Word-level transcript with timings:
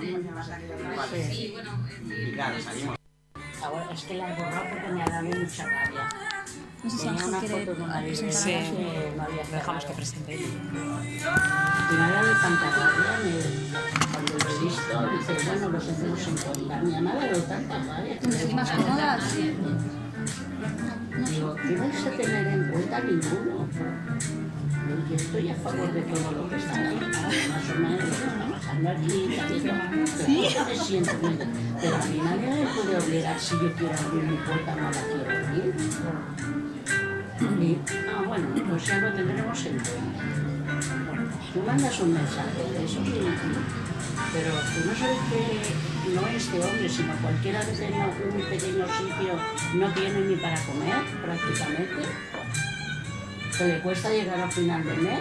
Sí, 0.00 1.50
bueno, 1.52 1.70
Y 2.08 2.32
claro, 2.32 2.60
salimos. 2.60 2.96
Ahora 3.62 3.88
es 3.92 4.02
que 4.04 4.14
la 4.14 4.30
he 4.32 4.36
borrado 4.36 4.64
porque 4.70 4.88
me 4.92 5.02
ha 5.02 5.06
dado 5.06 5.24
mucha 5.24 5.64
rabia. 5.66 6.08
No 6.84 6.90
sé 6.90 6.96
si 6.96 7.06
Tenía 7.08 7.10
Ángel 7.12 7.28
una 7.28 7.40
quiere 7.40 7.54
presentar 7.66 8.32
Sí. 8.32 8.50
que 8.52 9.12
no 9.16 9.22
había 9.24 9.42
Dejamos 9.50 9.84
que 9.84 9.92
presente 9.94 10.38
me 10.38 12.02
ha 12.04 12.08
dado 12.12 12.32
tanta 12.40 12.70
rabia 12.70 13.18
me- 13.24 14.12
cuando 14.12 14.32
lo 14.32 14.50
he 14.50 14.64
visto. 14.64 14.94
Dice, 15.18 15.48
bueno, 15.50 15.68
lo 15.70 15.78
hacemos 15.78 16.26
en 16.28 16.36
cuenta. 16.36 16.76
Mi 16.82 16.92
mamá 16.92 17.14
le 17.14 17.28
dio 17.34 17.42
tanta 17.42 17.78
rabia. 17.82 18.14
que 18.20 18.26
¿Te 18.26 18.32
sentís 18.32 18.54
más 18.54 18.70
cómoda? 18.70 19.20
Sí. 19.20 19.56
Digo, 21.30 21.56
¿qué 21.56 21.76
vais 21.76 22.06
a 22.06 22.10
tener 22.10 22.46
en 22.46 22.68
cuenta 22.70 23.00
ninguno? 23.00 23.68
Yo 24.88 25.16
estoy 25.16 25.50
a 25.50 25.54
favor 25.54 25.92
de 25.92 26.00
todo 26.00 26.32
lo 26.32 26.48
que 26.48 26.56
está 26.56 26.74
ahí, 26.74 26.96
más 26.96 27.70
o 27.70 27.78
menos, 27.78 28.16
trabajando 28.16 28.90
aquí, 28.90 29.38
¿Sí? 30.24 30.48
me 30.66 30.76
siento. 30.78 31.12
Pero 31.80 31.96
a 31.96 32.04
mí 32.06 32.20
nadie 32.24 32.64
me 32.64 32.70
puede 32.70 32.96
obligar 32.96 33.38
si 33.38 33.54
yo 33.56 33.72
quiero 33.74 33.94
abrir 33.98 34.22
mi 34.22 34.36
puerta 34.38 34.74
no 34.76 34.90
la 34.90 35.02
quiero 35.02 35.46
abrir. 35.46 35.74
Y, 37.60 37.78
ah, 38.08 38.22
bueno, 38.26 38.48
pues 38.68 38.86
ya 38.86 38.98
lo 38.98 39.12
tendremos 39.12 39.66
en 39.66 39.72
cuenta. 39.72 40.24
Tú 41.52 41.62
mandas 41.66 42.00
un 42.00 42.14
mensaje 42.14 42.62
eso, 42.82 43.04
sí, 43.04 43.20
pero 44.32 44.50
tú 44.50 44.88
no 44.88 44.94
sabes 44.94 45.18
que 45.30 46.14
no 46.14 46.26
este 46.28 46.60
hombre, 46.60 46.88
sino 46.88 47.12
cualquiera 47.20 47.60
que 47.60 47.72
tenga 47.72 48.06
un 48.06 48.40
pequeño 48.40 48.86
sitio 48.86 49.34
no 49.74 49.92
tiene 49.92 50.20
ni 50.20 50.36
para 50.36 50.58
comer 50.62 51.04
prácticamente, 51.22 52.02
que 53.58 53.64
le 53.64 53.80
cuesta 53.80 54.10
llegar 54.10 54.40
a 54.40 54.50
final 54.50 54.84
de 54.84 54.94
mes 54.94 55.20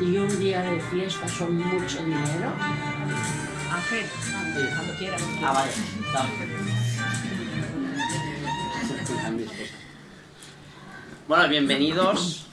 y 0.00 0.16
un 0.18 0.38
día 0.38 0.62
de 0.62 0.80
fiesta 0.80 1.26
son 1.28 1.56
mucho 1.56 1.98
dinero. 2.04 2.52
Ángel, 3.72 4.06
cuando 4.76 4.94
quieras. 4.98 5.22
Ah, 5.42 5.52
vale. 5.52 5.70
Bueno, 11.28 11.48
bienvenidos. 11.48 12.46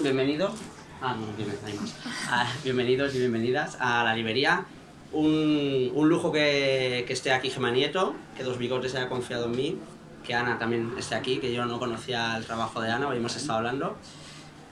Bienvenidos. 0.00 0.52
Ah, 1.00 1.14
no, 1.18 1.26
bienven- 1.36 1.58
hay 1.64 1.74
más. 1.74 1.94
Ah, 2.28 2.46
bienvenidos 2.64 3.14
y 3.14 3.18
bienvenidas 3.18 3.76
a 3.80 4.02
la 4.04 4.14
librería. 4.14 4.64
Un, 5.12 5.92
un 5.94 6.08
lujo 6.08 6.32
que, 6.32 7.04
que 7.06 7.12
esté 7.12 7.32
aquí 7.32 7.50
Gema 7.50 7.70
Nieto, 7.70 8.14
que 8.36 8.42
Dos 8.42 8.58
Bigotes 8.58 8.94
haya 8.96 9.08
confiado 9.08 9.46
en 9.46 9.52
mí, 9.56 9.78
que 10.26 10.34
Ana 10.34 10.58
también 10.58 10.92
esté 10.98 11.14
aquí, 11.14 11.38
que 11.38 11.52
yo 11.54 11.64
no 11.66 11.78
conocía 11.78 12.36
el 12.36 12.44
trabajo 12.44 12.80
de 12.80 12.90
Ana, 12.90 13.08
hoy 13.08 13.18
hemos 13.18 13.36
estado 13.36 13.58
hablando. 13.58 13.96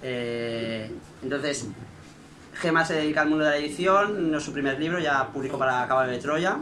Eh, 0.06 0.90
entonces, 1.22 1.66
Gema 2.54 2.84
se 2.84 2.94
dedica 2.94 3.22
al 3.22 3.28
mundo 3.30 3.44
de 3.44 3.50
la 3.52 3.56
edición, 3.56 4.30
no 4.30 4.38
es 4.38 4.44
su 4.44 4.52
primer 4.52 4.78
libro, 4.78 4.98
ya 5.00 5.26
publicó 5.32 5.58
para 5.58 5.86
Caballo 5.88 6.12
de 6.12 6.18
Troya. 6.18 6.58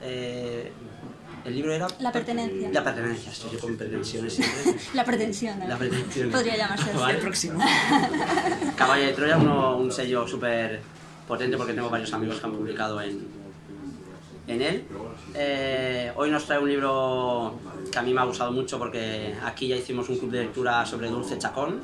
Eh, 0.00 0.72
el 1.44 1.54
libro 1.54 1.72
era... 1.72 1.86
La 2.00 2.10
pertenencia. 2.10 2.70
La 2.72 2.82
pertenencia, 2.82 3.30
estoy 3.30 3.50
yo 3.52 3.60
con 3.60 3.76
pretensiones 3.76 4.34
siempre. 4.34 4.74
La 4.94 5.04
pretensión. 5.04 5.58
¿no? 5.58 5.68
La 5.68 5.76
pretensión. 5.76 6.30
Podría 6.30 6.56
llamarse 6.56 6.90
así. 6.90 6.98
Vale. 6.98 7.14
El 7.14 7.20
próximo. 7.20 7.60
Caballo 8.76 9.06
de 9.06 9.12
Troya, 9.12 9.36
uno- 9.36 9.76
un 9.76 9.92
sello 9.92 10.26
súper 10.26 10.80
potente 11.26 11.56
porque 11.56 11.74
tengo 11.74 11.90
varios 11.90 12.12
amigos 12.12 12.40
que 12.40 12.46
han 12.46 12.52
publicado 12.52 13.00
en, 13.00 13.26
en 14.46 14.62
él. 14.62 14.84
Eh, 15.34 16.10
hoy 16.16 16.30
nos 16.30 16.44
trae 16.46 16.58
un 16.58 16.68
libro 16.68 17.58
que 17.92 17.98
a 17.98 18.02
mí 18.02 18.12
me 18.12 18.20
ha 18.20 18.24
gustado 18.24 18.50
mucho 18.50 18.78
porque 18.78 19.34
aquí 19.44 19.68
ya 19.68 19.76
hicimos 19.76 20.08
un 20.08 20.18
club 20.18 20.30
de 20.32 20.40
lectura 20.40 20.84
sobre 20.84 21.08
Dulce 21.08 21.38
Chacón, 21.38 21.80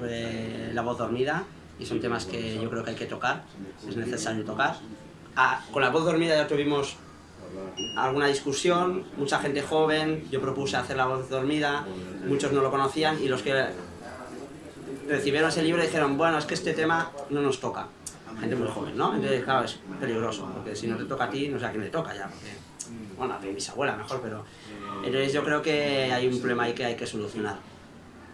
sobre 0.00 0.72
la 0.72 0.82
voz 0.82 0.96
dormida, 0.96 1.44
y 1.78 1.84
son 1.84 2.00
temas 2.00 2.24
que 2.24 2.58
yo 2.58 2.70
creo 2.70 2.82
que 2.82 2.90
hay 2.90 2.96
que 2.96 3.06
tocar, 3.06 3.42
es 3.86 3.96
necesario 3.96 4.44
tocar. 4.44 4.76
Ah, 5.36 5.62
con 5.70 5.82
la 5.82 5.90
voz 5.90 6.04
dormida 6.04 6.34
ya 6.36 6.46
tuvimos 6.46 6.96
alguna 7.96 8.26
discusión, 8.26 9.04
mucha 9.16 9.38
gente 9.40 9.60
joven, 9.62 10.26
yo 10.30 10.40
propuse 10.40 10.76
hacer 10.76 10.96
la 10.96 11.06
voz 11.06 11.28
dormida, 11.28 11.84
muchos 12.26 12.52
no 12.52 12.62
lo 12.62 12.70
conocían 12.70 13.22
y 13.22 13.28
los 13.28 13.42
que 13.42 13.66
recibieron 15.06 15.50
ese 15.50 15.62
libro 15.62 15.82
dijeron, 15.82 16.16
bueno, 16.16 16.38
es 16.38 16.46
que 16.46 16.54
este 16.54 16.72
tema 16.72 17.10
no 17.28 17.42
nos 17.42 17.60
toca. 17.60 17.88
Gente 18.38 18.56
muy 18.56 18.68
joven, 18.68 18.96
¿no? 18.96 19.14
Entonces, 19.14 19.44
claro, 19.44 19.64
es 19.66 19.78
peligroso, 19.98 20.48
porque 20.54 20.74
si 20.74 20.86
no 20.86 20.96
te 20.96 21.04
toca 21.04 21.24
a 21.24 21.30
ti, 21.30 21.48
no 21.48 21.58
sé 21.58 21.66
a 21.66 21.70
quién 21.70 21.82
le 21.82 21.90
toca 21.90 22.14
ya, 22.14 22.26
porque, 22.28 22.52
bueno, 23.18 23.34
a 23.34 23.38
mi 23.38 23.52
bisabuela 23.52 23.96
mejor, 23.96 24.20
pero... 24.22 24.44
Entonces 25.04 25.32
yo 25.32 25.44
creo 25.44 25.60
que 25.60 26.10
hay 26.12 26.26
un 26.26 26.38
problema 26.38 26.64
ahí 26.64 26.72
que 26.72 26.84
hay 26.84 26.96
que 26.96 27.06
solucionar. 27.06 27.56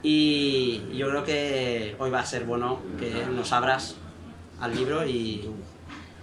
Y 0.09 0.83
yo 0.97 1.09
creo 1.09 1.25
que 1.25 1.97
hoy 1.99 2.11
va 2.11 2.21
a 2.21 2.25
ser 2.25 2.45
bueno 2.45 2.79
que 2.97 3.27
nos 3.35 3.53
abras 3.53 3.97
al 4.61 4.73
libro 4.73 5.05
y, 5.05 5.51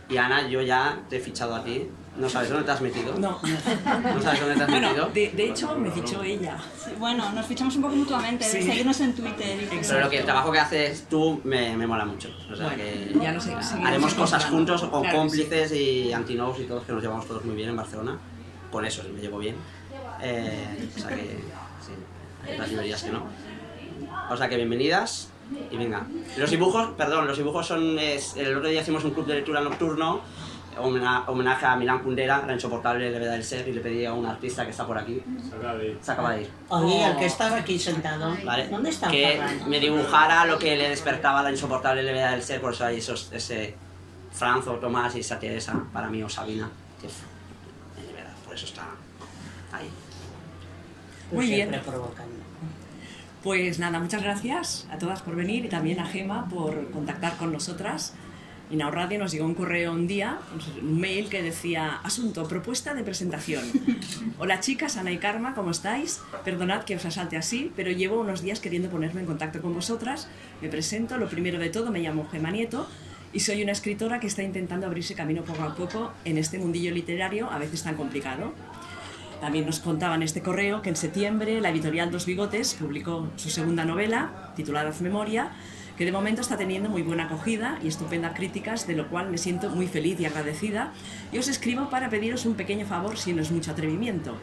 y 0.07 0.15
Ana, 0.15 0.47
yo 0.47 0.61
ya 0.61 1.01
te 1.09 1.17
he 1.17 1.19
fichado 1.19 1.53
a 1.53 1.65
ti. 1.65 1.89
No 2.15 2.29
sabes 2.29 2.47
dónde 2.49 2.63
te 2.63 2.71
has 2.71 2.79
metido. 2.79 3.13
No. 3.19 3.41
No 3.41 4.21
sabes 4.21 4.39
dónde 4.39 4.55
te 4.55 4.63
has 4.63 4.69
metido. 4.69 4.91
Bueno, 4.93 5.09
de, 5.13 5.29
de 5.31 5.49
hecho 5.49 5.75
me 5.75 5.91
fichó 5.91 6.23
ella. 6.23 6.57
Sí, 6.81 6.91
bueno, 6.97 7.29
nos 7.33 7.45
fichamos 7.45 7.75
un 7.75 7.81
poco 7.81 7.95
mutuamente, 7.97 8.45
de 8.45 8.51
Sí. 8.51 8.63
seguirnos 8.63 9.01
en 9.01 9.15
Twitter. 9.15 9.63
y 9.63 9.75
Pero 9.85 9.99
lo 9.99 10.09
que 10.09 10.19
el 10.19 10.23
trabajo 10.25 10.49
que 10.53 10.59
haces 10.59 11.05
tú 11.09 11.41
me, 11.43 11.75
me 11.75 11.85
mola 11.85 12.05
mucho. 12.05 12.29
O 12.49 12.55
sea 12.55 12.73
que 12.77 13.11
Ya 13.21 13.33
no 13.33 13.41
sé. 13.41 13.49
seguiremos 13.49 13.85
haremos 13.85 14.13
cosas 14.13 14.45
juntos 14.45 14.81
con 14.85 15.01
Claro 15.01 15.17
cómplices 15.17 15.73
y 15.73 16.13
antinobos 16.13 16.57
y 16.61 16.63
todos 16.63 16.85
que 16.85 16.93
nos 16.93 17.01
llevamos 17.01 17.27
todos 17.27 17.43
muy 17.43 17.55
bien 17.55 17.67
en 17.67 17.75
Barcelona. 17.75 18.17
Con 18.71 18.85
eso 18.85 19.03
me 19.13 19.19
llevo 19.19 19.39
bien. 19.39 19.55
Eh, 20.21 20.89
o 20.95 20.99
sea 20.99 21.09
que 21.09 21.15
sí, 21.85 21.91
hay 22.45 22.53
otras 22.53 22.69
librerías 22.69 23.03
que 23.03 23.11
no. 23.11 23.23
O 24.29 24.37
sea 24.37 24.49
que 24.49 24.55
bienvenidas 24.55 25.29
y 25.71 25.77
venga. 25.77 26.05
Los 26.37 26.49
dibujos, 26.49 26.89
perdón, 26.97 27.27
los 27.27 27.37
dibujos 27.37 27.67
son. 27.67 27.97
es- 27.99 28.35
el 28.37 28.55
otro 28.57 28.69
día 28.69 28.81
hicimos 28.81 29.03
un 29.03 29.11
club 29.11 29.25
de 29.27 29.35
lectura 29.35 29.61
nocturno. 29.61 30.21
homena- 30.75 31.23
Homenaje 31.27 31.67
a 31.67 31.75
Milán 31.75 31.99
Kundera, 31.99 32.43
la 32.47 32.53
insoportable 32.53 33.11
levedad 33.11 33.33
del 33.33 33.43
ser, 33.43 33.67
y 33.67 33.73
le 33.73 33.79
pedí 33.81 34.05
a 34.05 34.13
un 34.13 34.25
artista 34.25 34.65
que 34.65 34.71
está 34.71 34.87
por 34.87 34.97
aquí. 34.97 35.21
Se 36.01 36.11
acaba 36.11 36.31
de 36.33 36.41
ir. 36.41 36.49
Oye, 36.69 37.05
el 37.05 37.15
que 37.17 37.25
estaba 37.27 37.57
aquí 37.57 37.77
sentado, 37.77 38.35
¿vale? 38.43 38.69
¿dónde 38.69 38.89
está 38.89 39.07
que 39.07 39.37
Ferran? 39.37 39.69
me 39.69 39.79
dibujara 39.79 40.45
lo 40.45 40.57
que 40.57 40.75
le 40.75 40.89
despertaba 40.89 41.43
la 41.43 41.51
insoportable 41.51 42.01
levedad 42.01 42.31
del 42.31 42.41
ser, 42.41 42.59
por 42.59 42.73
eso 42.73 42.85
hay 42.85 42.97
esos, 42.97 43.29
ese 43.31 43.75
Franzo, 44.31 44.71
Tomás 44.77 45.15
y 45.15 45.19
esa 45.19 45.37
Teresa, 45.39 45.79
para 45.93 46.09
mí, 46.09 46.23
o 46.23 46.27
Sabina, 46.29 46.67
que 46.99 47.05
de 47.05 48.11
verdad, 48.13 48.33
por 48.43 48.55
eso 48.55 48.65
está 48.65 48.81
ahí. 49.73 49.87
Muy 51.31 51.45
bien. 51.45 51.69
siempre 51.69 51.91
provocando. 51.91 52.42
Pues 53.43 53.77
nada, 53.77 53.99
muchas 53.99 54.23
gracias 54.23 54.87
a 54.89 54.97
todas 54.97 55.21
por 55.21 55.35
venir 55.35 55.65
y 55.65 55.67
también 55.67 55.99
a 55.99 56.05
Gema 56.05 56.47
por 56.47 56.89
contactar 56.91 57.35
con 57.35 57.51
nosotras. 57.51 58.13
Inao 58.71 58.89
Radio 58.89 59.19
nos 59.19 59.33
llegó 59.33 59.45
un 59.45 59.53
correo 59.53 59.91
un 59.91 60.07
día, 60.07 60.37
un 60.81 60.97
mail 61.01 61.27
que 61.27 61.43
decía, 61.43 61.99
asunto, 62.03 62.47
propuesta 62.47 62.93
de 62.93 63.03
presentación. 63.03 63.65
Hola 64.39 64.61
chicas, 64.61 64.95
Ana 64.95 65.11
y 65.11 65.17
Karma, 65.17 65.55
¿cómo 65.55 65.71
estáis? 65.71 66.21
Perdonad 66.45 66.85
que 66.85 66.95
os 66.95 67.03
asalte 67.03 67.35
así, 67.35 67.69
pero 67.75 67.91
llevo 67.91 68.21
unos 68.21 68.41
días 68.43 68.61
queriendo 68.61 68.89
ponerme 68.89 69.19
en 69.19 69.27
contacto 69.27 69.61
con 69.61 69.73
vosotras. 69.73 70.29
Me 70.61 70.69
presento, 70.69 71.17
lo 71.17 71.27
primero 71.27 71.59
de 71.59 71.69
todo, 71.69 71.91
me 71.91 71.99
llamo 71.99 72.29
Gema 72.31 72.49
Nieto 72.49 72.87
y 73.33 73.41
soy 73.41 73.61
una 73.61 73.73
escritora 73.73 74.21
que 74.21 74.27
está 74.27 74.41
intentando 74.43 74.87
abrirse 74.87 75.15
camino 75.15 75.43
poco 75.43 75.63
a 75.63 75.75
poco 75.75 76.13
en 76.23 76.37
este 76.37 76.59
mundillo 76.59 76.91
literario, 76.91 77.51
a 77.51 77.57
veces 77.57 77.83
tan 77.83 77.95
complicado. 77.95 78.53
También 79.43 79.65
nos 79.65 79.81
contaba 79.81 80.15
en 80.15 80.23
este 80.23 80.41
correo 80.41 80.81
que 80.81 80.87
en 80.87 80.95
septiembre 80.95 81.59
la 81.59 81.69
editorial 81.69 82.09
Dos 82.09 82.25
Bigotes 82.25 82.75
publicó 82.75 83.27
su 83.35 83.49
segunda 83.49 83.83
novela, 83.83 84.53
titulada 84.55 84.93
Memoria, 85.01 85.51
que 85.97 86.05
de 86.05 86.13
momento 86.13 86.39
está 86.39 86.55
teniendo 86.55 86.87
muy 86.89 87.01
buena 87.01 87.25
acogida 87.25 87.77
y 87.83 87.89
estupendas 87.89 88.37
críticas, 88.37 88.87
de 88.87 88.95
lo 88.95 89.09
cual 89.09 89.29
me 89.29 89.37
siento 89.37 89.69
muy 89.69 89.87
feliz 89.87 90.17
y 90.21 90.25
agradecida. 90.25 90.93
Y 91.33 91.39
os 91.39 91.49
escribo 91.49 91.89
para 91.89 92.09
pediros 92.09 92.45
un 92.45 92.53
pequeño 92.53 92.85
favor 92.85 93.17
si 93.17 93.33
no 93.33 93.41
es 93.41 93.51
mucho 93.51 93.71
atrevimiento. 93.71 94.37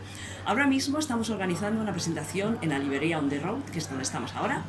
Ahora 0.44 0.66
mismo 0.66 0.98
estamos 0.98 1.30
organizando 1.30 1.80
una 1.80 1.92
presentación 1.92 2.58
en 2.60 2.68
la 2.68 2.78
librería 2.78 3.18
On 3.20 3.30
The 3.30 3.40
Road, 3.40 3.62
que 3.72 3.78
es 3.78 3.88
donde 3.88 4.02
estamos 4.02 4.34
ahora, 4.34 4.64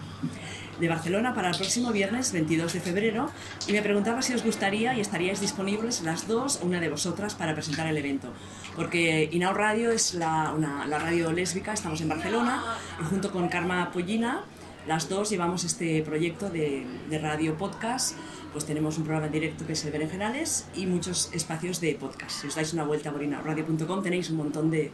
de 0.80 0.88
Barcelona 0.88 1.36
para 1.36 1.50
el 1.50 1.58
próximo 1.58 1.92
viernes 1.92 2.32
22 2.32 2.72
de 2.74 2.80
febrero 2.80 3.30
y 3.68 3.74
me 3.74 3.82
preguntaba 3.82 4.22
si 4.22 4.34
os 4.34 4.44
gustaría 4.44 4.96
y 4.96 5.02
estaríais 5.02 5.42
disponibles 5.42 6.02
las 6.02 6.28
dos 6.28 6.60
o 6.62 6.66
una 6.66 6.80
de 6.80 6.90
vosotras 6.90 7.36
para 7.36 7.54
presentar 7.54 7.86
el 7.88 7.98
evento. 7.98 8.34
Porque 8.76 9.30
Inao 9.32 9.54
Radio 9.54 9.92
es 9.92 10.14
la, 10.14 10.54
una- 10.56 10.86
la 10.88 10.98
radio 11.00 11.32
lésbica, 11.32 11.74
estamos 11.74 12.00
en 12.02 12.10
Barcelona 12.10 12.64
y 13.02 13.04
junto 13.06 13.32
con 13.32 13.50
Karma 13.50 13.92
Pollina 13.92 14.42
las 14.88 15.10
dos 15.10 15.30
llevamos 15.30 15.64
este 15.64 16.02
proyecto 16.02 16.50
de, 16.50 16.86
de 17.10 17.20
radio 17.20 17.56
podcast. 17.58 18.18
Pues 18.52 18.66
tenemos 18.66 18.98
un 18.98 19.04
programa 19.04 19.28
en 19.28 19.32
directo 19.34 19.66
que 19.68 19.74
es 19.74 19.86
el 19.86 19.92
Berenjenales 19.92 20.68
y 20.76 20.86
muchos 20.88 21.30
espacios 21.34 21.80
de 21.80 21.94
podcast. 21.96 22.32
Si 22.42 22.48
os 22.48 22.56
dais 22.56 22.74
una 22.74 22.84
vuelta 22.84 23.12
por 23.12 23.22
inaoradio.com 23.24 24.02
tenéis 24.02 24.30
un 24.30 24.38
montón 24.38 24.72
de, 24.72 24.92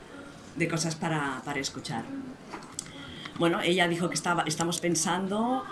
de 0.55 0.67
cosas 0.67 0.95
para, 0.95 1.41
para 1.45 1.59
escuchar. 1.59 2.03
Bueno, 3.39 3.61
ella 3.61 3.87
dijo 3.87 4.09
que 4.09 4.15
estaba, 4.15 4.43
estamos 4.43 4.79
pensando 4.79 5.63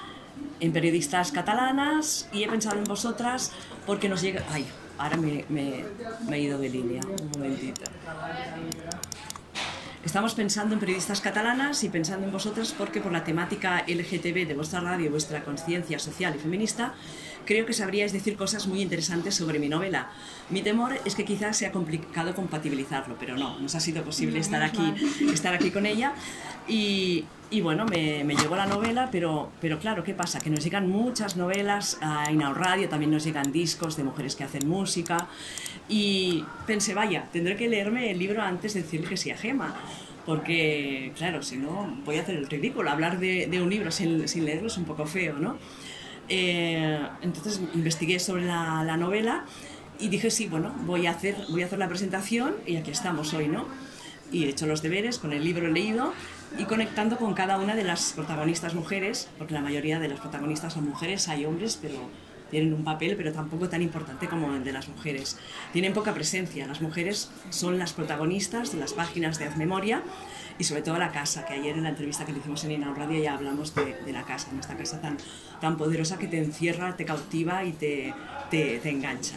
en 0.59 0.71
periodistas 0.71 1.31
catalanas 1.31 2.29
y 2.31 2.43
he 2.43 2.47
pensado 2.47 2.77
en 2.77 2.83
vosotras 2.85 3.51
porque 3.85 4.07
nos 4.09 4.21
llega... 4.21 4.43
Ay, 4.51 4.65
ahora 4.97 5.17
me, 5.17 5.45
me- 5.49 5.83
me 6.29 6.37
he 6.37 6.41
ido 6.41 6.57
de 6.57 6.69
línea, 6.69 7.01
un 7.05 7.29
momentito. 7.31 7.81
Estamos 10.03 10.35
pensando 10.35 10.73
en 10.75 10.79
periodistas 10.79 11.19
catalanas 11.19 11.83
y 11.83 11.89
pensando 11.89 12.25
en 12.27 12.31
vosotras 12.31 12.73
porque 12.77 13.01
por 13.01 13.11
la 13.11 13.23
temática 13.23 13.83
LGTB 13.87 14.47
de 14.47 14.53
vuestra 14.53 14.79
radio 14.79 15.09
vuestra 15.09 15.43
conciencia 15.43 15.97
social 15.97 16.35
y 16.35 16.39
feminista, 16.39 16.93
creo 17.45 17.65
que 17.65 17.73
sabríais 17.73 18.13
decir 18.13 18.37
cosas 18.37 18.67
muy 18.67 18.81
interesantes 18.81 19.33
sobre 19.33 19.57
mi 19.57 19.67
novela. 19.67 20.09
Mi 20.51 20.61
temor 20.61 20.93
es 21.05 21.15
que 21.15 21.25
quizás 21.25 21.57
sea 21.57 21.71
complicado 21.71 22.35
compatibilizarlo, 22.35 23.15
pero 23.19 23.35
no, 23.35 23.59
nos 23.59 23.73
ha 23.73 23.79
sido 23.79 24.03
posible 24.03 24.39
estar 24.39 24.61
aquí, 24.61 24.93
estar 25.33 25.55
aquí 25.55 25.71
con 25.71 25.87
ella. 25.87 26.13
Y, 26.67 27.25
y 27.55 27.61
bueno, 27.61 27.85
me, 27.85 28.25
me, 28.25 28.35
llegó 28.35 28.57
la 28.57 28.65
novela, 28.65 29.07
pero, 29.09 29.49
pero 29.61 29.79
claro, 29.79 30.03
¿qué 30.03 30.13
pasa? 30.13 30.41
Que 30.41 30.49
nos 30.49 30.61
llegan 30.61 30.89
muchas 30.89 31.37
novelas 31.37 31.97
a 32.01 32.29
Inau 32.29 32.53
Radio, 32.53 32.89
también 32.89 33.11
nos 33.11 33.23
llegan 33.23 33.53
discos 33.53 33.95
de 33.95 34.03
mujeres 34.03 34.35
que 34.35 34.43
hacen 34.43 34.67
música. 34.67 35.29
Y 35.87 36.43
pensé, 36.67 36.93
vaya, 36.93 37.29
tendré 37.31 37.55
que 37.55 37.69
leerme 37.69 38.11
el 38.11 38.19
libro 38.19 38.41
antes 38.41 38.73
de 38.73 38.81
decirle 38.81 39.07
que 39.07 39.15
sí 39.15 39.31
a 39.31 39.37
Gema. 39.37 39.73
Porque, 40.25 41.13
claro, 41.15 41.41
si 41.43 41.55
no, 41.55 41.97
voy 42.03 42.17
a 42.17 42.23
hacer 42.23 42.35
el 42.35 42.47
ridículo. 42.47 42.91
Hablar 42.91 43.19
de, 43.19 43.47
de 43.47 43.61
un 43.61 43.69
libro 43.69 43.89
sin, 43.89 44.27
sin, 44.27 44.43
leerlo 44.43 44.67
es 44.67 44.75
un 44.77 44.83
poco 44.83 45.05
feo, 45.05 45.35
¿no? 45.35 45.57
Eh, 46.27 46.99
entonces 47.21 47.61
investigué 47.73 48.19
sobre 48.19 48.43
la, 48.43 48.83
la, 48.83 48.97
novela 48.97 49.45
y 49.97 50.09
dije, 50.09 50.29
sí, 50.29 50.47
bueno, 50.47 50.75
voy 50.85 51.07
a, 51.07 51.11
hacer, 51.11 51.37
voy 51.47 51.63
a 51.63 51.67
hacer 51.67 51.79
la 51.79 51.87
presentación 51.87 52.53
y 52.67 52.75
aquí 52.75 52.91
estamos 52.91 53.33
hoy, 53.33 53.47
¿no? 53.47 53.65
Y 54.29 54.43
he 54.43 54.49
hecho 54.49 54.65
los 54.65 54.81
deberes, 54.81 55.19
con 55.19 55.31
el 55.31 55.41
libro 55.41 55.69
leído 55.69 56.11
y 56.57 56.65
conectando 56.65 57.17
con 57.17 57.33
cada 57.33 57.57
una 57.57 57.75
de 57.75 57.83
las 57.83 58.13
protagonistas 58.13 58.73
mujeres, 58.73 59.29
porque 59.37 59.53
la 59.53 59.61
mayoría 59.61 59.99
de 59.99 60.07
las 60.07 60.19
protagonistas 60.19 60.73
son 60.73 60.87
mujeres, 60.87 61.27
hay 61.27 61.45
hombres, 61.45 61.77
pero 61.81 62.09
tienen 62.49 62.73
un 62.73 62.83
papel, 62.83 63.15
pero 63.17 63.33
tampoco 63.33 63.67
tan 63.69 63.81
importante 63.81 64.27
como 64.27 64.53
el 64.53 64.63
de 64.63 64.71
las 64.71 64.87
mujeres. 64.87 65.37
Tienen 65.73 65.93
poca 65.93 66.13
presencia. 66.13 66.67
Las 66.67 66.81
mujeres 66.81 67.31
son 67.49 67.77
las 67.79 67.93
protagonistas 67.93 68.71
de 68.71 68.79
las 68.79 68.93
páginas 68.93 69.39
de 69.39 69.45
Haz 69.45 69.57
Memoria 69.57 70.03
y 70.57 70.63
sobre 70.63 70.81
todo 70.81 70.97
la 70.97 71.11
casa, 71.11 71.45
que 71.45 71.53
ayer 71.53 71.75
en 71.75 71.83
la 71.83 71.89
entrevista 71.89 72.25
que 72.25 72.31
le 72.31 72.39
hicimos 72.39 72.63
en 72.63 72.71
Inau 72.71 72.93
Radio 72.93 73.21
ya 73.21 73.33
hablamos 73.33 73.75
de, 73.75 73.95
de, 74.05 74.13
la 74.13 74.23
casa, 74.23 74.49
en 74.51 74.59
esta 74.59 74.77
casa 74.77 75.01
tan, 75.01 75.17
tan 75.59 75.75
poderosa 75.77 76.17
que 76.17 76.27
te 76.27 76.37
encierra, 76.37 76.95
te 76.95 77.03
cautiva 77.03 77.65
y 77.65 77.73
te, 77.73 78.13
te, 78.49 78.79
te 78.79 78.89
engancha. 78.89 79.35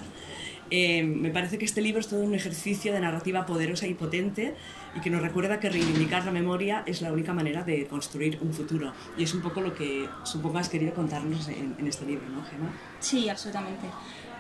Eh, 0.71 1.03
me 1.03 1.31
parece 1.31 1.59
que 1.59 1.65
este 1.65 1.81
libro 1.81 2.01
es 2.01 2.09
todo 2.09 2.21
un 2.21 2.35
ejercicio 2.35 2.93
de 2.93 3.01
narrativa 3.01 3.47
poderosa 3.47 3.87
y 3.87 3.95
potente 3.95 4.55
y 4.95 5.01
que 5.01 5.11
nos 5.11 5.23
recuerda 5.23 5.61
que 5.61 5.71
reivindicar 5.71 6.25
la 6.25 6.31
memoria 6.31 6.83
es 6.87 7.03
la 7.03 7.13
única 7.13 7.33
manera 7.33 7.63
de 7.63 7.87
construir 7.87 8.39
un 8.41 8.53
futuro. 8.53 8.93
Y 9.17 9.25
es 9.25 9.35
un 9.35 9.43
poco 9.43 9.61
lo 9.61 9.75
que 9.75 10.09
supongo 10.25 10.59
has 10.59 10.69
querido 10.69 10.95
contarnos 10.95 11.49
en, 11.49 11.75
en 11.79 11.87
este 11.87 12.07
libro, 12.07 12.29
¿no, 12.29 12.43
Gemma? 12.45 12.71
Sí, 13.01 13.29
absolutamente. 13.29 13.87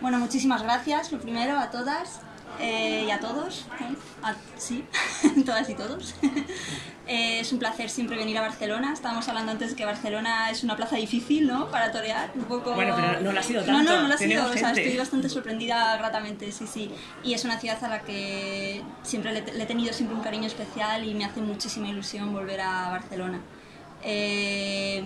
Bueno, 0.00 0.18
muchísimas 0.18 0.62
gracias, 0.62 1.10
lo 1.12 1.18
primero, 1.18 1.58
a 1.58 1.70
todas 1.70 2.22
eh, 2.60 3.04
y 3.06 3.10
a 3.10 3.20
todos, 3.20 3.66
¿eh? 3.80 3.94
a, 4.22 4.34
sí, 4.56 4.84
todas 5.46 5.68
y 5.70 5.74
todos. 5.74 6.14
eh, 7.06 7.40
es 7.40 7.52
un 7.52 7.58
placer 7.58 7.88
siempre 7.88 8.16
venir 8.16 8.36
a 8.38 8.40
Barcelona. 8.40 8.92
Estábamos 8.92 9.28
hablando 9.28 9.52
antes 9.52 9.74
que 9.74 9.84
Barcelona 9.84 10.50
es 10.50 10.64
una 10.64 10.76
plaza 10.76 10.96
difícil, 10.96 11.46
¿no? 11.46 11.70
Para 11.70 11.92
torear, 11.92 12.30
un 12.34 12.44
poco... 12.44 12.74
Bueno, 12.74 12.94
pero 12.96 13.20
no 13.20 13.32
lo 13.32 13.40
ha 13.40 13.42
sido 13.42 13.62
tanto. 13.62 13.82
No, 13.82 13.82
no, 13.82 14.02
no 14.02 14.08
lo 14.08 14.14
ha 14.14 14.18
sido. 14.18 14.46
O 14.46 14.52
sea, 14.52 14.72
estoy 14.72 14.96
bastante 14.96 15.28
sorprendida 15.28 15.96
gratamente, 15.96 16.50
sí, 16.52 16.66
sí. 16.66 16.90
Y 17.22 17.34
es 17.34 17.44
una 17.44 17.58
ciudad 17.58 17.82
a 17.84 17.88
la 17.88 18.00
que 18.00 18.82
siempre 19.02 19.32
le, 19.32 19.52
le 19.52 19.62
he 19.62 19.66
tenido 19.66 19.92
siempre 19.92 20.16
un 20.16 20.22
cariño 20.22 20.46
especial 20.46 21.04
y 21.04 21.14
me 21.14 21.24
hace 21.24 21.40
muchísima 21.40 21.88
ilusión 21.88 22.32
volver 22.32 22.60
a 22.60 22.90
Barcelona. 22.90 23.40
Eh, 24.04 25.02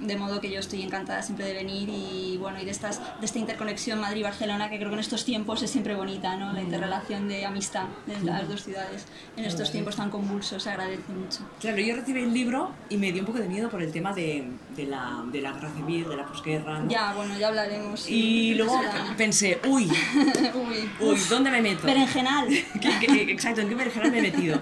de 0.00 0.16
modo 0.16 0.40
que 0.40 0.50
yo 0.50 0.60
estoy 0.60 0.82
encantada 0.82 1.22
siempre 1.22 1.46
de 1.46 1.54
venir 1.54 1.88
y 1.88 2.36
bueno 2.38 2.60
y 2.60 2.64
de 2.64 2.70
estas 2.70 3.00
de 3.20 3.26
esta 3.26 3.38
interconexión 3.38 3.98
Madrid-Barcelona 4.00 4.70
que 4.70 4.76
creo 4.76 4.88
que 4.90 4.94
en 4.94 5.00
estos 5.00 5.24
tiempos 5.24 5.62
es 5.62 5.70
siempre 5.70 5.94
bonita 5.96 6.36
no 6.36 6.52
la 6.52 6.62
interrelación 6.62 7.26
de 7.28 7.44
amistad 7.44 7.86
de 8.06 8.20
las 8.20 8.48
dos 8.48 8.62
ciudades 8.62 9.04
en 9.36 9.44
estos 9.44 9.72
tiempos 9.72 9.96
tan 9.96 10.10
convulsos 10.10 10.62
se 10.62 10.70
agradece 10.70 11.12
mucho 11.12 11.40
Claro, 11.60 11.78
yo 11.78 11.96
recibí 11.96 12.20
el 12.20 12.32
libro 12.32 12.70
y 12.88 12.96
me 12.98 13.10
dio 13.12 13.22
un 13.22 13.26
poco 13.26 13.38
de 13.38 13.48
miedo 13.48 13.68
por 13.68 13.82
el 13.82 13.90
tema 13.90 14.12
de, 14.12 14.48
de, 14.76 14.86
la, 14.86 15.24
de 15.32 15.40
la 15.40 15.52
guerra 15.52 15.70
civil, 15.74 16.08
de 16.08 16.16
la 16.16 16.26
posguerra. 16.26 16.78
¿no? 16.80 16.90
ya 16.90 17.14
bueno 17.14 17.36
ya 17.38 17.48
hablaremos 17.48 18.08
Y 18.08 18.54
luego 18.54 18.78
será- 18.80 19.14
pensé, 19.16 19.60
uy, 19.68 19.84
uy, 20.54 20.90
uy, 21.00 21.18
¿dónde 21.28 21.50
me 21.50 21.62
meto? 21.62 21.86
berenjenal 21.86 22.46
¿Qué- 22.80 23.06
qué- 23.06 23.32
exacto, 23.32 23.60
¿en 23.62 23.68
qué 23.68 23.74
berenjenal 23.74 24.10
me 24.12 24.18
he 24.18 24.22
metido? 24.22 24.60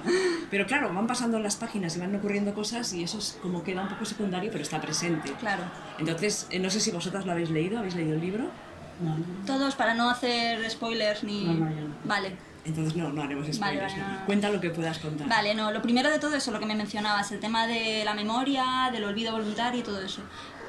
Pero 0.51 0.67
claro, 0.67 0.93
van 0.95 1.07
pasando 1.07 1.39
las 1.39 1.57
páginas 1.57 1.97
y 1.97 2.01
van 2.01 2.15
ocurriendo 2.15 2.55
cosas 2.55 2.93
y 2.95 3.03
eso 3.03 3.19
es 3.19 3.37
como 3.43 3.63
queda 3.75 3.82
un 3.82 3.88
poco 3.88 4.05
secundario, 4.05 4.50
pero 4.50 4.62
está 4.62 4.81
presente. 4.81 5.32
claro 5.41 5.65
Entonces, 5.99 6.47
eh, 6.50 6.59
no 6.59 6.71
sé 6.71 6.81
si 6.81 6.91
vosotras 6.91 7.26
lo 7.26 7.32
habéis 7.32 7.50
leído, 7.50 7.79
¿habéis 7.79 7.94
leído 7.94 8.15
el 8.15 8.21
libro? 8.21 8.44
No, 9.00 9.19
no. 9.19 9.25
todos 9.44 9.75
para 9.75 9.93
no 9.94 10.09
hacer 10.09 10.71
spoilers 10.71 11.25
ni 11.25 11.44
No, 11.44 11.55
no, 11.55 11.94
vale 12.05 12.37
Entonces 12.65 12.94
no, 12.94 13.12
no 13.12 13.23
haremos 13.23 13.47
spoilers. 13.53 13.93
vale, 13.93 14.03
no, 14.03 14.21
no. 14.21 14.26
Cuenta 14.26 14.50
lo 14.50 14.61
que 14.61 14.71
puedas 14.71 14.99
contar. 15.00 15.29
Vale, 15.29 15.55
no, 15.55 15.73
lo 15.73 15.82
primero 15.82 16.09
de 16.11 16.21
todo 16.21 16.37
eso, 16.37 16.53
lo 16.53 16.61
que 16.61 16.67
me 16.67 16.76
mencionabas, 16.76 17.32
el 17.32 17.41
tema 17.41 17.67
de 17.67 18.05
la 18.05 18.15
memoria, 18.15 18.91
del 18.93 19.05
olvido 19.05 19.32
voluntario 19.32 19.81
y 19.81 19.82
todo 19.82 20.00
eso. 20.00 20.23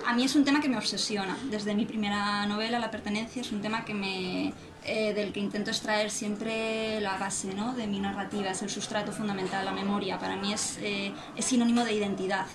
A 0.07 0.13
mí 0.13 0.23
es 0.23 0.35
un 0.35 0.43
tema 0.43 0.59
que 0.61 0.69
me 0.69 0.77
obsesiona. 0.77 1.35
Desde 1.49 1.73
mi 1.73 1.85
primera 1.85 2.45
novela, 2.47 2.79
La 2.79 2.91
pertenencia, 2.91 3.41
es 3.41 3.51
un 3.51 3.61
tema 3.61 3.85
que 3.85 3.93
me, 3.93 4.53
eh, 4.87 5.13
del 5.15 5.33
que 5.33 5.39
intento 5.39 5.71
extraer 5.71 6.11
siempre 6.11 7.01
la 7.01 7.17
base 7.17 7.53
¿no? 7.55 7.73
de 7.73 7.87
mi 7.87 7.99
narrativa, 7.99 8.51
es 8.51 8.61
el 8.61 8.69
sustrato 8.69 9.11
fundamental, 9.11 9.65
la 9.65 9.71
memoria. 9.71 10.19
Para 10.19 10.35
mí 10.35 10.53
es, 10.53 10.77
eh, 10.79 11.11
es 11.35 11.45
sinónimo 11.45 11.83
de 11.83 11.93
identidad. 11.93 12.45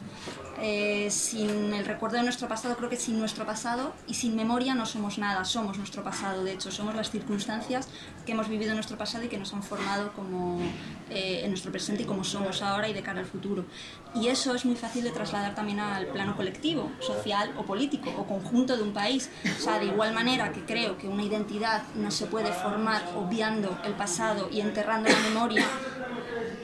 Eh, 0.63 1.09
sin 1.11 1.73
el 1.73 1.85
recuerdo 1.85 2.19
de 2.19 2.23
nuestro 2.23 2.47
pasado, 2.47 2.77
creo 2.77 2.89
que 2.89 2.97
sin 2.97 3.19
nuestro 3.19 3.47
pasado 3.47 3.95
y 4.07 4.15
sin 4.15 4.37
memoria 4.37 4.75
no 4.75 4.87
somos 4.87 5.19
nada, 5.19 5.45
somos 5.45 5.79
nuestro 5.79 6.05
pasado, 6.05 6.45
de 6.45 6.53
hecho, 6.53 6.71
somos 6.71 6.95
las 6.95 7.11
circunstancias 7.11 7.89
que 8.27 8.33
hemos 8.33 8.49
vivido 8.49 8.71
en 8.71 8.77
nuestro 8.77 8.97
pasado 8.97 9.25
y 9.25 9.29
que 9.29 9.39
nos 9.39 9.53
han 9.55 9.63
formado 9.63 10.13
como 10.13 10.61
en 11.09 11.51
nuestro 11.51 11.73
presente 11.73 12.05
y 12.05 12.07
como 12.07 12.23
somos 12.23 12.63
ahora 12.63 12.89
y 12.89 12.93
de 12.93 13.03
cara 13.03 13.19
al 13.19 13.27
futuro. 13.27 13.65
Y 14.15 14.29
eso 14.29 14.55
es 14.55 14.65
muy 14.65 14.77
fácil 14.77 15.03
de 15.03 15.11
trasladar 15.11 15.55
también 15.55 15.81
al 15.81 16.07
plano 16.07 16.37
colectivo, 16.37 16.91
social 17.01 17.53
o 17.57 17.65
político 17.65 18.13
o 18.17 18.27
conjunto 18.27 18.77
de 18.77 18.83
un 18.83 18.93
país. 18.93 19.31
O 19.59 19.61
sea, 19.61 19.79
de 19.79 19.87
igual 19.87 20.13
manera 20.13 20.53
que 20.53 20.65
creo 20.65 20.99
que 20.99 21.09
una 21.09 21.25
identidad 21.25 21.83
no 21.95 22.11
se 22.21 22.27
puede 22.27 22.53
formar 22.53 23.03
obviando 23.17 23.79
el 23.83 23.95
pasado 23.95 24.51
y 24.53 24.61
enterrando 24.61 25.09
la 25.09 25.19
memoria, 25.21 25.65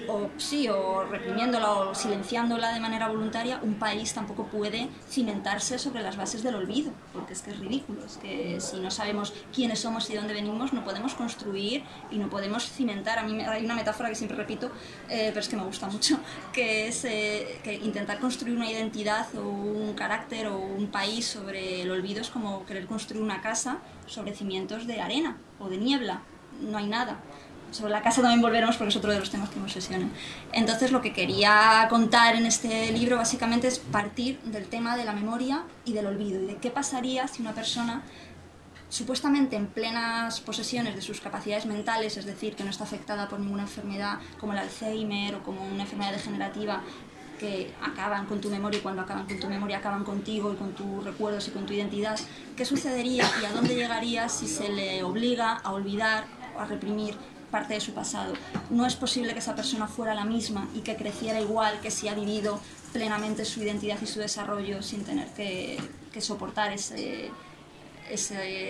o 0.07 0.29
sí, 0.37 0.69
o 0.69 1.03
reprimiéndola 1.05 1.71
o 1.73 1.95
silenciándola 1.95 2.75
de 2.75 2.81
manera 2.81 3.09
voluntaria, 3.09 3.59
un 3.63 3.77
país 3.77 4.13
tampoco 4.13 4.49
puede 4.49 4.91
cimentarse 5.09 5.79
sobre 5.79 6.03
las 6.03 6.19
bases 6.19 6.43
del 6.43 6.57
olvido, 6.57 6.93
porque 7.15 7.33
es 7.33 7.41
que 7.41 7.53
es 7.53 7.59
ridículo, 7.59 8.05
es 8.05 8.19
que 8.19 8.61
si 8.61 8.81
no 8.81 8.91
sabemos 8.91 9.33
quiénes 9.51 9.79
somos 9.81 10.11
y 10.11 10.13
de 10.13 10.19
dónde 10.19 10.35
venimos, 10.35 10.75
no 10.75 10.85
podemos 10.85 11.15
construir 11.15 11.85
y 12.11 12.19
no 12.19 12.29
podemos 12.29 12.71
cimentar. 12.71 13.19
A 13.19 13.23
mí 13.23 13.41
hay 13.41 13.65
una 13.65 13.75
metáfora 13.75 14.11
que 14.11 14.15
siempre 14.15 14.37
repito, 14.37 14.71
eh, 15.09 15.29
pero 15.29 15.41
es 15.41 15.49
que 15.49 15.57
me 15.57 15.65
gusta 15.65 15.87
mucho, 15.87 16.19
que 16.53 16.89
es 16.89 17.03
eh, 17.07 17.61
que 17.65 17.73
intentar 17.73 18.21
construir 18.21 18.59
una 18.59 18.71
identidad 18.71 19.27
o 19.35 19.41
un 19.41 19.95
carácter 19.95 20.49
o 20.49 20.59
un 20.59 20.89
país 20.89 21.27
sobre 21.27 21.81
el 21.81 21.91
olvido 21.91 22.21
es 22.21 22.29
como 22.29 22.67
querer 22.67 22.87
construir 22.87 23.23
una 23.23 23.41
casa 23.41 23.79
sobre 24.07 24.35
cimientos 24.35 24.87
de 24.87 25.01
arena 25.01 25.37
o 25.59 25.69
de 25.69 25.79
niebla, 25.79 26.23
no 26.61 26.79
hay 26.79 26.87
nada 26.87 27.19
sobre 27.71 27.93
la 27.93 28.03
casa 28.03 28.23
también 28.23 28.41
volveremos 28.41 28.77
porque 28.77 28.91
es 28.91 28.97
otro 28.97 29.13
de 29.13 29.19
los 29.19 29.31
temas 29.31 29.51
que 29.51 29.59
me 29.59 29.65
obsesionan. 29.65 30.11
Entonces 30.53 30.93
lo 30.93 31.03
que 31.03 31.13
quería 31.13 31.87
contar 31.91 32.37
en 32.37 32.47
este 32.47 32.93
libro 32.93 33.17
básicamente 33.17 33.69
es 33.69 33.79
partir 33.79 34.41
del 34.43 34.67
tema 34.67 34.97
de 34.97 35.05
la 35.05 35.13
memoria 35.13 35.65
y 35.85 35.93
del 35.93 36.07
olvido 36.07 36.43
y 36.43 36.47
de 36.47 36.57
qué 36.57 36.71
pasaría 36.71 37.27
si 37.29 37.43
una 37.43 37.53
persona 37.53 38.03
supuestamente 38.89 39.57
en 39.57 39.67
plenas 39.67 40.41
posesiones 40.41 40.95
de 40.95 41.03
sus 41.03 41.21
capacidades 41.21 41.67
mentales, 41.67 42.17
es 42.17 42.25
decir, 42.25 42.55
que 42.55 42.63
no 42.63 42.71
está 42.71 42.85
afectada 42.85 43.29
por 43.29 43.41
ninguna 43.41 43.63
enfermedad 43.63 44.19
como 44.39 44.53
el 44.53 44.61
Alzheimer 44.61 45.35
o 45.35 45.43
como 45.43 45.67
una 45.67 45.83
enfermedad 45.83 46.13
degenerativa 46.13 46.83
que 47.39 47.73
acaban 47.83 48.27
con 48.27 48.41
tu 48.41 48.51
memoria 48.51 48.79
y 48.79 48.83
cuando 48.83 49.03
acaban 49.03 49.27
con 49.27 49.39
tu 49.39 49.49
memoria 49.49 49.79
acaban 49.79 50.05
contigo 50.05 50.53
y 50.53 50.57
con 50.57 50.73
tus 50.73 51.05
recuerdos 51.05 51.49
y 51.49 51.51
con 51.51 51.67
tu 51.67 51.73
identidad, 51.73 52.19
¿qué 52.57 52.65
sucedería 52.65 53.25
y 53.43 53.45
a 53.45 53.53
dónde 53.53 53.75
llegaría 53.75 54.29
si 54.29 54.47
se 54.47 54.69
le 54.69 55.03
obliga 55.03 55.55
a 55.55 55.73
olvidar 55.73 56.25
o 56.57 56.61
a 56.61 56.65
reprimir 56.67 57.15
parte 57.51 57.75
de 57.75 57.81
su 57.81 57.93
pasado? 57.93 58.35
No 58.71 58.87
es 58.87 58.97
posible 58.97 59.33
que 59.33 59.39
esa 59.39 59.55
persona 59.55 59.87
fuera 59.87 60.15
la 60.15 60.25
misma 60.25 60.69
y 60.75 60.81
que 60.81 60.97
creciera 60.97 61.41
igual 61.41 61.81
que 61.81 61.91
si 61.91 62.09
ha 62.09 62.15
vivido 62.15 62.61
plenamente 62.93 63.45
su 63.45 63.63
identidad 63.63 63.99
y 64.01 64.07
su 64.07 64.21
desarrollo 64.21 64.83
sin 64.83 65.05
tener 65.05 65.29
que, 65.29 65.79
soportar 66.21 66.73
ese, 66.73 67.31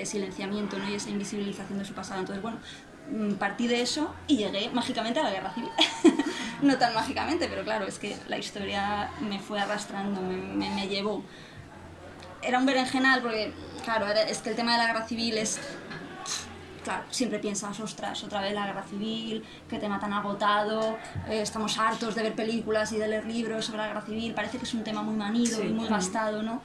silenciamiento 0.04 0.76
y 0.90 0.94
esa 0.94 1.10
invisibilización 1.10 1.78
de 1.78 1.84
su 1.84 1.94
pasado. 1.94 2.20
Entonces, 2.20 2.42
bueno, 2.42 2.58
partí 3.38 3.66
de 3.68 3.80
eso 3.82 4.14
y 4.26 4.36
llegué 4.36 4.68
mágicamente 4.70 5.20
a 5.20 5.24
la 5.24 5.30
guerra 5.30 5.52
civil. 5.54 5.70
no 6.62 6.76
tan 6.78 6.94
mágicamente, 6.94 7.48
pero 7.48 7.62
claro, 7.64 7.86
es 7.86 7.98
que 7.98 8.16
la 8.28 8.38
historia 8.38 9.10
me 9.20 9.38
fue 9.38 9.60
arrastrando, 9.60 10.20
me, 10.20 10.36
me, 10.36 10.70
me 10.70 10.88
llevó. 10.88 11.22
Era 12.42 12.58
un 12.58 12.66
berenjenal 12.66 13.22
porque, 13.22 13.52
claro, 13.84 14.06
era- 14.06 14.22
es 14.22 14.38
que 14.38 14.50
el 14.50 14.56
tema 14.56 14.72
de 14.72 14.78
la 14.78 14.86
guerra 14.86 15.06
civil 15.06 15.36
es 15.38 15.58
claro, 16.84 17.02
siempre 17.10 17.40
piensas, 17.40 17.80
ostras, 17.80 18.22
otra 18.22 18.40
vez 18.40 18.52
la 18.54 18.66
guerra 18.66 18.84
civil, 18.84 19.44
que 19.68 19.78
tema 19.80 19.98
tan 19.98 20.12
agotado, 20.12 20.96
eh, 21.28 21.40
estamos 21.42 21.76
hartos 21.78 22.14
de 22.14 22.22
ver 22.22 22.34
películas 22.36 22.92
y 22.92 22.98
de 22.98 23.08
leer 23.08 23.26
libros 23.26 23.64
sobre 23.64 23.78
la 23.78 23.88
guerra 23.88 24.02
civil, 24.02 24.32
parece 24.34 24.58
que 24.58 24.64
es 24.64 24.72
un 24.74 24.84
tema 24.84 25.02
muy 25.02 25.16
manido 25.16 25.56
Sí. 25.58 25.66
y 25.66 25.72
muy 25.72 25.88
gastado, 25.88 26.42
¿no? 26.44 26.62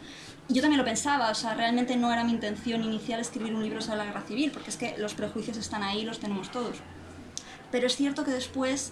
Yo 0.50 0.62
también 0.62 0.80
lo 0.80 0.86
pensaba, 0.86 1.30
o 1.30 1.36
sea, 1.36 1.54
realmente 1.54 1.96
no 1.96 2.12
era 2.12 2.24
mi 2.24 2.32
intención 2.32 2.84
inicial 2.84 3.22
escribir 3.22 3.54
un 3.54 3.64
libro 3.64 3.82
sobre 3.82 4.00
la 4.00 4.06
guerra 4.06 4.22
civil, 4.22 4.52
porque 4.52 4.70
es 4.70 4.78
que 4.78 4.98
los 4.98 5.14
prejuicios 5.14 5.58
están 5.58 5.82
ahí, 5.82 6.04
los 6.04 6.20
tenemos 6.20 6.52
todos. 6.52 6.78
Pero 7.72 7.88
es 7.88 7.96
cierto 7.96 8.26
que 8.26 8.32
después 8.32 8.92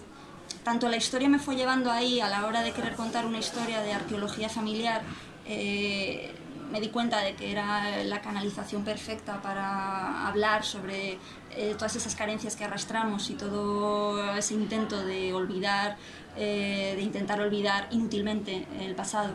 tanto 0.64 0.88
la 0.88 0.96
historia 0.96 1.28
me 1.28 1.38
fue 1.38 1.56
llevando 1.56 1.90
ahí 1.90 2.20
a 2.20 2.28
la 2.28 2.46
hora 2.46 2.62
de 2.62 2.72
querer 2.72 2.94
contar 2.94 3.26
una 3.26 3.38
historia 3.38 3.80
de 3.82 3.92
arqueología 3.92 4.48
familiar, 4.48 5.02
eh, 5.46 6.34
me 6.70 6.80
di 6.80 6.88
cuenta 6.88 7.20
de 7.20 7.34
que 7.34 7.50
era 7.50 8.04
la 8.04 8.20
canalización 8.20 8.84
perfecta 8.84 9.42
para 9.42 10.28
hablar 10.28 10.64
sobre 10.64 11.18
eh, 11.56 11.74
todas 11.76 11.96
esas 11.96 12.14
carencias 12.14 12.54
que 12.54 12.64
arrastramos 12.64 13.28
y 13.30 13.34
todo 13.34 14.34
ese 14.34 14.54
intento 14.54 15.04
de 15.04 15.32
olvidar, 15.32 15.96
eh, 16.36 16.94
de 16.94 17.02
intentar 17.02 17.40
olvidar 17.40 17.88
inútilmente 17.90 18.66
el 18.78 18.94
pasado. 18.94 19.32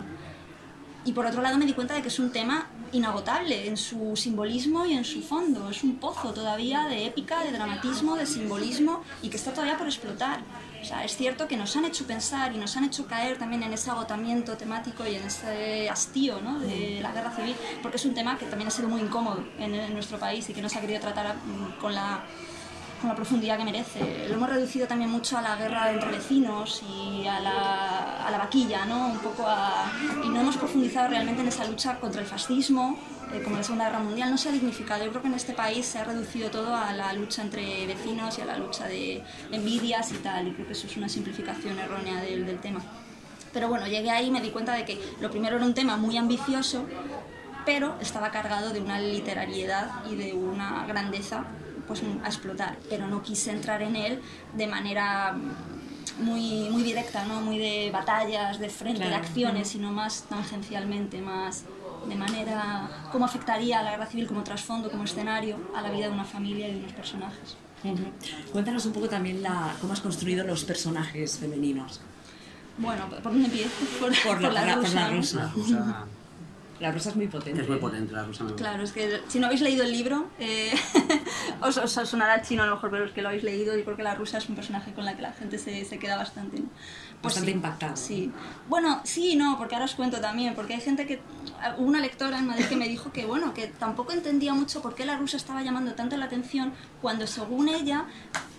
Y 1.06 1.14
por 1.14 1.26
otro 1.26 1.42
lado 1.42 1.58
me 1.58 1.66
di 1.66 1.74
cuenta 1.74 1.94
de 1.94 2.02
que 2.02 2.08
es 2.08 2.20
un 2.20 2.32
tema 2.32 2.68
inagotable 2.92 3.68
en 3.68 3.78
su 3.78 4.16
simbolismo 4.16 4.86
y 4.86 4.94
en 4.94 5.06
su 5.06 5.22
fondo. 5.22 5.70
Es 5.70 5.84
un 5.84 5.98
pozo 5.98 6.34
todavía 6.34 6.86
de 6.88 7.06
épica, 7.06 7.44
de 7.44 7.52
dramatismo, 7.52 8.16
de 8.16 8.26
simbolismo 8.26 9.04
y 9.22 9.30
que 9.30 9.38
está 9.38 9.52
todavía 9.52 9.78
por 9.78 9.88
explotar. 9.88 10.40
O 10.82 10.86
sea, 10.88 11.04
es 11.04 11.16
cierto 11.16 11.48
que 11.48 11.58
nos 11.58 11.76
han 11.76 11.86
hecho 11.86 12.06
pensar 12.06 12.54
y 12.54 12.58
nos 12.58 12.78
han 12.78 12.86
hecho 12.86 13.08
caer 13.08 13.38
también 13.38 13.64
en 13.64 13.74
ese 13.74 13.90
agotamiento 13.90 14.56
temático 14.56 15.06
y 15.08 15.16
en 15.16 15.24
ese 15.24 15.90
hastío 15.90 16.40
¿no? 16.42 16.60
de 16.60 17.00
la 17.02 17.12
guerra 17.12 17.36
civil, 17.36 17.56
porque 17.82 17.98
es 17.98 18.06
un 18.06 18.14
tema 18.14 18.38
que 18.38 18.46
también 18.46 18.68
ha 18.68 18.72
sido 18.72 18.88
muy 18.88 19.02
incómodo 19.02 19.44
en, 19.58 19.74
en 19.74 19.94
nuestro 19.94 20.20
país 20.20 20.48
y 20.50 20.54
que 20.54 20.62
no 20.62 20.70
se 20.70 20.78
ha 20.78 20.82
querido 20.82 21.00
tratar 21.00 21.36
con 21.82 21.96
la 21.96 22.24
con 23.06 23.10
la 23.10 23.16
profundidad 23.16 23.58
que 23.60 23.66
merece. 23.66 24.26
Lo 24.28 24.34
hemos 24.34 24.50
reducido 24.50 24.88
también 24.88 25.12
mucho 25.12 25.38
a 25.38 25.42
la 25.42 25.56
guerra 25.58 25.92
entre 25.92 26.10
vecinos 26.10 26.82
y 26.90 27.28
a 27.28 27.40
la, 27.40 28.26
a 28.26 28.32
la 28.32 28.38
vaquilla, 28.40 28.84
¿no? 28.86 29.08
Un 29.10 29.20
poco 29.20 29.46
a, 29.46 29.92
y 30.24 30.28
no 30.30 30.42
hemos 30.42 30.58
profundizado 30.58 31.10
realmente 31.10 31.44
en 31.44 31.48
esa 31.50 31.66
lucha 31.66 32.00
contra 32.00 32.22
el 32.22 32.28
fascismo, 32.28 32.98
eh, 33.32 33.44
como 33.44 33.58
la 33.58 33.64
Segunda 33.64 33.86
Guerra 33.86 34.00
Mundial, 34.00 34.32
no 34.32 34.40
se 34.40 34.50
ha 34.50 34.52
dignificado. 34.52 35.04
Yo 35.06 35.12
creo 35.12 35.22
que 35.22 35.28
en 35.28 35.36
este 35.36 35.54
país 35.54 35.86
se 35.86 36.00
ha 36.00 36.04
reducido 36.04 36.50
todo 36.50 36.76
a 36.76 36.94
la 36.94 37.14
lucha 37.14 37.44
entre 37.44 37.86
vecinos 37.86 38.40
y 38.40 38.42
a 38.42 38.46
la 38.46 38.58
lucha 38.58 38.88
de 38.88 39.24
envidias 39.52 40.12
y 40.12 40.16
tal, 40.16 40.48
y 40.48 40.54
creo 40.54 40.66
que 40.66 40.74
eso 40.74 40.88
es 40.88 40.98
una 40.98 41.08
simplificación 41.08 41.78
errónea 41.78 42.22
del, 42.22 42.48
del 42.48 42.60
tema. 42.60 42.82
Pero 43.54 43.70
bueno, 43.70 43.86
llegué 43.86 44.10
ahí 44.10 44.28
y 44.28 44.32
me 44.32 44.42
di 44.42 44.50
cuenta 44.50 44.74
de 44.74 44.84
que 44.84 45.00
lo 45.22 45.30
primero 45.30 45.58
era 45.58 45.66
un 45.66 45.76
tema 45.76 45.96
muy 45.96 46.18
ambicioso, 46.18 46.88
pero 47.68 47.98
estaba 48.02 48.32
cargado 48.32 48.72
de 48.72 48.82
una 48.82 49.00
literariedad 49.00 49.92
y 50.10 50.16
de 50.16 50.34
una 50.34 50.88
grandeza 50.88 51.46
pues, 51.88 52.02
a 52.24 52.28
explotar, 52.28 52.78
pero 52.90 53.08
no 53.08 53.22
quise 53.22 53.52
entrar 53.52 53.82
en 53.82 53.96
él 53.96 54.22
de 54.56 54.68
manera 54.68 55.36
muy, 56.20 56.70
muy 56.70 56.84
directa, 56.84 57.26
¿no? 57.26 57.42
muy 57.42 57.58
de 57.58 57.90
batallas, 57.92 58.60
de 58.60 58.70
frente, 58.70 59.02
de 59.04 59.08
Claro. 59.10 59.24
acciones, 59.24 59.68
sino 59.70 59.92
más 59.92 60.24
tangencialmente, 60.30 61.22
más 61.22 61.64
de 62.08 62.16
manera 62.16 63.08
cómo 63.12 63.26
afectaría 63.26 63.80
a 63.80 63.84
la 63.84 63.92
guerra 63.92 64.06
civil 64.06 64.28
como 64.28 64.44
trasfondo, 64.44 64.90
como 64.92 65.04
escenario, 65.04 65.58
a 65.76 65.82
la 65.82 65.90
vida 65.92 66.06
de 66.08 66.14
una 66.14 66.24
familia 66.24 66.68
y 66.70 66.74
de 66.74 66.80
unos 66.80 66.94
personajes. 66.94 67.58
Ujú. 67.84 68.04
Cuéntanos 68.52 68.86
un 68.86 68.94
poco 68.94 69.10
también 69.10 69.44
la, 69.44 69.76
cómo 69.82 69.94
has 69.94 70.02
construido 70.02 70.44
los 70.46 70.64
personajes 70.64 71.38
femeninos. 71.38 72.00
Bueno, 72.78 73.10
¿por 73.10 73.24
dónde 73.32 73.46
empiezo? 73.46 73.70
Por, 74.00 74.14
Por 74.24 74.42
la- 74.42 74.50
por 74.50 74.54
la 74.54 74.76
rusa, 74.76 75.10
¿no? 75.10 75.18
rusa. 75.18 75.38
La 75.40 75.50
rusa 75.52 76.06
La 76.80 76.92
rosa 76.92 77.10
es 77.10 77.16
muy 77.16 77.28
potente. 77.28 77.62
es 77.62 77.70
muy 77.70 77.78
potente, 77.78 78.14
la 78.14 78.24
gusta. 78.24 78.46
Claro, 78.56 78.84
es 78.84 78.92
que 78.92 79.22
si 79.28 79.40
no 79.40 79.46
habéis 79.46 79.62
leído 79.62 79.84
el 79.84 79.92
libro, 79.92 80.28
eh, 80.40 80.74
os, 81.62 81.78
os 81.78 81.92
sonará 81.92 82.42
chino 82.42 82.64
a 82.64 82.66
lo 82.66 82.76
mejor, 82.76 82.90
pero 82.90 83.06
los 83.06 83.14
que 83.14 83.22
lo 83.22 83.30
habéis 83.30 83.44
leído, 83.44 83.78
yo 83.78 83.84
creo 83.86 83.96
que 83.96 84.04
la 84.04 84.16
rusa 84.16 84.40
es 84.40 84.50
un 84.50 84.56
personaje 84.56 84.94
con 84.94 85.06
la 85.06 85.16
que 85.16 85.22
la 85.22 85.32
gente 85.32 85.58
se, 85.58 85.86
se 85.86 85.98
queda 86.00 86.18
bastante... 86.18 86.60
¿no? 86.60 86.68
Bastante 87.24 87.52
sí, 87.52 87.56
impactada. 87.56 87.96
Sí. 87.96 88.32
Bueno, 88.68 89.02
sí 89.04 89.32
y 89.32 89.36
no, 89.36 89.58
porque 89.58 89.76
ahora 89.76 89.86
os 89.86 89.96
cuento 89.96 90.20
también, 90.20 90.54
porque 90.54 90.74
hay 90.76 90.82
gente 90.82 91.06
que... 91.08 91.22
Hubo 91.78 91.88
una 91.88 92.00
lectora 92.00 92.38
en 92.38 92.48
Madrid 92.48 92.66
que 92.66 92.76
me 92.76 92.88
dijo 92.88 93.12
que, 93.12 93.26
bueno, 93.26 93.54
que 93.54 93.68
tampoco 93.68 94.12
entendía 94.12 94.54
mucho 94.54 94.82
por 94.82 94.96
qué 94.96 95.06
la 95.06 95.18
rusa 95.18 95.38
estaba 95.38 95.64
llamando 95.64 95.94
tanto 95.94 96.18
la 96.18 96.26
atención 96.26 96.74
cuando 97.02 97.26
según 97.26 97.70
ella... 97.70 98.06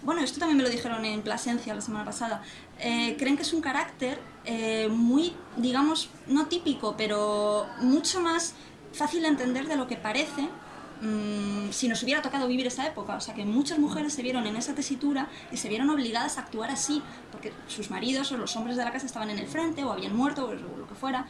Bueno, 0.03 0.23
esto 0.23 0.39
también 0.39 0.57
me 0.59 0.63
lo 0.63 0.71
dijeron 0.71 1.05
en 1.05 1.23
Plasencia 1.23 1.75
la 1.75 1.81
semana 1.81 2.05
pasada. 2.05 2.43
Eh, 2.79 3.17
creen 3.19 3.37
que 3.37 3.43
es 3.43 3.53
un 3.53 3.61
carácter 3.61 4.19
eh, 4.45 4.89
muy, 4.89 5.35
digamos, 5.57 6.11
no 6.27 6.47
típico, 6.47 6.95
pero 6.97 7.67
mucho 7.81 8.21
más 8.21 8.55
fácil 8.93 9.23
de 9.23 9.29
entender 9.29 9.67
de 9.67 9.77
lo 9.77 9.87
que 9.87 9.97
parece 9.97 10.49
mm, 11.01 11.71
si 11.71 11.89
nos 11.89 12.03
hubiera 12.03 12.23
tocado 12.23 12.47
vivir 12.47 12.67
esa 12.67 12.87
época. 12.87 13.17
O 13.17 13.21
sea, 13.21 13.35
que 13.35 13.45
muchas 13.45 13.79
mujeres 13.79 14.13
se 14.13 14.23
vieron 14.23 14.47
en 14.47 14.57
esa 14.57 14.75
tesitura 14.75 15.29
y 15.51 15.57
se 15.57 15.69
vieron 15.69 15.91
obligadas 15.91 16.39
a 16.39 16.43
actuar 16.43 16.71
así, 16.71 17.03
porque 17.33 17.53
sus 17.67 17.91
maridos 17.91 18.31
o 18.33 18.37
los 18.37 18.55
hombres 18.57 18.77
de 18.77 18.85
la 18.85 18.93
casa 18.93 19.07
estaban 19.07 19.31
en 19.31 19.39
el 19.39 19.47
frente 19.47 19.85
o 19.85 19.93
habían 19.93 20.15
muerto 20.15 20.47
o 20.47 20.55
lo 20.55 20.87
que 20.87 20.95
fuera 20.95 21.27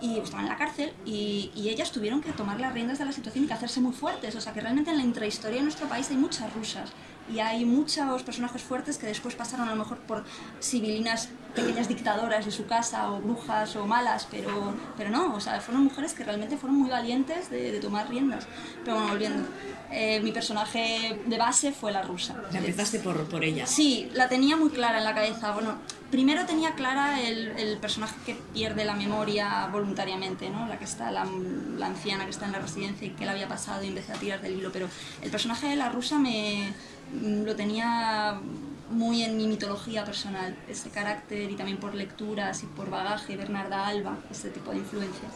y 0.00 0.18
estaban 0.18 0.46
en 0.46 0.50
la 0.50 0.56
cárcel 0.56 0.92
y, 1.04 1.50
ellas 1.56 1.92
tuvieron 1.92 2.20
que 2.20 2.32
tomar 2.32 2.58
las 2.58 2.72
riendas 2.72 2.98
de 2.98 3.04
la 3.04 3.12
situación 3.12 3.44
y 3.44 3.46
que 3.46 3.52
hacerse 3.52 3.80
muy 3.80 3.92
fuertes. 3.92 4.34
O 4.34 4.40
sea, 4.40 4.52
que 4.52 4.60
realmente 4.60 4.90
en 4.90 4.96
la 4.96 5.04
intrahistoria 5.04 5.58
de 5.58 5.62
nuestro 5.62 5.88
país 5.88 6.10
hay 6.10 6.16
muchas 6.16 6.52
rusas 6.52 6.90
y 7.32 7.40
hay 7.40 7.64
muchos 7.64 8.22
personajes 8.22 8.62
fuertes 8.62 8.98
que 8.98 9.06
después 9.06 9.34
pasaron 9.34 9.68
a 9.68 9.70
lo 9.72 9.76
mejor 9.76 9.98
por 9.98 10.24
civilinas 10.60 11.28
pequeñas 11.54 11.88
dictadoras 11.88 12.44
de 12.44 12.52
su 12.52 12.66
casa 12.66 13.10
o 13.10 13.20
brujas 13.20 13.74
o 13.74 13.86
malas, 13.86 14.28
pero, 14.30 14.72
pero 14.96 15.10
no, 15.10 15.34
o 15.34 15.40
sea, 15.40 15.60
fueron 15.60 15.84
mujeres 15.84 16.12
que 16.14 16.22
realmente 16.22 16.56
fueron 16.56 16.78
muy 16.78 16.90
valientes 16.90 17.50
de, 17.50 17.72
de 17.72 17.80
tomar 17.80 18.08
riendas. 18.08 18.46
Pero 18.84 18.96
bueno, 18.96 19.08
volviendo, 19.10 19.48
eh, 19.90 20.20
mi 20.20 20.30
personaje 20.30 21.20
de 21.26 21.38
base 21.38 21.72
fue 21.72 21.90
la 21.90 22.02
rusa. 22.02 22.36
Sea, 22.50 22.60
empezaste 22.60 23.00
por, 23.00 23.28
por 23.28 23.42
ella. 23.42 23.66
Sí, 23.66 24.08
la 24.14 24.28
tenía 24.28 24.56
muy 24.56 24.70
clara 24.70 24.98
en 24.98 25.04
la 25.04 25.14
cabeza. 25.14 25.50
Bueno, 25.50 25.74
primero 26.10 26.46
tenía 26.46 26.74
clara 26.76 27.20
el, 27.20 27.48
el 27.58 27.78
personaje 27.78 28.14
que 28.24 28.34
pierde 28.54 28.84
la 28.84 28.94
memoria 28.94 29.68
voluntariamente, 29.72 30.50
¿no? 30.50 30.68
La 30.68 30.78
que 30.78 30.84
está, 30.84 31.10
la, 31.10 31.26
la 31.76 31.86
anciana 31.86 32.24
que 32.24 32.30
está 32.30 32.46
en 32.46 32.52
la 32.52 32.60
residencia 32.60 33.08
y 33.08 33.10
que 33.10 33.24
le 33.24 33.30
había 33.32 33.48
pasado 33.48 33.82
y 33.82 33.88
empecé 33.88 34.12
a 34.12 34.16
tirar 34.16 34.40
del 34.40 34.52
hilo. 34.56 34.70
Pero 34.72 34.88
el 35.20 35.30
personaje 35.32 35.66
de 35.66 35.74
la 35.74 35.88
rusa 35.88 36.18
me 36.18 36.72
lo 37.22 37.56
tenía 37.56 38.40
muy 38.90 39.22
en 39.22 39.36
mi 39.36 39.46
mitología 39.46 40.04
personal, 40.04 40.56
ese 40.68 40.90
carácter 40.90 41.50
y 41.50 41.54
también 41.54 41.78
por 41.78 41.94
lecturas 41.94 42.62
y 42.62 42.66
por 42.66 42.90
bagaje, 42.90 43.36
Bernarda 43.36 43.86
Alba, 43.86 44.18
este 44.30 44.50
tipo 44.50 44.72
de 44.72 44.78
influencias. 44.78 45.32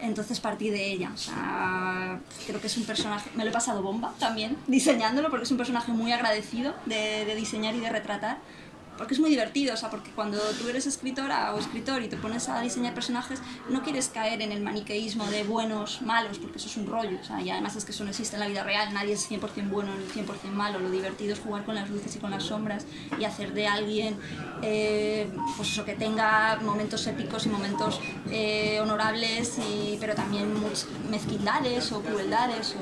Entonces 0.00 0.40
partí 0.40 0.70
de 0.70 0.92
ella. 0.92 1.10
O 1.14 1.16
sea, 1.16 2.18
creo 2.46 2.60
que 2.60 2.66
es 2.66 2.76
un 2.76 2.84
personaje. 2.84 3.30
Me 3.36 3.44
lo 3.44 3.50
he 3.50 3.52
pasado 3.52 3.82
bomba 3.82 4.12
también 4.18 4.56
diseñándolo 4.66 5.30
porque 5.30 5.44
es 5.44 5.50
un 5.50 5.58
personaje 5.58 5.92
muy 5.92 6.10
agradecido 6.10 6.74
de, 6.86 7.24
de 7.24 7.34
diseñar 7.36 7.74
y 7.76 7.80
de 7.80 7.88
retratar. 7.88 8.38
Porque 8.96 9.14
es 9.14 9.20
muy 9.20 9.30
divertido, 9.30 9.74
o 9.74 9.76
sea, 9.76 9.90
porque 9.90 10.10
cuando 10.10 10.38
tú 10.38 10.68
eres 10.68 10.86
escritora 10.86 11.54
o 11.54 11.58
escritor 11.58 12.02
y 12.02 12.08
te 12.08 12.16
pones 12.16 12.48
a 12.48 12.60
diseñar 12.60 12.94
personajes, 12.94 13.40
no 13.68 13.82
quieres 13.82 14.08
caer 14.08 14.42
en 14.42 14.52
el 14.52 14.62
maniqueísmo 14.62 15.26
de 15.26 15.44
buenos, 15.44 16.02
malos, 16.02 16.38
porque 16.38 16.58
eso 16.58 16.68
es 16.68 16.76
un 16.76 16.86
rollo, 16.86 17.18
o 17.20 17.24
sea, 17.24 17.40
y 17.40 17.50
además 17.50 17.74
es 17.76 17.84
que 17.84 17.92
eso 17.92 18.04
no 18.04 18.10
existe 18.10 18.36
en 18.36 18.40
la 18.40 18.48
vida 18.48 18.62
real, 18.62 18.92
nadie 18.92 19.14
es 19.14 19.30
100% 19.30 19.70
bueno 19.70 19.90
ni 19.94 20.04
100% 20.22 20.52
malo, 20.52 20.78
lo 20.78 20.90
divertido 20.90 21.32
es 21.32 21.40
jugar 21.40 21.64
con 21.64 21.74
las 21.74 21.88
luces 21.88 22.14
y 22.14 22.18
con 22.18 22.30
las 22.30 22.44
sombras 22.44 22.86
y 23.18 23.24
hacer 23.24 23.54
de 23.54 23.66
alguien, 23.66 24.16
eh, 24.62 25.28
pues 25.56 25.70
eso, 25.70 25.84
que 25.84 25.94
tenga 25.94 26.58
momentos 26.62 27.06
épicos 27.06 27.46
y 27.46 27.48
momentos 27.48 28.00
eh, 28.30 28.78
honorables, 28.80 29.58
y, 29.58 29.96
pero 30.00 30.14
también 30.14 30.52
mezquindades 31.10 31.92
o 31.92 32.02
crueldades 32.02 32.76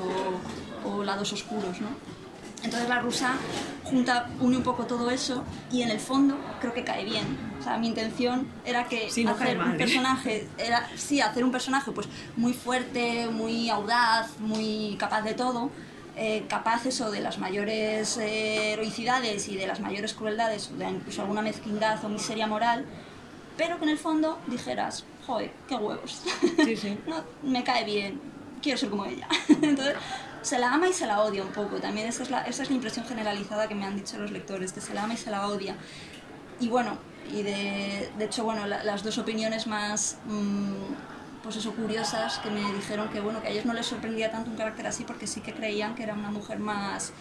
o, 0.83 0.89
o 0.89 1.03
lados 1.03 1.31
oscuros, 1.33 1.79
¿no? 1.81 2.20
Entonces 2.63 2.87
la 2.87 2.99
rusa 2.99 3.35
junta, 3.83 4.27
une 4.39 4.57
un 4.57 4.63
poco 4.63 4.85
todo 4.85 5.09
eso 5.09 5.43
y 5.71 5.81
en 5.81 5.89
el 5.89 5.99
fondo 5.99 6.37
creo 6.59 6.73
que 6.73 6.83
cae 6.83 7.03
bien. 7.03 7.25
O 7.59 7.63
sea, 7.63 7.77
mi 7.77 7.87
intención 7.87 8.47
era 8.65 8.85
que 8.85 9.09
Sí, 9.09 9.23
no 9.23 9.31
hacer 9.31 9.57
mal, 9.57 9.69
un 9.69 9.75
¿eh? 9.75 9.77
personaje, 9.77 10.47
era, 10.57 10.87
sí, 10.95 11.21
hacer 11.21 11.43
un 11.43 11.51
personaje 11.51 11.91
pues 11.91 12.07
muy 12.37 12.53
fuerte, 12.53 13.27
muy 13.29 13.69
audaz, 13.69 14.39
muy 14.39 14.95
capaz 14.99 15.21
de 15.23 15.33
todo, 15.33 15.69
eh, 16.15 16.45
capaz 16.47 16.85
eso 16.85 17.11
de 17.11 17.21
las 17.21 17.37
mayores 17.39 18.17
eh, 18.17 18.73
heroicidades 18.73 19.47
y 19.47 19.57
de 19.57 19.67
las 19.67 19.79
mayores 19.79 20.13
crueldades, 20.13 20.69
o 20.73 20.77
de 20.77 20.89
incluso 20.89 21.21
alguna 21.21 21.41
mezquindad 21.41 22.03
o 22.03 22.09
miseria 22.09 22.47
moral, 22.47 22.85
pero 23.57 23.77
que 23.77 23.83
en 23.83 23.89
el 23.89 23.97
fondo 23.97 24.39
dijeras, 24.47 25.05
joder, 25.25 25.51
qué 25.67 25.75
huevos. 25.75 26.21
Sí, 26.63 26.75
sí. 26.75 26.97
no, 27.07 27.23
me 27.43 27.63
cae 27.63 27.85
bien, 27.85 28.21
quiero 28.61 28.77
ser 28.77 28.89
como 28.89 29.05
ella. 29.05 29.27
Entonces, 29.49 29.95
se 30.41 30.59
la 30.59 30.73
ama 30.73 30.87
y 30.89 30.93
se 30.93 31.05
la 31.07 31.21
odia 31.21 31.43
un 31.43 31.51
poco. 31.51 31.77
También 31.79 32.07
esa 32.07 32.23
es 32.23 32.29
la, 32.31 32.41
esa 32.41 32.63
es 32.63 32.69
la 32.69 32.75
impresión 32.75 33.05
generalizada 33.05 33.67
que 33.67 33.75
me 33.75 33.85
han 33.85 33.95
dicho 33.95 34.17
los 34.17 34.31
lectores, 34.31 34.73
que 34.73 34.81
se 34.81 34.93
la 34.93 35.03
ama 35.03 35.13
y 35.13 35.17
se 35.17 35.31
la 35.31 35.47
odia. 35.47 35.75
Y 36.59 36.69
bueno, 36.69 36.97
y 37.31 37.43
de, 37.43 38.09
hecho, 38.19 38.43
bueno, 38.43 38.67
la- 38.67 38.83
las 38.83 39.03
dos 39.03 39.17
opiniones 39.17 39.67
más, 39.67 40.17
mm, 40.25 40.73
pues 41.43 41.55
eso, 41.55 41.73
curiosas, 41.73 42.37
que 42.39 42.51
me 42.51 42.61
dijeron 42.73 43.09
que, 43.09 43.19
bueno, 43.19 43.41
que 43.41 43.47
a 43.47 43.51
ellos 43.51 43.65
no 43.65 43.73
les 43.73 43.85
sorprendía 43.87 44.31
tanto 44.31 44.51
un 44.51 44.57
carácter 44.57 44.85
así 44.87 45.03
porque 45.03 45.25
sí 45.27 45.41
que 45.41 45.53
creían 45.53 45.95
que 45.95 46.03
era 46.03 46.13
una 46.13 46.31
mujer 46.31 46.59
más... 46.59 47.13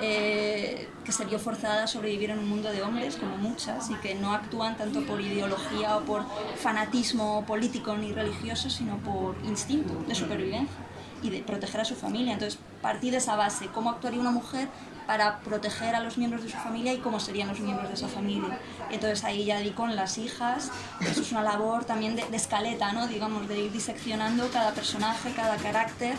eh, 0.00 0.88
que 1.04 1.10
se 1.12 1.24
vio 1.24 1.38
forzada 1.40 1.84
a 1.84 1.86
sobrevivir 1.88 2.30
en 2.30 2.38
un 2.38 2.48
mundo 2.48 2.70
de 2.70 2.82
hombres, 2.82 3.16
como 3.16 3.36
muchas, 3.36 3.90
y 3.90 3.96
que 3.96 4.14
no 4.14 4.32
actúan 4.32 4.76
tanto 4.76 5.04
por 5.04 5.20
ideología 5.20 5.96
o 5.96 6.04
por 6.04 6.24
fanatismo 6.56 7.44
político 7.46 7.96
ni 7.96 8.12
religioso, 8.12 8.70
sino 8.70 8.98
por 8.98 9.36
instinto 9.44 9.94
de 10.06 10.14
supervivencia 10.14 10.76
y 11.22 11.30
de 11.30 11.42
proteger 11.42 11.80
a 11.80 11.84
su 11.84 11.94
familia. 11.94 12.32
Entonces, 12.32 12.58
partí 12.82 13.10
de 13.10 13.18
esa 13.18 13.36
base, 13.36 13.66
cómo 13.68 13.90
actuaría 13.90 14.20
una 14.20 14.30
mujer 14.30 14.68
para 15.06 15.40
proteger 15.40 15.94
a 15.94 16.00
los 16.00 16.18
miembros 16.18 16.44
de 16.44 16.50
su 16.50 16.56
familia 16.58 16.92
y 16.92 16.98
cómo 16.98 17.18
serían 17.18 17.48
los 17.48 17.60
miembros 17.60 17.88
de 17.88 17.94
esa 17.94 18.08
familia. 18.08 18.58
Entonces 18.90 19.24
ahí 19.24 19.46
ya 19.46 19.58
di 19.58 19.70
con 19.70 19.96
las 19.96 20.18
hijas, 20.18 20.70
eso 21.00 21.22
es 21.22 21.32
una 21.32 21.42
labor 21.42 21.86
también 21.86 22.14
de, 22.14 22.24
de 22.24 22.36
escaleta, 22.36 22.92
¿no? 22.92 23.06
digamos, 23.06 23.48
de 23.48 23.58
ir 23.58 23.72
diseccionando 23.72 24.50
cada 24.50 24.72
personaje, 24.72 25.32
cada 25.32 25.56
carácter 25.56 26.14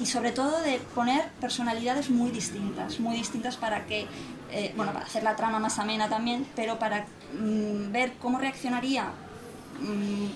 y 0.00 0.06
sobre 0.06 0.32
todo 0.32 0.60
de 0.62 0.78
poner 0.94 1.28
personalidades 1.40 2.10
muy 2.10 2.30
distintas, 2.30 3.00
muy 3.00 3.16
distintas 3.16 3.56
para 3.56 3.86
que, 3.86 4.06
eh, 4.50 4.72
bueno, 4.76 4.92
para 4.92 5.04
hacer 5.04 5.22
la 5.22 5.36
trama 5.36 5.58
más 5.58 5.78
amena 5.78 6.08
también, 6.08 6.46
pero 6.56 6.78
para 6.78 7.06
mm, 7.38 7.92
ver 7.92 8.14
cómo 8.20 8.38
reaccionaría 8.38 9.12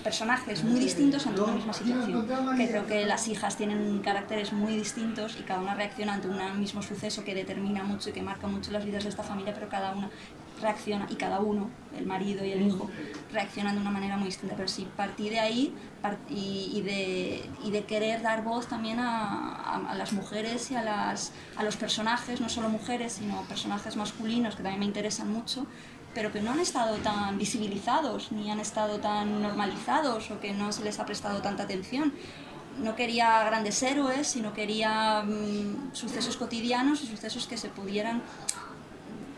personajes 0.03 0.63
muy 0.63 0.79
distintos 0.79 1.27
ante 1.27 1.41
una 1.41 1.53
misma 1.53 1.73
situación. 1.73 2.27
Que 2.57 2.67
creo 2.67 2.85
que 2.87 3.05
las 3.05 3.27
hijas 3.27 3.57
tienen 3.57 3.99
caracteres 3.99 4.53
muy 4.53 4.75
distintos 4.75 5.37
y 5.39 5.43
cada 5.43 5.61
una 5.61 5.75
reacciona 5.75 6.13
ante 6.13 6.27
un 6.27 6.59
mismo 6.59 6.81
suceso 6.81 7.23
que 7.23 7.35
determina 7.35 7.83
mucho 7.83 8.09
y 8.09 8.13
que 8.13 8.21
marca 8.21 8.47
mucho 8.47 8.71
las 8.71 8.85
vidas 8.85 9.03
de 9.03 9.09
esta 9.09 9.23
familia, 9.23 9.53
pero 9.53 9.69
cada 9.69 9.91
una 9.93 10.09
reacciona 10.61 11.05
y 11.09 11.15
cada 11.15 11.39
uno, 11.39 11.69
el 11.97 12.05
marido 12.05 12.45
y 12.45 12.51
el 12.51 12.61
hijo, 12.61 12.89
reaccionan 13.31 13.75
de 13.75 13.81
una 13.81 13.91
manera 13.91 14.17
muy 14.17 14.27
distinta. 14.27 14.55
Pero 14.55 14.67
sí, 14.67 14.87
partí 14.95 15.29
de 15.29 15.39
ahí 15.39 15.75
y, 16.29 16.71
y, 16.73 16.81
de, 16.81 17.49
y 17.63 17.71
de 17.71 17.83
querer 17.83 18.21
dar 18.21 18.43
voz 18.43 18.67
también 18.67 18.99
a, 18.99 19.89
a, 19.89 19.95
las 19.95 20.13
mujeres 20.13 20.71
y 20.71 20.75
a, 20.75 20.83
las, 20.83 21.33
a 21.57 21.63
los 21.63 21.75
personajes, 21.75 22.41
no 22.41 22.49
solo 22.49 22.69
mujeres, 22.69 23.13
sino 23.13 23.41
personajes 23.43 23.95
masculinos 23.95 24.55
que 24.55 24.63
también 24.63 24.79
me 24.79 24.85
interesan 24.85 25.31
mucho, 25.31 25.65
pero 26.15 26.31
que 26.31 26.41
no 26.41 26.53
han 26.53 26.59
estado 26.59 26.95
tan 26.97 27.37
visibilizados 27.37 28.31
ni 28.31 28.49
han 28.49 28.59
estado 28.59 28.99
tan 28.99 29.43
normalizados 29.43 30.31
o 30.31 30.39
que 30.39 30.53
no 30.53 30.71
se 30.71 30.83
les 30.83 30.99
ha 30.99 31.05
prestado 31.05 31.41
tanta 31.41 31.63
atención 31.63 32.13
no 32.77 32.95
quería 32.95 33.43
grandes 33.45 33.81
héroes, 33.83 34.27
sino 34.27 34.53
quería 34.53 35.23
mmm, 35.23 35.93
sucesos 35.93 36.35
cotidianos 36.37 37.03
y 37.03 37.07
sucesos 37.07 37.47
que 37.47 37.57
se 37.57 37.69
pudieran 37.69 38.21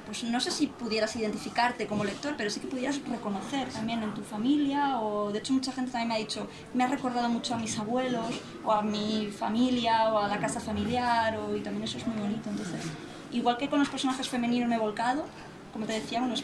pues 0.07 0.23
no 0.23 0.39
sé 0.39 0.51
si 0.51 0.67
pudieras 0.67 1.13
identificarte 1.17 1.85
como 1.85 2.05
lector, 2.05 2.35
pero 2.37 2.49
sí 2.49 2.61
que 2.61 2.67
pudieras 2.67 3.01
reconocer 3.09 3.67
también 3.67 4.01
en 4.01 4.13
tu 4.13 4.21
familia, 4.23 5.01
o 5.01 5.33
de 5.33 5.39
hecho 5.39 5.51
mucha 5.51 5.73
gente 5.73 5.91
también 5.91 6.07
me 6.07 6.15
ha 6.15 6.17
dicho, 6.17 6.47
me 6.73 6.85
ha 6.85 6.87
recordado 6.87 7.27
mucho 7.27 7.55
a 7.55 7.57
mis 7.57 7.77
abuelos, 7.77 8.25
o 8.63 8.71
a 8.71 8.81
mi 8.81 9.29
familia, 9.37 10.13
o 10.13 10.19
a 10.19 10.29
la 10.29 10.39
casa 10.39 10.61
familiar, 10.61 11.35
o, 11.35 11.53
y 11.57 11.59
también 11.59 11.83
eso 11.83 11.97
es 11.97 12.07
muy 12.07 12.21
bonito. 12.21 12.49
Entonces, 12.49 12.79
igual 13.33 13.57
que 13.57 13.67
con 13.67 13.79
los 13.79 13.89
personajes 13.89 14.29
femeninos 14.29 14.69
me 14.69 14.75
he 14.75 14.79
volcado, 14.79 15.25
como 15.77 15.85
te 15.85 15.93
decía, 15.93 16.21
los, 16.25 16.43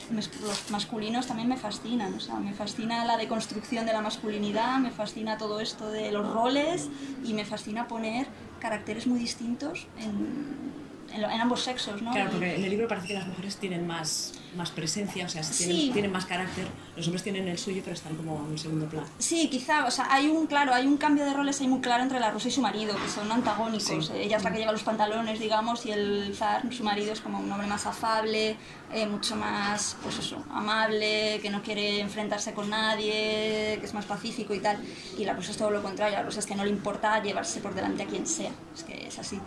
masculinos 0.70 1.26
también 1.26 1.50
me 1.50 1.58
fascinan, 1.58 2.16
me 2.44 2.54
fascina 2.54 3.04
la 3.04 3.18
deconstrucción 3.18 3.84
de 3.84 3.92
la 3.92 4.00
masculinidad, 4.00 4.78
me 4.78 4.92
fascina 4.92 5.40
todo 5.40 5.60
esto 5.60 5.90
de 5.90 6.12
los 6.12 6.32
roles, 6.32 6.88
y 7.24 7.34
me 7.34 7.44
fascina 7.44 7.88
poner 7.88 8.28
caracteres 8.60 9.08
muy 9.08 9.18
distintos 9.18 9.88
en 9.98 10.72
en, 11.14 11.24
en, 11.24 11.42
ambos 11.42 11.62
sexos, 11.64 12.02
¿no? 12.02 12.12
Claro, 12.12 12.32
porque 12.32 12.56
en 12.56 12.64
el 12.64 12.70
libro 12.70 12.88
parece 12.88 13.08
que 13.08 13.14
las 13.14 13.28
mujeres 13.28 13.58
tienen 13.58 13.86
más, 13.88 14.34
más 14.56 14.72
presencia, 14.72 15.26
o 15.26 15.30
sea, 15.30 15.42
tienen, 15.42 15.78
sí. 15.78 15.90
tienen 15.92 16.12
más 16.12 16.26
carácter. 16.26 16.68
Los 16.96 17.08
hombres 17.08 17.24
tienen 17.24 17.48
el 17.48 17.58
suyo, 17.58 17.82
pero 17.84 17.96
están 17.96 18.16
como 18.16 18.46
en 18.50 18.58
segundo 18.58 18.88
plano. 18.88 19.08
Sí, 19.18 19.50
quizá, 19.50 19.86
o 19.86 19.92
sea, 19.92 20.08
hay 20.12 20.28
un, 20.28 20.48
claro, 20.48 20.74
hay 20.74 20.86
un 20.86 20.98
cambio 20.98 21.26
de 21.26 21.34
roles 21.34 21.60
ahí 21.62 21.68
muy 21.68 21.82
claro 21.82 22.04
entre 22.04 22.20
la 22.20 22.32
rusa 22.32 22.48
y 22.48 22.52
su 22.52 22.62
marido, 22.62 22.96
que 22.96 23.10
son 23.10 23.32
antagónicos. 23.32 24.08
Sí. 24.08 24.14
Ella 24.16 24.38
es 24.38 24.44
la 24.44 24.52
que 24.52 24.60
lleva 24.60 24.72
los 24.72 24.84
pantalones, 24.84 25.40
digamos, 25.40 25.86
y 25.86 25.92
el 25.92 26.34
zar, 26.36 26.72
su 26.72 26.84
marido, 26.84 27.14
es 27.14 27.22
como 27.22 27.40
un 27.40 27.52
hombre 27.52 27.68
más 27.68 27.86
afable, 27.86 28.56
eh, 28.94 29.08
mucho 29.08 29.36
más, 29.36 29.98
pues 30.04 30.20
eso, 30.20 30.44
amable, 30.52 31.40
que 31.42 31.50
no 31.50 31.62
quiere 31.64 32.00
enfrentarse 32.00 32.54
con 32.54 32.70
nadie, 32.70 33.78
que 33.80 33.86
es 33.86 33.94
más 33.94 34.06
pacífico 34.06 34.54
y 34.54 34.60
tal. 34.60 34.78
Y 35.18 35.26
la 35.26 35.34
rusa 35.34 35.52
es 35.52 35.58
todo 35.58 35.72
lo 35.72 35.82
contrario, 35.82 36.18
la 36.18 36.24
rusa 36.24 36.40
es 36.40 36.46
que 36.46 36.56
no 36.56 36.64
le 36.64 36.70
importa 36.70 37.22
llevarse 37.22 37.60
por 37.60 37.74
delante 37.74 38.04
a 38.04 38.06
quien 38.06 38.28
sea, 38.28 38.52
es 38.76 38.84
que 38.84 39.08
es 39.08 39.18
así. 39.20 39.40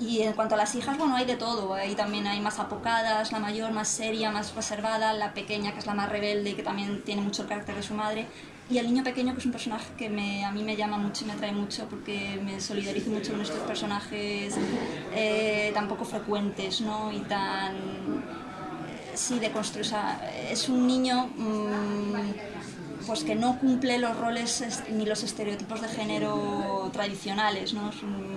Y 0.00 0.22
en 0.22 0.32
cuanto 0.34 0.54
a 0.54 0.58
las 0.58 0.74
hijas, 0.76 0.96
bueno, 0.96 1.16
hay 1.16 1.24
de 1.24 1.36
todo. 1.36 1.74
Ahí 1.74 1.94
también 1.94 2.26
hay 2.26 2.40
más 2.40 2.58
apocadas, 2.60 3.32
la 3.32 3.40
mayor 3.40 3.72
más 3.72 3.88
seria, 3.88 4.30
más 4.30 4.54
reservada, 4.54 5.12
la 5.12 5.34
pequeña 5.34 5.72
que 5.72 5.80
es 5.80 5.86
la 5.86 5.94
más 5.94 6.08
rebelde 6.08 6.50
y 6.50 6.54
que 6.54 6.62
también 6.62 7.02
tiene 7.02 7.20
mucho 7.20 7.42
el 7.42 7.48
carácter 7.48 7.74
de 7.74 7.82
su 7.82 7.94
madre. 7.94 8.26
Y 8.70 8.78
el 8.78 8.86
niño 8.86 9.02
pequeño 9.02 9.32
que 9.32 9.40
es 9.40 9.46
un 9.46 9.52
personaje 9.52 9.86
que 9.96 10.08
me, 10.08 10.44
a 10.44 10.52
mí 10.52 10.62
me 10.62 10.76
llama 10.76 10.98
mucho 10.98 11.24
y 11.24 11.26
me 11.26 11.32
atrae 11.32 11.52
mucho 11.52 11.86
porque 11.88 12.38
me 12.44 12.60
solidarizo 12.60 13.10
mucho 13.10 13.32
con 13.32 13.40
estos 13.40 13.60
personajes 13.60 14.54
eh, 15.14 15.70
tan 15.72 15.88
poco 15.88 16.04
frecuentes 16.04 16.80
¿no? 16.80 17.10
y 17.10 17.20
tan... 17.20 17.74
Sí, 19.14 19.40
de 19.40 19.50
construir. 19.50 19.84
O 19.84 19.88
sea, 19.88 20.30
es 20.48 20.68
un 20.68 20.86
niño... 20.86 21.28
Mmm, 21.36 22.14
pues 23.08 23.24
que 23.24 23.34
no 23.34 23.58
cumple 23.58 23.96
los 23.98 24.14
roles 24.18 24.62
ni 24.90 25.06
los 25.06 25.22
estereotipos 25.22 25.80
de 25.80 25.88
género 25.88 26.90
tradicionales, 26.92 27.72
¿no? 27.72 27.90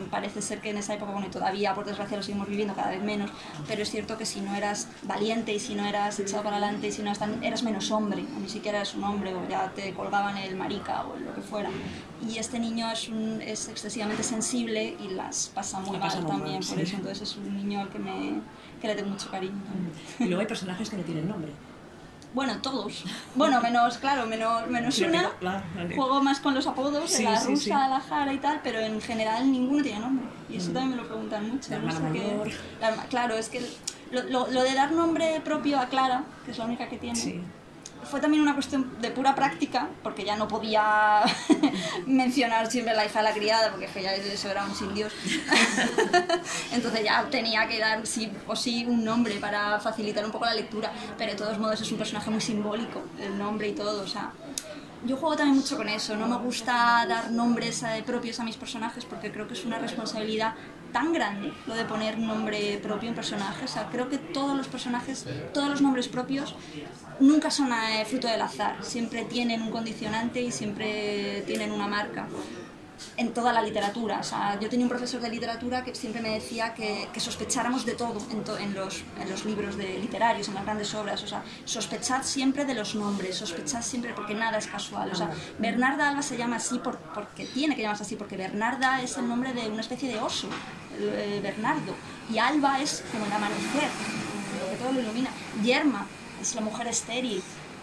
Parece 0.10 0.42
ser 0.42 0.62
que 0.62 0.70
en 0.70 0.78
esa 0.78 0.94
época, 0.94 1.12
bueno, 1.12 1.28
y 1.28 1.30
todavía 1.30 1.76
por 1.76 1.84
desgracia 1.84 2.16
lo 2.16 2.24
seguimos 2.24 2.48
viviendo 2.48 2.74
cada 2.74 2.92
vez 2.92 3.04
menos, 3.04 3.30
pero 3.68 3.84
es 3.84 3.92
cierto 3.92 4.18
que 4.18 4.26
si 4.26 4.40
no 4.40 4.56
eras 4.56 4.88
valiente 5.04 5.54
y 5.54 5.60
si 5.60 5.76
no 5.76 5.86
eras 5.86 6.18
echado 6.22 6.44
para 6.44 6.56
adelante 6.56 6.88
y 6.88 6.92
si 6.94 7.02
no 7.02 7.08
eras, 7.08 7.20
tan, 7.20 7.44
eras 7.44 7.64
menos 7.64 7.92
hombre, 7.92 8.24
ni 8.42 8.48
siquiera 8.48 8.78
eras 8.78 8.96
un 8.96 9.04
hombre, 9.04 9.36
o 9.36 9.46
ya 9.50 9.70
te 9.76 9.94
colgaban 9.94 10.38
el 10.38 10.56
marica 10.56 11.04
o 11.04 11.18
lo 11.18 11.36
que 11.36 11.42
fuera. 11.42 11.70
Y 12.26 12.38
este 12.38 12.58
niño 12.58 12.90
es, 12.90 13.10
un, 13.10 13.42
es 13.42 13.68
excesivamente 13.68 14.24
sensible 14.24 14.96
y 15.04 15.10
las 15.10 15.52
pasa 15.54 15.82
muy 15.82 15.98
mal 15.98 16.26
también, 16.26 16.60
mal, 16.60 16.66
por 16.66 16.78
sí. 16.78 16.82
eso 16.82 16.96
entonces 16.96 17.30
es 17.30 17.36
un 17.36 17.58
niño 17.58 17.82
al 17.82 17.90
que, 17.90 18.00
me, 18.00 18.40
que 18.80 18.88
le 18.88 18.96
tengo 18.96 19.10
mucho 19.10 19.30
cariño. 19.30 19.60
Y 20.18 20.26
luego 20.26 20.40
hay 20.40 20.48
personajes 20.48 20.90
que 20.90 20.96
no 20.96 21.04
tienen 21.04 21.28
nombre. 21.28 21.52
Bueno, 22.34 22.62
todos. 22.62 23.04
Bueno, 23.36 23.62
menos, 23.62 23.98
claro, 23.98 24.26
menos, 24.26 24.68
menos 24.68 24.98
una. 25.00 25.32
Juego 25.96 26.24
más 26.24 26.40
con 26.40 26.54
los 26.54 26.66
apodos, 26.66 27.10
sí, 27.10 27.24
la 27.24 27.44
rusa, 27.44 27.64
sí, 27.64 27.70
la 27.70 28.00
jara 28.00 28.32
y 28.34 28.38
tal, 28.38 28.62
pero 28.64 28.80
en 28.80 29.02
general 29.02 29.52
ninguno 29.52 29.84
tiene 29.84 30.00
nombre. 30.00 30.26
Y 30.50 30.56
eso 30.56 30.72
mm. 30.72 30.74
también 30.74 30.92
me 30.92 31.04
lo 31.04 31.08
preguntan 31.08 31.50
mucho. 31.50 31.80
No 31.80 31.92
sé 31.92 32.02
qué, 32.14 32.56
la, 32.80 32.96
claro, 33.06 33.36
es 33.36 33.50
que 33.50 33.62
lo, 34.12 34.24
lo, 34.24 34.48
lo, 34.48 34.64
de 34.64 34.74
dar 34.74 34.92
nombre 34.92 35.42
propio 35.44 35.80
a 35.80 35.88
Clara, 35.88 36.24
que 36.46 36.52
es 36.52 36.58
la 36.58 36.66
única 36.66 36.88
que 36.88 36.98
tiene, 36.98 37.44
fue 38.04 38.20
también 38.20 38.42
una 38.42 38.54
cuestión 38.54 39.00
de 39.02 39.12
pura 39.12 39.36
práctica, 39.36 39.90
porque 40.04 40.24
ya 40.24 40.36
no 40.36 40.48
podía 40.48 41.22
mencionar 42.06 42.70
siempre 42.70 42.94
la 42.94 43.06
hija 43.06 43.20
de 43.20 43.26
la 43.26 43.34
criada, 43.34 43.72
porque 43.72 43.88
ya 44.02 44.14
eso 44.16 44.50
era 44.50 44.66
un 44.66 44.76
sin 44.76 44.94
Dios. 44.94 45.14
Entonces 46.72 47.04
ya 47.04 47.26
tenía 47.30 47.68
que 47.68 47.80
dar 47.80 48.06
sí 48.06 48.32
o 48.48 48.56
sí 48.56 48.86
un 48.86 49.04
nombre 49.04 49.36
para 49.36 49.80
facilitar 49.80 50.26
un 50.26 50.32
poco 50.32 50.46
la 50.46 50.54
lectura, 50.54 50.92
pero 51.18 51.32
de 51.32 51.38
todos 51.38 51.58
modos 51.60 51.82
es 51.82 51.92
un 51.92 51.98
personaje 51.98 52.30
muy 52.30 52.42
simbólico, 52.42 53.04
el 53.20 53.38
nombre 53.38 53.70
y 53.70 53.74
todo, 53.74 54.04
o 54.04 54.08
sea, 54.08 54.32
yo 55.04 55.18
juego 55.18 55.36
también 55.36 55.58
mucho 55.58 55.78
con 55.78 55.90
eso, 55.90 56.16
no 56.16 56.28
me 56.28 56.38
gusta 56.38 57.06
dar 57.08 57.32
nombres 57.32 57.82
eh, 57.84 58.04
propios 58.06 58.40
a 58.40 58.44
mis 58.44 58.56
personajes 58.56 59.04
porque 59.06 59.32
creo 59.32 59.48
que 59.48 59.54
es 59.56 59.66
una 59.66 59.80
responsabilidad 59.80 60.54
tan 60.92 61.14
grande 61.14 61.54
lo 61.68 61.76
de 61.76 61.86
poner 61.86 62.18
nombre 62.18 62.80
propio 62.82 63.10
en 63.10 63.16
personajes. 63.16 63.70
O 63.70 63.74
sea, 63.74 63.90
creo 63.90 64.10
que 64.10 64.18
todos 64.18 64.56
los 64.56 64.68
personajes, 64.68 65.26
todos 65.54 65.70
los 65.70 65.82
nombres 65.82 66.08
propios 66.08 66.56
nunca 67.20 67.52
son 67.52 67.72
eh, 67.72 68.06
fruto 68.06 68.28
del 68.28 68.42
azar, 68.42 68.84
siempre 68.84 69.26
tienen 69.26 69.62
un 69.62 69.72
condicionante 69.72 70.42
y 70.42 70.52
siempre 70.52 71.44
tienen 71.46 71.72
una 71.72 71.88
marca 71.88 72.28
en 73.18 73.34
toda 73.34 73.54
la 73.54 73.62
literatura. 73.62 74.20
O 74.20 74.24
sea, 74.24 74.60
yo 74.60 74.70
tenía 74.70 74.86
un 74.86 74.90
profesor 74.90 75.22
de 75.22 75.30
literatura 75.30 75.84
que 75.84 75.94
siempre 75.96 76.22
me 76.22 76.30
decía 76.30 76.74
que, 76.74 77.10
que 77.14 77.20
sospecháramos 77.20 77.86
de 77.86 77.94
todo 77.94 78.18
en, 78.32 78.44
to, 78.44 78.58
en, 78.58 78.74
los, 78.74 79.04
en, 79.20 79.30
los, 79.30 79.46
libros 79.46 79.78
de 79.78 80.00
literarios, 80.00 80.48
en 80.48 80.56
las 80.56 80.64
grandes 80.64 80.94
obras. 80.94 81.24
O 81.24 81.28
sea, 81.28 81.44
sospechad 81.66 82.24
siempre 82.24 82.66
de 82.66 82.74
los 82.74 82.96
nombres, 82.96 83.36
sospechad 83.36 83.82
siempre 83.82 84.14
porque 84.14 84.34
nada 84.34 84.58
es 84.58 84.68
casual. 84.68 85.12
O 85.12 85.16
sea, 85.16 85.32
Bernarda 85.60 86.10
Alba 86.10 86.22
se 86.22 86.38
llama 86.38 86.58
así 86.58 86.80
por, 86.80 86.98
porque 86.98 87.46
tiene 87.46 87.76
que 87.76 87.82
llamarse 87.82 88.04
así, 88.04 88.16
porque 88.16 88.38
Bernarda 88.38 89.02
es 89.02 89.18
el 89.18 89.28
nombre 89.28 89.54
de 89.54 89.70
una 89.70 89.82
especie 89.82 90.12
de 90.12 90.20
oso, 90.20 90.48
eh, 91.04 91.40
Bernardo. 91.42 91.96
Y 92.32 92.38
Alba 92.38 92.82
es 92.82 93.04
como 93.12 93.26
el 93.26 93.32
amanecer, 93.32 93.90
lo 94.60 94.72
que 94.72 94.78
todo 94.78 94.94
lo 94.94 95.02
ilumina. 95.02 95.30
Yerma 95.64 96.06
es 96.42 96.56
la 96.56 96.62
mujer 96.62 96.88
estéril. 96.88 97.42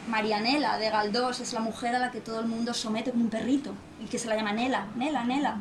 Marianela 0.09 0.79
de 0.79 0.89
Galdós 0.91 1.41
es 1.41 1.53
la 1.53 1.61
mujer 1.61 1.95
a 1.95 1.99
la 1.99 2.11
que 2.11 2.21
todo 2.21 2.41
el 2.41 2.47
mundo 2.47 2.73
somete 2.73 3.11
como 3.11 3.25
un 3.25 3.31
perrito 3.31 3.75
y 4.01 4.07
que 4.07 4.19
se 4.19 4.27
la 4.27 4.37
llama 4.37 4.53
Nela, 4.53 4.87
Nela, 4.97 5.25
Nela. 5.25 5.59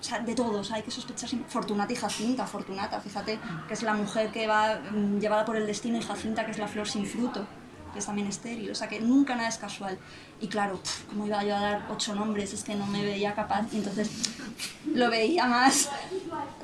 O 0.00 0.04
sea, 0.04 0.20
de 0.20 0.34
todos, 0.34 0.70
hay 0.72 0.82
que 0.82 0.90
sospechar 0.90 1.30
Fortunata 1.48 1.92
y 1.92 1.96
Jacinta, 1.96 2.46
Fortunata, 2.46 3.00
fíjate, 3.00 3.38
que 3.68 3.74
es 3.74 3.82
la 3.82 3.94
mujer 3.94 4.30
que 4.30 4.46
va 4.46 4.80
mm, 4.90 5.20
llevada 5.20 5.44
por 5.44 5.56
el 5.56 5.66
destino 5.66 5.98
y 5.98 6.02
Jacinta, 6.02 6.44
que 6.44 6.50
es 6.52 6.58
la 6.58 6.66
flor 6.66 6.88
sin 6.88 7.06
fruto, 7.06 7.46
que 7.92 7.98
es 7.98 8.06
también 8.06 8.28
estéril. 8.28 8.70
O 8.70 8.74
sea, 8.74 8.88
que 8.88 9.00
nunca 9.00 9.34
nada 9.34 9.48
es 9.48 9.58
casual. 9.58 9.98
Y 10.40 10.48
claro, 10.48 10.80
como 11.08 11.26
iba 11.26 11.44
yo 11.44 11.56
a 11.56 11.60
dar 11.60 11.86
ocho 11.90 12.14
nombres, 12.14 12.52
es 12.52 12.64
que 12.64 12.74
no 12.74 12.86
me 12.86 13.04
veía 13.04 13.32
capaz 13.34 13.66
y 13.72 13.76
entonces 13.76 14.10
lo 14.92 15.08
veía 15.08 15.46
más, 15.46 15.88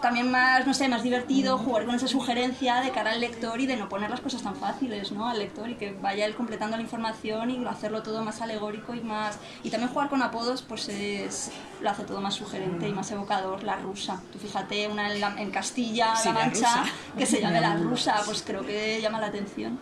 también 0.02 0.30
más, 0.30 0.66
no 0.66 0.74
sé, 0.74 0.88
más 0.88 1.04
divertido 1.04 1.58
jugar 1.58 1.86
con 1.86 1.94
esa 1.94 2.08
sugerencia 2.08 2.80
de 2.80 2.90
cara 2.90 3.12
al 3.12 3.20
lector 3.20 3.60
y 3.60 3.66
de 3.66 3.76
no 3.76 3.88
poner 3.88 4.10
las 4.10 4.20
cosas 4.20 4.42
tan 4.42 4.56
fáciles, 4.56 5.12
¿no? 5.12 5.28
Al 5.28 5.38
lector 5.38 5.70
y 5.70 5.76
que 5.76 5.92
vaya 5.92 6.26
él 6.26 6.34
completando 6.34 6.76
la 6.76 6.82
información 6.82 7.50
y 7.50 7.64
hacerlo 7.66 8.02
todo 8.02 8.24
más 8.24 8.40
alegórico 8.40 8.94
y 8.94 9.00
más... 9.00 9.38
Y 9.62 9.70
también 9.70 9.92
jugar 9.92 10.08
con 10.08 10.22
apodos, 10.22 10.62
pues 10.62 10.88
es, 10.88 11.52
lo 11.80 11.90
hace 11.90 12.02
todo 12.02 12.20
más 12.20 12.34
sugerente 12.34 12.88
y 12.88 12.92
más 12.92 13.10
evocador, 13.12 13.62
la 13.62 13.76
rusa. 13.76 14.20
Tú 14.32 14.40
fíjate, 14.40 14.88
una 14.88 15.12
en, 15.12 15.20
la, 15.20 15.40
en 15.40 15.52
Castilla, 15.52 16.16
sí, 16.16 16.28
La 16.28 16.34
Mancha, 16.34 16.82
la 16.82 16.92
que 17.16 17.26
se 17.26 17.40
llame 17.40 17.60
la 17.60 17.76
rusa, 17.76 18.20
pues 18.24 18.42
creo 18.44 18.66
que 18.66 19.00
llama 19.00 19.20
la 19.20 19.28
atención. 19.28 19.78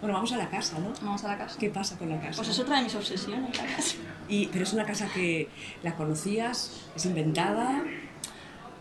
Bueno, 0.00 0.14
vamos 0.14 0.32
a 0.32 0.36
la 0.36 0.48
casa, 0.48 0.78
¿no? 0.78 0.92
Vamos 1.02 1.24
a 1.24 1.28
la 1.28 1.38
casa. 1.38 1.58
¿Qué 1.58 1.70
pasa 1.70 1.98
con 1.98 2.08
la 2.08 2.20
casa? 2.20 2.36
Pues 2.36 2.48
es 2.48 2.58
otra 2.58 2.76
de 2.76 2.84
mis 2.84 2.94
obsesiones, 2.94 3.56
la 3.56 3.76
casa. 3.76 3.96
Y, 4.28 4.46
pero 4.46 4.62
es 4.62 4.72
una 4.72 4.84
casa 4.84 5.08
que 5.12 5.48
la 5.82 5.96
conocías, 5.96 6.86
es 6.94 7.04
inventada. 7.06 7.82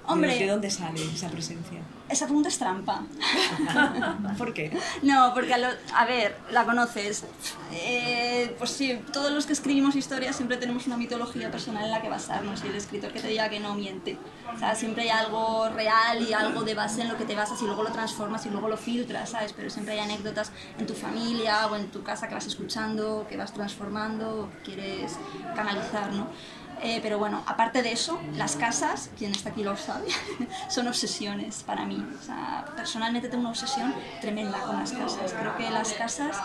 Hombre. 0.06 0.38
¿De 0.38 0.48
dónde 0.48 0.70
sale 0.70 1.02
esa 1.04 1.30
presencia? 1.30 1.80
Esa 2.10 2.26
pregunta 2.26 2.48
es 2.50 2.58
trampa. 2.58 3.04
¿Por 4.38 4.54
qué? 4.54 4.72
No, 5.02 5.34
porque 5.34 5.54
a, 5.54 5.58
lo- 5.58 5.68
a 5.94 6.06
ver, 6.06 6.38
la 6.52 6.64
conoces. 6.66 7.26
Eh, 7.74 8.56
pues 8.58 8.72
sí, 8.72 9.00
todos 9.12 9.32
los 9.32 9.46
que 9.46 9.54
escribimos 9.54 9.96
historias 9.96 10.36
siempre 10.36 10.56
tenemos 10.58 10.88
una 10.88 10.96
mitología 10.98 11.52
personal 11.52 11.84
en 11.84 11.92
la 11.92 12.02
que 12.02 12.08
basarnos 12.10 12.64
y 12.64 12.68
el 12.68 12.76
escritor 12.76 13.12
que 13.12 13.20
te 13.20 13.28
diga 13.28 13.50
que 13.50 13.60
no 13.60 13.76
miente. 13.76 14.18
O 14.56 14.58
sea, 14.58 14.74
siempre 14.76 15.04
hay 15.04 15.10
algo 15.10 15.68
real 15.70 16.22
y 16.28 16.32
algo 16.34 16.64
de 16.64 16.76
base 16.76 17.02
en 17.02 17.10
lo 17.10 17.18
que 17.18 17.26
te 17.26 17.36
basas 17.36 17.62
y 17.62 17.66
luego 17.66 17.84
lo 17.84 17.92
transformas 17.92 18.46
y 18.46 18.50
luego 18.50 18.70
lo 18.70 18.78
filtras, 18.78 19.32
¿sabes? 19.32 19.54
Pero 19.54 19.70
siempre 19.70 19.94
hay 19.96 20.00
anécdotas 20.00 20.52
en 20.80 20.88
tu 20.88 20.94
familia 20.94 21.68
o 21.68 21.76
en 21.76 21.88
tu 21.92 22.04
casa 22.04 22.28
que 22.30 22.36
vas 22.36 22.48
escuchando, 22.48 23.26
que 23.30 23.36
vas 23.36 23.54
transformando 23.54 24.44
o 24.44 24.50
que 24.64 24.72
quieres 24.76 25.18
canalizar, 25.56 26.14
¿no? 26.14 26.28
Eh, 26.82 27.00
pero 27.02 27.18
bueno, 27.18 27.44
aparte 27.48 27.82
de 27.82 27.92
eso, 27.92 28.20
las 28.36 28.56
casas, 28.56 29.10
quien 29.18 29.32
está 29.32 29.50
aquí 29.50 29.64
lo 29.64 29.76
sabe, 29.78 30.08
son 30.70 30.88
obsesiones 30.88 31.64
para 31.64 31.86
mí. 31.86 32.06
Personalmente 32.76 33.30
tengo 33.30 33.42
una 33.42 33.50
obsesión 33.50 33.94
tremenda 34.22 34.60
con 34.60 34.78
las 34.78 34.92
casas. 34.92 35.34
Creo 35.34 35.58
que 35.58 35.70
las 35.70 35.94
casas, 35.94 36.38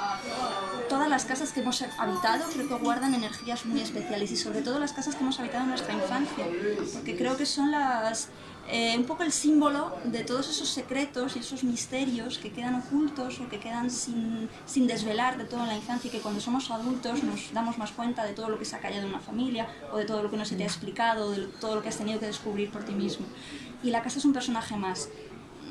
todas 0.88 1.08
las 1.08 1.24
casas 1.24 1.52
que 1.52 1.60
hemos 1.60 1.82
habitado, 1.98 2.44
creo 2.52 2.68
que 2.68 2.74
guardan 2.74 3.14
energías 3.14 3.66
muy 3.66 3.80
especiales 3.80 4.30
y 4.32 4.36
sobre 4.36 4.62
todo 4.62 4.78
las 4.78 4.92
casas 4.92 5.14
que 5.14 5.22
hemos 5.22 5.38
habitado 5.38 5.64
en 5.64 5.70
nuestra 5.70 5.92
infancia, 5.92 6.46
porque 6.94 7.16
creo 7.16 7.36
que 7.36 7.46
son 7.46 7.70
las 7.70 8.28
eh, 8.68 8.96
un 8.96 9.04
poco 9.04 9.22
el 9.22 9.32
símbolo 9.32 9.96
de 10.04 10.22
todos 10.24 10.48
esos 10.48 10.68
secretos 10.68 11.36
y 11.36 11.40
esos 11.40 11.64
misterios 11.64 12.38
que 12.38 12.52
quedan 12.52 12.76
ocultos 12.76 13.40
o 13.40 13.48
que 13.48 13.58
quedan 13.58 13.90
sin, 13.90 14.48
sin 14.66 14.86
desvelar 14.86 15.36
de 15.36 15.44
todo 15.44 15.62
en 15.62 15.68
la 15.68 15.76
infancia 15.76 16.08
y 16.08 16.10
que 16.10 16.20
cuando 16.20 16.40
somos 16.40 16.70
adultos 16.70 17.22
nos 17.24 17.52
damos 17.52 17.76
más 17.78 17.90
cuenta 17.90 18.24
de 18.24 18.32
todo 18.34 18.48
lo 18.48 18.58
que 18.58 18.64
se 18.64 18.76
ha 18.76 18.78
callado 18.78 19.02
en 19.02 19.08
una 19.08 19.20
familia 19.20 19.66
o 19.92 19.98
de 19.98 20.04
todo 20.04 20.22
lo 20.22 20.30
que 20.30 20.36
no 20.36 20.44
se 20.44 20.54
te 20.56 20.62
ha 20.62 20.66
explicado, 20.66 21.32
de 21.32 21.46
todo 21.60 21.74
lo 21.74 21.82
que 21.82 21.88
has 21.88 21.98
tenido 21.98 22.20
que 22.20 22.26
descubrir 22.26 22.70
por 22.70 22.84
ti 22.84 22.92
mismo. 22.92 23.26
Y 23.82 23.90
la 23.90 24.02
casa 24.02 24.18
es 24.18 24.24
un 24.24 24.32
personaje 24.32 24.76
más. 24.76 25.08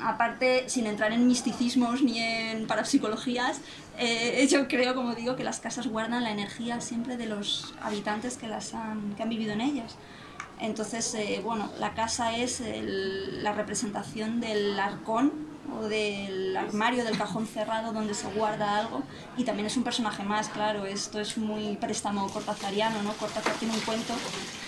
Aparte, 0.04 0.68
sin 0.68 0.88
entrar 0.88 1.12
en 1.14 1.28
misticismos 1.28 2.02
ni 2.02 2.20
en 2.20 2.66
parapsicologías, 2.68 3.62
eh, 3.98 4.48
yo 4.50 4.68
creo, 4.68 4.96
como 4.96 5.16
digo, 5.16 5.36
que 5.36 5.44
las 5.44 5.60
casas 5.60 5.88
guardan 5.88 6.24
la 6.24 6.32
energía 6.32 6.82
siempre 6.82 7.18
de 7.18 7.28
los 7.28 7.74
habitantes 7.82 8.38
que, 8.38 8.48
las 8.48 8.74
han, 8.74 9.16
que 9.16 9.24
han 9.24 9.30
vivido 9.30 9.54
en 9.54 9.62
ellas. 9.62 9.96
Entonces, 10.62 11.14
eh, 11.16 11.42
bueno, 11.44 11.70
la 11.80 11.94
casa 11.96 12.38
es 12.38 12.62
el- 12.62 13.44
la 13.44 13.52
representación 13.54 14.40
del 14.40 14.80
arcón 14.80 15.50
o 15.80 15.84
del 15.88 16.56
armario, 16.58 17.04
del 17.06 17.18
cajón 17.18 17.48
cerrado 17.48 17.94
donde 17.94 18.14
se 18.14 18.28
guarda 18.32 18.78
algo 18.78 19.04
y 19.38 19.44
también 19.44 19.66
es 19.68 19.78
un 19.78 19.84
personaje 19.84 20.22
más, 20.24 20.50
claro, 20.50 20.86
esto 20.86 21.20
es 21.20 21.38
muy 21.38 21.78
préstamo 21.78 22.30
cortazariano, 22.30 23.02
¿no? 23.04 23.14
Cortázar 23.14 23.54
tiene 23.54 23.74
un 23.74 23.80
cuento 23.82 24.14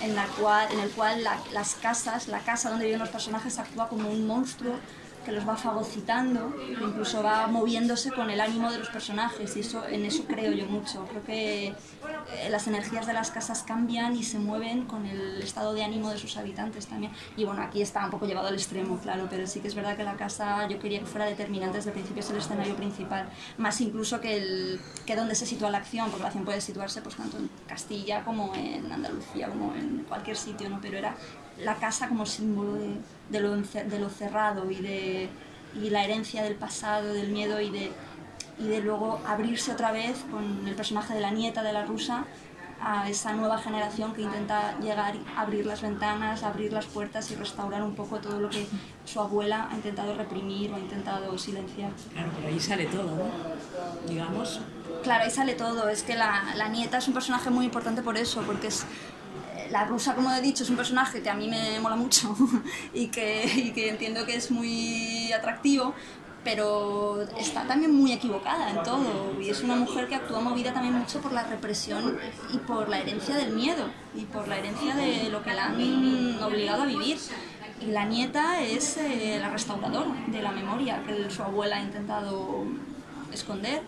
en, 0.01 0.15
la 0.15 0.25
cual, 0.39 0.67
en 0.71 0.79
el 0.79 0.89
cual 0.91 1.23
la- 1.23 1.39
las 1.51 1.75
casas, 1.75 2.27
la 2.27 2.39
casa 2.39 2.69
donde 2.69 2.85
viven 2.85 2.99
los 2.99 3.09
personajes 3.09 3.59
actúa 3.59 3.87
como 3.89 4.09
un 4.09 4.25
monstruo 4.25 4.75
que 5.23 5.31
los 5.31 5.47
va 5.47 5.55
fagocitando, 5.55 6.53
e 6.59 6.83
incluso 6.83 7.23
va 7.23 7.47
moviéndose 7.47 8.11
con 8.11 8.29
el 8.29 8.39
ánimo 8.41 8.71
de 8.71 8.79
los 8.79 8.89
personajes 8.89 9.55
y 9.55 9.61
eso 9.61 9.87
en 9.87 10.05
eso 10.05 10.25
creo 10.25 10.51
yo 10.51 10.65
mucho. 10.65 11.05
Creo 11.09 11.23
que 11.23 11.67
eh, 11.67 12.49
las 12.49 12.67
energías 12.67 13.07
de 13.07 13.13
las 13.13 13.31
casas 13.31 13.63
cambian 13.63 14.15
y 14.15 14.23
se 14.23 14.39
mueven 14.39 14.85
con 14.85 15.05
el 15.05 15.41
estado 15.41 15.73
de 15.73 15.83
ánimo 15.83 16.09
de 16.09 16.17
sus 16.17 16.37
habitantes 16.37 16.87
también. 16.87 17.11
Y 17.37 17.45
bueno, 17.45 17.61
aquí 17.61 17.81
está 17.81 18.05
un 18.05 18.11
poco 18.11 18.25
llevado 18.25 18.47
al 18.47 18.55
extremo, 18.55 18.99
claro, 18.99 19.27
pero 19.29 19.47
sí 19.47 19.59
que 19.59 19.67
es 19.67 19.75
verdad 19.75 19.95
que 19.95 20.03
la 20.03 20.15
casa 20.15 20.67
yo 20.67 20.79
quería 20.79 20.99
que 20.99 21.05
fuera 21.05 21.25
determinante 21.25 21.77
desde 21.77 21.89
el 21.89 21.93
principio, 21.93 22.21
es 22.21 22.29
el 22.29 22.37
escenario 22.37 22.75
principal, 22.75 23.29
más 23.57 23.79
incluso 23.81 24.19
que, 24.19 24.37
el, 24.37 24.81
que 25.05 25.15
donde 25.15 25.35
se 25.35 25.45
sitúa 25.45 25.69
la 25.69 25.79
acción, 25.79 26.09
porque 26.09 26.21
la 26.21 26.27
acción 26.27 26.45
puede 26.45 26.61
situarse 26.61 27.01
pues 27.01 27.15
tanto 27.15 27.37
en 27.37 27.49
Castilla 27.67 28.23
como 28.23 28.53
en 28.55 28.91
Andalucía, 28.91 29.49
como 29.49 29.73
en 29.75 30.05
cualquier 30.07 30.37
sitio, 30.37 30.69
¿no? 30.69 30.79
Pero 30.81 30.97
era 30.97 31.15
la 31.59 31.75
casa 31.75 32.07
como 32.07 32.25
símbolo 32.25 32.73
de, 32.73 32.97
de, 33.29 33.39
lo, 33.39 33.55
de 33.55 33.99
lo 33.99 34.09
cerrado 34.09 34.69
y 34.71 34.75
de 34.75 35.29
y 35.81 35.89
la 35.89 36.03
herencia 36.03 36.43
del 36.43 36.55
pasado, 36.55 37.13
del 37.13 37.29
miedo 37.29 37.59
y 37.59 37.71
de, 37.71 37.91
y 38.59 38.67
de 38.67 38.79
luego 38.79 39.19
abrirse 39.25 39.71
otra 39.71 39.91
vez 39.91 40.23
con 40.29 40.67
el 40.67 40.75
personaje 40.75 41.15
de 41.15 41.19
la 41.21 41.31
nieta 41.31 41.63
de 41.63 41.73
la 41.73 41.83
rusa 41.83 42.25
a 42.85 43.09
esa 43.09 43.33
nueva 43.33 43.57
generación 43.57 44.13
que 44.13 44.21
intenta 44.21 44.77
llegar 44.79 45.15
abrir 45.37 45.65
las 45.65 45.81
ventanas, 45.81 46.43
abrir 46.43 46.73
las 46.73 46.85
puertas 46.85 47.31
y 47.31 47.35
restaurar 47.35 47.81
un 47.81 47.95
poco 47.95 48.19
todo 48.19 48.39
lo 48.41 48.49
que 48.49 48.67
su 49.05 49.21
abuela 49.21 49.69
ha 49.71 49.75
intentado 49.75 50.13
reprimir 50.15 50.71
o 50.71 50.75
ha 50.75 50.79
intentado 50.79 51.37
silenciar. 51.37 51.91
Claro, 52.11 52.31
por 52.31 52.45
ahí 52.45 52.59
sale 52.59 52.85
todo, 52.87 53.15
¿no? 53.15 53.31
Digamos. 54.07 54.59
Claro, 55.01 55.23
ahí 55.23 55.31
sale 55.31 55.53
todo. 55.53 55.87
Es 55.87 56.03
que 56.03 56.15
la, 56.15 56.43
la 56.55 56.67
nieta 56.67 56.97
es 56.97 57.07
un 57.07 57.13
personaje 57.13 57.49
muy 57.49 57.65
importante 57.65 58.01
por 58.01 58.17
eso, 58.17 58.41
porque 58.41 58.67
es 58.67 58.85
la 59.73 59.85
rusa, 59.85 60.13
como 60.13 60.31
he 60.31 60.39
dicho, 60.39 60.63
es 60.63 60.69
un 60.69 60.75
personaje 60.75 61.23
que 61.23 61.31
a 61.31 61.33
mí 61.33 61.47
me 61.47 61.79
mola 61.79 61.95
mucho 61.95 62.35
y 62.93 63.07
que, 63.07 63.89
entiendo 63.89 64.23
que 64.23 64.35
es 64.35 64.51
muy 64.51 65.33
atractivo, 65.33 65.95
pero 66.43 67.23
está 67.39 67.65
también 67.65 67.91
muy 67.91 68.11
equivocada 68.11 68.69
en 68.69 68.83
todo. 68.83 69.41
Y 69.41 69.49
es 69.49 69.63
una 69.63 69.75
mujer 69.75 70.07
que 70.07 70.13
actúa 70.13 70.41
movida 70.41 70.73
también 70.73 70.93
mucho 70.93 71.19
por 71.21 71.31
la 71.31 71.43
represión 71.43 72.19
y 72.53 72.57
por 72.59 72.87
la 72.87 72.99
herencia 72.99 73.35
del 73.35 73.53
miedo 73.53 73.85
y 74.13 74.25
por 74.25 74.47
la 74.47 74.59
herencia 74.59 74.93
de 74.93 75.29
lo 75.31 75.41
que 75.41 75.55
la 75.55 75.65
han 75.65 76.43
obligado 76.43 76.83
a 76.83 76.85
vivir. 76.85 77.17
Y 77.81 77.87
la 77.87 78.05
nieta 78.05 78.61
es 78.61 78.97
eh, 78.97 79.39
la 79.41 79.49
restauradora 79.49 80.13
de 80.27 80.41
la 80.43 80.51
memoria 80.51 81.01
que 81.03 81.31
su 81.31 81.41
abuela 81.41 81.77
ha 81.77 81.81
intentado 81.81 82.63
esconder. 83.31 83.81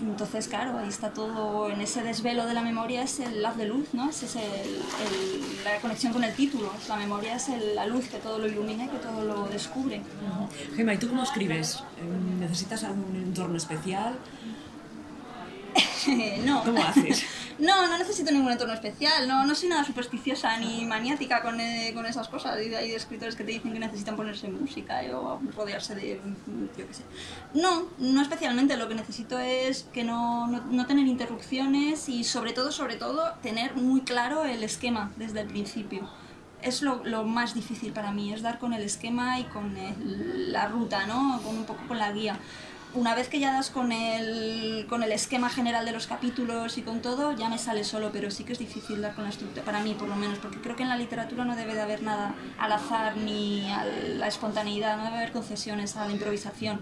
Entonces, 0.00 0.46
claro, 0.48 0.78
ahí 0.78 0.88
está 0.88 1.10
todo, 1.10 1.70
en 1.70 1.80
ese 1.80 2.02
desvelo 2.02 2.44
de 2.46 2.52
la 2.52 2.60
memoria 2.62 3.02
es 3.02 3.18
el 3.20 3.44
haz 3.44 3.56
de 3.56 3.66
luz, 3.66 3.88
¿no? 3.94 4.10
Esa 4.10 4.26
es 4.26 4.36
el- 4.36 4.42
el- 4.42 5.64
la 5.64 5.78
conexión 5.80 6.12
con 6.12 6.22
el 6.22 6.34
título. 6.34 6.70
La 6.88 6.96
memoria 6.96 7.36
es 7.36 7.48
el- 7.48 7.74
la 7.74 7.86
luz 7.86 8.06
que 8.08 8.18
todo 8.18 8.38
lo 8.38 8.46
ilumina 8.46 8.84
y 8.84 8.88
que 8.88 8.98
todo 8.98 9.24
lo 9.24 9.48
descubre. 9.48 10.02
Gema, 10.76 10.92
¿y 10.94 10.98
tú 10.98 11.08
cómo 11.08 11.22
escribes? 11.22 11.82
¿Necesitas 12.40 12.84
algún 12.84 13.16
entorno 13.16 13.56
especial? 13.56 14.18
no. 16.44 16.62
¿Cómo 16.62 16.82
haces? 16.82 17.24
No, 17.58 17.88
no 17.88 17.96
necesito 17.96 18.30
ningún 18.30 18.52
entorno 18.52 18.74
especial, 18.74 19.26
no, 19.26 19.46
no 19.46 19.54
soy 19.54 19.70
nada 19.70 19.82
supersticiosa 19.82 20.58
ni 20.58 20.84
maniática 20.84 21.40
con, 21.40 21.58
eh, 21.58 21.92
con 21.94 22.04
esas 22.04 22.28
cosas. 22.28 22.58
Y 22.60 22.74
hay 22.74 22.92
escritores 22.92 23.34
que 23.34 23.44
te 23.44 23.52
dicen 23.52 23.72
que 23.72 23.78
necesitan 23.78 24.14
ponerse 24.14 24.48
música 24.48 25.02
eh, 25.02 25.14
o 25.14 25.40
rodearse 25.56 25.94
de, 25.94 26.20
yo 26.76 26.86
qué 26.86 26.94
sé. 26.94 27.02
No, 27.54 27.86
no 27.98 28.20
especialmente, 28.20 28.76
lo 28.76 28.88
que 28.88 28.94
necesito 28.94 29.38
es 29.38 29.84
que 29.92 30.04
no, 30.04 30.46
no, 30.48 30.64
no 30.66 30.86
tener 30.86 31.06
interrupciones 31.06 32.08
y 32.08 32.24
sobre 32.24 32.52
todo, 32.52 32.72
sobre 32.72 32.96
todo, 32.96 33.32
tener 33.42 33.74
muy 33.74 34.02
claro 34.02 34.44
el 34.44 34.62
esquema 34.62 35.12
desde 35.16 35.40
el 35.40 35.46
principio. 35.46 36.08
Es 36.60 36.82
lo, 36.82 37.04
lo 37.04 37.24
más 37.24 37.54
difícil 37.54 37.92
para 37.92 38.12
mí, 38.12 38.32
es 38.32 38.42
dar 38.42 38.58
con 38.58 38.72
el 38.72 38.82
esquema 38.82 39.38
y 39.40 39.44
con 39.44 39.74
la 40.50 40.68
ruta, 40.68 41.06
¿no? 41.06 41.40
Con 41.42 41.56
un 41.58 41.64
poco 41.64 41.86
con 41.86 41.98
la 41.98 42.12
guía 42.12 42.38
una 42.96 43.14
vez 43.14 43.28
que 43.28 43.38
ya 43.38 43.52
das 43.52 43.70
con 43.70 43.92
el, 43.92 44.86
con 44.88 45.02
el 45.02 45.12
esquema 45.12 45.50
general 45.50 45.84
de 45.84 45.92
los 45.92 46.06
capítulos 46.06 46.78
y 46.78 46.82
con 46.82 47.02
todo, 47.02 47.32
ya 47.32 47.48
me 47.48 47.58
sale 47.58 47.84
solo, 47.84 48.10
pero 48.10 48.30
sí 48.30 48.44
que 48.44 48.54
es 48.54 48.58
difícil 48.58 49.02
dar 49.02 49.14
con 49.14 49.24
la 49.24 49.30
estructura, 49.30 49.64
para 49.64 49.80
mí 49.80 49.94
por 49.94 50.08
lo 50.08 50.16
menos, 50.16 50.38
porque 50.38 50.60
creo 50.60 50.76
que 50.76 50.82
en 50.82 50.88
la 50.88 50.96
literatura 50.96 51.44
no 51.44 51.54
debe 51.54 51.74
de 51.74 51.82
haber 51.82 52.02
nada 52.02 52.34
al 52.58 52.72
azar 52.72 53.16
ni 53.16 53.70
a 53.70 53.84
la 53.84 54.26
espontaneidad, 54.26 54.96
no 54.96 55.04
debe 55.04 55.18
haber 55.18 55.32
concesiones 55.32 55.96
a 55.96 56.06
la 56.06 56.12
improvisación. 56.12 56.80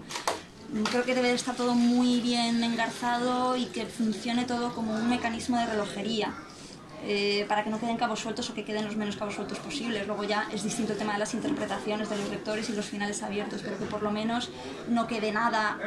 Creo 0.91 1.05
que 1.05 1.15
debe 1.15 1.29
de 1.29 1.35
estar 1.35 1.55
todo 1.55 1.75
muy 1.75 2.21
bien 2.21 2.63
engarzado 2.63 3.57
y 3.57 3.67
que 3.67 3.87
funcione 3.87 4.45
todo 4.45 4.75
como 4.75 4.95
un 4.95 5.09
mecanismo 5.09 5.59
de 5.59 5.67
relojería. 5.67 6.33
Eh, 7.07 7.45
para 7.49 7.63
que 7.65 7.71
no 7.71 7.79
queden 7.79 7.97
cabos 7.97 8.21
sueltos 8.21 8.49
o 8.51 8.55
que 8.55 8.65
queden 8.65 8.85
los 8.85 8.97
menos 8.97 9.17
cabos 9.17 9.35
sueltos 9.35 9.59
posibles. 9.59 10.07
Luego 10.07 10.25
ya 10.25 10.49
es 10.53 10.63
distinto 10.65 10.93
el 10.93 10.99
tema 10.99 11.13
de 11.13 11.19
las 11.19 11.35
interpretaciones 11.35 12.09
de 12.11 12.17
los 12.17 12.29
lectores 12.31 12.69
y 12.71 12.73
los 12.75 12.87
finales 12.87 13.23
abiertos, 13.23 13.61
pero 13.63 13.79
que 13.79 13.85
por 13.85 14.03
lo 14.03 14.11
menos 14.11 14.51
no 14.89 15.07
quede 15.07 15.31
nada 15.33 15.79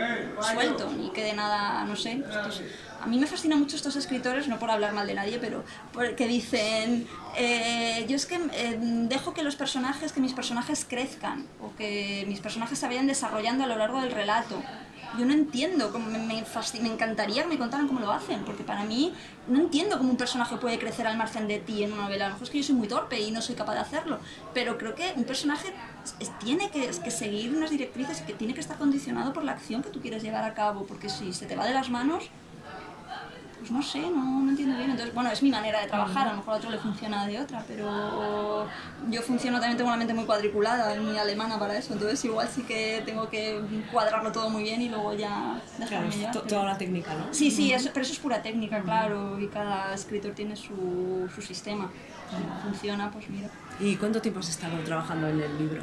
suelto, 0.53 0.89
ni 0.93 1.10
quede 1.12 1.34
nada, 1.34 1.84
no 1.86 1.95
sé. 1.95 2.21
estos- 2.30 2.62
a 2.99 3.06
mí 3.06 3.19
me 3.19 3.27
fascinan 3.27 3.60
mucho 3.60 3.75
estos 3.75 3.95
escritores, 3.95 4.47
no 4.47 4.58
por 4.58 4.71
hablar 4.71 4.91
mal 4.93 5.06
de 5.06 5.13
nadie, 5.13 5.38
pero 5.39 5.63
que 6.15 6.27
dicen, 6.27 7.08
eh, 7.38 8.06
yo 8.10 8.15
es 8.15 8.25
que 8.25 8.36
eh, 8.53 8.77
dejo 8.80 9.34
que 9.36 9.43
los 9.43 9.56
personajes, 9.56 10.12
que 10.12 10.19
mis 10.19 10.34
personajes 10.34 10.84
crezcan, 10.88 11.45
o 11.62 11.75
que 11.75 12.25
mis 12.27 12.39
personajes 12.39 12.80
se 12.80 12.88
vayan 12.88 13.06
desarrollando 13.08 13.63
a 13.65 13.67
lo 13.67 13.77
largo 13.77 14.01
del 14.01 14.12
relato. 14.12 14.62
Yo 15.17 15.25
no 15.25 15.33
entiendo, 15.33 15.91
cómo 15.91 16.09
me, 16.09 16.19
me, 16.19 16.43
me 16.81 16.87
encantaría 16.93 17.43
que 17.43 17.49
me 17.49 17.57
contaran 17.57 17.87
cómo 17.87 17.99
lo 17.99 18.11
hacen, 18.11 18.43
porque 18.43 18.63
para 18.63 18.83
mí 18.83 19.13
no 19.47 19.59
entiendo 19.59 19.97
cómo 19.97 20.09
un 20.09 20.17
personaje 20.17 20.57
puede 20.57 20.79
crecer 20.79 21.07
al 21.07 21.17
margen 21.17 21.47
de 21.47 21.59
ti 21.59 21.83
en 21.83 21.93
una 21.93 22.03
novela. 22.03 22.25
A 22.25 22.27
lo 22.29 22.33
mejor 22.35 22.45
es 22.47 22.49
que 22.51 22.57
yo 22.57 22.63
soy 22.63 22.75
muy 22.75 22.87
torpe 22.87 23.19
y 23.19 23.31
no 23.31 23.41
soy 23.41 23.55
capaz 23.55 23.73
de 23.73 23.79
hacerlo, 23.79 24.19
pero 24.53 24.77
creo 24.77 24.95
que 24.95 25.13
un 25.15 25.23
personaje 25.23 25.73
tiene 26.39 26.69
que, 26.69 26.89
que 26.89 27.11
seguir 27.11 27.55
unas 27.55 27.69
directrices 27.69 28.21
y 28.21 28.23
que 28.25 28.33
tiene 28.33 28.53
que 28.53 28.59
estar 28.59 28.77
condicionado 28.77 29.33
por 29.33 29.43
la 29.43 29.53
acción 29.53 29.81
que 29.81 29.89
tú 29.89 30.01
quieres 30.01 30.23
llevar 30.23 30.43
a 30.43 30.53
cabo, 30.53 30.85
porque 30.85 31.09
si 31.09 31.33
se 31.33 31.45
te 31.45 31.55
va 31.55 31.65
de 31.65 31.73
las 31.73 31.89
manos, 31.89 32.29
pues 33.67 33.71
no 33.71 33.82
sé, 33.82 33.99
no, 34.10 34.41
no 34.43 34.49
entiendo 34.49 34.77
bien. 34.77 34.91
Entonces, 34.91 35.13
bueno, 35.13 35.30
es 35.32 35.43
mi 35.43 35.49
manera 35.51 35.82
de 35.82 35.88
trabajar, 35.88 36.27
a 36.27 36.32
lo 36.32 36.38
mejor 36.38 36.53
a 36.53 36.58
otro 36.58 36.69
le 36.69 36.77
funciona 36.77 37.27
de 37.27 37.39
otra, 37.39 37.63
pero 37.67 38.67
yo 39.10 39.21
funciono 39.21 39.60
también, 39.60 39.77
tengo 39.77 39.89
una 39.89 39.97
mente 39.97 40.13
muy 40.13 40.25
cuadriculada, 40.25 40.95
muy 41.01 41.17
alemana 41.17 41.60
para 41.60 41.77
eso, 41.77 41.93
entonces 41.93 42.23
igual 42.25 42.47
sí 42.47 42.63
que 42.63 43.01
tengo 43.06 43.30
que 43.30 43.62
cuadrarlo 43.91 44.32
todo 44.32 44.49
muy 44.49 44.63
bien 44.63 44.82
y 44.82 44.89
luego 44.89 45.13
ya 45.13 45.62
Claro, 45.88 46.08
dejarme 46.08 46.25
to- 46.32 46.43
pero- 46.43 46.47
toda 46.47 46.65
la 46.65 46.77
técnica, 46.77 47.13
¿no? 47.13 47.34
Sí, 47.34 47.51
sí, 47.51 47.73
eso, 47.73 47.89
pero 47.93 48.03
eso 48.03 48.13
es 48.13 48.19
pura 48.19 48.41
técnica, 48.41 48.82
claro, 48.82 49.39
y 49.39 49.47
cada 49.47 49.93
escritor 49.93 50.32
tiene 50.34 50.56
su, 50.56 51.30
su 51.34 51.41
sistema. 51.41 51.89
Si 52.30 52.63
funciona, 52.63 53.10
pues 53.12 53.30
mira. 53.30 53.49
¿Y 53.80 53.95
cuánto 53.95 54.21
tiempo 54.21 54.39
has 54.39 54.49
estado 54.49 54.77
trabajando 54.84 55.27
en 55.30 55.39
el 55.41 55.58
libro? 55.58 55.82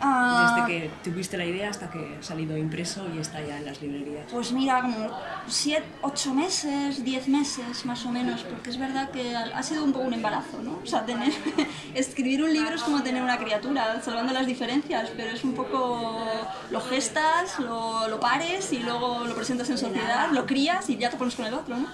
Ah, 0.00 0.54
Desde 0.54 0.66
que 0.66 0.90
tuviste 1.04 1.36
la 1.36 1.44
idea 1.44 1.68
hasta 1.68 1.90
que 1.90 2.16
ha 2.18 2.22
salido 2.22 2.56
impreso 2.56 3.06
y 3.14 3.18
está 3.18 3.40
ya 3.42 3.58
en 3.58 3.66
las 3.66 3.82
librerías. 3.82 4.26
Pues 4.32 4.50
mira, 4.52 4.80
como 4.80 5.10
7, 5.46 5.84
8 6.02 6.34
meses, 6.34 7.04
10 7.04 7.28
meses 7.28 7.84
más 7.84 8.04
o 8.06 8.10
menos, 8.10 8.42
porque 8.42 8.70
es 8.70 8.78
verdad 8.78 9.10
que 9.10 9.36
ha 9.36 9.62
sido 9.62 9.84
un 9.84 9.92
poco 9.92 10.06
un 10.06 10.14
embarazo, 10.14 10.62
¿no? 10.62 10.78
O 10.82 10.86
sea, 10.86 11.04
tener, 11.04 11.32
escribir 11.94 12.42
un 12.42 12.52
libro 12.52 12.74
es 12.74 12.82
como 12.82 13.02
tener 13.02 13.22
una 13.22 13.38
criatura, 13.38 14.00
salvando 14.02 14.32
las 14.32 14.46
diferencias, 14.46 15.10
pero 15.16 15.30
es 15.32 15.44
un 15.44 15.54
poco, 15.54 16.24
lo 16.70 16.80
gestas, 16.80 17.58
lo, 17.58 18.08
lo 18.08 18.18
pares 18.20 18.72
y 18.72 18.78
luego 18.78 19.24
lo 19.26 19.34
presentas 19.34 19.68
en 19.70 19.78
sociedad, 19.78 20.30
lo 20.32 20.46
crías 20.46 20.88
y 20.88 20.96
ya 20.96 21.10
te 21.10 21.16
pones 21.16 21.34
con 21.34 21.44
el 21.46 21.54
otro, 21.54 21.76
¿no? 21.76 21.86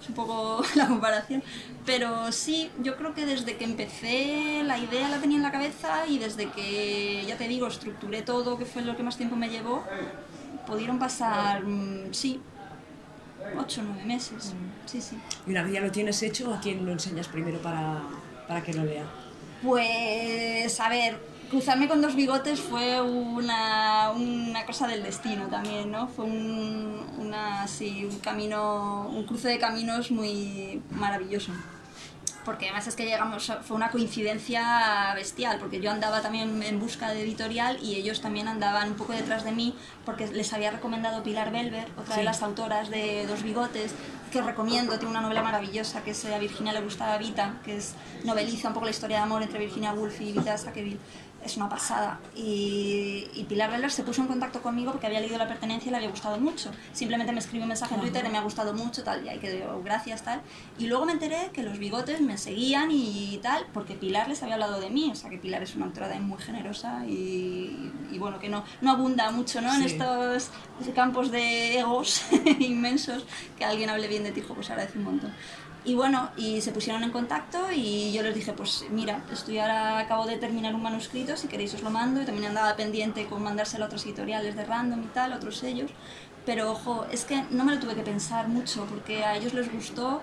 Es 0.00 0.08
un 0.08 0.14
poco 0.14 0.62
la 0.74 0.86
comparación. 0.86 1.42
Pero 1.84 2.32
sí, 2.32 2.70
yo 2.82 2.96
creo 2.96 3.14
que 3.14 3.26
desde 3.26 3.56
que 3.56 3.64
empecé 3.64 4.62
la 4.64 4.78
idea 4.78 5.08
la 5.08 5.18
tenía 5.18 5.36
en 5.36 5.42
la 5.42 5.52
cabeza 5.52 6.06
y 6.06 6.18
desde 6.18 6.50
que, 6.50 7.24
ya 7.26 7.36
te 7.36 7.48
digo, 7.48 7.66
estructuré 7.66 8.22
todo, 8.22 8.58
que 8.58 8.64
fue 8.64 8.82
lo 8.82 8.96
que 8.96 9.02
más 9.02 9.16
tiempo 9.16 9.36
me 9.36 9.48
llevó, 9.48 9.84
pudieron 10.66 10.98
pasar, 10.98 11.64
mm, 11.64 12.12
sí, 12.12 12.40
8 13.58 13.80
o 13.80 13.84
9 13.84 14.04
meses. 14.04 14.54
Sí, 14.86 15.00
sí. 15.00 15.16
Y 15.46 15.50
una 15.50 15.62
vez 15.62 15.72
ya 15.72 15.80
lo 15.80 15.90
tienes 15.90 16.22
hecho, 16.22 16.52
¿a 16.54 16.60
quién 16.60 16.84
lo 16.84 16.92
enseñas 16.92 17.28
primero 17.28 17.58
para, 17.58 18.02
para 18.46 18.62
que 18.62 18.72
lo 18.72 18.84
lea? 18.84 19.04
Pues, 19.62 20.80
a 20.80 20.88
ver, 20.88 21.29
cruzarme 21.50 21.88
con 21.88 22.00
dos 22.00 22.14
bigotes 22.14 22.60
fue 22.60 23.02
una, 23.02 24.10
una 24.14 24.64
cosa 24.64 24.86
del 24.86 25.02
destino 25.02 25.48
también, 25.48 25.90
¿no? 25.90 26.06
Fue 26.08 26.24
un, 26.24 27.04
una, 27.18 27.66
sí, 27.66 28.04
un 28.10 28.18
camino, 28.20 29.08
un 29.08 29.24
cruce 29.24 29.48
de 29.48 29.58
caminos 29.58 30.10
muy 30.10 30.80
maravilloso. 30.90 31.52
Porque 32.44 32.66
además 32.66 32.86
es 32.86 32.96
que 32.96 33.04
llegamos, 33.04 33.52
fue 33.62 33.76
una 33.76 33.90
coincidencia 33.90 35.12
bestial, 35.14 35.58
porque 35.58 35.80
yo 35.80 35.90
andaba 35.90 36.22
también 36.22 36.62
en 36.62 36.80
busca 36.80 37.10
de 37.10 37.22
editorial 37.22 37.78
y 37.82 37.96
ellos 37.96 38.22
también 38.22 38.48
andaban 38.48 38.88
un 38.88 38.94
poco 38.94 39.12
detrás 39.12 39.44
de 39.44 39.52
mí, 39.52 39.74
porque 40.06 40.26
les 40.28 40.50
había 40.54 40.70
recomendado 40.70 41.22
Pilar 41.22 41.52
Belver, 41.52 41.86
otra 41.98 42.14
de 42.14 42.20
Sí. 42.22 42.24
las 42.24 42.42
autoras 42.42 42.88
de 42.88 43.26
Dos 43.26 43.42
Bigotes, 43.42 43.92
que 44.32 44.40
os 44.40 44.46
recomiendo, 44.46 44.94
tiene 44.98 45.10
una 45.10 45.20
novela 45.20 45.42
maravillosa 45.42 46.02
que 46.02 46.12
es 46.12 46.24
eh, 46.24 46.34
A 46.34 46.38
Virginia 46.38 46.72
le 46.72 46.80
gustaba 46.80 47.18
Vita, 47.18 47.56
que 47.62 47.76
es 47.76 47.94
noveliza 48.24 48.68
un 48.68 48.74
poco 48.74 48.86
la 48.86 48.92
historia 48.92 49.18
de 49.18 49.22
amor 49.24 49.42
entre 49.42 49.58
Virginia 49.58 49.92
Woolf 49.92 50.18
y 50.22 50.32
Vita 50.32 50.56
Sackville. 50.56 50.98
Es 51.44 51.56
una 51.56 51.68
pasada. 51.68 52.20
Y, 52.36 53.26
y 53.34 53.44
Pilar 53.48 53.70
Belver 53.70 53.90
se 53.90 54.02
puso 54.02 54.20
en 54.22 54.28
contacto 54.28 54.60
conmigo 54.60 54.92
porque 54.92 55.06
había 55.06 55.20
leído 55.20 55.38
La 55.38 55.48
Pertenencia 55.48 55.88
y 55.88 55.90
le 55.90 55.96
había 55.96 56.10
gustado 56.10 56.38
mucho. 56.38 56.70
Simplemente 56.92 57.32
me 57.32 57.38
escribió 57.38 57.62
un 57.62 57.68
mensaje 57.68 57.94
en 57.94 58.00
Twitter, 58.00 58.28
me 58.30 58.38
ha 58.38 58.42
gustado 58.42 58.74
mucho, 58.74 59.02
tal, 59.02 59.24
y 59.24 59.28
ahí 59.28 59.38
quedó, 59.38 59.82
gracias, 59.82 60.22
tal. 60.22 60.42
Y 60.78 60.86
luego 60.86 61.06
me 61.06 61.12
enteré 61.12 61.50
que 61.52 61.62
los 61.62 61.78
bigotes 61.78 62.20
me 62.20 62.36
seguían 62.36 62.90
y 62.90 63.38
tal, 63.42 63.66
porque 63.72 63.94
Pilar 63.94 64.28
les 64.28 64.42
había 64.42 64.54
hablado 64.54 64.80
de 64.80 64.90
mí. 64.90 65.10
O 65.10 65.14
sea, 65.14 65.30
que 65.30 65.38
Pilar 65.38 65.62
es 65.62 65.74
una 65.74 65.86
autora 65.86 66.08
muy 66.20 66.38
generosa 66.38 67.04
y, 67.06 67.92
y 68.10 68.18
bueno, 68.18 68.38
que 68.38 68.48
no, 68.48 68.64
no 68.80 68.90
abunda 68.90 69.30
mucho 69.30 69.60
¿no? 69.60 69.74
en 69.74 69.82
estos 69.82 70.50
campos 70.94 71.30
de 71.30 71.78
egos 71.78 72.22
inmensos. 72.58 73.24
Que 73.56 73.64
alguien 73.64 73.90
hable 73.90 74.08
bien 74.08 74.24
de 74.24 74.32
ti, 74.32 74.42
pues 74.42 74.70
agradece 74.70 74.98
un 74.98 75.04
montón. 75.04 75.32
Y 75.82 75.94
bueno, 75.94 76.28
y 76.36 76.60
se 76.60 76.72
pusieron 76.72 77.02
en 77.04 77.10
contacto 77.10 77.72
y 77.74 78.12
yo 78.12 78.22
les 78.22 78.34
dije, 78.34 78.52
pues 78.52 78.84
mira, 78.90 79.24
estoy 79.32 79.58
ahora, 79.58 79.98
acabo 79.98 80.26
de 80.26 80.36
terminar 80.36 80.74
un 80.74 80.82
manuscrito, 80.82 81.38
si 81.38 81.48
queréis 81.48 81.72
os 81.72 81.82
lo 81.82 81.88
mando, 81.88 82.20
y 82.20 82.26
también 82.26 82.48
andaba 82.48 82.76
pendiente 82.76 83.26
con 83.26 83.42
mandárselo 83.42 83.84
a 83.84 83.86
otros 83.86 84.04
editoriales 84.04 84.56
de 84.56 84.64
random 84.64 85.02
y 85.02 85.06
tal, 85.06 85.32
otros 85.32 85.56
sellos. 85.56 85.90
Pero 86.44 86.70
ojo, 86.70 87.06
es 87.10 87.24
que 87.24 87.44
no 87.50 87.64
me 87.64 87.74
lo 87.74 87.80
tuve 87.80 87.94
que 87.94 88.02
pensar 88.02 88.48
mucho, 88.48 88.84
porque 88.86 89.24
a 89.24 89.36
ellos 89.36 89.54
les 89.54 89.72
gustó, 89.72 90.20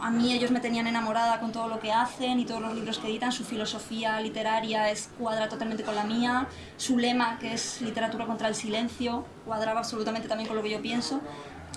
a 0.00 0.10
mí 0.10 0.32
ellos 0.32 0.50
me 0.50 0.58
tenían 0.58 0.88
enamorada 0.88 1.38
con 1.38 1.52
todo 1.52 1.68
lo 1.68 1.78
que 1.78 1.92
hacen 1.92 2.40
y 2.40 2.44
todos 2.44 2.60
los 2.60 2.74
libros 2.74 2.98
que 2.98 3.06
editan, 3.06 3.30
su 3.30 3.44
filosofía 3.44 4.20
literaria 4.20 4.90
es 4.90 5.10
cuadra 5.16 5.48
totalmente 5.48 5.84
con 5.84 5.94
la 5.94 6.04
mía, 6.04 6.48
su 6.76 6.98
lema, 6.98 7.38
que 7.38 7.54
es 7.54 7.80
literatura 7.82 8.26
contra 8.26 8.48
el 8.48 8.56
silencio, 8.56 9.24
cuadraba 9.44 9.78
absolutamente 9.78 10.26
también 10.26 10.48
con 10.48 10.56
lo 10.56 10.62
que 10.62 10.70
yo 10.70 10.82
pienso 10.82 11.20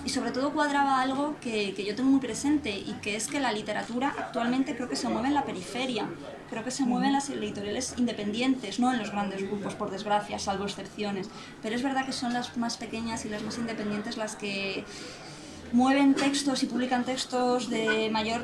y 0.04 0.08
sobre 0.08 0.32
todo 0.32 0.52
cuadraba 0.52 1.00
algo 1.00 1.36
que, 1.40 1.74
que 1.74 1.84
yo 1.84 1.94
tengo 1.94 2.10
muy 2.10 2.20
presente 2.20 2.70
y 2.70 2.94
que 3.02 3.16
es 3.16 3.28
que 3.28 3.40
la 3.40 3.52
literatura 3.52 4.14
actualmente 4.18 4.74
creo 4.74 4.88
que 4.88 4.96
se 4.96 5.08
mueve 5.08 5.28
en 5.28 5.34
la 5.34 5.44
periferia, 5.44 6.06
creo 6.50 6.64
que 6.64 6.70
se 6.70 6.84
mueve 6.84 7.06
en 7.06 7.12
las 7.12 7.30
editoriales 7.30 7.94
independientes, 7.96 8.78
no 8.80 8.92
en 8.92 8.98
los 8.98 9.10
grandes 9.10 9.42
grupos, 9.42 9.74
por 9.74 9.90
desgracia, 9.90 10.38
salvo 10.38 10.64
excepciones, 10.64 11.28
pero 11.62 11.74
es 11.74 11.82
verdad 11.82 12.04
que 12.04 12.12
son 12.12 12.32
las 12.32 12.56
más 12.56 12.76
pequeñas 12.76 13.24
y 13.24 13.28
las 13.28 13.42
más 13.42 13.58
independientes 13.58 14.16
las 14.16 14.36
que 14.36 14.84
mueven 15.72 16.14
textos 16.14 16.62
y 16.62 16.66
publican 16.66 17.04
textos 17.04 17.70
de 17.70 18.10
mayor 18.10 18.42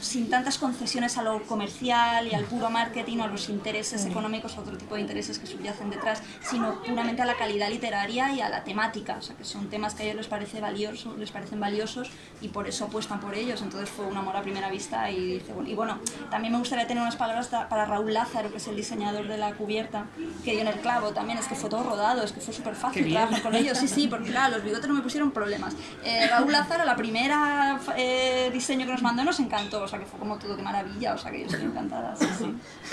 sin 0.00 0.30
tantas 0.30 0.58
concesiones 0.58 1.18
a 1.18 1.22
lo 1.22 1.42
comercial 1.42 2.26
y 2.28 2.34
al 2.34 2.44
puro 2.44 2.70
marketing 2.70 3.18
o 3.18 3.24
a 3.24 3.26
los 3.26 3.48
intereses 3.48 4.06
económicos 4.06 4.56
o 4.56 4.60
otro 4.60 4.76
tipo 4.76 4.94
de 4.94 5.00
intereses 5.00 5.38
que 5.38 5.46
subyacen 5.46 5.90
detrás, 5.90 6.22
sino 6.42 6.82
puramente 6.82 7.22
a 7.22 7.24
la 7.24 7.34
calidad 7.34 7.68
literaria 7.68 8.32
y 8.32 8.40
a 8.40 8.48
la 8.48 8.64
temática, 8.64 9.16
o 9.18 9.22
sea 9.22 9.36
que 9.36 9.44
son 9.44 9.68
temas 9.68 9.94
que 9.94 10.02
a 10.02 10.06
ellos 10.06 10.16
les 10.16 10.26
parece 10.26 10.60
valioso, 10.60 11.16
les 11.16 11.30
parecen 11.30 11.60
valiosos 11.60 12.10
y 12.40 12.48
por 12.48 12.68
eso 12.68 12.84
apuestan 12.84 13.20
por 13.20 13.34
ellos, 13.34 13.62
entonces 13.62 13.90
fue 13.90 14.06
un 14.06 14.16
amor 14.16 14.36
a 14.36 14.42
primera 14.42 14.70
vista 14.70 15.10
y 15.10 15.34
dije, 15.34 15.52
bueno, 15.52 15.68
y 15.68 15.74
bueno, 15.74 15.98
también 16.30 16.52
me 16.52 16.58
gustaría 16.58 16.86
tener 16.86 17.02
unas 17.02 17.16
palabras 17.16 17.48
para 17.48 17.84
Raúl 17.84 18.12
Lázaro, 18.12 18.50
que 18.50 18.58
es 18.58 18.68
el 18.68 18.76
diseñador 18.76 19.28
de 19.28 19.38
la 19.38 19.52
cubierta, 19.54 20.06
que 20.44 20.52
dio 20.52 20.60
en 20.60 20.68
el 20.68 20.80
clavo 20.80 21.10
también, 21.10 21.38
es 21.38 21.46
que 21.46 21.54
fue 21.54 21.68
todo 21.68 21.82
rodado, 21.82 22.22
es 22.22 22.32
que 22.32 22.40
fue 22.40 22.54
súper 22.54 22.74
fácil 22.74 23.10
trabajar 23.10 23.42
con 23.42 23.54
ellos, 23.54 23.78
sí, 23.78 23.88
sí, 23.88 24.08
porque 24.08 24.30
claro, 24.30 24.56
los 24.56 24.64
bigotes 24.64 24.88
no 24.88 24.94
me 24.94 25.02
pusieron 25.02 25.30
problemas. 25.30 25.74
Eh, 26.04 26.26
Raúl 26.28 26.52
Lázaro, 26.52 26.84
la 26.84 26.96
primera 26.96 27.80
eh, 27.96 28.50
diseño 28.52 28.86
que 28.86 28.92
nos 28.92 29.02
mandó 29.02 29.24
nos 29.24 29.40
encantó, 29.40 29.69
o 29.72 29.88
sea 29.88 29.98
que 29.98 30.06
fue 30.06 30.18
como 30.18 30.38
todo, 30.38 30.56
qué 30.56 30.62
maravilla, 30.62 31.14
o 31.14 31.18
sea 31.18 31.30
que 31.30 31.40
yo 31.40 31.46
estoy 31.46 31.62
encantada. 31.62 32.14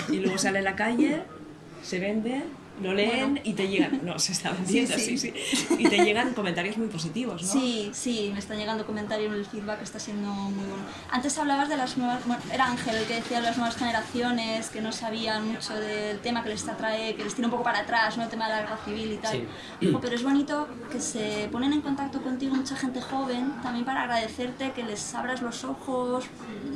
Y 0.08 0.16
luego 0.16 0.38
sale 0.38 0.60
a 0.60 0.62
la 0.62 0.76
calle, 0.76 1.22
se 1.82 1.98
vende, 1.98 2.44
lo 2.82 2.92
leen 2.94 3.34
Bueno. 3.34 3.40
y 3.44 3.52
te 3.54 3.68
llegan. 3.68 4.00
No, 4.04 4.18
se 4.18 4.32
está 4.32 4.50
vendiendo, 4.58 4.94
sí, 4.96 5.18
Sí, 5.18 5.32
sí. 5.32 5.76
Y 5.78 5.88
te 5.88 6.04
llegan 6.04 6.34
comentarios 6.34 6.76
muy 6.76 6.88
positivos, 6.88 7.42
¿no? 7.42 7.48
Sí, 7.48 7.90
sí, 7.92 8.30
me 8.32 8.38
están 8.38 8.58
llegando 8.58 8.84
comentarios, 8.86 9.32
el 9.34 9.44
feedback 9.46 9.82
está 9.82 9.98
siendo 9.98 10.28
muy 10.32 10.64
bueno. 10.66 10.84
Antes 11.10 11.36
hablabas 11.38 11.68
de 11.68 11.76
las 11.76 11.96
nuevas, 11.96 12.24
bueno, 12.26 12.42
era 12.52 12.66
Ángel 12.66 12.96
el 12.96 13.04
que 13.06 13.14
decía 13.16 13.38
de 13.40 13.46
las 13.46 13.56
nuevas 13.56 13.76
generaciones 13.76 14.68
que 14.70 14.80
no 14.80 14.92
sabían 14.92 15.48
mucho 15.48 15.74
del 15.74 16.18
tema 16.20 16.42
que 16.42 16.50
les 16.50 16.66
atrae, 16.68 17.14
que 17.14 17.24
les 17.24 17.34
tira 17.34 17.46
un 17.46 17.52
poco 17.52 17.64
para 17.64 17.80
atrás, 17.80 18.16
¿no? 18.16 18.24
El 18.24 18.28
tema 18.30 18.46
de 18.48 18.54
la 18.54 18.60
guerra 18.62 18.78
civil 18.84 19.12
y 19.12 19.16
tal. 19.16 19.32
Sí. 19.80 19.96
Pero 20.00 20.14
es 20.14 20.22
bonito 20.22 20.68
que 20.90 21.00
se 21.00 21.48
ponen 21.50 21.72
en 21.72 21.80
contacto 21.80 22.22
contigo 22.22 22.54
mucha 22.54 22.76
gente 22.76 23.00
joven, 23.00 23.52
también 23.62 23.84
para 23.84 24.02
agradecerte 24.02 24.72
que 24.72 24.82
les 24.82 25.14
abras 25.14 25.42
los 25.42 25.64
ojos 25.64 26.24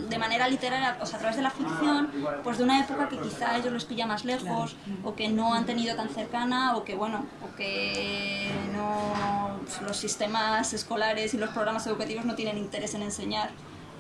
de 0.09 0.19
manera 0.19 0.49
literaria, 0.49 0.99
o 1.01 1.07
sea, 1.07 1.17
a 1.17 1.21
través 1.21 1.37
de 1.37 1.43
la 1.43 1.51
ficción, 1.51 2.11
pues 2.45 2.59
de 2.59 2.65
una 2.65 2.81
época 2.81 3.09
que 3.09 3.19
quizá 3.19 3.53
a 3.53 3.59
ellos 3.59 3.73
les 3.73 3.85
pilla 3.85 4.07
más 4.07 4.25
lejos, 4.25 4.77
o 5.05 5.15
que 5.15 5.29
no 5.29 5.55
han 5.55 5.65
tenido 5.67 5.92
tan 5.97 6.09
cercana, 6.09 6.77
o 6.77 6.85
que 6.85 6.95
bueno, 6.95 7.25
o 7.43 7.57
que 7.57 8.51
no 8.73 9.61
los 9.87 9.97
sistemas 9.97 10.73
escolares 10.73 11.35
y 11.35 11.39
los 11.39 11.51
programas 11.51 11.87
educativos 11.87 12.25
no 12.25 12.35
tienen 12.35 12.59
interés 12.59 12.95
en 12.95 13.03
enseñar, 13.03 13.51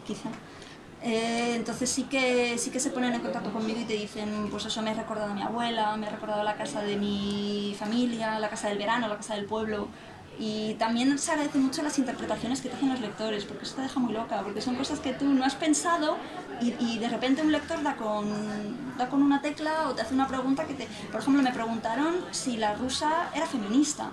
quizá. 0.06 0.28
Eh, 1.04 1.56
entonces 1.56 1.90
sí 1.90 2.04
que, 2.04 2.56
sí 2.58 2.70
que 2.70 2.78
se 2.78 2.90
ponen 2.90 3.12
en 3.14 3.20
contacto 3.20 3.52
conmigo 3.52 3.80
y 3.80 3.84
te 3.84 3.94
dicen, 3.94 4.48
pues 4.50 4.66
eso 4.66 4.82
me 4.82 4.90
ha 4.90 4.94
recordado 4.94 5.32
a 5.32 5.34
mi 5.34 5.42
abuela, 5.42 5.96
me 5.96 6.06
ha 6.06 6.10
recordado 6.10 6.44
la 6.44 6.54
casa 6.54 6.80
de 6.80 6.96
mi 6.96 7.74
familia, 7.76 8.38
la 8.38 8.48
casa 8.48 8.68
del 8.68 8.78
verano, 8.78 9.08
la 9.08 9.16
casa 9.16 9.34
del 9.34 9.46
pueblo. 9.46 9.88
Y 10.38 10.74
también 10.74 11.18
se 11.18 11.30
agradecen 11.30 11.62
mucho 11.62 11.82
las 11.82 11.98
interpretaciones 11.98 12.60
que 12.60 12.68
te 12.68 12.76
hacen 12.76 12.88
los 12.88 13.00
lectores, 13.00 13.44
porque 13.44 13.64
eso 13.64 13.76
te 13.76 13.82
deja 13.82 14.00
muy 14.00 14.12
loca, 14.12 14.42
porque 14.42 14.60
son 14.60 14.76
cosas 14.76 14.98
que 14.98 15.12
tú 15.12 15.26
no 15.26 15.44
has 15.44 15.54
pensado 15.54 16.16
y, 16.60 16.98
de 16.98 17.08
repente 17.08 17.42
un 17.42 17.52
lector 17.52 17.82
da 17.82 17.96
con, 17.96 18.96
da 18.96 19.08
con 19.08 19.22
una 19.22 19.42
tecla 19.42 19.88
o 19.88 19.94
te 19.94 20.02
hace 20.02 20.14
una 20.14 20.28
pregunta 20.28 20.64
que 20.64 20.74
te... 20.74 20.88
Por 21.10 21.20
ejemplo, 21.20 21.42
me 21.42 21.52
preguntaron 21.52 22.16
si 22.30 22.56
la 22.56 22.74
rusa 22.74 23.30
era 23.34 23.46
feminista 23.46 24.10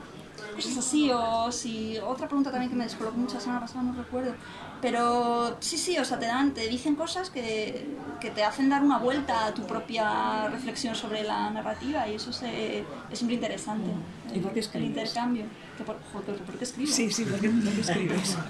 cosas 0.55 0.77
así, 0.77 1.09
o 1.11 1.51
si 1.51 1.97
otra 1.99 2.27
pregunta 2.27 2.51
también 2.51 2.69
que 2.69 2.75
me 2.75 2.83
descolocó 2.83 3.17
mucho 3.17 3.35
la 3.35 3.41
semana 3.41 3.61
pasada, 3.61 3.83
no 3.83 3.93
recuerdo. 3.93 4.33
Pero 4.81 5.57
sí, 5.59 5.77
sí, 5.77 5.97
o 5.97 6.05
sea, 6.05 6.17
te 6.19 6.25
dan, 6.27 6.53
te 6.53 6.67
dicen 6.67 6.95
cosas 6.95 7.29
que, 7.29 7.85
que 8.21 8.29
te 8.31 8.43
hacen 8.45 8.69
dar 8.69 8.81
una 8.81 8.97
vuelta 8.97 9.45
a 9.47 9.53
tu 9.53 9.67
propia 9.67 10.47
reflexión 10.47 10.95
sobre 10.95 11.23
la 11.23 11.49
narrativa 11.49 12.07
y 12.07 12.15
eso 12.15 12.31
se- 12.31 12.79
es 12.79 12.85
siempre 13.17 13.35
interesante. 13.35 13.89
¿Y 14.33 14.39
por 14.39 14.53
qué 14.53 14.59
El 14.59 14.65
escribes? 14.65 14.87
intercambio. 14.89 15.45
Que 15.77 15.83
por, 15.83 15.99
joder, 16.13 16.37
¿por 16.43 16.55
qué 16.57 16.63
escribo? 16.63 16.91
Sí, 16.91 17.11
sí, 17.11 17.25
¿por 17.25 17.39
qué, 17.41 17.49
por 17.49 17.73
qué 17.73 17.81
escribes? 17.81 18.37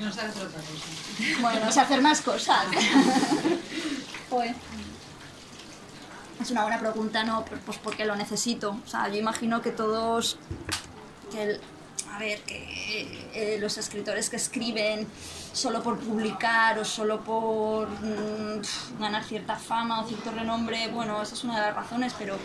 No 0.00 0.10
sabe 0.10 0.28
hacer 0.30 0.46
otra 0.46 0.60
cosa. 0.60 1.40
Bueno, 1.42 1.68
o 1.68 1.72
sea, 1.72 1.82
hacer 1.82 2.00
más 2.00 2.22
cosas. 2.22 2.64
Joder. 4.30 4.54
Es 6.40 6.50
una 6.50 6.62
buena 6.62 6.78
pregunta, 6.80 7.22
¿no? 7.22 7.44
Pues- 7.44 7.60
Pues 7.66 7.76
porque 7.78 8.06
lo 8.06 8.16
necesito. 8.16 8.78
O 8.82 8.88
sea, 8.88 9.08
yo 9.08 9.16
imagino 9.16 9.60
que 9.60 9.70
todos. 9.72 10.38
Que 11.30 11.42
el- 11.42 11.60
a 12.12 12.18
ver, 12.18 12.40
que 12.40 13.06
eh, 13.34 13.58
los 13.60 13.78
escritores 13.78 14.30
que 14.30 14.36
escriben 14.36 15.06
solo 15.52 15.82
por 15.82 15.98
publicar 15.98 16.78
o 16.78 16.84
solo 16.84 17.20
por 17.20 17.88
mm, 17.88 18.60
ganar 19.00 19.24
cierta 19.24 19.56
fama 19.56 20.00
o 20.00 20.06
cierto 20.06 20.30
renombre, 20.30 20.88
bueno, 20.88 21.22
esa 21.22 21.34
es 21.34 21.44
una 21.44 21.56
de 21.56 21.66
las 21.66 21.74
razones, 21.74 22.14
pero 22.18 22.36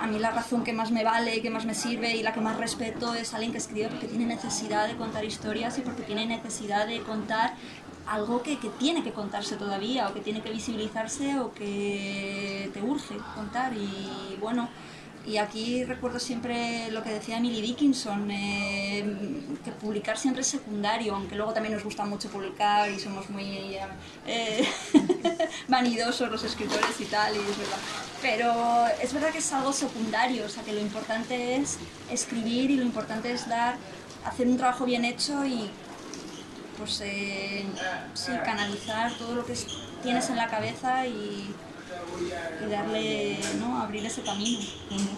a 0.00 0.06
mí 0.06 0.18
la 0.18 0.30
razón 0.30 0.64
que 0.64 0.72
más 0.72 0.90
me 0.90 1.04
vale, 1.04 1.40
que 1.42 1.50
más 1.50 1.64
me 1.64 1.74
sirve 1.74 2.14
y 2.16 2.22
la 2.22 2.32
que 2.32 2.40
más 2.40 2.56
respeto 2.56 3.14
es 3.14 3.34
alguien 3.34 3.52
que 3.52 3.58
escribe 3.58 3.88
porque 3.88 4.08
tiene 4.08 4.26
necesidad 4.26 4.86
de 4.86 4.96
contar 4.96 5.24
historias 5.24 5.78
y 5.78 5.82
porque 5.82 6.02
tiene 6.02 6.26
necesidad 6.26 6.86
de 6.86 7.00
contar 7.02 7.54
algo 8.06 8.42
que, 8.42 8.58
que 8.58 8.68
tiene 8.68 9.02
que 9.02 9.12
contarse 9.12 9.56
todavía, 9.56 10.08
o 10.08 10.14
que 10.14 10.20
tiene 10.20 10.40
que 10.40 10.50
visibilizarse, 10.50 11.40
o 11.40 11.52
que 11.52 12.70
te 12.72 12.82
urge 12.82 13.16
contar. 13.34 13.72
Y 13.74 14.36
bueno, 14.40 14.68
y 15.26 15.38
aquí 15.38 15.84
recuerdo 15.84 16.20
siempre 16.20 16.90
lo 16.92 17.02
que 17.02 17.10
decía 17.10 17.38
Emily 17.38 17.60
Dickinson, 17.60 18.30
eh, 18.30 19.04
que 19.64 19.72
publicar 19.72 20.16
siempre 20.18 20.42
es 20.42 20.46
secundario, 20.48 21.14
aunque 21.14 21.34
luego 21.34 21.52
también 21.52 21.74
nos 21.74 21.82
gusta 21.84 22.04
mucho 22.04 22.28
publicar 22.28 22.90
y 22.90 22.98
somos 23.00 23.28
muy 23.30 23.76
eh, 24.26 24.68
vanidosos 25.68 26.30
los 26.30 26.44
escritores 26.44 27.00
y 27.00 27.04
tal, 27.06 27.34
y 27.34 27.38
es 27.38 27.58
verdad. 27.58 27.78
Pero 28.22 28.86
es 29.02 29.12
verdad 29.12 29.30
que 29.30 29.38
es 29.38 29.52
algo 29.52 29.72
secundario, 29.72 30.44
o 30.44 30.48
sea 30.48 30.62
que 30.62 30.72
lo 30.72 30.80
importante 30.80 31.56
es 31.56 31.78
escribir 32.10 32.70
y 32.70 32.76
lo 32.76 32.82
importante 32.84 33.32
es 33.32 33.48
dar, 33.48 33.76
hacer 34.24 34.46
un 34.46 34.56
trabajo 34.56 34.84
bien 34.84 35.04
hecho 35.04 35.44
y 35.44 35.70
pues 36.78 37.00
eh, 37.04 37.64
sí, 38.14 38.32
canalizar 38.44 39.12
todo 39.16 39.34
lo 39.34 39.46
que 39.46 39.52
es- 39.54 39.66
tienes 40.02 40.28
en 40.30 40.36
la 40.36 40.46
cabeza 40.48 41.06
y, 41.06 41.54
y 42.66 42.70
darle, 42.70 43.38
¿no? 43.60 43.78
abrir 43.80 44.04
ese 44.06 44.22
camino. 44.22 44.60
Mí. 44.90 45.08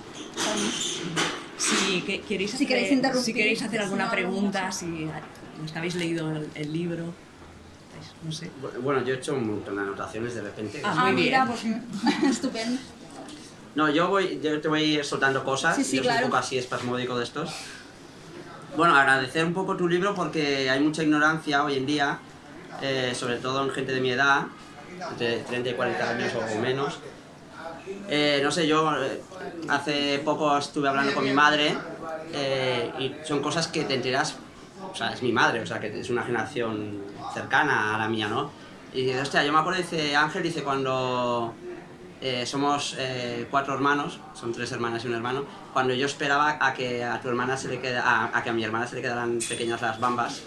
Si 1.57 2.03
que- 2.03 2.20
queréis, 2.22 2.51
Si 2.51 2.57
hacer, 2.57 2.68
queréis 2.68 2.92
interrumpir, 2.92 3.24
si 3.24 3.35
queréis 3.35 3.62
hacer 3.62 3.81
alguna 3.81 4.11
pregunta, 4.11 4.70
si 4.70 5.09
los 5.61 5.72
que 5.72 5.79
habéis 5.79 5.94
leído 5.96 6.31
el, 6.31 6.48
el 6.55 6.72
libro, 6.72 7.05
pues, 7.94 8.12
no 8.22 8.33
sé. 8.33 8.51
Bueno, 8.81 9.03
yo 9.05 9.14
he 9.14 9.16
hecho 9.18 9.35
un 9.35 9.46
montón 9.48 9.77
de 9.77 9.83
anotaciones 9.83 10.35
de 10.35 10.42
repente. 10.42 10.81
Ah, 10.85 10.94
Ah, 10.98 11.05
muy 11.07 11.12
mira, 11.24 11.44
bien. 11.46 11.85
pues 12.03 12.22
estupendo. 12.31 12.81
No, 13.74 13.88
yo 13.90 14.09
voy, 14.09 14.40
yo 14.42 14.61
te 14.61 14.68
voy 14.68 14.81
a 14.81 14.85
ir 14.85 15.05
soltando 15.05 15.44
cosas. 15.44 15.74
Sí, 15.77 15.85
sí, 15.85 15.96
yo 15.96 16.03
soy 16.03 16.09
claro. 16.11 16.27
un 16.27 16.31
poco 16.31 16.40
así 16.40 16.59
espasmódico 16.59 17.18
de 17.18 17.24
estos. 17.24 17.51
Bueno, 18.77 18.94
agradecer 18.94 19.44
un 19.44 19.53
poco 19.55 19.77
tu 19.77 19.88
libro 19.88 20.14
porque 20.14 20.70
hay 20.70 20.81
mucha 20.81 21.03
ignorancia 21.03 21.64
hoy 21.64 21.77
en 21.77 21.87
día, 21.87 22.18
eh, 22.83 23.12
sobre 23.14 23.37
todo 23.38 23.64
en 23.64 23.70
gente 23.70 23.92
de 23.92 24.01
mi 24.01 24.11
edad, 24.11 24.46
entre 25.11 25.38
30 25.38 25.70
y 25.70 25.74
40 25.74 26.11
años 26.11 26.32
o 26.34 26.61
menos. 26.61 26.98
Eh, 28.08 28.40
no 28.42 28.50
sé, 28.50 28.66
yo 28.66 28.90
eh, 29.02 29.20
hace 29.68 30.20
poco 30.24 30.56
estuve 30.56 30.88
hablando 30.88 31.14
con 31.14 31.24
mi 31.24 31.32
madre 31.32 31.76
eh, 32.32 32.92
y 32.98 33.14
son 33.26 33.42
cosas 33.42 33.68
que 33.68 33.84
te 33.84 33.94
enteras, 33.94 34.37
o 34.90 34.94
sea, 34.94 35.12
es 35.12 35.22
mi 35.22 35.32
madre, 35.32 35.61
o 35.61 35.66
sea, 35.66 35.80
que 35.80 35.98
es 35.98 36.11
una 36.11 36.22
generación 36.22 37.02
cercana 37.32 37.94
a 37.94 37.98
la 37.98 38.08
mía, 38.08 38.28
¿no? 38.28 38.50
Y 38.92 39.04
dice, 39.04 39.20
hostia, 39.20 39.44
yo 39.44 39.52
me 39.52 39.58
acuerdo, 39.58 39.78
dice 39.78 40.16
Ángel, 40.16 40.42
dice, 40.42 40.62
cuando 40.62 41.54
somos 42.46 42.96
cuatro 43.50 43.74
hermanos, 43.74 44.18
son 44.34 44.52
tres 44.52 44.72
hermanas 44.72 45.04
y 45.04 45.08
un 45.08 45.14
hermano, 45.14 45.44
cuando 45.72 45.94
yo 45.94 46.06
esperaba 46.06 46.58
a 46.61 46.74
que 46.74 47.04
a 47.04 47.20
tu 47.20 47.28
hermana 47.28 47.56
se 47.56 47.68
le 47.68 47.80
queda, 47.80 48.30
a 48.34 48.42
que 48.42 48.50
a 48.50 48.52
mi 48.52 48.64
hermana 48.64 48.87
se 48.87 48.96
le 48.96 49.02
quedaran 49.02 49.38
pequeñas 49.46 49.82
las 49.82 50.00
bambas 50.00 50.42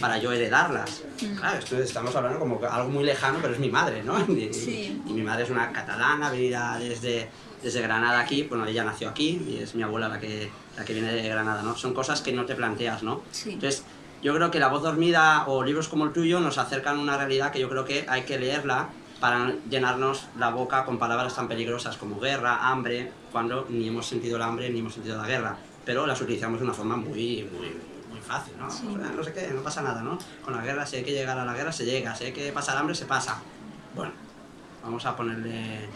para 0.00 0.18
yo 0.18 0.32
heredarlas. 0.32 1.02
Claro, 1.38 1.58
esto 1.58 1.78
estamos 1.78 2.14
hablando 2.14 2.38
como 2.38 2.60
algo 2.70 2.88
muy 2.88 3.04
lejano, 3.04 3.38
pero 3.42 3.54
es 3.54 3.60
mi 3.60 3.68
madre, 3.70 4.02
¿no? 4.02 4.18
Y, 4.32 4.52
Sí. 4.52 5.02
y 5.06 5.12
mi 5.12 5.22
madre 5.22 5.44
es 5.44 5.50
una 5.50 5.72
catalana, 5.72 6.30
venida 6.30 6.78
desde, 6.78 7.28
desde 7.62 7.80
Granada 7.82 8.20
aquí, 8.20 8.44
bueno, 8.44 8.66
ella 8.66 8.84
nació 8.84 9.08
aquí 9.08 9.42
y 9.48 9.58
es 9.62 9.74
mi 9.74 9.82
abuela 9.82 10.08
la 10.08 10.20
que, 10.20 10.50
la 10.76 10.84
que 10.84 10.92
viene 10.92 11.12
de 11.12 11.28
Granada, 11.28 11.62
¿no? 11.62 11.76
Son 11.76 11.94
cosas 11.94 12.20
que 12.20 12.32
no 12.32 12.44
te 12.46 12.54
planteas, 12.54 13.02
¿no? 13.02 13.22
Sí. 13.32 13.52
Entonces, 13.52 13.84
yo 14.22 14.34
creo 14.36 14.50
que 14.52 14.60
La 14.60 14.68
voz 14.68 14.82
dormida 14.82 15.44
o 15.48 15.64
libros 15.64 15.88
como 15.88 16.04
el 16.04 16.12
tuyo 16.12 16.38
nos 16.38 16.56
acercan 16.58 16.98
a 16.98 17.00
una 17.00 17.16
realidad 17.16 17.50
que 17.50 17.58
yo 17.58 17.68
creo 17.68 17.84
que 17.84 18.06
hay 18.08 18.22
que 18.22 18.38
leerla 18.38 18.88
para 19.18 19.38
no 19.38 19.52
llenarnos 19.68 20.26
la 20.38 20.50
boca 20.50 20.84
con 20.84 20.98
palabras 20.98 21.34
tan 21.34 21.48
peligrosas 21.48 21.96
como 21.96 22.18
guerra, 22.20 22.68
hambre, 22.70 23.10
cuando 23.32 23.66
ni 23.68 23.88
hemos 23.88 24.06
sentido 24.06 24.36
el 24.36 24.42
hambre 24.42 24.70
ni 24.70 24.78
hemos 24.80 24.94
sentido 24.94 25.16
la 25.20 25.26
guerra, 25.26 25.56
pero 25.84 26.06
las 26.06 26.20
utilizamos 26.20 26.60
de 26.60 26.64
una 26.66 26.74
forma 26.74 26.96
muy, 26.96 27.48
muy 27.52 27.72
fácil, 28.22 28.54
¿no? 28.58 28.70
Sea, 28.70 28.88
no 28.88 29.22
sé 29.22 29.32
qué, 29.32 29.48
no 29.54 29.62
pasa 29.62 29.82
nada, 29.82 30.02
¿no? 30.02 30.18
Con 30.44 30.56
la 30.56 30.62
guerra, 30.62 30.86
si 30.86 30.96
hay 30.96 31.04
que 31.04 31.12
llegar 31.12 31.38
a 31.38 31.44
la 31.44 31.54
guerra, 31.54 31.72
se 31.72 31.84
llega, 31.84 32.14
si 32.14 32.24
hay 32.24 32.32
que 32.32 32.52
pasar 32.52 32.76
hambre, 32.76 32.94
se 32.94 33.06
pasa. 33.06 33.38
Bueno, 33.94 34.12
vamos 34.82 35.04
a 35.06 35.16
ponerle 35.16 35.88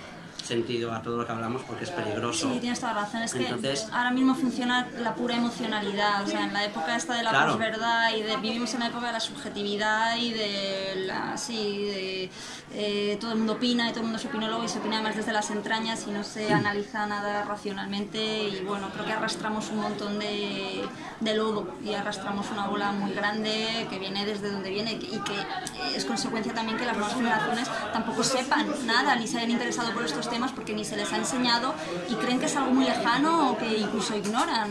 sentido 0.47 0.93
a 0.95 1.03
todo 1.03 1.19
lo 1.19 1.27
que 1.27 1.33
hablamos 1.33 1.63
porque 1.63 1.85
es 1.85 1.91
peligroso. 1.91 2.51
Sí, 2.53 2.59
tienes 2.61 2.81
toda 2.81 2.95
la 2.95 3.01
razón. 3.03 3.23
Es 3.23 3.35
que 3.35 3.43
Entonces- 3.45 3.89
ahora 3.93 4.11
mismo 4.11 4.35
funciona 4.35 4.87
la 4.99 5.15
pura 5.15 5.37
emocionalidad. 5.37 6.23
O 6.23 6.27
sea, 6.27 6.45
en 6.45 6.53
la 6.53 6.65
época 6.65 6.97
esta 6.97 7.15
de 7.15 7.23
la 7.23 7.31
Claro. 7.31 7.53
posverdad 7.53 8.15
y 8.17 8.23
de, 8.23 8.37
vivimos 8.39 8.73
en 8.75 8.81
la 8.81 8.87
época 8.87 9.07
de 9.09 9.13
la 9.13 9.21
subjetividad 9.21 10.17
y 10.17 10.33
de 10.33 11.05
la. 11.07 11.37
Sí, 11.37 11.85
de. 11.87 12.31
eh, 12.75 13.17
todo 13.21 13.33
el 13.33 13.39
mundo 13.39 13.55
opina 13.55 13.87
y 13.89 13.91
todo 13.91 14.01
el 14.01 14.07
mundo 14.07 14.19
es 14.19 14.25
opinólogo 14.27 14.65
y 14.65 14.69
se 14.69 14.79
opina 14.79 14.97
además 14.97 15.17
desde 15.17 15.33
las 15.33 15.51
entrañas 15.51 16.05
y 16.07 16.11
no 16.11 16.23
se 16.25 16.53
analiza 16.53 17.07
nada 17.07 17.45
racionalmente. 17.45 18.49
Y 18.49 18.63
bueno, 18.65 18.89
creo 18.93 19.05
que 19.05 19.13
arrastramos 19.13 19.69
un 19.71 19.81
montón 19.81 20.19
de, 20.19 20.85
de 21.21 21.35
lodo 21.35 21.69
y 21.85 21.95
arrastramos 21.95 22.47
una 22.51 22.67
bola 22.67 22.93
muy 22.93 23.13
grande 23.13 23.87
que 23.91 23.99
viene 23.99 24.25
desde 24.27 24.51
donde 24.51 24.71
viene 24.71 24.93
y 24.93 25.19
que 25.21 25.97
es 25.97 26.05
consecuencia 26.05 26.53
también 26.55 26.77
que 26.79 26.85
las 26.87 26.97
nuevas 26.97 27.15
generaciones 27.17 27.69
tampoco 27.93 28.23
sepan 28.25 28.67
nada 28.85 29.15
ni 29.17 29.27
se 29.27 29.39
hayan 29.39 29.51
interesado 29.53 29.93
por 29.93 30.05
estos 30.05 30.29
temas 30.29 30.36
porque 30.55 30.75
ni 30.75 30.85
se 30.85 30.97
les 30.97 31.13
ha 31.13 31.17
enseñado 31.17 31.75
y 32.09 32.15
creen 32.15 32.39
que 32.39 32.47
es 32.47 32.57
algo 32.57 32.73
muy 32.73 32.85
lejano 32.85 33.51
o 33.51 33.59
que 33.59 33.79
incluso 33.79 34.17
ignoran. 34.17 34.71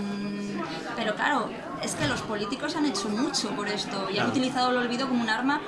Pero 0.95 1.15
claro, 1.15 1.49
es 1.85 1.93
que 1.93 2.07
los 2.07 2.21
políticos 2.23 2.75
han 2.75 2.85
hecho 2.85 3.09
mucho 3.09 3.49
por 3.55 3.67
esto 3.67 4.07
y 4.09 4.13
han 4.17 4.25
Claro. 4.25 4.29
utilizado 4.31 4.71
el 4.71 4.77
olvido 4.77 5.07
como 5.07 5.21
un 5.21 5.29
arma 5.29 5.61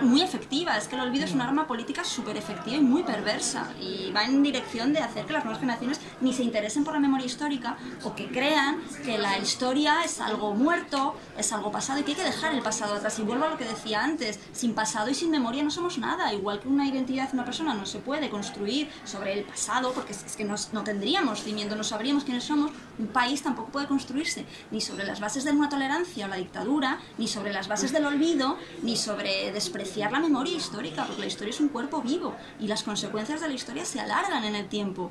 muy 0.00 0.22
efectiva. 0.22 0.76
Es 0.76 0.86
que 0.86 0.94
el 0.94 1.00
olvido 1.02 1.24
es 1.24 1.32
un 1.32 1.40
arma 1.40 1.66
política 1.66 2.04
súper 2.04 2.36
efectiva 2.36 2.76
y 2.76 2.80
muy 2.80 3.02
perversa 3.02 3.66
y 3.80 4.12
va 4.12 4.24
en 4.24 4.42
dirección 4.44 4.92
de 4.92 5.00
hacer 5.00 5.26
que 5.26 5.32
las 5.32 5.44
nuevas 5.44 5.58
generaciones 5.60 6.00
ni 6.20 6.32
se 6.32 6.44
interesen 6.44 6.84
por 6.84 6.94
la 6.94 7.00
memoria 7.00 7.26
histórica 7.26 7.76
o 8.04 8.14
que 8.14 8.28
crean 8.28 8.80
que 9.04 9.18
la 9.18 9.38
historia 9.38 10.04
es 10.04 10.20
algo 10.20 10.54
muerto, 10.54 11.16
es 11.36 11.52
algo 11.52 11.72
pasado 11.72 11.98
y 11.98 12.04
que 12.04 12.12
hay 12.12 12.16
que 12.16 12.24
dejar 12.24 12.54
el 12.54 12.62
pasado 12.62 12.94
atrás. 12.94 13.18
Y 13.18 13.22
vuelvo 13.22 13.46
a 13.46 13.48
lo 13.50 13.56
que 13.58 13.64
decía 13.64 14.04
antes, 14.04 14.38
sin 14.52 14.72
pasado 14.72 15.10
y 15.10 15.14
sin 15.14 15.30
memoria 15.32 15.64
no 15.64 15.70
somos 15.72 15.98
nada. 15.98 16.32
Igual 16.32 16.60
que 16.60 16.68
una 16.68 16.86
identidad 16.86 17.28
de 17.28 17.34
una 17.34 17.44
persona 17.44 17.74
no 17.74 17.86
se 17.86 17.98
puede 17.98 18.30
construir 18.30 18.88
sobre 19.04 19.32
el 19.32 19.42
pasado, 19.44 19.92
porque 19.92 20.12
es 20.12 20.36
que 20.36 20.44
nos- 20.44 20.72
no 20.72 20.84
tendríamos 20.84 21.42
cimiento, 21.42 21.74
no 21.74 21.82
sabríamos 21.82 22.22
quiénes 22.22 22.44
somos, 22.44 22.70
un 22.98 23.08
país 23.08 23.42
tampoco 23.42 23.70
puede 23.72 23.88
construirse 23.88 24.46
ni 24.70 24.80
sobre 24.80 25.04
las 25.04 25.18
bases 25.18 25.42
de 25.44 25.55
una 25.56 25.68
tolerancia 25.68 26.26
o 26.26 26.28
la 26.28 26.36
dictadura, 26.36 26.98
ni 27.18 27.28
sobre 27.28 27.52
las 27.52 27.68
bases 27.68 27.92
del 27.92 28.06
olvido, 28.06 28.56
ni 28.82 28.96
sobre 28.96 29.52
despreciar 29.52 30.12
la 30.12 30.20
memoria 30.20 30.56
histórica, 30.56 31.04
porque 31.04 31.22
la 31.22 31.26
historia 31.26 31.50
es 31.50 31.60
un 31.60 31.68
cuerpo 31.68 32.02
vivo 32.02 32.34
y 32.60 32.68
las 32.68 32.82
consecuencias 32.82 33.40
de 33.40 33.48
la 33.48 33.54
historia 33.54 33.84
se 33.84 34.00
alargan 34.00 34.44
en 34.44 34.54
el 34.54 34.68
tiempo. 34.68 35.10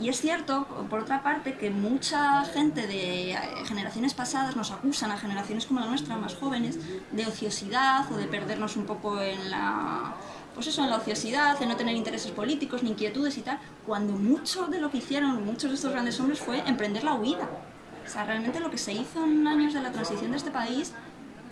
Y 0.00 0.08
es 0.08 0.20
cierto, 0.20 0.66
por 0.88 1.00
otra 1.00 1.22
parte, 1.22 1.56
que 1.56 1.70
mucha 1.70 2.44
gente 2.44 2.86
de 2.86 3.36
generaciones 3.66 4.14
pasadas 4.14 4.56
nos 4.56 4.70
acusan 4.70 5.10
a 5.10 5.18
generaciones 5.18 5.66
como 5.66 5.80
la 5.80 5.86
nuestra, 5.86 6.16
más 6.16 6.34
jóvenes, 6.34 6.78
de 7.12 7.26
ociosidad 7.26 8.10
o 8.10 8.16
de 8.16 8.26
perdernos 8.26 8.76
un 8.76 8.86
poco 8.86 9.20
en 9.20 9.50
la 9.50 10.14
pues 10.54 10.66
eso, 10.66 10.82
en 10.82 10.90
la 10.90 10.96
ociosidad, 10.96 11.60
en 11.62 11.68
no 11.68 11.76
tener 11.76 11.96
intereses 11.96 12.30
políticos 12.30 12.82
ni 12.82 12.90
inquietudes 12.90 13.38
y 13.38 13.40
tal, 13.40 13.58
cuando 13.86 14.12
mucho 14.12 14.66
de 14.66 14.80
lo 14.80 14.90
que 14.90 14.98
hicieron 14.98 15.44
muchos 15.44 15.70
de 15.70 15.76
estos 15.76 15.92
grandes 15.92 16.20
hombres 16.20 16.40
fue 16.40 16.58
emprender 16.68 17.04
la 17.04 17.14
huida. 17.14 17.48
O 18.04 18.08
sea, 18.08 18.24
realmente 18.24 18.60
lo 18.60 18.70
que 18.70 18.78
se 18.78 18.92
hizo 18.92 19.24
en 19.24 19.46
años 19.46 19.74
de 19.74 19.80
la 19.80 19.92
transición 19.92 20.30
de 20.32 20.36
este 20.36 20.50
país, 20.50 20.92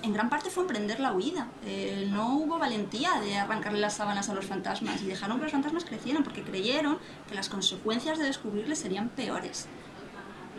en 0.03 0.13
gran 0.13 0.31
parte 0.31 0.51
fue 0.51 0.63
emprender 0.65 1.01
la 1.01 1.13
huida. 1.13 1.49
Eh, 1.65 2.09
no 2.11 2.37
hubo 2.37 2.59
valentía 2.59 3.21
de 3.21 3.37
arrancarle 3.37 3.81
las 3.81 3.95
sábanas 3.95 4.29
a 4.29 4.35
los 4.35 4.47
fantasmas 4.47 5.03
y 5.03 5.07
dejaron 5.07 5.39
que 5.39 5.45
los 5.45 5.53
fantasmas 5.53 5.85
crecieran 5.85 6.25
porque 6.25 6.43
creyeron 6.43 6.99
que 7.29 7.35
las 7.35 7.49
consecuencias 7.49 8.19
de 8.19 8.25
descubrirles 8.25 8.79
serían 8.79 9.09
peores. 9.11 9.69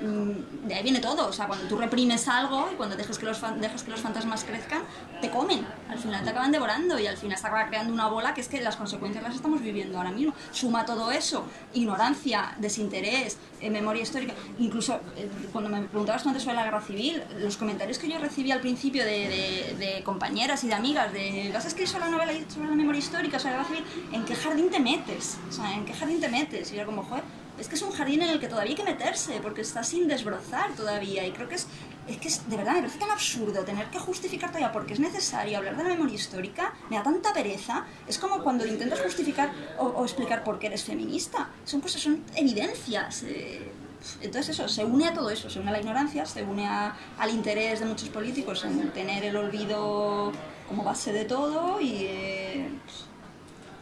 Mm, 0.02 0.68
de 0.68 0.74
ahí 0.74 0.84
viene 0.84 1.00
todo, 1.00 1.28
o 1.28 1.34
sea, 1.34 1.46
cuando 1.48 1.68
tú 1.68 1.78
reprimes 1.78 2.28
algo 2.28 2.70
y 2.72 2.76
cuando 2.76 2.96
dejes 2.96 3.20
que, 3.20 3.26
los 3.26 3.40
dejas 3.60 3.84
que 3.84 3.92
los 3.92 4.00
fantasmas 4.02 4.44
crezcan, 4.44 4.82
te 5.22 5.30
comen, 5.30 5.66
al 5.90 6.00
final 6.00 6.24
te 6.24 6.32
acaban 6.32 6.52
devorando 6.52 6.98
y 7.00 7.06
al 7.06 7.18
final 7.18 7.38
se 7.38 7.46
acaba 7.46 7.68
creando 7.68 7.94
una 7.94 8.08
bola 8.08 8.34
que 8.34 8.42
es 8.42 8.48
que 8.48 8.60
las 8.62 8.78
consecuencias 8.78 9.24
las 9.24 9.36
estamos 9.36 9.62
viviendo 9.62 9.98
ahora 9.98 10.12
mismo. 10.12 10.34
Suma 10.52 10.86
todo 10.86 11.12
eso, 11.12 11.46
ignorancia, 11.74 12.56
desinterés, 12.58 13.38
eh, 13.60 13.70
memoria 13.70 14.02
histórica, 14.02 14.34
incluso 14.58 15.00
eh, 15.16 15.30
cuando 15.52 15.70
me 15.70 15.82
preguntabas 15.82 16.24
tú 16.24 16.30
antes 16.30 16.44
sobre 16.44 16.56
la 16.56 16.64
guerra 16.64 16.82
civil, 16.82 17.22
los 17.40 17.58
comentarios 17.58 18.00
que 18.00 18.10
yo 18.10 18.18
recibí 18.18 18.52
al 18.52 18.62
principio 18.62 19.04
de, 19.06 19.12
de- 19.30 19.76
de 19.78 20.04
compañeras 20.04 20.64
y 20.64 20.68
de 20.68 20.74
amigas, 20.74 21.14
de 21.14 21.52
vas 21.54 21.66
a 21.66 21.68
escribir 21.68 21.90
sobre 21.90 22.06
la 22.06 22.12
novela 22.12 22.32
sobre 22.48 22.70
la 22.70 22.76
memoria 22.76 23.00
histórica, 23.00 23.38
sobre 23.40 23.58
la 23.58 23.64
guerra 23.64 23.76
civil, 23.76 23.86
¿en 24.14 24.26
qué 24.26 24.36
jardín 24.36 24.70
te 24.72 24.80
metes? 24.80 25.38
O 25.50 25.52
sea, 25.52 25.74
¿en 25.74 25.86
qué 25.86 25.94
jardín 25.94 26.20
te 26.20 26.30
metes? 26.30 26.72
Y 26.72 26.76
yo 26.78 26.86
como, 26.86 27.04
joder, 27.04 27.24
es 27.62 27.67
que 27.69 27.76
es 27.76 27.82
un 27.82 27.91
jardín 27.91 28.21
en 28.24 28.30
el 28.30 28.39
que 28.39 28.47
todavía 28.47 28.71
hay 28.71 28.76
que 28.76 28.84
meterse, 28.84 29.39
porque 29.41 29.62
está 29.62 29.84
sin 29.84 30.08
desbrozar 30.08 30.71
todavía. 30.74 31.26
Y 31.26 31.32
creo 31.32 31.47
que 31.47 31.56
es, 31.56 31.67
es 32.08 32.17
que 32.17 32.28
es, 32.28 32.50
de 32.50 32.58
verdad, 32.58 32.74
me 32.74 32.80
parece 32.82 33.00
tan 33.00 33.12
absurdo 33.12 33.63
tener 33.63 33.86
que 33.89 34.00
justificar 34.00 34.50
todavía 34.50 34.71
porque 34.71 34.93
es 34.93 35.00
necesario 35.00 35.58
hablar 35.60 35.78
de 35.78 35.84
la 35.84 35.89
memoria 35.89 36.15
histórica. 36.15 36.74
Me 36.89 36.97
da 36.97 37.04
tanta 37.04 37.32
pereza. 37.34 37.86
Es 38.08 38.17
como 38.17 38.43
cuando 38.43 38.65
intentas 38.65 39.00
justificar 39.00 39.52
o, 39.78 40.04
explicar 40.04 40.43
por 40.43 40.60
qué 40.60 40.67
eres 40.67 40.84
feminista. 40.84 41.50
Son 41.63 41.80
cosas, 41.82 42.02
son 42.02 42.24
evidencias. 42.36 43.24
eh, 43.24 43.71
entonces 44.19 44.50
eso, 44.58 44.67
se 44.67 44.84
une 44.84 45.08
a 45.08 45.13
todo 45.13 45.30
eso, 45.30 45.47
se 45.47 45.60
une 45.60 45.69
a 45.69 45.74
la 45.74 45.80
ignorancia, 45.80 46.26
se 46.26 46.41
une 46.43 46.65
a- 46.67 46.95
al 47.19 47.30
interés 47.30 47.80
de 47.82 47.86
muchos 47.86 48.10
políticos 48.10 48.65
en 48.65 48.89
tener 48.91 49.24
el 49.24 49.36
olvido 49.36 50.32
como 50.67 50.84
base 50.84 51.13
de 51.13 51.26
todo 51.26 51.80
y, 51.80 52.06
eh, 52.08 52.69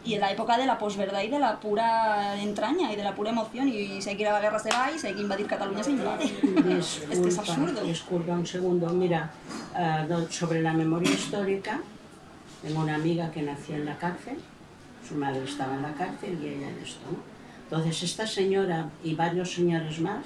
y 0.04 0.14
en 0.14 0.20
la 0.20 0.32
época 0.32 0.56
de 0.56 0.66
la 0.66 0.78
posverdad 0.78 1.22
y 1.22 1.28
de 1.28 1.38
la 1.38 1.60
pura 1.60 2.40
entraña 2.40 2.92
y 2.92 2.96
de 2.96 3.04
la 3.04 3.14
pura 3.14 3.30
emoción 3.30 3.68
y 3.68 4.00
si 4.00 4.08
hay 4.08 4.16
que 4.16 4.22
ir 4.22 4.28
a 4.28 4.32
la 4.32 4.40
guerra 4.40 4.58
se 4.58 4.70
va 4.70 4.90
y 4.90 4.98
si 4.98 5.06
hay 5.08 5.14
que 5.14 5.20
invadir 5.22 5.46
Cataluña 5.46 5.82
se 5.82 5.90
invade. 5.90 6.24
es 6.24 6.32
que 7.06 7.12
es 7.12 7.22
Disculpa, 7.22 7.40
absurdo. 7.40 7.84
Disculpa 7.84 8.32
un 8.32 8.46
segundo, 8.46 8.88
mira, 8.90 9.30
no, 10.08 10.30
sobre 10.30 10.62
la 10.62 10.72
memoria 10.72 11.10
histórica, 11.10 11.80
Tengo 12.62 12.80
una 12.80 12.94
amiga 12.94 13.30
que 13.30 13.42
nació 13.42 13.76
en 13.76 13.86
la 13.86 13.96
cárcel, 13.96 14.38
su 15.06 15.14
madre 15.14 15.44
estaba 15.44 15.74
en 15.74 15.82
la 15.82 15.92
cárcel 15.94 16.38
y 16.42 16.46
ella 16.46 16.68
en 16.68 16.78
esto. 16.78 17.00
¿no? 17.10 17.18
Entonces 17.64 18.02
esta 18.02 18.26
señora 18.26 18.90
y 19.04 19.14
varios 19.14 19.54
señores 19.54 20.00
más 20.00 20.24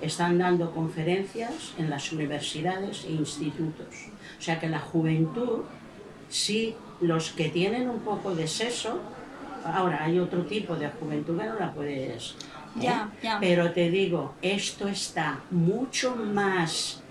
están 0.00 0.38
dando 0.38 0.72
conferencias 0.72 1.72
en 1.78 1.88
las 1.88 2.12
universidades 2.12 3.04
e 3.04 3.12
institutos. 3.12 4.08
O 4.38 4.42
sea 4.42 4.58
que 4.58 4.68
la 4.68 4.80
juventud, 4.80 5.60
sí, 6.28 6.74
los 7.00 7.30
que 7.30 7.48
tienen 7.48 7.88
un 7.88 8.00
poco 8.00 8.34
de 8.34 8.46
seso, 8.46 9.00
ahora 9.64 10.04
hay 10.04 10.18
otro 10.18 10.42
tipo 10.42 10.76
de 10.76 10.88
juventud 10.88 11.38
que 11.38 11.46
no 11.46 11.58
la 11.58 11.72
puedes... 11.72 12.30
¿eh? 12.30 12.34
Ya, 12.76 13.12
ya. 13.22 13.38
Pero 13.38 13.70
te 13.70 13.88
digo, 13.88 14.34
esto 14.42 14.88
está 14.88 15.38
mucho 15.52 16.16
más 16.16 17.04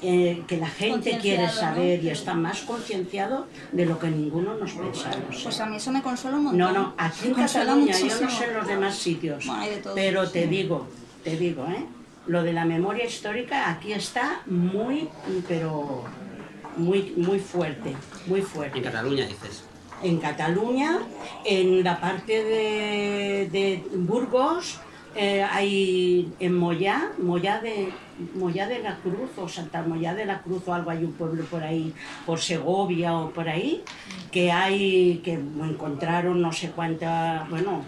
eh, 0.00 0.44
que 0.46 0.58
la 0.58 0.68
gente 0.68 1.18
quiere 1.18 1.48
saber 1.48 2.04
y 2.04 2.10
está 2.10 2.34
más 2.34 2.60
concienciado 2.60 3.46
de 3.72 3.84
lo 3.84 3.98
que 3.98 4.08
ninguno 4.08 4.54
nos 4.54 4.72
pensamos. 4.72 5.42
Pues 5.42 5.60
a 5.60 5.66
mí 5.66 5.76
eso 5.76 5.90
me 5.90 6.02
consuela 6.02 6.36
un 6.36 6.44
montón. 6.44 6.58
No, 6.58 6.72
no, 6.72 6.94
aquí 6.96 7.26
en 7.26 7.32
Me 7.32 7.36
Cataluña, 7.38 7.98
yo 7.98 8.20
no 8.20 8.30
sé 8.30 8.44
en 8.44 8.54
los 8.54 8.66
demás 8.66 8.94
sitios, 8.96 9.44
Bueno, 9.44 9.64
de 9.64 9.82
pero 9.94 10.30
te 10.30 10.46
digo, 10.46 10.86
te 11.24 11.36
digo, 11.36 11.66
¿eh? 11.66 11.84
Lo 12.28 12.42
de 12.42 12.52
la 12.52 12.64
memoria 12.64 13.06
histórica 13.06 13.70
aquí 13.70 13.92
está 13.92 14.42
muy, 14.46 15.08
pero 15.48 16.04
muy, 16.76 17.14
muy 17.16 17.40
fuerte, 17.40 17.96
muy 18.28 18.42
fuerte. 18.42 18.78
En 18.78 18.84
Cataluña 18.84 19.26
dices. 19.26 19.64
En 20.02 20.18
Cataluña, 20.18 20.98
en 21.44 21.82
la 21.82 22.00
parte 22.00 22.44
de, 22.44 23.48
de 23.50 23.84
Burgos, 23.92 24.80
eh, 25.20 25.42
hay 25.42 26.32
en 26.38 26.54
Moyá, 26.54 27.10
Moyá 27.18 27.60
de, 27.60 27.92
Moyá 28.34 28.68
de 28.68 28.78
la 28.80 28.98
Cruz 28.98 29.30
o 29.36 29.48
Santa 29.48 29.82
Moyá 29.82 30.14
de 30.14 30.24
la 30.24 30.42
Cruz 30.42 30.62
o 30.68 30.74
algo, 30.74 30.90
hay 30.90 31.02
un 31.02 31.12
pueblo 31.14 31.44
por 31.46 31.62
ahí, 31.64 31.92
por 32.24 32.38
Segovia 32.38 33.14
o 33.14 33.30
por 33.30 33.48
ahí, 33.48 33.82
que 34.30 34.52
hay, 34.52 35.20
que 35.24 35.32
encontraron 35.32 36.40
no 36.40 36.52
sé 36.52 36.70
cuánta, 36.70 37.48
bueno, 37.50 37.84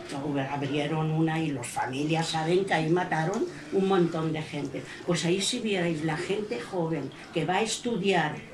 abrieron 0.50 1.12
una 1.12 1.38
y 1.38 1.52
las 1.52 1.68
familias 1.68 2.26
saben 2.26 2.64
que 2.64 2.74
ahí 2.74 2.90
mataron 2.90 3.44
un 3.72 3.86
montón 3.86 4.32
de 4.32 4.42
gente. 4.42 4.82
Pues 5.06 5.24
ahí 5.24 5.40
si 5.40 5.60
vierais 5.60 6.02
la 6.04 6.16
gente 6.16 6.58
joven 6.58 7.10
que 7.32 7.44
va 7.44 7.56
a 7.56 7.62
estudiar 7.62 8.49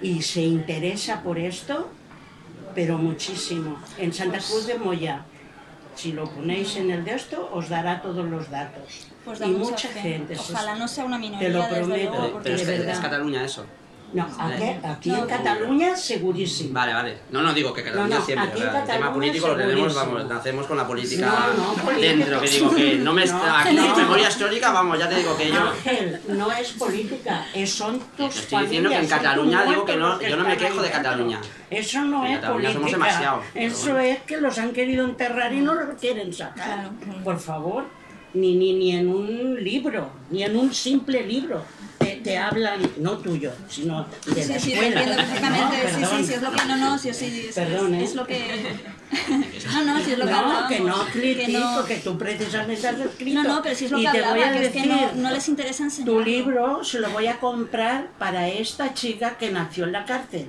y 0.00 0.22
se 0.22 0.42
interesa 0.42 1.22
por 1.22 1.38
esto, 1.38 1.88
pero 2.74 2.98
muchísimo. 2.98 3.78
En 3.98 4.12
Santa 4.12 4.38
Cruz 4.38 4.66
de 4.66 4.78
Moya, 4.78 5.24
si 5.94 6.12
lo 6.12 6.28
ponéis 6.30 6.76
en 6.76 6.90
el 6.90 7.04
de 7.04 7.14
esto, 7.14 7.48
os 7.52 7.68
dará 7.68 8.02
todos 8.02 8.24
los 8.28 8.50
datos. 8.50 9.06
Pues 9.24 9.38
y 9.40 9.42
da 9.42 9.46
mucha 9.48 9.88
fe. 9.88 10.00
gente. 10.00 10.36
Ojalá 10.38 10.74
no 10.76 10.86
sea 10.86 11.04
una 11.04 11.18
minoría, 11.18 11.48
Te 11.48 11.52
lo 11.54 11.62
desde 11.62 11.76
prometo. 11.76 12.10
luego, 12.10 12.16
Pero, 12.22 12.32
porque 12.34 12.50
pero 12.50 12.60
es, 12.60 12.66
de 12.86 12.92
es. 12.92 12.98
Cataluña 13.00 13.44
eso. 13.44 13.64
No, 14.12 14.22
aquí, 14.38 14.64
aquí 14.84 15.10
No. 15.10 15.18
en 15.18 15.26
Cataluña 15.26 15.96
segurísimo. 15.96 16.72
Vale, 16.72 16.94
vale. 16.94 17.18
No, 17.32 17.42
no 17.42 17.52
digo 17.52 17.72
que 17.74 17.82
Cataluña 17.82 18.08
No, 18.14 18.18
no, 18.20 18.24
siempre. 18.24 18.48
aquí 18.48 18.58
en 18.62 18.70
sea, 18.70 18.80
el 18.80 18.86
tema 18.86 18.86
Cataluña 18.86 19.12
político 19.14 19.48
lo 19.48 19.56
tenemos, 19.56 19.94
vamos, 19.94 20.26
nacemos 20.26 20.66
con 20.66 20.76
la 20.76 20.86
política 20.86 21.48
No, 21.56 21.92
dentro. 22.00 22.40
Que 22.40 22.48
digo 22.48 22.74
que 22.74 22.94
no 22.98 23.12
me 23.12 23.26
No. 23.26 23.42
aquí 23.56 23.74
no, 23.74 23.96
memoria 23.96 24.28
histórica, 24.28 24.70
vamos, 24.70 24.98
ya 24.98 25.08
te 25.08 25.16
digo 25.16 25.36
que 25.36 25.48
yo. 25.48 25.60
Ángel, 25.60 26.20
no 26.28 26.52
es 26.52 26.72
política, 26.72 27.46
es, 27.52 27.70
son 27.70 28.00
tus 28.16 28.36
estoy 28.36 28.62
diciendo 28.62 28.88
que 28.90 28.94
en 28.96 29.00
familias, 29.08 29.22
Cataluña 29.22 29.64
digo 29.64 29.84
que 29.84 29.96
no- 29.96 30.20
yo 30.22 30.36
no 30.36 30.44
me 30.48 30.56
quejo 30.56 30.82
de. 30.82 30.90
Cataluña. 30.90 31.40
Eso 31.68 32.00
no 32.02 32.24
En 32.24 32.32
es 32.32 32.38
Cataluña 32.40 32.72
somos 32.72 32.90
política. 32.92 33.06
demasiado, 33.06 33.42
pero 33.52 33.66
Eso 33.66 33.82
bueno. 33.92 33.98
es 34.00 34.18
que 34.22 34.36
los 34.40 34.58
han 34.58 34.72
querido 34.72 35.04
enterrar 35.04 35.52
y 35.52 35.60
no 35.60 35.74
los 35.74 35.98
quieren 36.00 36.32
sacar. 36.32 36.90
Por 37.24 37.38
favor, 37.38 37.84
ni, 38.34 38.54
ni, 38.54 38.72
ni 38.74 38.96
en 38.96 39.08
un 39.08 39.62
libro, 39.62 40.10
ni 40.30 40.42
en 40.44 40.56
un 40.56 40.72
simple 40.72 41.22
libro. 41.26 41.62
Te, 41.98 42.16
te 42.16 42.36
hablan, 42.38 42.80
no 42.98 43.18
tuyo, 43.18 43.52
sino 43.68 44.06
de 44.26 44.42
Sí, 44.42 44.52
la 44.52 44.58
sí, 44.60 44.72
escuela. 44.72 45.00
entiendo 45.00 45.16
perfectamente. 45.16 45.76
No, 45.76 45.88
sí, 45.88 45.94
sí, 45.94 46.00
perdón. 46.00 46.24
sí, 46.26 46.32
es 46.34 46.42
lo 46.42 46.50
que. 46.52 46.64
No, 46.66 46.76
no, 46.76 46.98
sí, 46.98 47.14
sí, 47.14 47.46
es, 47.48 47.54
Perdón, 47.54 47.94
¿eh? 47.94 48.04
es 48.04 48.14
lo 48.14 48.26
que. 48.26 48.44
No, 49.72 49.84
no, 49.84 50.04
sí, 50.04 50.12
es 50.12 50.18
lo 50.18 50.26
que 50.26 50.32
No, 50.32 50.68
que 50.68 50.80
no 50.80 50.94
critico, 51.12 51.58
no- 51.58 51.84
que 51.84 51.96
tú 51.96 52.18
precisamente 52.18 52.86
has 52.88 52.98
escrito. 53.00 53.42
No, 53.42 53.48
no, 53.56 53.62
pero 53.62 53.74
sí 53.74 53.84
es 53.86 53.90
lo 53.90 53.98
que 53.98 54.08
hablaba, 54.08 54.34
que 54.34 54.42
es 54.66 54.72
que 54.72 54.78
decir, 54.80 54.86
no, 54.86 55.12
no 55.22 55.30
les 55.30 55.48
interesa 55.48 55.84
enseñar. 55.84 56.06
Tu 56.06 56.20
libro 56.20 56.84
se 56.84 56.98
lo 57.00 57.10
voy 57.10 57.26
a 57.28 57.38
comprar 57.38 58.08
para 58.18 58.48
esta 58.48 58.94
chica 58.94 59.36
que 59.38 59.50
nació 59.50 59.84
en 59.84 59.92
la 59.92 60.04
cárcel. 60.04 60.48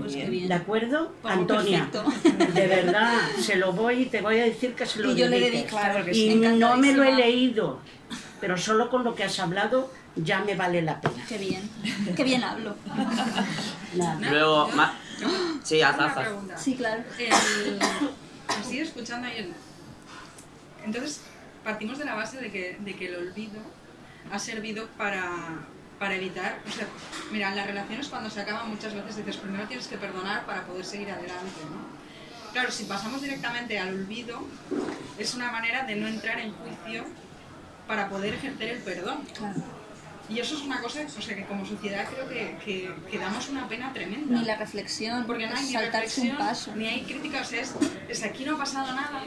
Pues 0.00 0.14
qué 0.16 0.24
bien. 0.28 0.48
¿De 0.48 0.54
acuerdo? 0.54 1.12
Pues 1.22 1.34
Antonia, 1.34 1.88
perfecto. 1.90 2.52
de 2.54 2.66
verdad, 2.66 3.12
se 3.40 3.56
lo 3.56 3.72
voy 3.72 4.02
y 4.02 4.06
te 4.06 4.20
voy 4.20 4.40
a 4.40 4.44
decir 4.44 4.74
que 4.74 4.84
se 4.86 5.00
lo 5.00 5.12
Y 5.12 5.14
yo 5.16 5.28
le 5.28 5.38
dedico, 5.40 5.68
claro 5.76 6.04
que 6.04 6.10
Y 6.10 6.14
sí, 6.14 6.34
no 6.34 6.76
me 6.76 6.92
lo 6.92 7.04
he 7.04 7.14
leído, 7.14 7.78
pero 8.40 8.56
solo 8.58 8.90
con 8.90 9.04
lo 9.04 9.14
que 9.14 9.22
has 9.24 9.38
hablado 9.38 9.90
ya 10.16 10.40
me 10.40 10.54
vale 10.54 10.82
la 10.82 11.00
pena. 11.00 11.24
Qué 11.28 11.38
bien. 11.38 11.68
Qué 12.16 12.24
bien 12.24 12.42
hablo. 12.44 12.76
Nada. 13.94 14.30
Luego, 14.30 14.68
ma- 14.74 14.94
sí, 15.62 15.80
haz, 15.82 15.98
haz, 15.98 16.16
haz. 16.16 16.62
Sí, 16.62 16.74
claro. 16.76 17.02
El- 17.18 17.78
Estoy 18.60 18.78
escuchando 18.80 19.28
ahí 19.28 19.38
el... 19.38 19.52
Entonces, 20.84 21.20
partimos 21.64 21.98
de 21.98 22.04
la 22.04 22.14
base 22.14 22.38
de 22.38 22.50
que, 22.50 22.76
de 22.80 22.96
que 22.96 23.06
el 23.08 23.16
olvido 23.16 23.60
ha 24.32 24.38
servido 24.38 24.86
para, 24.96 25.30
para 25.98 26.14
evitar... 26.14 26.60
O 26.66 26.72
sea, 26.72 26.86
mira, 27.30 27.50
en 27.50 27.56
las 27.56 27.66
relaciones 27.66 28.08
cuando 28.08 28.30
se 28.30 28.40
acaban 28.40 28.68
muchas 28.70 28.94
veces 28.94 29.16
dices, 29.16 29.36
primero 29.36 29.66
tienes 29.68 29.86
que 29.86 29.96
perdonar 29.98 30.44
para 30.46 30.64
poder 30.64 30.84
seguir 30.84 31.10
adelante, 31.10 31.60
¿no? 31.70 31.98
Claro, 32.52 32.70
si 32.72 32.84
pasamos 32.84 33.20
directamente 33.20 33.78
al 33.78 33.90
olvido, 33.94 34.40
es 35.18 35.34
una 35.34 35.52
manera 35.52 35.84
de 35.84 35.96
no 35.96 36.08
entrar 36.08 36.40
en 36.40 36.52
juicio 36.54 37.04
para 37.86 38.08
poder 38.08 38.34
ejercer 38.34 38.70
el 38.76 38.82
perdón. 38.82 39.20
Claro. 39.36 39.60
Y 40.28 40.38
eso 40.40 40.56
es 40.56 40.62
una 40.62 40.80
cosa, 40.82 41.00
o 41.18 41.22
sea, 41.22 41.34
que 41.36 41.44
como 41.46 41.64
sociedad 41.64 42.06
creo 42.12 42.28
que, 42.28 42.56
que, 42.64 42.94
que 43.10 43.18
damos 43.18 43.48
una 43.48 43.66
pena 43.68 43.92
tremenda. 43.92 44.38
Ni 44.38 44.44
la 44.44 44.56
reflexión, 44.56 45.24
Porque 45.26 45.46
no 45.46 45.56
hay 45.56 45.64
ni 45.64 45.72
saltarse 45.72 46.20
un 46.20 46.26
reflexión, 46.28 46.36
paso. 46.36 46.76
ni 46.76 46.86
hay 46.86 47.02
crítica, 47.02 47.40
o 47.40 47.44
sea, 47.44 47.62
es, 47.62 47.72
es 48.08 48.22
aquí 48.22 48.44
no 48.44 48.56
ha 48.56 48.58
pasado 48.58 48.92
nada. 48.94 49.22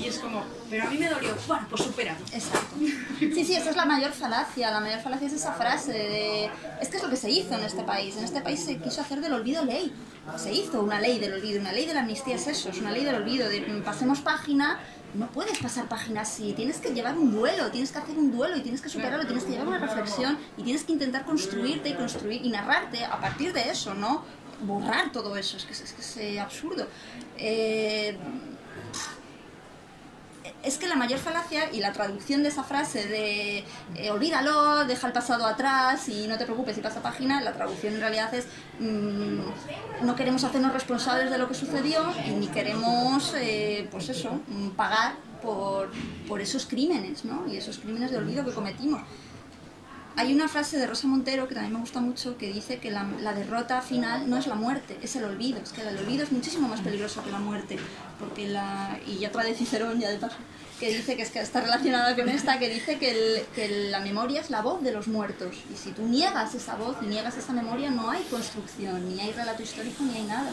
Y 0.00 0.06
es 0.06 0.18
como, 0.20 0.44
pero 0.70 0.84
a 0.84 0.86
mí 0.90 0.96
me 0.96 1.08
dolió, 1.08 1.34
bueno, 1.48 1.66
pues 1.68 1.82
supéralo. 1.82 2.20
Exacto. 2.32 2.76
Sí, 3.18 3.44
sí, 3.44 3.54
esa 3.54 3.70
es 3.70 3.76
la 3.76 3.84
mayor 3.84 4.12
falacia. 4.12 4.70
La 4.70 4.78
mayor 4.78 5.00
falacia 5.00 5.26
es 5.26 5.32
esa 5.32 5.54
frase 5.54 5.92
de... 5.92 6.50
Es 6.80 6.88
que 6.88 6.98
es 6.98 7.02
lo 7.02 7.10
que 7.10 7.16
se 7.16 7.28
hizo 7.30 7.54
en 7.54 7.64
este 7.64 7.82
país. 7.82 8.16
En 8.16 8.22
este 8.24 8.40
país 8.42 8.64
se 8.64 8.76
quiso 8.78 9.00
hacer 9.00 9.20
del 9.20 9.32
olvido 9.32 9.64
ley. 9.64 9.92
Se 10.36 10.52
hizo 10.52 10.80
una 10.82 11.00
ley 11.00 11.18
del 11.18 11.34
olvido. 11.34 11.60
Una 11.60 11.72
ley 11.72 11.86
de 11.86 11.94
la 11.94 12.00
amnistía 12.00 12.36
es 12.36 12.46
eso, 12.46 12.70
es 12.70 12.78
una 12.78 12.92
ley 12.92 13.04
del 13.04 13.16
olvido. 13.16 13.48
De 13.48 13.60
pasemos 13.84 14.20
página, 14.20 14.78
no 15.14 15.26
puedes 15.28 15.58
pasar 15.58 15.88
página 15.88 16.22
así. 16.22 16.52
Tienes 16.54 16.78
que 16.78 16.90
llevar 16.90 17.16
un 17.16 17.32
duelo, 17.32 17.70
tienes 17.70 17.92
que 17.92 17.98
hacer 17.98 18.16
un 18.16 18.32
duelo 18.32 18.56
y 18.56 18.60
tienes 18.60 18.80
que 18.80 18.88
superarlo, 18.88 19.26
tienes 19.26 19.44
que 19.44 19.52
llevar 19.52 19.68
una 19.68 19.78
reflexión 19.78 20.38
y 20.56 20.62
tienes 20.62 20.84
que 20.84 20.92
intentar 20.92 21.24
construirte 21.24 21.90
y 21.90 21.94
construir 21.94 22.44
y 22.44 22.50
narrarte 22.50 23.04
a 23.04 23.20
partir 23.20 23.52
de 23.52 23.70
eso, 23.70 23.94
¿no? 23.94 24.24
Borrar 24.62 25.12
todo 25.12 25.36
eso, 25.36 25.56
es 25.56 25.64
que 25.64 25.72
es, 25.72 25.80
es, 25.80 25.92
que 25.92 26.00
es 26.00 26.16
eh, 26.18 26.40
absurdo. 26.40 26.86
Eh, 27.36 28.16
es 30.62 30.78
que 30.78 30.86
la 30.86 30.96
mayor 30.96 31.18
falacia 31.18 31.72
y 31.72 31.80
la 31.80 31.92
traducción 31.92 32.42
de 32.42 32.48
esa 32.48 32.62
frase 32.62 33.06
de 33.06 33.64
eh, 33.96 34.10
olvídalo, 34.10 34.84
deja 34.84 35.06
el 35.06 35.12
pasado 35.12 35.46
atrás 35.46 36.08
y 36.08 36.26
no 36.28 36.38
te 36.38 36.44
preocupes 36.44 36.78
y 36.78 36.80
pasa 36.80 37.02
página, 37.02 37.40
la 37.40 37.52
traducción 37.52 37.94
en 37.94 38.00
realidad 38.00 38.32
es 38.34 38.46
mm, 38.78 40.06
no 40.06 40.16
queremos 40.16 40.44
hacernos 40.44 40.72
responsables 40.72 41.30
de 41.30 41.38
lo 41.38 41.48
que 41.48 41.54
sucedió 41.54 42.00
y 42.26 42.30
ni 42.30 42.48
queremos, 42.48 43.34
eh, 43.36 43.88
pues 43.90 44.08
eso, 44.08 44.40
mm, 44.48 44.70
pagar 44.70 45.14
por, 45.42 45.90
por 46.28 46.40
esos 46.40 46.66
crímenes, 46.66 47.24
¿no? 47.24 47.46
Y 47.48 47.56
esos 47.56 47.78
crímenes 47.78 48.10
de 48.12 48.18
olvido 48.18 48.44
que 48.44 48.52
cometimos. 48.52 49.02
Hay 50.14 50.32
una 50.34 50.46
frase 50.46 50.76
de 50.78 50.86
Rosa 50.86 51.06
Montero 51.06 51.48
que 51.48 51.54
también 51.54 51.72
me 51.72 51.80
gusta 51.80 52.00
mucho 52.00 52.36
que 52.36 52.52
dice 52.52 52.78
que 52.78 52.90
la, 52.90 53.04
la 53.22 53.32
derrota 53.32 53.80
final 53.80 54.28
no 54.28 54.36
es 54.36 54.46
la 54.46 54.54
muerte, 54.54 54.98
es 55.02 55.16
el 55.16 55.24
olvido. 55.24 55.58
Es 55.60 55.70
que 55.72 55.80
el 55.80 55.96
olvido 55.96 56.22
es 56.22 56.32
muchísimo 56.32 56.68
más 56.68 56.80
peligroso 56.80 57.24
que 57.24 57.30
la 57.30 57.38
muerte. 57.38 57.78
Porque 58.20 58.46
la, 58.46 58.98
y 59.06 59.24
otra 59.24 59.42
de 59.42 59.54
Cicerón, 59.54 59.98
ya 60.00 60.10
de 60.10 60.18
paso, 60.18 60.36
que 60.78 60.90
dice 60.94 61.16
que, 61.16 61.22
es 61.22 61.30
que 61.30 61.40
está 61.40 61.60
relacionada 61.62 62.14
con 62.14 62.28
esta, 62.28 62.58
que 62.58 62.68
dice 62.68 62.98
que, 62.98 63.10
el- 63.10 63.46
que 63.54 63.88
la 63.90 64.00
memoria 64.00 64.40
es 64.42 64.50
la 64.50 64.60
voz 64.60 64.82
de 64.82 64.92
los 64.92 65.08
muertos. 65.08 65.54
Y 65.72 65.76
si 65.76 65.92
tú 65.92 66.02
niegas 66.02 66.54
esa 66.54 66.74
voz 66.76 66.96
y 67.02 67.06
niegas 67.06 67.36
esa 67.38 67.52
memoria, 67.54 67.90
no 67.90 68.10
hay 68.10 68.22
construcción, 68.24 69.08
ni 69.08 69.18
hay 69.20 69.32
relato 69.32 69.62
histórico, 69.62 70.04
ni 70.04 70.14
hay 70.18 70.24
nada. 70.24 70.52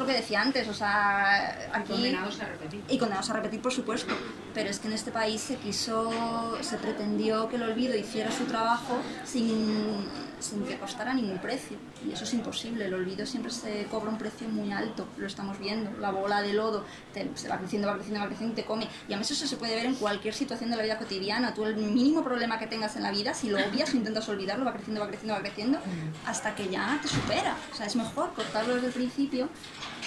Lo 0.00 0.06
que 0.06 0.14
decía 0.14 0.40
antes, 0.40 0.66
o 0.66 0.72
sea, 0.72 1.70
aquí... 1.74 1.92
Condenados 1.92 2.40
a 2.40 2.46
repetir. 2.46 2.82
Y 2.88 2.96
condenados 2.96 3.28
a 3.28 3.34
repetir, 3.34 3.60
por 3.60 3.70
supuesto. 3.70 4.14
Pero 4.54 4.70
es 4.70 4.78
que 4.78 4.88
en 4.88 4.94
este 4.94 5.10
país 5.10 5.42
se 5.42 5.56
quiso, 5.56 6.56
se 6.62 6.78
pretendió 6.78 7.50
que 7.50 7.56
el 7.56 7.64
olvido 7.64 7.94
hiciera 7.94 8.32
su 8.32 8.44
trabajo 8.44 8.96
sin, 9.26 10.06
sin 10.40 10.64
que 10.64 10.76
costara 10.78 11.14
ningún 11.14 11.38
precio. 11.38 11.76
Y 12.06 12.12
eso 12.12 12.24
es 12.24 12.32
imposible. 12.34 12.86
El 12.86 12.94
olvido 12.94 13.26
siempre 13.26 13.52
se 13.52 13.84
cobra 13.90 14.10
un 14.10 14.18
precio 14.18 14.48
muy 14.48 14.72
alto. 14.72 15.06
Lo 15.18 15.26
estamos 15.26 15.58
viendo. 15.58 15.90
La 16.00 16.10
bola 16.10 16.42
de 16.42 16.52
lodo 16.52 16.84
te- 17.12 17.30
se 17.34 17.48
va 17.48 17.58
creciendo, 17.58 17.88
va 17.88 17.94
creciendo, 17.94 18.20
va 18.20 18.26
creciendo 18.26 18.52
y 18.52 18.56
te 18.56 18.64
come. 18.64 18.84
Y 19.08 19.12
además 19.12 19.30
eso 19.30 19.46
se 19.46 19.56
puede 19.56 19.74
ver 19.74 19.86
en 19.86 19.94
cualquier 19.94 20.34
situación 20.34 20.70
de 20.70 20.76
la 20.76 20.82
vida 20.82 20.98
cotidiana. 20.98 21.54
Tú 21.54 21.64
el 21.64 21.76
mínimo 21.76 22.22
problema 22.24 22.58
que 22.58 22.66
tengas 22.66 22.96
en 22.96 23.02
la 23.02 23.10
vida, 23.10 23.34
si 23.34 23.48
lo 23.50 23.58
obvias 23.58 23.92
o 23.92 23.96
intentas 23.96 24.28
olvidarlo, 24.28 24.64
va 24.64 24.72
creciendo, 24.72 25.00
va 25.00 25.08
creciendo, 25.08 25.34
va 25.34 25.40
creciendo, 25.40 25.78
hasta 26.26 26.54
que 26.54 26.68
ya 26.68 26.98
te 27.02 27.08
supera. 27.08 27.56
O 27.72 27.74
sea, 27.76 27.86
es 27.86 27.96
mejor 27.96 28.32
cortarlo 28.34 28.74
desde 28.74 28.88
el 28.88 28.92
principio 28.92 29.48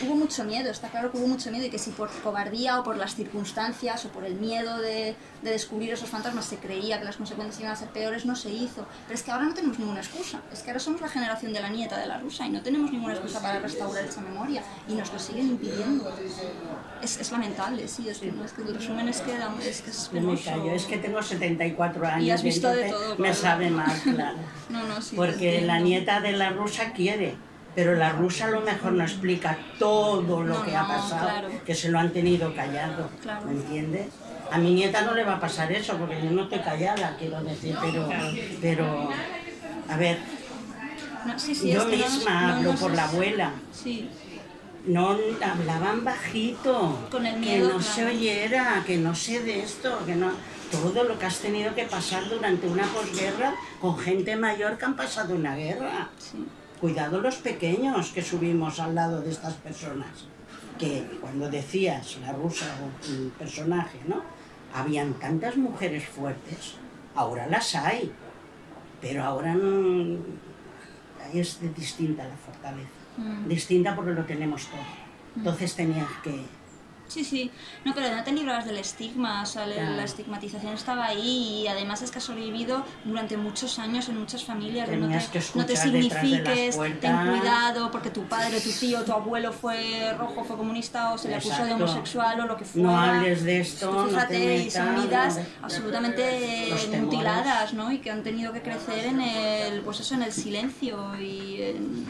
hubo 0.01 0.15
mucho 0.15 0.43
miedo, 0.43 0.71
está 0.71 0.89
claro 0.89 1.11
que 1.11 1.17
hubo 1.19 1.27
mucho 1.27 1.51
miedo 1.51 1.67
y 1.67 1.69
que 1.69 1.77
si 1.77 1.91
por 1.91 2.09
cobardía 2.23 2.79
o 2.79 2.83
por 2.83 2.97
las 2.97 3.13
circunstancias 3.15 4.03
o 4.05 4.09
por 4.09 4.25
el 4.25 4.35
miedo 4.35 4.77
de, 4.79 5.15
de 5.43 5.49
descubrir 5.51 5.93
esos 5.93 6.09
fantasmas 6.09 6.45
se 6.45 6.57
creía 6.57 6.97
que 6.97 7.05
las 7.05 7.17
consecuencias 7.17 7.59
iban 7.59 7.73
a 7.73 7.75
ser 7.75 7.89
peores, 7.89 8.25
no 8.25 8.35
se 8.35 8.49
hizo. 8.49 8.87
Pero 9.07 9.13
es 9.15 9.23
que 9.23 9.31
ahora 9.31 9.45
no 9.45 9.53
tenemos 9.53 9.77
ninguna 9.77 9.99
excusa. 9.99 10.22
Es 10.51 10.61
que 10.61 10.69
ahora 10.71 10.79
somos 10.79 11.01
la 11.01 11.09
generación 11.09 11.51
de 11.53 11.59
la 11.61 11.69
nieta 11.69 11.97
de 11.97 12.07
la 12.07 12.17
rusa 12.19 12.45
y 12.45 12.49
no 12.49 12.61
tenemos 12.61 12.91
ninguna 12.91 13.13
excusa 13.13 13.41
para 13.41 13.59
restaurar 13.59 14.03
esa 14.05 14.21
memoria 14.21 14.63
y 14.87 14.93
nos 14.93 15.11
lo 15.11 15.19
siguen 15.19 15.49
impidiendo. 15.49 16.11
Es, 17.01 17.17
es 17.19 17.31
lamentable, 17.31 17.87
sí, 17.87 18.07
es, 18.07 18.21
no, 18.23 18.45
es 18.45 18.53
que 18.53 18.61
el 18.61 18.73
resumen 18.75 19.09
es 19.09 19.21
que, 19.21 19.31
es, 19.69 19.81
que 19.81 19.89
es 19.89 20.11
me 20.13 20.37
callo, 20.39 20.71
es 20.71 20.85
que 20.85 20.97
tengo 20.97 21.21
74 21.21 22.07
años 22.07 22.23
Y 22.23 22.31
has 22.31 22.43
visto 22.43 22.69
de 22.69 22.89
todo, 22.89 23.09
me 23.11 23.15
claro. 23.29 23.35
sabe 23.35 23.69
mal, 23.69 24.01
claro. 24.03 24.37
No, 24.69 24.83
no, 24.87 25.01
sí, 25.01 25.15
Porque 25.15 25.61
la 25.61 25.79
nieta 25.79 26.21
de 26.21 26.31
la 26.33 26.49
rusa 26.51 26.93
quiere, 26.93 27.35
pero 27.75 27.95
la 27.95 28.11
rusa 28.13 28.45
a 28.45 28.49
lo 28.51 28.61
mejor 28.61 28.93
no 28.93 29.03
explica 29.03 29.57
todo 29.79 30.21
lo 30.43 30.43
No, 30.43 30.63
que 30.63 30.75
ha 30.75 30.87
pasado, 30.87 31.27
claro. 31.27 31.49
que 31.65 31.75
se 31.75 31.89
lo 31.89 31.99
han 31.99 32.11
tenido 32.11 32.55
callado, 32.55 33.09
Claro. 33.21 33.45
¿me 33.47 33.51
entiendes? 33.53 34.07
A 34.51 34.57
mi 34.59 34.73
nieta 34.73 35.01
no 35.01 35.13
le 35.15 35.23
va 35.23 35.35
a 35.35 35.39
pasar 35.39 35.71
eso, 35.71 35.97
porque 35.97 36.21
yo 36.23 36.29
no 36.31 36.43
estoy 36.43 36.59
callada, 36.59 37.15
quiero 37.17 37.43
decir, 37.43 37.75
pero, 37.81 38.07
pero 38.61 39.09
a 39.89 39.97
ver, 39.97 40.17
No, 41.25 41.39
sí, 41.39 41.55
sí, 41.55 41.71
yo 41.71 41.89
que 41.89 41.97
no 41.97 42.05
misma 42.09 42.41
no 42.41 42.53
hablo 42.55 42.75
por 42.75 42.93
la 42.93 43.05
abuela, 43.05 43.51
Sí, 43.71 44.09
no 44.85 45.17
hablaban 45.41 46.03
bajito, 46.03 47.07
Con 47.09 47.25
el 47.25 47.35
que 47.35 47.39
miedo, 47.39 47.69
no 47.69 47.77
claro. 47.77 47.93
se 47.93 48.05
oyera, 48.05 48.83
que 48.85 48.97
no 48.97 49.15
sé 49.15 49.41
de 49.43 49.61
esto, 49.63 50.05
que 50.05 50.15
no 50.15 50.31
todo 50.71 51.03
lo 51.03 51.19
que 51.19 51.25
has 51.27 51.37
tenido 51.37 51.75
que 51.75 51.83
pasar 51.83 52.27
durante 52.27 52.67
una 52.67 52.83
posguerra 52.87 53.53
con 53.79 53.97
gente 53.97 54.35
mayor 54.35 54.77
que 54.77 54.85
han 54.85 54.95
pasado 54.95 55.35
una 55.35 55.55
guerra. 55.55 56.09
sí. 56.17 56.45
Cuidado 56.81 57.21
los 57.21 57.35
pequeños 57.35 58.09
que 58.09 58.21
subimos 58.21 58.77
al 58.81 58.93
lado 58.95 59.21
de 59.21 59.31
estas 59.31 59.53
personas, 59.53 60.25
que 60.77 61.07
cuando 61.21 61.49
decías 61.49 62.17
la 62.19 62.33
rusa 62.33 62.65
o 62.81 63.09
el 63.09 63.31
personaje, 63.39 63.99
¿no? 64.05 64.21
Habían 64.73 65.13
tantas 65.13 65.55
mujeres 65.55 66.05
fuertes, 66.05 66.73
ahora 67.15 67.47
las 67.47 67.73
hay, 67.75 68.11
pero 69.03 69.21
ahora 69.21 69.53
no, 69.53 70.17
es 71.33 71.59
distinta 71.75 72.23
la 72.23 72.37
fortaleza, 72.37 72.89
Mm. 73.17 73.47
distinta 73.47 73.95
porque 73.95 74.11
lo 74.13 74.23
tenemos 74.23 74.65
todo. 74.67 74.79
Entonces 75.35 75.75
tenías 75.75 76.07
que... 76.23 76.41
Sí, 77.13 77.23
sí. 77.23 77.51
No, 77.85 77.93
pero 77.93 78.15
no 78.15 78.23
te 78.23 78.31
librabas 78.31 78.65
del 78.65 78.77
estigma, 78.77 79.43
o 79.43 79.45
sea, 79.45 79.67
la- 79.67 79.75
Claro. 79.75 79.95
la 79.97 80.03
estigmatización 80.03 80.73
estaba 80.73 81.05
ahí 81.05 81.61
y 81.63 81.67
además 81.67 82.01
es 82.01 82.09
que 82.09 82.17
has 82.17 82.23
sobrevivido 82.23 82.83
durante 83.05 83.37
muchos 83.37 83.77
años 83.77 84.09
en 84.09 84.19
muchas 84.19 84.43
familias. 84.43 84.89
no 84.89 85.07
te, 85.07 85.25
que 85.31 85.39
no 85.55 85.65
te 85.65 85.73
de 85.73 85.77
signifiques, 85.79 86.75
ten 86.99 87.15
cuidado, 87.29 87.91
porque 87.91 88.09
tu 88.09 88.23
padre, 88.23 88.59
tu 88.61 88.71
tío, 88.71 89.03
tu 89.03 89.11
abuelo 89.11 89.51
fue 89.53 90.13
rojo, 90.17 90.43
fue 90.43 90.57
comunista 90.57 91.13
o 91.13 91.17
se 91.17 91.27
le 91.29 91.35
acusó 91.35 91.63
de 91.65 91.73
homosexual 91.73 92.39
o 92.41 92.45
lo 92.47 92.57
que 92.57 92.65
fuera. 92.65 92.87
No 92.89 92.97
hables 92.99 93.43
de 93.43 93.59
esto, 93.59 93.89
Tú 93.89 94.11
no 94.11 94.33
y 94.55 94.71
son 94.71 94.95
vidas 95.03 95.37
no 95.37 95.43
absolutamente 95.65 96.73
mutiladas, 96.99 97.73
¿no? 97.73 97.91
Y 97.91 97.99
que 97.99 98.09
han 98.11 98.23
tenido 98.23 98.51
que 98.53 98.61
crecer 98.61 99.05
en 99.05 99.21
el, 99.21 99.81
pues 99.81 99.99
eso, 99.99 100.15
en 100.15 100.23
el 100.23 100.31
silencio 100.33 101.15
y, 101.19 101.61
en- 101.61 102.05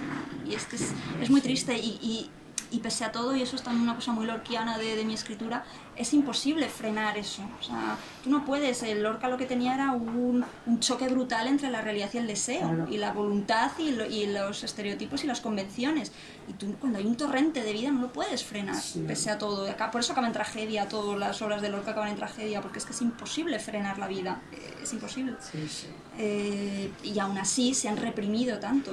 y 0.50 0.54
es 0.56 0.66
que 0.66 0.76
es, 0.78 0.92
es 1.22 1.30
muy 1.30 1.42
triste 1.42 1.78
y, 1.78 1.98
y- 2.02 2.30
y 2.74 2.80
pese 2.80 3.06
a 3.06 3.12
todo, 3.12 3.36
y 3.36 3.42
eso 3.44 3.56
es 3.56 3.62
también 3.62 3.84
una 3.84 3.96
cosa 3.96 4.12
muy 4.12 4.26
lorquiana 4.26 4.78
de, 4.80 4.96
de 4.96 5.06
mi 5.06 5.14
escritura, 5.14 5.64
es 5.96 6.12
imposible 6.14 6.68
frenar 6.68 7.18
eso. 7.18 7.44
O 7.60 7.64
sea, 7.64 7.98
tú 8.24 8.32
no 8.32 8.44
puedes, 8.46 8.82
el 8.82 9.04
Lorca 9.04 9.30
lo 9.30 9.38
que 9.38 9.46
tenía 9.46 9.76
era 9.76 9.92
un, 9.92 10.44
un 10.66 10.80
choque 10.80 11.08
brutal 11.08 11.48
entre 11.48 11.70
la 11.70 11.82
realidad 11.82 12.10
y 12.14 12.18
el 12.18 12.26
deseo, 12.28 12.62
Claro. 12.68 12.88
y 12.90 12.98
la 12.98 13.14
voluntad 13.14 13.72
y, 13.78 13.92
lo- 13.92 14.06
y 14.08 14.26
los 14.26 14.64
estereotipos 14.64 15.24
y 15.24 15.28
las 15.28 15.40
convenciones. 15.40 16.12
Y 16.50 16.54
tú 16.54 16.74
cuando 16.80 16.98
hay 16.98 17.06
un 17.06 17.16
torrente 17.16 17.62
de 17.64 17.74
vida 17.74 17.92
no 17.92 18.02
lo 18.02 18.12
puedes 18.12 18.44
frenar, 18.44 18.82
pese 19.08 19.30
a 19.30 19.38
todo. 19.38 19.70
Acá, 19.70 19.92
por 19.92 20.02
eso 20.02 20.14
acaban 20.14 20.30
en 20.30 20.34
tragedia, 20.34 20.88
todas 20.90 21.20
las 21.20 21.40
obras 21.44 21.62
de 21.62 21.70
Lorca 21.70 21.92
acaban 21.92 22.10
en 22.10 22.16
tragedia, 22.16 22.60
porque 22.62 22.80
es 22.80 22.86
que 22.86 22.94
es 22.94 23.02
imposible 23.04 23.60
frenar 23.60 24.00
la 24.00 24.08
vida, 24.08 24.42
eh, 24.52 24.74
es 24.82 24.92
imposible. 24.94 25.36
Sí, 25.40 25.68
sí. 25.70 25.88
Eh, 26.18 26.92
y 27.04 27.20
aún 27.20 27.38
así 27.38 27.74
se 27.76 27.88
han 27.88 27.98
reprimido 27.98 28.58
tanto. 28.60 28.92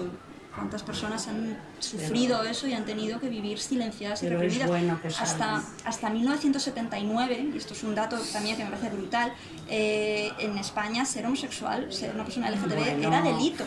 ¿Cuántas 0.61 0.83
personas 0.83 1.27
han 1.27 1.57
sufrido 1.79 2.43
eso 2.43 2.69
y 2.69 2.75
han 2.75 2.85
tenido 2.85 3.19
que 3.19 3.31
vivir 3.31 3.59
silenciadas 3.59 4.23
y 4.23 4.29
reprimidas? 4.29 4.69
bueno 4.69 5.01
hasta, 5.19 5.63
hasta 5.87 6.11
1979, 6.11 7.51
y 7.55 7.57
esto 7.57 7.73
es 7.73 7.83
un 7.83 7.95
dato 7.95 8.19
también 8.31 8.59
que 8.59 8.65
me 8.65 8.71
parece 8.71 8.91
brutal, 8.91 9.33
eh, 9.71 10.31
en 10.39 10.59
España 10.59 11.07
ser 11.07 11.25
homosexual, 11.25 11.91
ser 11.91 12.15
una 12.15 12.25
persona 12.25 12.51
LGTB, 12.51 12.75
Bueno. 12.77 13.09
era 13.09 13.23
delito. 13.23 13.65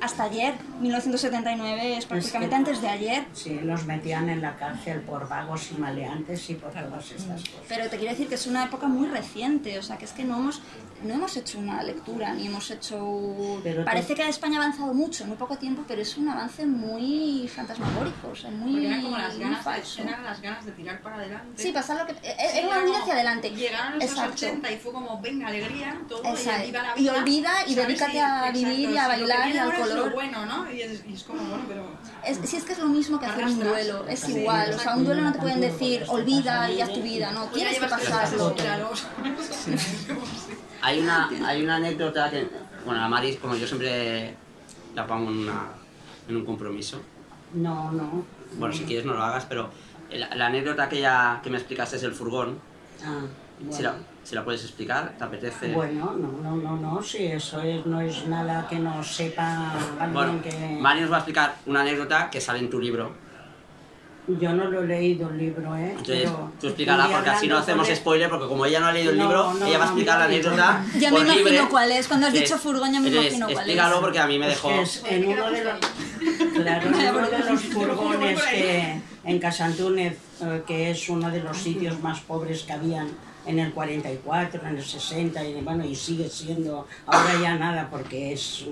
Hasta 0.00 0.24
ayer, 0.24 0.54
1979, 0.80 1.96
es 1.98 2.06
prácticamente 2.06 2.54
antes 2.56 2.80
de 2.80 2.88
ayer. 2.88 3.24
Sí, 3.32 3.60
los 3.62 3.84
metían 3.86 4.28
en 4.28 4.40
la 4.42 4.56
cárcel 4.56 5.00
por 5.00 5.28
vagos 5.28 5.70
y 5.72 5.74
maleantes 5.80 6.48
y 6.50 6.54
por 6.54 6.70
todas 6.72 7.10
estas 7.10 7.40
cosas. 7.42 7.64
Pero 7.68 7.88
te 7.88 7.96
quiero 7.96 8.12
decir 8.12 8.28
que 8.28 8.34
es 8.36 8.46
una 8.46 8.64
época 8.64 8.86
muy 8.86 9.08
reciente, 9.08 9.78
o 9.78 9.82
sea, 9.82 9.98
que 9.98 10.04
es 10.04 10.12
que 10.12 10.24
no 10.24 10.38
hemos, 10.38 10.60
no 11.02 11.14
hemos 11.14 11.36
hecho 11.36 11.58
una 11.58 11.82
lectura, 11.82 12.32
ni 12.34 12.46
hemos 12.46 12.70
hecho... 12.70 13.60
Pero 13.62 13.84
Parece 13.84 14.14
que 14.14 14.28
España 14.28 14.58
ha 14.58 14.62
avanzado 14.62 14.94
mucho 14.94 15.22
en 15.24 15.28
muy 15.30 15.38
poco 15.38 15.56
tiempo, 15.56 15.84
pero 15.86 16.02
es 16.02 16.16
un 16.16 16.28
avance 16.28 16.64
muy 16.66 17.48
fantasmagórico, 17.48 18.28
o 18.32 18.36
sea, 18.36 18.50
muy, 18.50 18.86
eran 18.86 19.02
como 19.02 19.18
las 19.18 19.38
ganas, 19.38 19.64
falso. 19.64 20.02
de, 20.02 20.08
eran 20.08 20.24
las 20.24 20.40
ganas 20.40 20.64
de 20.64 20.72
tirar 20.72 21.00
para 21.00 21.16
adelante. 21.16 21.62
Sí, 21.62 21.72
pasar 21.72 21.98
lo 21.98 22.06
que... 22.06 22.12
eh, 22.28 22.36
Sí, 22.52 22.58
Era 22.58 22.68
una 22.68 22.84
vida 22.84 22.98
hacia 23.00 23.14
adelante. 23.14 23.50
Llegaron 23.50 23.94
los 23.94 24.04
Exacto. 24.04 24.32
80 24.34 24.70
y 24.72 24.76
fue 24.78 24.92
como, 24.92 25.20
venga, 25.20 25.48
alegría, 25.48 26.00
todo, 26.08 26.22
Exacto. 26.24 26.62
y 26.62 26.66
viva 26.66 26.82
la 26.82 26.92
Y 26.98 27.00
vida. 27.02 27.14
olvida 27.14 27.50
y 27.66 27.74
¿sabes? 27.74 27.86
dedícate 27.88 28.20
a 28.20 28.48
exacto, 28.48 28.58
vivir 28.58 28.90
y 28.90 28.96
a 28.98 29.02
que 29.02 29.08
bailar 29.08 29.48
y 29.54 29.58
al 29.58 29.72
ahora 29.82 29.94
es 29.94 29.98
color. 29.98 30.08
lo 30.08 30.14
bueno, 30.14 30.46
¿no? 30.46 30.72
Y 30.72 30.82
es, 30.82 31.04
y 31.06 31.14
es 31.14 31.22
como, 31.24 31.42
bueno, 31.42 31.64
pero... 31.68 31.84
Es, 32.24 32.38
si 32.48 32.56
es 32.56 32.64
que 32.64 32.72
es 32.72 32.78
lo 32.78 32.88
mismo 32.88 33.18
que 33.18 33.26
hacer 33.26 33.44
un 33.44 33.60
duelo, 33.60 34.06
es 34.08 34.20
Sí, 34.20 34.38
igual, 34.38 34.72
o 34.74 34.78
sea, 34.78 34.96
un 34.96 35.04
duelo 35.04 35.22
no 35.22 35.32
te 35.32 35.38
pueden 35.38 35.60
decir, 35.60 36.04
olvida 36.08 36.70
y 36.70 36.80
haz 36.80 36.92
tu 36.92 37.02
vida, 37.02 37.32
no, 37.32 37.46
tienes 37.46 37.78
que 37.78 37.86
pasarlo. 37.86 38.54
claros. 38.54 39.06
Hay 40.84 40.98
una, 40.98 41.30
hay 41.46 41.62
una 41.62 41.76
anécdota 41.76 42.28
que, 42.28 42.48
bueno, 42.84 43.00
la 43.00 43.08
Maris, 43.08 43.36
como 43.38 43.54
yo 43.54 43.68
siempre 43.68 44.34
la 44.96 45.06
pongo 45.06 45.30
en, 45.30 45.38
una, 45.38 45.68
en 46.26 46.36
un 46.36 46.44
compromiso. 46.44 47.00
No, 47.54 47.92
no. 47.92 48.24
Bueno, 48.58 48.74
si 48.74 48.82
quieres 48.82 49.06
no 49.06 49.14
lo 49.14 49.22
hagas, 49.22 49.44
pero 49.44 49.70
la, 50.10 50.34
la 50.34 50.46
anécdota 50.46 50.88
que, 50.88 51.00
ya, 51.00 51.40
que 51.40 51.50
me 51.50 51.58
explicaste 51.58 51.96
es 51.98 52.02
el 52.02 52.12
furgón. 52.12 52.58
Ah, 53.04 53.20
bueno. 53.60 53.76
Si, 53.76 53.82
la, 53.84 53.94
si 54.32 54.36
la 54.36 54.44
puedes 54.46 54.62
explicar, 54.64 55.12
¿te 55.18 55.24
apetece? 55.24 55.72
Bueno, 55.74 56.14
no, 56.18 56.32
no, 56.42 56.56
no, 56.56 56.76
no, 56.78 57.02
si 57.02 57.26
eso 57.26 57.60
es, 57.60 57.84
no 57.84 58.00
es 58.00 58.26
nada 58.28 58.66
que 58.66 58.76
no 58.78 59.04
sepa 59.04 59.72
alguien 60.00 60.14
Bueno, 60.14 60.42
que... 60.42 60.78
Mari 60.80 61.02
nos 61.02 61.10
va 61.12 61.16
a 61.16 61.18
explicar 61.18 61.56
una 61.66 61.82
anécdota 61.82 62.30
que 62.30 62.40
sale 62.40 62.60
en 62.60 62.70
tu 62.70 62.80
libro. 62.80 63.12
Yo 64.40 64.54
no 64.54 64.64
lo 64.70 64.84
he 64.84 64.86
leído 64.86 65.28
el 65.28 65.36
libro, 65.36 65.76
¿eh? 65.76 65.90
Entonces, 65.90 66.22
pero 66.22 66.50
tú 66.58 66.66
explícala 66.68 67.02
estoy 67.02 67.14
porque 67.16 67.30
así 67.30 67.46
no 67.46 67.58
hacemos 67.58 67.86
spoiler, 67.88 68.30
porque 68.30 68.46
como 68.46 68.64
ella 68.64 68.80
no 68.80 68.86
ha 68.86 68.92
leído 68.92 69.10
el 69.10 69.18
No, 69.18 69.24
libro, 69.24 69.52
no, 69.52 69.66
ella 69.66 69.76
va 69.78 69.84
a 69.84 69.86
no, 69.88 69.92
explicar 69.92 70.18
la 70.18 70.24
anécdota 70.24 70.84
Ya 70.98 71.10
me 71.10 71.20
imagino 71.20 71.50
libre. 71.50 71.68
cuál 71.68 71.92
es, 71.92 72.08
cuando 72.08 72.26
has 72.28 72.32
dicho 72.32 72.56
furgón 72.56 72.90
ya 72.90 73.00
me 73.00 73.08
entonces, 73.08 73.34
imagino 73.34 73.46
cuál 73.52 73.68
es. 73.68 73.76
Explícalo 73.76 74.00
porque 74.00 74.18
a 74.18 74.26
mí 74.26 74.38
me 74.38 74.46
Pues 74.46 74.56
dejó... 74.56 74.68
que 74.70 74.80
es 74.82 75.02
en 75.10 75.28
uno 75.28 75.50
de 75.50 75.64
los, 75.64 75.74
claro, 76.54 76.86
en 76.88 77.14
uno 77.14 77.28
de 77.28 77.38
los 77.50 77.62
furgones 77.64 78.42
que 78.44 79.00
en 79.24 79.38
Casantúnez, 79.38 80.16
eh, 80.40 80.62
que 80.66 80.90
es 80.90 81.06
uno 81.10 81.30
de 81.30 81.40
los 81.42 81.58
sitios 81.58 82.00
más 82.00 82.20
pobres 82.20 82.62
que 82.62 82.72
habían 82.72 83.08
en 83.46 83.58
el 83.58 83.72
44, 83.72 84.66
en 84.66 84.76
el 84.76 84.84
60, 84.84 85.44
y 85.44 85.60
bueno, 85.62 85.84
y 85.84 85.94
sigue 85.94 86.28
siendo, 86.28 86.86
ahora 87.06 87.40
ya 87.40 87.56
nada 87.56 87.88
porque 87.90 88.32
es, 88.32 88.66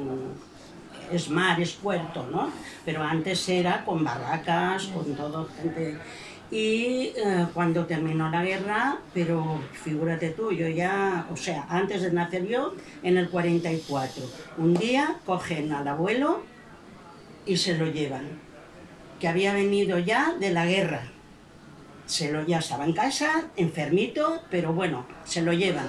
es 1.13 1.29
mar, 1.29 1.61
es 1.61 1.73
puerto, 1.73 2.27
¿no? 2.31 2.51
Pero 2.85 3.03
antes 3.03 3.49
era 3.49 3.85
con 3.85 4.05
barracas, 4.05 4.87
con 4.87 5.15
todo, 5.15 5.49
gente... 5.61 5.99
Y 6.53 7.13
eh, 7.15 7.47
cuando 7.55 7.87
terminó 7.87 8.29
la 8.29 8.43
guerra, 8.43 8.99
pero 9.15 9.61
figúrate 9.73 10.31
tú, 10.31 10.51
yo 10.51 10.67
ya, 10.67 11.29
o 11.33 11.37
sea, 11.37 11.65
antes 11.69 12.03
de 12.03 12.11
nacer 12.11 12.45
yo, 12.49 12.75
en 13.05 13.17
el 13.19 13.31
44, 13.31 14.25
un 14.59 14.75
día 14.75 15.19
cogen 15.25 15.73
al 15.73 15.87
abuelo 15.87 16.43
y 17.47 17.57
se 17.57 17.79
lo 17.79 17.87
llevan, 17.87 18.41
que 19.21 19.29
había 19.29 19.55
venido 19.55 20.01
ya 20.01 20.35
de 20.41 20.51
la 20.51 20.67
guerra. 20.67 21.03
Se 22.11 22.33
lo, 22.33 22.45
ya 22.45 22.59
estaba 22.59 22.85
en 22.85 22.93
casa, 22.93 23.45
enfermito, 23.57 24.43
pero 24.51 24.73
bueno, 24.73 25.07
se 25.25 25.43
lo 25.43 25.53
llevan. 25.53 25.87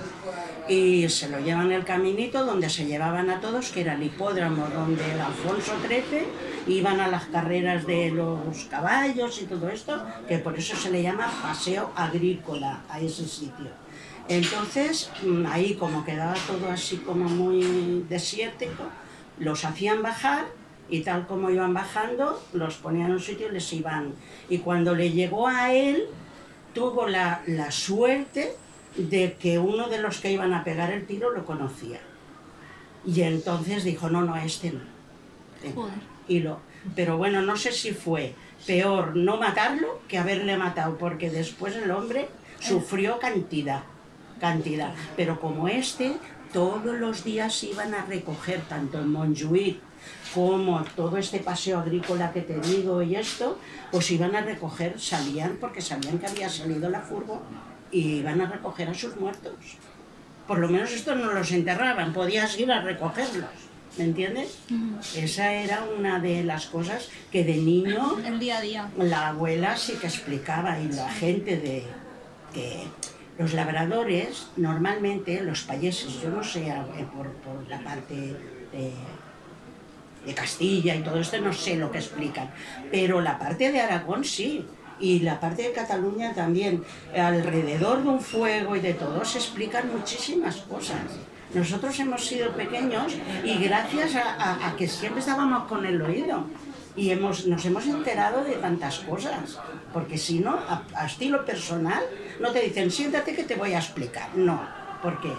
Y 0.69 1.09
se 1.09 1.29
lo 1.29 1.39
llevan 1.39 1.71
el 1.71 1.83
caminito 1.83 2.45
donde 2.45 2.69
se 2.69 2.85
llevaban 2.85 3.31
a 3.31 3.41
todos, 3.41 3.71
que 3.71 3.81
era 3.81 3.95
el 3.95 4.03
hipódromo 4.03 4.67
donde 4.67 5.03
el 5.11 5.19
Alfonso 5.19 5.73
XIII 5.81 6.27
iban 6.67 6.99
a 6.99 7.07
las 7.07 7.25
carreras 7.25 7.87
de 7.87 8.11
los 8.11 8.65
caballos 8.69 9.41
y 9.41 9.45
todo 9.45 9.67
esto, 9.69 9.99
que 10.27 10.37
por 10.37 10.55
eso 10.55 10.75
se 10.75 10.91
le 10.91 11.01
llama 11.01 11.27
paseo 11.41 11.91
agrícola 11.95 12.81
a 12.87 12.99
ese 12.99 13.27
sitio. 13.27 13.71
Entonces, 14.29 15.09
mm, 15.23 15.47
ahí 15.47 15.73
como 15.73 16.05
quedaba 16.05 16.35
todo 16.45 16.69
así 16.69 16.97
como 16.97 17.27
muy 17.27 18.05
desértico, 18.07 18.83
los 19.39 19.65
hacían 19.65 20.03
bajar 20.03 20.45
y 20.91 21.01
tal 21.01 21.25
como 21.25 21.49
iban 21.49 21.73
bajando, 21.73 22.43
los 22.53 22.75
ponían 22.75 23.07
en 23.07 23.13
un 23.13 23.19
sitio 23.19 23.47
y 23.47 23.53
les 23.53 23.73
iban. 23.73 24.13
Y 24.49 24.59
cuando 24.59 24.93
le 24.93 25.09
llegó 25.11 25.47
a 25.47 25.73
él, 25.73 26.05
tuvo 26.73 27.07
la, 27.07 27.41
la 27.47 27.71
suerte 27.71 28.53
de 28.97 29.37
que 29.39 29.57
uno 29.57 29.87
de 29.87 30.01
los 30.01 30.19
que 30.19 30.33
iban 30.33 30.53
a 30.53 30.65
pegar 30.65 30.91
el 30.91 31.07
tiro 31.07 31.31
lo 31.31 31.45
conocía. 31.45 32.01
Y 33.05 33.21
entonces 33.21 33.85
dijo, 33.85 34.09
no, 34.09 34.21
no, 34.21 34.33
a 34.33 34.43
este 34.43 34.73
no. 34.73 34.81
Joder. 35.73 35.93
y 36.27 36.39
lo... 36.41 36.59
Pero 36.95 37.17
bueno, 37.17 37.41
no 37.41 37.55
sé 37.55 37.71
si 37.71 37.91
fue 37.93 38.33
peor 38.67 39.15
no 39.15 39.37
matarlo 39.37 40.01
que 40.07 40.17
haberle 40.17 40.57
matado, 40.57 40.97
porque 40.97 41.29
después 41.29 41.75
el 41.75 41.91
hombre 41.91 42.27
sufrió 42.59 43.17
cantidad, 43.19 43.83
cantidad. 44.41 44.93
Pero 45.15 45.39
como 45.39 45.67
este, 45.69 46.17
todos 46.51 46.97
los 46.99 47.23
días 47.23 47.63
iban 47.63 47.93
a 47.93 48.05
recoger, 48.05 48.61
tanto 48.67 48.99
en 48.99 49.13
Montjuïc 49.13 49.77
como 50.33 50.83
todo 50.95 51.17
este 51.17 51.39
paseo 51.39 51.79
agrícola 51.79 52.31
que 52.31 52.41
te 52.41 52.59
digo 52.59 53.01
y 53.01 53.15
esto, 53.15 53.59
pues 53.91 54.11
iban 54.11 54.35
a 54.35 54.41
recoger, 54.41 54.99
salían 54.99 55.57
porque 55.59 55.81
sabían 55.81 56.19
que 56.19 56.27
había 56.27 56.49
salido 56.49 56.89
la 56.89 57.01
furgo 57.01 57.41
y 57.91 58.17
iban 58.19 58.41
a 58.41 58.47
recoger 58.47 58.89
a 58.89 58.93
sus 58.93 59.15
muertos. 59.17 59.53
Por 60.47 60.59
lo 60.59 60.69
menos 60.69 60.91
estos 60.91 61.17
no 61.17 61.33
los 61.33 61.51
enterraban, 61.51 62.13
podías 62.13 62.57
ir 62.59 62.71
a 62.71 62.81
recogerlos. 62.81 63.49
¿Me 63.97 64.05
entiendes? 64.05 64.57
Esa 65.15 65.51
era 65.53 65.83
una 65.97 66.19
de 66.19 66.45
las 66.45 66.67
cosas 66.67 67.09
que 67.29 67.43
de 67.43 67.57
niño 67.57 68.17
El 68.25 68.39
día 68.39 68.59
a 68.59 68.61
día. 68.61 68.89
la 68.97 69.29
abuela 69.29 69.75
sí 69.75 69.93
que 69.99 70.07
explicaba 70.07 70.79
y 70.79 70.89
la 70.93 71.09
gente 71.09 71.57
de 71.57 71.83
que 72.53 72.83
los 73.37 73.53
labradores 73.53 74.47
normalmente 74.55 75.41
los 75.41 75.63
payeses 75.63 76.21
yo 76.21 76.29
no 76.29 76.43
sé 76.43 76.69
eh, 76.69 77.05
por, 77.13 77.27
por 77.33 77.67
la 77.67 77.83
parte 77.83 78.15
de, 78.15 78.93
de 80.25 80.33
Castilla 80.33 80.95
y 80.95 81.01
todo 81.01 81.19
esto 81.19 81.39
no 81.39 81.53
sé 81.53 81.75
lo 81.75 81.91
que 81.91 81.99
explican. 81.99 82.51
Pero 82.91 83.21
la 83.21 83.39
parte 83.39 83.71
de 83.71 83.79
Aragón 83.79 84.23
sí. 84.23 84.65
Y 84.99 85.19
la 85.21 85.39
parte 85.39 85.63
de 85.63 85.71
Cataluña 85.71 86.33
también. 86.33 86.83
Alrededor 87.15 88.03
de 88.03 88.09
un 88.09 88.21
fuego 88.21 88.75
y 88.75 88.81
de 88.81 88.93
todo 88.93 89.25
se 89.25 89.39
explican 89.39 89.91
muchísimas 89.91 90.57
cosas. 90.57 90.99
Nosotros 91.53 91.99
hemos 91.99 92.25
sido 92.25 92.51
pequeños 92.53 93.13
y 93.43 93.57
gracias 93.57 94.15
a, 94.15 94.73
que 94.77 94.87
siempre 94.87 95.19
estábamos 95.19 95.67
con 95.67 95.85
el 95.85 96.01
oído. 96.01 96.45
Y 96.95 97.09
hemos, 97.09 97.47
nos 97.47 97.65
hemos 97.65 97.87
enterado 97.87 98.43
de 98.43 98.55
tantas 98.55 98.99
cosas, 98.99 99.57
porque 99.93 100.17
si 100.17 100.39
no, 100.39 100.55
a, 100.55 100.83
a 100.93 101.05
estilo 101.05 101.45
personal, 101.45 102.03
no 102.41 102.51
te 102.51 102.59
dicen 102.59 102.91
siéntate 102.91 103.33
que 103.33 103.45
te 103.45 103.55
voy 103.55 103.73
a 103.73 103.79
explicar, 103.79 104.27
no, 104.35 104.61
porque 105.01 105.31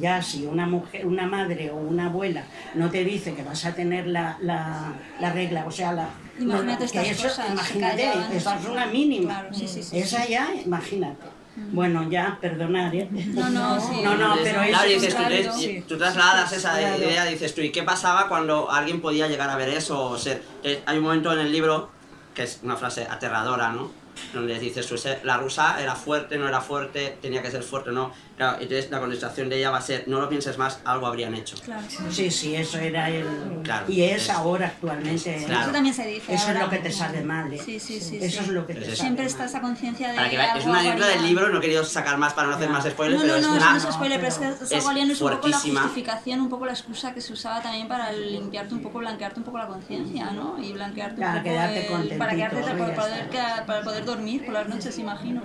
ya 0.00 0.22
si 0.22 0.46
una 0.46 0.66
mujer, 0.66 1.06
una 1.06 1.26
madre 1.26 1.70
o 1.70 1.76
una 1.76 2.06
abuela 2.06 2.44
no 2.74 2.90
te 2.90 3.04
dice 3.04 3.34
que 3.34 3.42
vas 3.42 3.64
a 3.64 3.74
tener 3.74 4.06
la, 4.06 4.36
la, 4.40 4.92
la 5.20 5.32
regla, 5.32 5.64
o 5.66 5.70
sea, 5.70 5.92
la, 5.92 6.08
Imagínate 6.38 6.86
que 6.86 7.00
estas 7.00 7.10
eso, 7.10 7.28
cosas, 7.28 7.50
imagínate, 7.50 8.02
callaban, 8.02 8.32
esa 8.32 8.58
es 8.58 8.66
una 8.66 8.86
mínima, 8.86 9.40
Claro, 9.40 9.54
sí, 9.54 9.66
sí, 9.66 9.82
sí, 9.82 9.98
esa 9.98 10.26
ya, 10.26 10.48
imagínate. 10.64 11.26
Bueno, 11.72 12.10
ya, 12.10 12.36
perdonad, 12.38 12.92
¿eh? 12.94 13.08
No, 13.34 13.48
no, 13.48 13.80
sí. 13.80 14.02
No, 14.02 14.14
no, 14.16 14.34
pero 14.42 14.60
Claro, 14.62 14.84
eso 14.88 14.96
es 14.96 15.02
dices, 15.02 15.84
tú, 15.88 15.94
te- 15.94 15.96
trasladas 15.96 16.52
esa 16.52 16.78
Claro. 16.78 16.98
idea, 16.98 17.24
dices 17.24 17.54
tú, 17.54 17.62
¿y 17.62 17.70
qué 17.72 17.82
pasaba 17.82 18.28
cuando 18.28 18.70
alguien 18.70 19.00
podía 19.00 19.26
llegar 19.26 19.48
a 19.48 19.56
ver 19.56 19.70
eso? 19.70 20.10
O 20.10 20.18
ser, 20.18 20.42
hay 20.84 20.98
un 20.98 21.04
momento 21.04 21.32
en 21.32 21.38
el 21.38 21.50
libro, 21.50 21.88
que 22.34 22.42
es 22.42 22.60
una 22.62 22.76
frase 22.76 23.06
aterradora, 23.08 23.70
¿no? 23.70 23.90
Donde 24.32 24.58
dices 24.58 24.86
tú, 24.86 24.94
"Ese- 24.96 25.20
la 25.24 25.36
rusa 25.38 25.80
era 25.80 25.94
fuerte, 25.94 26.36
no 26.38 26.48
era 26.48 26.60
fuerte, 26.60 27.16
tenía 27.20 27.42
que 27.42 27.50
ser 27.50 27.62
fuerte, 27.62 27.90
no. 27.92 28.12
Claro, 28.36 28.58
entonces 28.60 28.90
la 28.90 29.00
contestación 29.00 29.48
de 29.48 29.58
ella 29.58 29.70
va 29.70 29.78
a 29.78 29.82
ser, 29.82 30.04
no 30.08 30.20
lo 30.20 30.28
pienses 30.28 30.58
más, 30.58 30.80
algo 30.84 31.06
habrían 31.06 31.34
hecho. 31.34 31.56
Claro. 31.64 31.82
Sí, 32.10 32.30
sí, 32.30 32.54
eso 32.54 32.76
era 32.78 33.08
el... 33.08 33.26
Claro, 33.62 33.86
y 33.90 34.02
es, 34.02 34.24
es- 34.24 34.30
ahora 34.30 34.66
actualmente. 34.66 35.42
Claro. 35.46 35.62
Eso 35.62 35.70
también 35.72 35.94
se 35.94 36.06
dice. 36.06 36.34
Eso 36.34 36.42
es 36.42 36.48
ahora. 36.48 36.64
lo 36.64 36.70
que 36.70 36.78
te 36.78 36.92
sale 36.92 37.22
mal, 37.22 37.50
¿eh? 37.52 37.58
Sí, 37.64 37.80
sí, 37.80 37.98
sí. 38.00 38.18
Eso 38.20 38.38
sí. 38.38 38.44
es 38.44 38.48
lo 38.48 38.66
que 38.66 38.74
te 38.74 38.80
Es 38.80 38.84
sale. 38.86 38.96
Siempre 38.96 39.24
mal. 39.24 39.30
está 39.30 39.44
esa 39.46 39.60
conciencia 39.62 40.08
de. 40.10 40.16
Para 40.16 40.28
que 40.30 40.36
es 40.58 40.66
una 40.66 40.80
haría- 40.80 40.94
del 41.06 41.22
libro, 41.26 41.48
no 41.48 41.58
he 41.58 41.60
querido 41.62 41.82
sacar 41.84 42.18
más 42.18 42.34
para 42.34 42.48
no 42.48 42.56
hacer 42.56 42.68
más 42.68 42.84
spoilers, 42.84 43.22
No, 43.22 43.26
pero 43.26 43.32
no, 43.32 43.38
es 43.40 43.46
no, 43.46 43.56
una... 43.56 43.70
no 43.72 43.76
es 43.78 43.94
spoiler, 43.94 44.18
pero 44.20 44.28
es 44.28 44.38
que 44.38 44.48
es 44.48 44.60
es 44.62 44.84
un 44.84 44.90
poco 44.90 44.92
la 44.92 45.14
fuertísima. 45.16 45.80
justificación, 45.82 46.40
un 46.40 46.48
poco 46.50 46.66
la 46.66 46.72
excusa 46.72 47.14
que 47.14 47.20
se 47.22 47.32
usaba 47.32 47.62
también 47.62 47.88
para 47.88 48.12
limpiarte 48.12 48.74
un 48.74 48.82
poco, 48.82 48.98
blanquearte 48.98 49.40
un 49.40 49.44
poco 49.44 49.58
la 49.58 49.66
conciencia, 49.66 50.30
¿no? 50.32 50.62
Y 50.62 50.72
blanquearte 50.72 51.16
Para 51.20 51.32
un 51.32 51.38
poco 51.38 51.44
quedarte 51.50 51.86
el- 52.12 52.18
para 52.18 52.34
quedarte 52.34 52.56
para 52.62 52.94
poder, 52.94 53.30
para 53.66 53.82
poder 53.82 54.04
dormir 54.06 54.44
por 54.44 54.54
las 54.54 54.68
noches, 54.68 54.98
imagino. 54.98 55.42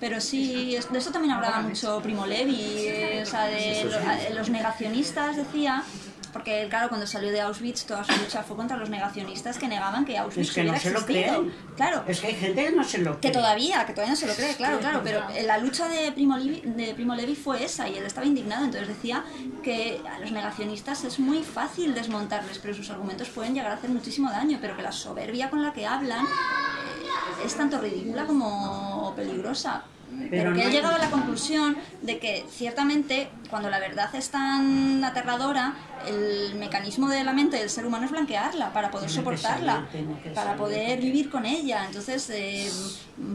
Pero 0.00 0.20
sí, 0.20 0.76
de 0.90 0.98
eso 0.98 1.10
también 1.10 1.34
hablaba 1.34 1.60
mucho 1.60 2.00
Primo 2.02 2.26
Levi, 2.26 3.20
o 3.22 3.26
sea, 3.26 3.44
de 3.46 4.32
los 4.34 4.48
negacionistas, 4.50 5.36
decía, 5.36 5.84
porque 6.32 6.66
claro, 6.68 6.88
cuando 6.88 7.06
salió 7.06 7.30
de 7.30 7.40
Auschwitz 7.40 7.84
toda 7.84 8.04
su 8.04 8.12
lucha 8.12 8.42
fue 8.42 8.56
contra 8.56 8.76
los 8.76 8.88
negacionistas 8.90 9.58
que 9.58 9.68
negaban 9.68 10.04
que 10.04 10.16
Auschwitz 10.18 10.48
Es 10.48 10.54
que 10.54 10.64
no 10.64 10.78
se 10.78 10.90
lo 10.90 11.04
creen. 11.04 11.52
Claro, 11.76 12.04
Es 12.06 12.20
que 12.20 12.28
hay 12.28 12.34
gente 12.34 12.64
que 12.64 12.72
no 12.72 12.84
se 12.84 12.98
lo 12.98 13.14
que 13.14 13.30
cree. 13.30 13.32
todavía, 13.32 13.84
que 13.86 13.92
todavía 13.92 14.12
no 14.12 14.20
se 14.20 14.26
lo 14.26 14.34
cree, 14.34 14.54
claro, 14.56 14.78
claro, 14.78 15.00
pero 15.04 15.22
la 15.44 15.58
lucha 15.58 15.88
de 15.88 16.12
Primo, 16.12 16.36
Levi, 16.36 16.62
de 16.64 16.94
Primo 16.94 17.14
Levi 17.14 17.34
fue 17.34 17.64
esa 17.64 17.88
y 17.88 17.96
él 17.96 18.04
estaba 18.04 18.26
indignado, 18.26 18.64
entonces 18.64 18.88
decía 18.88 19.24
que 19.62 20.00
a 20.10 20.18
los 20.18 20.32
negacionistas 20.32 21.04
es 21.04 21.18
muy 21.18 21.42
fácil 21.42 21.94
desmontarles, 21.94 22.58
pero 22.58 22.74
sus 22.74 22.90
argumentos 22.90 23.28
pueden 23.28 23.54
llegar 23.54 23.70
a 23.72 23.74
hacer 23.74 23.90
muchísimo 23.90 24.30
daño, 24.30 24.58
pero 24.60 24.76
que 24.76 24.82
la 24.82 24.92
soberbia 24.92 25.50
con 25.50 25.62
la 25.62 25.72
que 25.72 25.86
hablan 25.86 26.24
eh, 26.24 27.44
es 27.44 27.54
tanto 27.54 27.80
ridícula 27.80 28.24
como 28.26 29.12
peligrosa. 29.16 29.82
Pero, 30.18 30.30
Pero 30.30 30.52
que 30.54 30.58
no 30.60 30.66
hay- 30.66 30.72
llegaba 30.72 30.96
a 30.96 30.98
la 30.98 31.10
conclusión 31.10 31.76
de 32.02 32.18
que 32.18 32.44
ciertamente 32.50 33.28
cuando 33.48 33.70
la 33.70 33.78
verdad 33.78 34.14
es 34.14 34.30
tan 34.30 35.02
aterradora, 35.04 35.74
el 36.06 36.54
mecanismo 36.56 37.08
de 37.08 37.24
la 37.24 37.32
mente 37.32 37.56
del 37.58 37.70
ser 37.70 37.86
humano 37.86 38.04
es 38.06 38.10
blanquearla 38.10 38.72
para 38.72 38.90
poder 38.90 39.08
Tiene 39.08 39.22
soportarla, 39.22 39.86
salir, 39.90 40.34
para 40.34 40.56
poder 40.56 41.00
vivir 41.00 41.30
con 41.30 41.46
ella. 41.46 41.84
Entonces, 41.86 42.28
eh, 42.30 42.70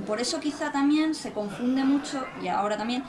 por 0.07 0.19
eso 0.19 0.39
quizá 0.39 0.71
también 0.71 1.15
se 1.15 1.31
confunde 1.31 1.83
mucho, 1.83 2.25
y 2.41 2.47
ahora 2.47 2.77
también, 2.77 3.03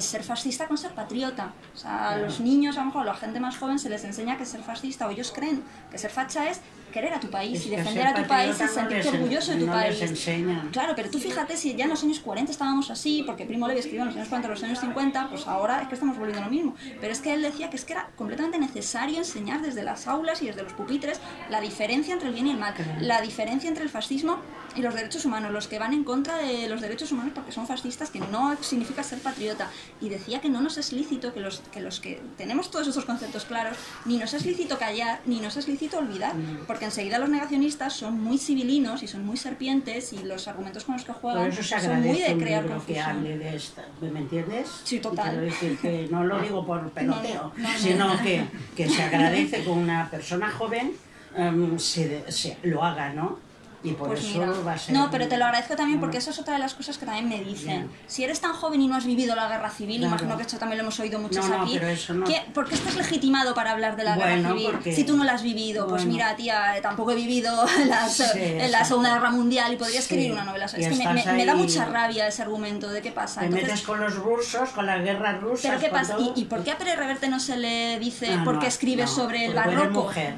ser 0.00 0.22
fascista 0.22 0.66
con 0.68 0.76
ser 0.78 0.92
patriota. 0.92 1.52
O 1.74 1.76
sea, 1.78 2.10
a 2.10 2.16
los 2.18 2.40
niños, 2.40 2.76
a 2.76 2.80
lo 2.80 2.86
mejor 2.86 3.02
a 3.02 3.06
la 3.06 3.14
gente 3.14 3.40
más 3.40 3.56
joven 3.56 3.78
se 3.78 3.88
les 3.88 4.04
enseña 4.04 4.36
que 4.36 4.44
ser 4.46 4.62
fascista, 4.62 5.06
o 5.06 5.10
ellos 5.10 5.32
creen 5.34 5.62
que 5.90 5.98
ser 5.98 6.10
facha 6.10 6.48
es 6.50 6.60
querer 6.92 7.14
a 7.14 7.20
tu 7.20 7.30
país 7.30 7.60
Es 7.60 7.66
y 7.66 7.70
defender 7.70 8.04
a 8.08 8.14
tu 8.14 8.24
país 8.26 8.56
y 8.58 8.62
no 8.64 8.68
sentirte 8.68 9.08
en- 9.08 9.14
orgulloso 9.14 9.52
de 9.52 9.58
tu 9.60 9.66
no 9.66 9.72
país. 9.72 10.02
enseñan. 10.02 10.70
Claro, 10.70 10.92
pero 10.96 11.08
tú 11.08 11.18
fíjate 11.20 11.56
si 11.56 11.74
ya 11.76 11.84
en 11.84 11.90
los 11.90 12.02
años 12.02 12.18
40 12.18 12.50
estábamos 12.50 12.90
así, 12.90 13.22
porque 13.24 13.44
Primo 13.46 13.68
Levi 13.68 13.78
escribió 13.78 14.02
en 14.02 14.08
los 14.08 14.16
años 14.16 14.28
40, 14.28 14.48
los 14.48 14.62
años 14.64 14.80
50, 14.80 15.28
pues 15.30 15.46
ahora 15.46 15.82
es 15.82 15.88
que 15.88 15.94
estamos 15.94 16.16
volviendo 16.18 16.42
a 16.42 16.46
lo 16.46 16.50
mismo. 16.50 16.74
Pero 17.00 17.12
es 17.12 17.20
que 17.20 17.32
él 17.32 17.42
decía 17.42 17.70
que 17.70 17.76
es 17.76 17.84
que 17.84 17.92
era 17.92 18.08
completamente 18.16 18.58
necesario 18.58 19.18
enseñar 19.18 19.62
desde 19.62 19.84
las 19.84 20.08
aulas 20.08 20.42
y 20.42 20.46
desde 20.46 20.64
los 20.64 20.72
pupitres 20.72 21.20
la 21.48 21.60
diferencia 21.60 22.12
entre 22.12 22.28
el 22.28 22.34
bien 22.34 22.48
y 22.48 22.50
el 22.50 22.58
mal, 22.58 22.74
la 23.00 23.20
diferencia 23.20 23.68
entre 23.68 23.84
el 23.84 23.90
fascismo 23.90 24.38
y 24.76 24.82
los 24.82 24.94
derechos 24.94 25.24
humanos, 25.24 25.52
los 25.52 25.66
que 25.68 25.78
van 25.78 25.92
en 25.92 26.04
contra 26.04 26.36
de 26.38 26.68
los 26.68 26.80
derechos 26.80 27.10
humanos 27.12 27.32
porque 27.34 27.52
son 27.52 27.66
fascistas, 27.66 28.10
que 28.10 28.20
no 28.20 28.56
significa 28.62 29.02
ser 29.02 29.18
patriota. 29.20 29.68
Y 30.00 30.08
decía 30.08 30.40
que 30.40 30.48
no 30.48 30.60
nos 30.60 30.78
es 30.78 30.92
lícito, 30.92 31.32
que 31.34 31.40
los 31.40 31.60
que, 31.72 31.80
los 31.80 32.00
que 32.00 32.20
tenemos 32.36 32.70
todos 32.70 32.86
esos 32.88 33.04
conceptos 33.04 33.44
claros, 33.44 33.76
ni 34.04 34.16
nos 34.16 34.32
es 34.34 34.44
lícito 34.46 34.78
callar, 34.78 35.20
ni 35.26 35.40
nos 35.40 35.56
es 35.56 35.66
lícito 35.68 35.98
olvidar, 35.98 36.34
porque 36.66 36.84
enseguida 36.86 37.18
los 37.18 37.28
negacionistas 37.28 37.92
son 37.94 38.20
muy 38.22 38.38
civilinos 38.38 39.02
y 39.02 39.08
son 39.08 39.24
muy 39.26 39.36
serpientes 39.36 40.12
y 40.12 40.22
los 40.22 40.46
argumentos 40.48 40.84
con 40.84 40.94
los 40.96 41.04
que 41.04 41.12
juegan 41.12 41.52
son 41.52 42.02
muy 42.02 42.18
de 42.20 42.36
crear 42.36 42.66
confusión. 42.66 43.04
hable 43.06 43.38
de 43.38 43.56
esto, 43.56 43.82
¿me 44.00 44.20
entiendes? 44.20 44.68
Sí, 44.84 45.00
total. 45.00 45.40
Decir 45.40 45.78
que 45.78 46.08
no 46.10 46.24
lo 46.24 46.40
digo 46.40 46.64
por 46.66 46.90
peloteo, 46.92 47.52
No, 47.56 47.62
no, 47.62 47.72
no. 47.72 47.78
sino 47.78 48.22
que, 48.22 48.44
que 48.76 48.88
se 48.88 49.02
agradece 49.02 49.62
que 49.62 49.68
una 49.70 50.08
persona 50.10 50.50
joven 50.50 50.92
em, 51.36 51.78
se, 51.78 52.30
se- 52.30 52.56
lo 52.62 52.84
haga, 52.84 53.12
¿no? 53.12 53.38
Y 53.82 53.92
por 53.92 54.08
Pues 54.08 54.20
eso 54.20 54.38
mira, 54.40 54.52
va 54.66 54.72
a 54.74 54.78
ser... 54.78 54.94
no, 54.94 55.10
pero 55.10 55.26
te 55.26 55.38
lo 55.38 55.46
agradezco 55.46 55.74
también 55.74 56.00
porque 56.00 56.18
eso 56.18 56.30
es 56.30 56.38
otra 56.38 56.54
de 56.54 56.60
las 56.60 56.74
cosas 56.74 56.98
que 56.98 57.06
también 57.06 57.28
me 57.28 57.42
dicen. 57.42 57.90
Si 58.06 58.22
eres 58.22 58.40
tan 58.40 58.52
joven 58.52 58.80
y 58.82 58.88
no 58.88 58.96
has 58.96 59.06
vivido 59.06 59.34
la 59.34 59.48
guerra 59.48 59.70
civil, 59.70 59.98
Claro. 60.00 60.08
imagino 60.16 60.36
que 60.36 60.42
esto 60.42 60.58
también 60.58 60.78
lo 60.78 60.82
hemos 60.84 61.00
oído 61.00 61.18
muchos 61.18 61.48
No, 61.48 61.56
no, 61.56 61.62
aquí, 61.62 61.76
pero 61.78 61.88
eso 61.88 62.12
no- 62.12 62.26
¿qué- 62.26 62.42
¿por 62.52 62.68
qué 62.68 62.74
estás 62.74 62.94
legitimado 62.96 63.54
para 63.54 63.70
hablar 63.70 63.96
de 63.96 64.04
la 64.04 64.16
Bueno, 64.16 64.30
guerra 64.36 64.48
civil 64.50 64.68
porque- 64.72 64.92
si 64.94 65.04
tú 65.04 65.16
no 65.16 65.24
la 65.24 65.32
has 65.32 65.42
vivido? 65.42 65.86
Pues 65.88 66.04
mira, 66.04 66.36
tía, 66.36 66.74
tampoco 66.82 67.12
he 67.12 67.14
vivido 67.14 67.64
la, 67.86 68.06
Sí, 68.08 68.22
en 68.34 68.70
la. 68.70 68.84
Segunda 68.84 69.14
Guerra 69.14 69.30
Mundial 69.30 69.72
y 69.72 69.76
podría 69.76 70.00
escribir 70.00 70.26
Sí, 70.26 70.32
una 70.32 70.44
novela. 70.44 70.64
Es 70.66 70.72
que 70.72 70.80
me, 70.80 70.90
estás 70.90 71.14
me- 71.26 71.32
me 71.32 71.46
da 71.46 71.54
mucha 71.54 71.84
rabia 71.86 72.26
ese 72.28 72.42
argumento 72.42 72.88
de 72.88 73.00
qué 73.00 73.12
pasa. 73.12 73.40
Te 73.40 73.46
Entonces, 73.46 73.68
metes 73.68 73.86
con 73.86 74.00
los 74.00 74.14
rusos, 74.16 74.68
con 74.70 74.84
las 74.84 75.02
guerras 75.02 75.40
rusas, 75.40 75.62
¿Pero 75.70 75.80
qué 75.80 75.88
pasa? 75.88 76.16
todo. 76.16 76.32
¿Y, 76.36 76.40
y 76.40 76.44
por 76.44 76.64
qué 76.64 76.72
a 76.72 76.76
Pérez 76.78 76.96
Reverte 76.98 77.28
no 77.28 77.38
se 77.40 77.56
le 77.56 77.98
dice 77.98 78.34
Ah, 78.34 78.42
por 78.44 78.58
qué 78.58 78.66
escribe 78.66 79.06
sobre 79.06 79.46
el 79.46 79.54
barroco? 79.54 80.02
mujer. 80.04 80.34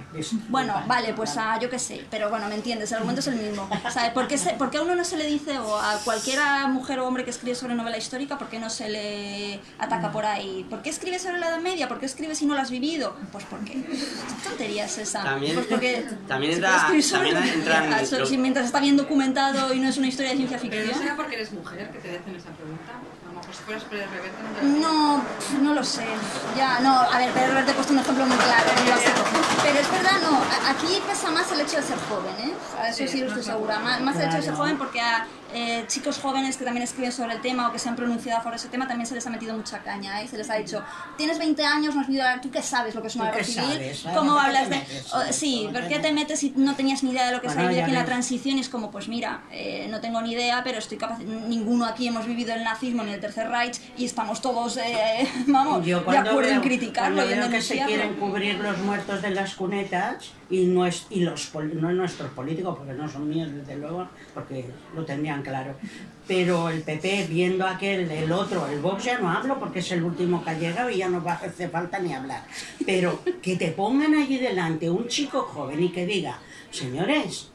Bueno, 0.49 0.75
vale, 0.87 1.13
pues 1.15 1.37
a 1.37 1.59
yo 1.59 1.69
qué 1.71 1.79
sé, 1.79 2.05
pero 2.11 2.29
bueno, 2.31 2.47
me 2.49 2.55
entiendes, 2.57 2.91
el 2.93 2.97
argumento 2.97 3.21
es 3.21 3.27
el 3.33 3.49
mismo. 3.49 3.69
¿Sabes? 3.91 4.11
¿Por 4.13 4.29
qué, 4.29 4.39
se- 4.39 4.53
por 4.55 4.71
qué 4.71 4.79
a 4.79 4.83
uno 4.83 4.95
no 4.95 5.05
se 5.05 5.17
le 5.17 5.27
dice, 5.27 5.59
o 5.59 5.77
a 5.79 5.99
cualquiera 6.05 6.67
mujer 6.69 6.99
o 7.01 7.07
hombre 7.07 7.25
que 7.25 7.31
escribe 7.31 7.55
sobre 7.55 7.75
novela 7.75 7.97
histórica, 7.99 8.39
por 8.39 8.49
qué 8.49 8.59
no 8.59 8.71
se 8.71 8.89
le 8.89 9.61
ataca 9.79 10.13
por 10.13 10.25
ahí? 10.25 10.67
¿Por 10.71 10.83
qué 10.83 10.91
escribe 10.91 11.19
sobre 11.19 11.39
la 11.39 11.49
Edad 11.49 11.61
Media? 11.61 11.89
¿Por 11.89 11.99
qué 12.01 12.07
escribe 12.07 12.35
si 12.35 12.47
no 12.47 12.55
la 12.55 12.63
has 12.63 12.71
vivido? 12.71 13.17
Pues 13.33 13.45
porque. 13.51 13.73
¿Qué 13.73 14.49
tontería 14.49 14.85
es 14.85 14.99
esa? 14.99 15.23
También- 15.25 15.55
pues 15.55 15.67
porque. 15.67 16.07
también 16.29 16.53
entra- 16.55 16.81
también 16.81 18.27
si 18.27 18.39
mientras 18.39 18.67
está 18.67 18.81
bien 18.81 18.97
documentado 18.97 19.73
y 19.75 19.81
no 19.81 19.89
es 19.89 19.97
una 19.99 20.07
historia 20.09 20.31
de 20.33 20.37
ciencia 20.37 20.59
Pero 20.61 20.75
no 20.75 20.81
ficción. 20.83 21.03
será 21.03 21.17
porque 21.17 21.35
eres 21.37 21.53
mujer 21.53 21.91
que 21.91 21.99
te 21.99 22.19
hacen 22.19 22.37
esa 22.37 22.51
pregunta. 22.51 22.93
Si 23.53 23.63
fueras 23.65 23.85
Pérez 23.85 24.11
Reverte 24.11 24.43
no 24.81 25.23
No, 25.63 25.75
lo 25.75 25.85
sé. 25.85 26.07
Ya, 26.57 26.81
no, 26.81 26.99
a 27.01 27.19
ver, 27.19 27.31
Pérez 27.33 27.49
Reverte 27.51 27.71
he 27.73 27.75
puesto 27.75 27.93
un 27.93 27.99
ejemplo 27.99 28.25
muy 28.25 28.37
claro, 28.37 28.71
muy 28.81 28.91
básico. 28.91 29.21
Pero 29.63 29.79
es 29.79 29.91
verdad 29.91 30.21
no. 30.23 30.41
Aquí 30.71 31.03
pesa 31.07 31.31
más 31.31 31.53
el 31.53 31.61
hecho 31.61 31.77
de 31.77 31.83
ser 31.83 31.99
joven, 32.09 32.35
¿eh? 32.39 32.55
A 32.81 32.89
eso 32.89 33.07
sí, 33.07 33.21
lo 33.21 33.27
estoy 33.29 33.43
segura. 33.43 33.79
Más, 33.79 34.01
más 34.01 34.17
el 34.17 34.23
hecho 34.29 34.37
de 34.39 34.43
ser 34.43 34.55
joven 34.55 34.79
porque 34.79 35.01
a 35.01 35.27
eh, 35.55 35.85
chicos 35.89 36.19
jóvenes 36.19 36.57
que 36.57 36.65
también 36.65 36.85
escriben 36.85 37.13
sobre 37.13 37.35
el 37.35 37.41
tema 37.41 37.69
o 37.69 37.73
que 37.73 37.79
se 37.79 37.89
han 37.89 37.97
pronunciado 37.97 38.39
a 38.39 38.43
favor 38.43 38.53
de 38.55 38.59
ese 38.63 38.69
tema 38.69 38.87
también 38.89 39.07
se 39.07 39.15
les 39.15 39.27
ha 39.27 39.31
metido 39.31 39.55
mucha 39.57 39.79
caña, 39.81 40.21
¿eh? 40.23 40.29
Se 40.29 40.37
les 40.39 40.49
ha 40.51 40.55
dicho, 40.55 40.83
tienes 41.17 41.39
20 41.39 41.65
años, 41.65 41.95
no 41.95 42.01
has 42.03 42.07
vivido. 42.09 42.25
¿Tú 42.41 42.51
qué 42.51 42.63
sabes 42.63 42.95
lo 42.95 43.03
que 43.03 43.09
es 43.09 43.17
una 43.17 43.31
¿Tú 43.31 43.39
qué 43.39 43.45
guerra 43.45 43.69
civil? 43.93 44.15
¿Cómo 44.15 44.39
hablas 44.39 44.69
de...? 44.71 44.83
o- 45.13 45.33
sí, 45.33 45.69
¿por 45.73 45.87
qué 45.89 45.99
te 45.99 46.13
metes 46.13 46.41
si 46.41 46.53
no 46.57 46.75
tenías 46.75 47.03
ni 47.03 47.11
idea 47.13 47.27
de 47.27 47.33
lo 47.37 47.41
que 47.41 47.49
se 47.49 47.53
ha 47.55 47.57
Bueno, 47.57 47.69
vivido 47.71 47.81
ya 47.81 47.85
aquí 47.87 47.93
en 47.95 47.99
la 48.01 48.05
transición? 48.07 48.57
Y 48.59 48.61
es 48.61 48.69
como, 48.69 48.91
pues 48.91 49.09
mira, 49.09 49.43
eh, 49.51 49.87
no 49.91 50.01
tengo 50.01 50.21
ni 50.23 50.33
idea, 50.33 50.63
pero 50.65 50.79
estoy 50.79 50.99
capaz... 50.99 51.19
Ninguno 51.21 51.85
aquí 51.85 52.09
hemos 52.09 52.27
vivido 52.27 52.55
el 52.55 52.65
nazismo 52.65 53.03
ni 53.03 53.13
el 53.13 53.21
Tercer 53.21 53.49
Reich 53.49 53.79
y 53.97 54.05
estamos 54.05 54.41
todos, 54.41 54.77
eh, 54.79 55.29
vamos, 55.47 55.85
Yo 55.85 56.01
de 56.01 56.19
acuerdo 56.19 56.49
en 56.51 56.55
veo- 56.57 56.63
criticarlo 56.63 57.17
cuando 57.17 57.35
y 57.35 57.39
en 57.39 57.51
que 57.51 57.63
se 57.63 57.79
quieren 57.85 58.15
cubrir 58.15 58.57
los 58.59 58.79
muertos 58.79 59.23
de 59.23 59.31
las 59.31 59.55
cunetas 59.55 60.31
y, 60.53 60.67
no 60.67 60.87
es, 60.87 61.07
y 61.11 61.21
los, 61.21 61.51
no 61.55 61.91
nuestros 61.93 62.31
políticos, 62.31 62.77
porque 62.79 62.93
no 62.93 63.09
son 63.09 63.29
míos 63.29 63.49
desde 63.53 63.77
luego, 63.77 64.07
porque 64.35 64.67
lo 64.95 65.05
tendrían 65.05 65.43
claro, 65.43 65.75
pero 66.29 66.69
el 66.69 66.83
PP 66.83 67.27
viendo 67.29 67.67
aquel, 67.67 68.11
el 68.11 68.31
otro, 68.31 68.67
el 68.69 68.81
Vox 68.81 69.05
ya 69.05 69.19
no 69.19 69.31
hablo 69.31 69.59
porque 69.59 69.79
es 69.81 69.91
el 69.93 70.03
último 70.05 70.45
que 70.45 70.51
ha 70.51 70.59
llegado 70.59 70.91
y 70.91 70.99
ya 70.99 71.09
no 71.09 71.25
va- 71.25 71.33
hace 71.43 71.69
falta 71.69 71.99
ni 71.99 72.13
hablar, 72.15 72.45
pero 72.87 73.21
que 73.43 73.57
te 73.57 73.69
pongan 73.73 74.15
allí 74.15 74.39
delante 74.39 74.89
un 74.91 75.09
chico 75.09 75.41
joven 75.43 75.83
y 75.83 75.89
que 75.91 76.07
diga, 76.07 76.39
señores, 76.71 77.49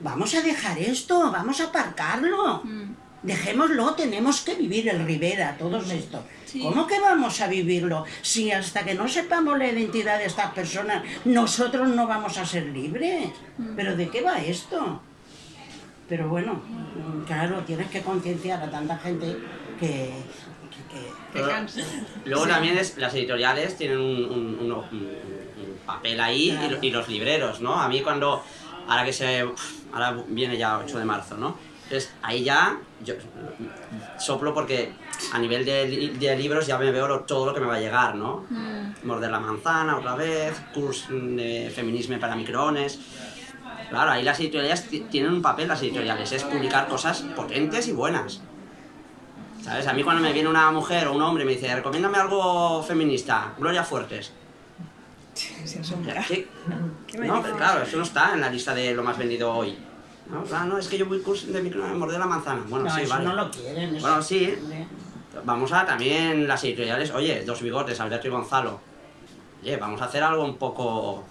vamos 0.00 0.34
a 0.34 0.42
dejar 0.42 0.78
esto, 0.78 1.32
vamos 1.32 1.60
a 1.60 1.64
aparcarlo. 1.64 2.60
Mm. 2.64 2.94
Dejémoslo, 3.22 3.94
tenemos 3.94 4.42
que 4.42 4.54
vivir 4.54 4.88
el 4.88 5.04
Rivera, 5.04 5.56
todos 5.58 5.90
esto. 5.90 6.22
Sí. 6.46 6.60
¿Cómo 6.62 6.86
que 6.86 6.98
vamos 7.00 7.40
a 7.40 7.48
vivirlo? 7.48 8.04
Si 8.22 8.50
hasta 8.52 8.84
que 8.84 8.94
no 8.94 9.06
sepamos 9.08 9.58
la 9.58 9.66
identidad 9.68 10.18
de 10.18 10.26
estas 10.26 10.52
personas, 10.52 11.02
nosotros 11.24 11.88
no 11.88 12.06
vamos 12.06 12.38
a 12.38 12.46
ser 12.46 12.64
libres. 12.66 13.28
Mm. 13.58 13.74
¿Pero 13.76 13.96
de 13.96 14.08
qué 14.08 14.22
va 14.22 14.38
esto? 14.38 15.00
Pero 16.08 16.28
bueno, 16.28 16.62
claro, 17.26 17.60
tienes 17.66 17.90
que 17.90 18.00
concienciar 18.02 18.62
a 18.62 18.70
tanta 18.70 18.96
gente 18.98 19.36
que... 19.80 19.86
que- 20.70 20.94
que- 20.94 21.06
Que 21.32 21.42
Pero- 21.42 21.48
cansa. 21.48 21.80
Luego 22.24 22.46
también 22.46 22.78
es, 22.78 22.96
las 22.96 23.12
editoriales 23.14 23.76
tienen 23.76 23.98
un, 23.98 24.24
un- 24.24 24.58
un- 24.60 24.72
un- 24.72 24.82
un 24.92 25.78
papel 25.84 26.20
ahí 26.20 26.56
y 26.82 26.86
y, 26.86 26.90
los 26.90 27.08
libreros, 27.08 27.60
¿no? 27.60 27.74
A 27.74 27.88
mí 27.88 28.00
cuando, 28.02 28.42
ahora 28.88 29.04
que 29.04 29.12
se, 29.12 29.40
ahora 29.92 30.16
viene 30.28 30.56
ya 30.56 30.78
8 30.78 30.98
de 30.98 31.04
marzo, 31.04 31.36
¿no? 31.36 31.58
Entonces 31.86 32.12
ahí 32.22 32.42
ya 32.42 32.78
yo 33.04 33.14
soplo 34.18 34.52
porque 34.52 34.92
a 35.32 35.38
nivel 35.38 35.64
de, 35.64 35.86
li- 35.86 36.08
de 36.18 36.36
libros 36.36 36.66
ya 36.66 36.76
me 36.78 36.90
veo 36.90 37.06
lo- 37.06 37.20
todo 37.20 37.46
lo 37.46 37.54
que 37.54 37.60
me 37.60 37.66
va 37.66 37.76
a 37.76 37.80
llegar, 37.80 38.16
¿no? 38.16 38.44
Morder 39.04 39.30
la 39.30 39.38
manzana 39.38 39.96
otra 39.96 40.16
vez, 40.16 40.60
curso 40.74 41.06
de 41.12 41.70
feminismo 41.74 42.18
para 42.18 42.34
microones. 42.34 42.98
Claro, 43.88 44.10
ahí 44.10 44.24
las 44.24 44.40
editoriales 44.40 44.88
ti- 44.88 45.06
tienen 45.08 45.32
un 45.32 45.42
papel, 45.42 45.68
las 45.68 45.80
editoriales, 45.80 46.32
es 46.32 46.42
publicar 46.42 46.88
cosas 46.88 47.20
potentes 47.36 47.86
y 47.86 47.92
buenas. 47.92 48.40
¿Sabes? 49.62 49.86
A 49.86 49.92
mí 49.92 50.02
cuando 50.02 50.22
me 50.22 50.32
viene 50.32 50.48
una 50.48 50.70
mujer 50.72 51.06
o 51.06 51.12
un 51.12 51.22
hombre 51.22 51.44
y 51.44 51.46
me 51.46 51.52
dice, 51.52 51.72
recomiéndame 51.74 52.18
algo 52.18 52.82
feminista, 52.82 53.52
Gloria 53.58 53.84
Fuertes. 53.84 54.32
Se 55.34 55.78
asombra. 55.80 56.24
¿Qué? 56.26 56.48
¿Qué 57.06 57.18
No, 57.18 57.40
pero 57.42 57.56
claro, 57.56 57.82
eso 57.82 57.96
no 57.96 58.02
está 58.02 58.32
en 58.34 58.40
la 58.40 58.50
lista 58.50 58.74
de 58.74 58.92
lo 58.94 59.04
más 59.04 59.16
vendido 59.18 59.52
hoy. 59.54 59.76
No, 60.30 60.44
Ah, 60.52 60.64
no 60.64 60.78
es 60.78 60.88
que 60.88 60.98
yo 60.98 61.06
voy 61.06 61.20
curso 61.20 61.46
de 61.48 61.62
micro 61.62 61.84
morder 61.94 62.18
la 62.18 62.26
manzana. 62.26 62.62
Bueno, 62.68 62.86
no, 62.86 62.94
sí, 62.94 63.02
eso 63.02 63.10
vale. 63.10 63.24
no 63.24 63.34
lo 63.34 63.50
quieren. 63.50 63.98
Bueno, 64.00 64.22
sí. 64.22 64.54
Hombre. 64.60 64.86
Vamos 65.44 65.72
a 65.72 65.84
también 65.84 66.48
las 66.48 66.64
editoriales, 66.64 67.10
oye, 67.12 67.44
dos 67.44 67.60
bigotes, 67.62 68.00
Alberto 68.00 68.26
y 68.26 68.30
Gonzalo. 68.30 68.80
Oye, 69.62 69.76
vamos 69.76 70.00
a 70.00 70.06
hacer 70.06 70.22
algo 70.22 70.44
un 70.44 70.56
poco... 70.56 71.24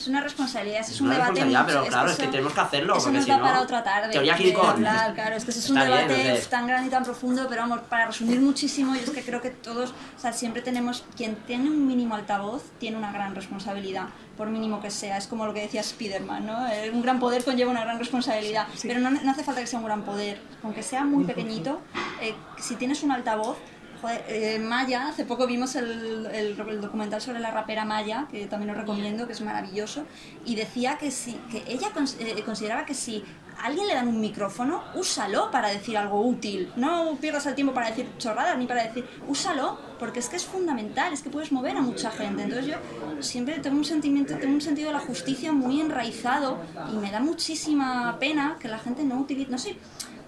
Es 0.00 0.08
una 0.08 0.22
responsabilidad, 0.22 0.80
es 0.80 0.88
Es 0.88 1.00
un 1.02 1.08
una 1.08 1.16
debate 1.16 1.30
responsabilidad, 1.32 1.60
mucho- 1.64 1.74
pero 1.80 1.90
claro, 1.92 2.10
es 2.10 2.16
que 2.16 2.22
eso- 2.22 2.30
tenemos 2.30 2.52
que 2.54 2.60
hacerlo, 2.60 2.92
Eso 2.96 3.02
porque 3.04 3.16
nos 3.18 3.24
si 3.26 3.30
da 3.30 3.36
no- 3.36 3.42
para 3.44 3.60
otra 3.60 3.84
tarde. 3.84 4.12
Teoría 4.12 4.34
de 4.34 4.54
hablar, 4.54 5.14
claro, 5.14 5.36
es 5.36 5.44
que 5.44 5.50
ese 5.50 5.60
es 5.60 5.68
un 5.68 5.76
Está 5.76 5.88
bien, 5.94 6.08
debate 6.08 6.30
no 6.30 6.36
sé. 6.36 6.46
tan 6.46 6.66
grande 6.66 6.86
y 6.86 6.90
tan 6.90 7.04
profundo, 7.04 7.46
pero 7.50 7.60
vamos, 7.60 7.80
para 7.80 8.06
resumir 8.06 8.40
muchísimo, 8.40 8.94
yo 8.94 9.02
es 9.02 9.10
que 9.10 9.22
creo 9.22 9.42
que 9.42 9.50
todos, 9.50 9.90
o 9.90 10.18
sea, 10.18 10.32
siempre 10.32 10.62
tenemos, 10.62 11.04
quien 11.18 11.36
tiene 11.46 11.68
un 11.68 11.86
mínimo 11.86 12.14
altavoz, 12.14 12.62
tiene 12.78 12.96
una 12.96 13.12
gran 13.12 13.34
responsabilidad, 13.34 14.06
por 14.38 14.48
mínimo 14.48 14.80
que 14.80 14.90
sea, 14.90 15.18
es 15.18 15.26
como 15.26 15.44
lo 15.44 15.52
que 15.52 15.60
decía 15.60 15.82
Spiderman, 15.82 16.46
¿no? 16.46 16.66
Eh, 16.68 16.90
Un 16.90 17.02
gran 17.02 17.20
poder 17.20 17.44
conlleva 17.44 17.70
una 17.70 17.82
gran 17.84 17.98
responsabilidad, 17.98 18.68
pero 18.80 19.00
no, 19.00 19.10
no 19.10 19.30
hace 19.30 19.44
falta 19.44 19.60
que 19.60 19.66
sea 19.66 19.80
un 19.80 19.84
gran 19.84 20.00
poder, 20.02 20.40
con 20.62 20.72
que 20.72 20.82
sea 20.82 21.04
muy 21.04 21.24
pequeñito, 21.24 21.82
eh, 22.22 22.34
si 22.58 22.76
tienes 22.76 23.02
un 23.02 23.12
altavoz, 23.12 23.58
Joder, 24.00 24.24
eh, 24.28 24.58
Maya, 24.58 25.08
hace 25.08 25.24
poco 25.26 25.46
vimos 25.46 25.76
el, 25.76 26.56
documental 26.80 27.20
sobre 27.20 27.38
la 27.38 27.50
rapera 27.50 27.84
Maya, 27.84 28.26
que 28.30 28.46
también 28.46 28.70
os 28.70 28.76
recomiendo, 28.78 29.26
que 29.26 29.34
es 29.34 29.40
maravilloso, 29.42 30.06
y 30.46 30.54
decía 30.54 30.96
que, 30.96 31.10
si, 31.10 31.34
que 31.50 31.64
ella 31.68 31.88
cons- 31.94 32.16
eh, 32.18 32.42
consideraba 32.42 32.86
que 32.86 32.94
si 32.94 33.22
a 33.58 33.66
alguien 33.66 33.86
le 33.88 33.94
dan 33.94 34.08
un 34.08 34.18
micrófono, 34.18 34.82
úsalo 34.94 35.50
para 35.50 35.68
decir 35.68 35.98
algo 35.98 36.22
útil. 36.22 36.72
No 36.76 37.18
pierdas 37.20 37.44
el 37.44 37.54
tiempo 37.54 37.74
para 37.74 37.88
decir 37.88 38.08
chorradas 38.16 38.56
ni 38.56 38.66
para 38.66 38.84
decir, 38.84 39.04
úsalo, 39.28 39.78
porque 39.98 40.20
es 40.20 40.30
que 40.30 40.36
es 40.36 40.46
fundamental, 40.46 41.12
es 41.12 41.20
que 41.20 41.28
puedes 41.28 41.52
mover 41.52 41.76
a 41.76 41.82
mucha 41.82 42.10
gente. 42.10 42.44
Entonces 42.44 42.66
yo 42.68 42.76
siempre 43.22 43.58
tengo 43.58 43.76
un 43.76 43.84
sentimiento, 43.84 44.34
tengo 44.38 44.54
un 44.54 44.62
sentido 44.62 44.86
de 44.88 44.94
la 44.94 45.00
justicia 45.00 45.52
muy 45.52 45.78
enraizado 45.78 46.58
y 46.90 46.96
me 46.96 47.10
da 47.10 47.20
muchísima 47.20 48.16
pena 48.18 48.56
que 48.58 48.68
la 48.68 48.78
gente 48.78 49.04
no 49.04 49.16
utilice, 49.20 49.50
no 49.50 49.58
sé, 49.58 49.76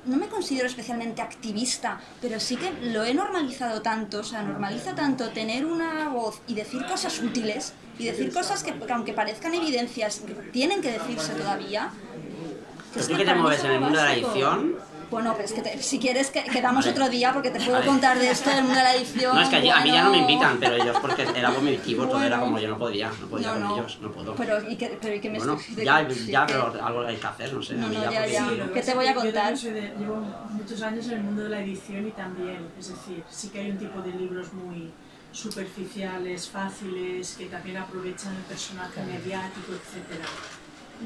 no 0.07 0.17
me 0.17 0.29
considero 0.29 0.67
especialmente 0.67 1.23
activista, 1.23 2.01
pero 2.21 2.41
sí 2.41 2.57
que 2.57 2.73
lo 2.93 3.05
he 3.05 3.15
normalizado 3.15 3.83
tanto, 3.83 4.21
o 4.21 4.25
sea, 4.25 4.43
normalizo 4.43 4.95
tanto 4.95 5.31
tener 5.31 5.65
una 5.65 6.09
voz 6.09 6.41
y 6.47 6.55
decir 6.55 6.85
cosas 6.87 7.21
útiles 7.21 7.73
y 7.99 8.07
decir 8.07 8.33
cosas 8.33 8.63
que, 8.63 8.73
que 8.75 8.93
aunque 8.93 9.13
parezcan 9.13 9.55
evidencias, 9.55 10.23
tienen 10.53 10.83
que 10.83 10.93
decirse 10.93 11.33
todavía. 11.35 11.91
que 11.91 12.91
¿Pero 12.93 13.01
es 13.01 13.09
tú 13.09 13.17
que 13.17 13.25
te 13.25 13.35
mueves 13.35 13.59
es 13.61 13.65
en 13.65 13.71
el 13.73 13.81
mundo 13.81 13.99
de 13.99 14.05
la 14.05 14.15
edición? 14.15 14.77
Bueno, 15.13 15.33
pero 15.35 15.45
es 15.45 15.53
que 15.53 15.61
te- 15.63 15.83
si 15.83 15.99
quieres 15.99 16.31
que 16.31 16.43
quedamos 16.45 16.85
Vale. 16.87 16.91
otro 16.97 17.09
día 17.11 17.33
porque 17.35 17.51
te 17.51 17.59
puedo 17.61 17.73
Vale. 17.75 17.87
contar 17.87 18.19
de 18.19 18.31
esto 18.31 18.49
del 18.51 18.63
mundo 18.65 18.79
de 18.79 18.83
la 18.83 18.95
edición. 18.97 19.37
No, 19.37 19.43
es 19.43 19.49
que 19.51 19.57
allí- 19.57 19.69
a 19.71 19.81
mí 19.81 19.93
ya 19.93 20.05
no 20.05 20.11
me 20.11 20.17
bueno. 20.19 20.31
invitan, 20.33 20.57
pero 20.59 20.75
ellos 20.77 20.97
porque 21.01 21.23
era 21.37 21.51
vomitivo, 21.51 22.07
todo 22.09 22.23
era 22.23 22.39
Bueno. 22.39 22.45
como 22.53 22.59
yo 22.59 22.69
no 22.71 22.79
podía, 22.79 23.11
no 23.21 23.27
podía 23.29 23.47
No, 23.49 23.53
con 23.53 23.63
no. 23.63 23.77
ellos, 23.77 23.99
no 24.01 24.11
puedo. 24.11 24.35
Pero 24.35 24.71
¿y 24.71 24.77
qué, 24.77 24.99
pero, 25.01 25.15
¿y 25.15 25.21
qué 25.21 25.31
me 25.31 25.39
Bueno, 25.39 25.59
ya, 25.77 26.09
sí 26.11 26.27
ya, 26.33 26.47
que- 26.47 26.55
pero 26.55 26.85
algo 26.85 27.01
hay 27.03 27.17
que 27.17 27.27
hacer, 27.27 27.53
no 27.53 27.63
sé. 27.63 27.75
No, 27.75 27.89
no, 27.89 27.93
ya 27.93 28.11
ya, 28.11 28.27
ya. 28.27 28.49
Sí, 28.49 28.57
que 28.57 28.71
¿Qué 28.73 28.83
te 28.83 28.95
voy 28.95 29.07
a 29.07 29.09
que 29.13 29.15
yo 29.19 29.23
contar? 29.25 29.57
soy 29.59 29.71
de- 29.73 29.95
llevo 29.99 30.17
muchos 30.51 30.81
años 30.83 31.07
en 31.09 31.13
el 31.13 31.21
mundo 31.25 31.43
de 31.45 31.49
la 31.51 31.61
edición 31.61 32.09
y 32.09 32.11
también, 32.13 32.69
es 32.79 32.89
decir, 32.89 33.23
sí 33.31 33.49
que 33.51 33.61
hay 33.61 33.71
un 33.71 33.79
tipo 33.79 34.01
de 34.01 34.13
libros 34.13 34.53
muy 34.55 34.91
superficiales, 35.33 36.49
fáciles, 36.49 37.35
que 37.39 37.47
también 37.47 37.77
aprovechan 37.77 38.35
el 38.35 38.43
personaje 38.43 39.03
mediático, 39.03 39.73
etc. 39.73 40.23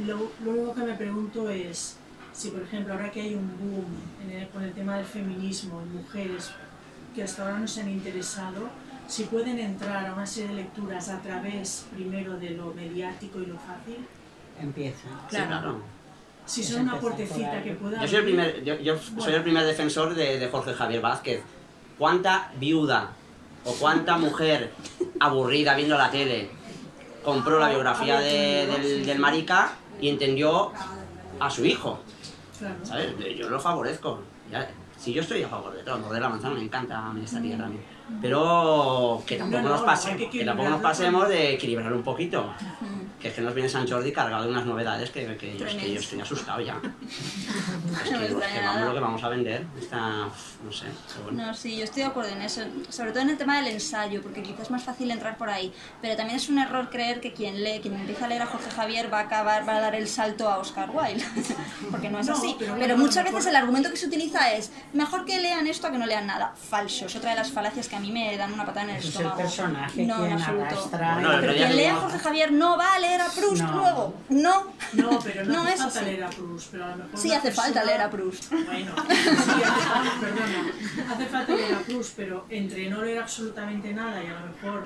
Lo, 0.06 0.30
lo 0.44 0.50
único 0.52 0.74
que 0.74 0.80
me 0.82 0.94
pregunto 0.94 1.50
es 1.50 1.96
si, 2.36 2.50
por 2.50 2.62
ejemplo, 2.62 2.92
ahora 2.94 3.10
que 3.10 3.20
hay 3.22 3.34
un 3.34 3.48
boom 3.58 3.86
en 4.24 4.30
el- 4.38 4.48
con 4.48 4.62
el 4.62 4.72
tema 4.72 4.96
del 4.96 5.06
feminismo 5.06 5.80
en 5.80 5.94
mujeres 5.96 6.50
que 7.14 7.22
hasta 7.22 7.42
ahora 7.42 7.58
no 7.58 7.66
se 7.66 7.80
han 7.80 7.88
interesado, 7.88 8.68
si 9.08 9.24
pueden 9.24 9.58
entrar 9.58 10.06
a 10.06 10.12
una 10.14 10.26
serie 10.26 10.48
de 10.50 10.54
lecturas 10.56 11.08
a 11.08 11.20
través 11.22 11.86
primero 11.94 12.36
de 12.38 12.50
lo 12.50 12.74
mediático 12.74 13.40
y 13.40 13.46
lo 13.46 13.54
fácil, 13.56 14.06
Empieza. 14.60 15.08
Sí, 15.30 15.36
claro. 15.36 15.80
si 16.46 16.62
son 16.64 16.82
una 16.82 16.98
puertecita 16.98 17.62
que 17.62 17.72
pueda... 17.72 18.00
Yo 18.02 18.08
soy 18.08 18.16
el 18.18 18.24
primer, 18.24 18.64
yo, 18.64 18.74
yo 18.80 18.96
soy 19.18 19.34
el 19.34 19.42
primer 19.42 19.64
defensor 19.64 20.14
de, 20.14 20.38
de 20.38 20.48
Jorge 20.48 20.72
Javier 20.74 21.00
Vázquez. 21.02 21.42
¿Cuánta 21.98 22.50
viuda 22.58 23.10
o 23.64 23.72
cuánta 23.74 24.16
mujer 24.18 24.72
aburrida 25.20 25.74
viendo 25.74 25.96
la 25.98 26.10
tele 26.10 26.48
compró 27.24 27.58
la 27.58 27.68
biografía 27.70 28.18
de- 28.20 28.66
del, 28.66 29.04
del 29.06 29.18
marica 29.18 29.72
y 30.00 30.08
entendió 30.08 30.72
a 31.40 31.50
su 31.50 31.64
hijo? 31.66 32.00
Claro. 32.58 32.74
¿Sabes? 32.82 33.14
Yo 33.36 33.48
lo 33.48 33.58
favorezco. 33.60 34.20
Ya- 34.50 34.68
si 34.96 35.12
yo 35.12 35.20
estoy 35.20 35.42
a 35.42 35.48
favor 35.48 35.74
de 35.74 35.82
todo, 35.82 35.98
morder 35.98 36.22
la 36.22 36.28
manzana 36.30 36.54
me 36.54 36.62
encanta 36.62 37.06
a 37.08 37.12
mí 37.12 37.22
esta 37.22 37.40
tía 37.42 37.58
también. 37.58 37.84
Pero 38.22 39.22
que 39.26 39.36
tampoco 39.36 39.62
No, 39.62 39.68
no, 39.68 39.74
nos 39.76 39.84
pase, 39.84 40.12
hay 40.12 40.28
que 40.28 40.44
tampoco 40.44 40.70
nos 40.70 40.80
pasemos 40.80 41.28
de 41.28 41.52
equilibrar 41.54 41.92
un 41.92 42.02
poquito. 42.02 42.50
Que 43.20 43.28
es 43.28 43.34
que 43.34 43.40
nos 43.40 43.54
viene 43.54 43.68
San 43.68 43.88
Jordi 43.88 44.12
cargado 44.12 44.44
de 44.44 44.50
unas 44.50 44.66
novedades 44.66 45.10
que, 45.10 45.36
que, 45.38 45.56
yo, 45.56 45.66
es 45.66 45.74
que 45.74 45.92
yo 45.94 46.00
estoy 46.00 46.20
asustado 46.20 46.60
ya. 46.60 46.74
Es 48.04 48.10
No 48.12 48.18
que, 48.18 48.24
es 48.26 48.34
que 48.34 48.60
vamos 48.60 48.88
lo 48.88 48.94
que 48.94 49.00
vamos 49.00 49.24
a 49.24 49.28
vender. 49.30 49.64
Está, 49.80 49.98
no 50.00 50.72
sé, 50.72 50.84
bueno. 51.24 51.46
No, 51.46 51.54
sí, 51.54 51.76
yo 51.76 51.84
estoy 51.84 52.02
de 52.02 52.08
acuerdo 52.08 52.30
en 52.32 52.42
eso, 52.42 52.60
sobre 52.90 53.12
todo 53.12 53.22
en 53.22 53.30
el 53.30 53.38
tema 53.38 53.56
del 53.56 53.68
ensayo, 53.68 54.20
porque 54.22 54.42
quizás 54.42 54.60
es 54.62 54.70
más 54.70 54.82
fácil 54.84 55.10
entrar 55.10 55.38
por 55.38 55.48
ahí, 55.48 55.72
pero 56.02 56.14
también 56.14 56.36
es 56.36 56.48
un 56.50 56.58
error 56.58 56.90
creer 56.90 57.20
que 57.20 57.32
quien 57.32 57.64
lee, 57.64 57.80
quien 57.80 57.94
empieza 57.94 58.26
a 58.26 58.28
leer 58.28 58.42
a 58.42 58.46
Jorge 58.46 58.70
Javier 58.70 59.12
va 59.12 59.20
a 59.20 59.22
acabar, 59.22 59.66
va 59.66 59.76
a 59.76 59.80
dar 59.80 59.94
el 59.94 60.08
salto 60.08 60.48
a 60.50 60.58
Oscar 60.58 60.90
Wilde, 60.92 61.24
porque 61.90 62.10
no 62.10 62.18
es 62.18 62.26
No, 62.26 62.34
así. 62.34 62.54
pero 62.58 62.74
Pero, 62.78 62.98
muchas 62.98 63.24
mejor- 63.24 63.34
veces 63.38 63.46
el 63.50 63.56
argumento 63.56 63.90
que 63.90 63.96
se 63.96 64.06
utiliza 64.08 64.52
es 64.52 64.70
mejor 64.92 65.24
que 65.24 65.38
lean 65.40 65.66
esto 65.66 65.86
a 65.86 65.90
que 65.90 65.98
no 65.98 66.06
lean 66.06 66.26
nada. 66.26 66.52
Falso, 66.54 67.06
es 67.06 67.16
otra 67.16 67.30
de 67.30 67.36
las 67.36 67.50
falacias 67.50 67.88
que 67.88 67.96
a 67.96 68.00
mí 68.00 68.12
me 68.12 68.36
dan 68.36 68.52
una 68.52 68.66
patada 68.66 68.84
en 68.84 68.90
el 68.90 68.96
Ese 68.96 69.08
es 69.08 69.14
el 69.16 69.20
estómago. 69.22 69.40
personaje 69.42 70.02
no, 70.04 70.16
en 70.16 70.20
quien 70.26 70.32
absoluto. 70.38 70.64
arrastra. 70.66 71.14
Bueno, 71.14 71.30
Pero 71.40 71.54
quien 71.54 71.76
lea 71.76 71.92
a 71.94 71.96
Jorge 71.96 72.18
Javier 72.18 72.52
no 72.52 72.76
va 72.76 72.94
a 72.94 72.98
leer 73.08 73.20
a 73.20 73.28
Proust 73.28 73.62
No. 73.62 73.72
luego. 73.72 74.14
No. 74.28 74.72
No, 74.94 75.18
pero 75.22 75.44
no, 75.44 75.52
No 75.54 75.62
hace 75.62 75.72
es 75.74 75.80
falta 75.80 75.98
así. 76.00 76.08
leer 76.10 76.24
a 76.24 76.30
Proust, 76.30 76.68
pero 76.72 76.84
a 76.84 76.88
lo 76.90 76.96
mejor 76.96 77.18
Sí 77.18 77.32
hace 77.32 77.52
falta 77.52 77.84
leer 77.84 78.00
a 78.00 78.10
Proust. 78.10 78.50
Bueno, 78.50 78.92
sí, 79.08 79.12
hace 79.12 79.82
falta, 79.88 80.12
perdona, 80.20 81.12
hace 81.14 81.26
falta 81.26 81.54
leer 81.54 81.74
a 81.74 81.78
Proust, 81.80 82.12
pero 82.16 82.46
entre 82.48 82.88
no 82.90 83.02
leer 83.02 83.18
absolutamente 83.18 83.92
nada 83.92 84.22
y 84.22 84.26
a 84.26 84.40
lo 84.40 84.46
mejor 84.46 84.84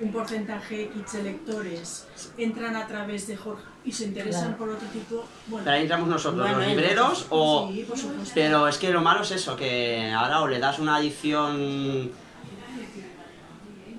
un 0.00 0.10
porcentaje 0.12 0.82
X 0.86 1.12
de 1.12 1.22
lectores 1.22 2.06
entran 2.36 2.74
a 2.74 2.84
través 2.86 3.28
de 3.28 3.36
Jorge 3.36 3.62
y 3.84 3.92
se 3.92 4.04
interesan 4.06 4.54
Claro. 4.54 4.56
por 4.58 4.68
otro 4.70 4.88
tipo, 4.88 5.24
bueno, 5.46 5.64
Pero 5.64 5.76
ahí 5.76 5.82
entramos 5.82 6.08
nosotros, 6.08 6.42
Bueno, 6.42 6.58
los 6.58 6.66
libreros, 6.66 7.26
o... 7.30 7.70
sí, 7.72 7.84
por 7.84 7.96
supuesto. 7.96 8.32
Pero 8.34 8.66
es 8.66 8.76
que 8.78 8.90
lo 8.90 9.02
malo 9.02 9.22
es 9.22 9.30
eso, 9.30 9.54
que 9.54 10.10
ahora 10.10 10.40
o 10.40 10.48
le 10.48 10.58
das 10.58 10.80
una 10.80 10.98
edición 10.98 12.10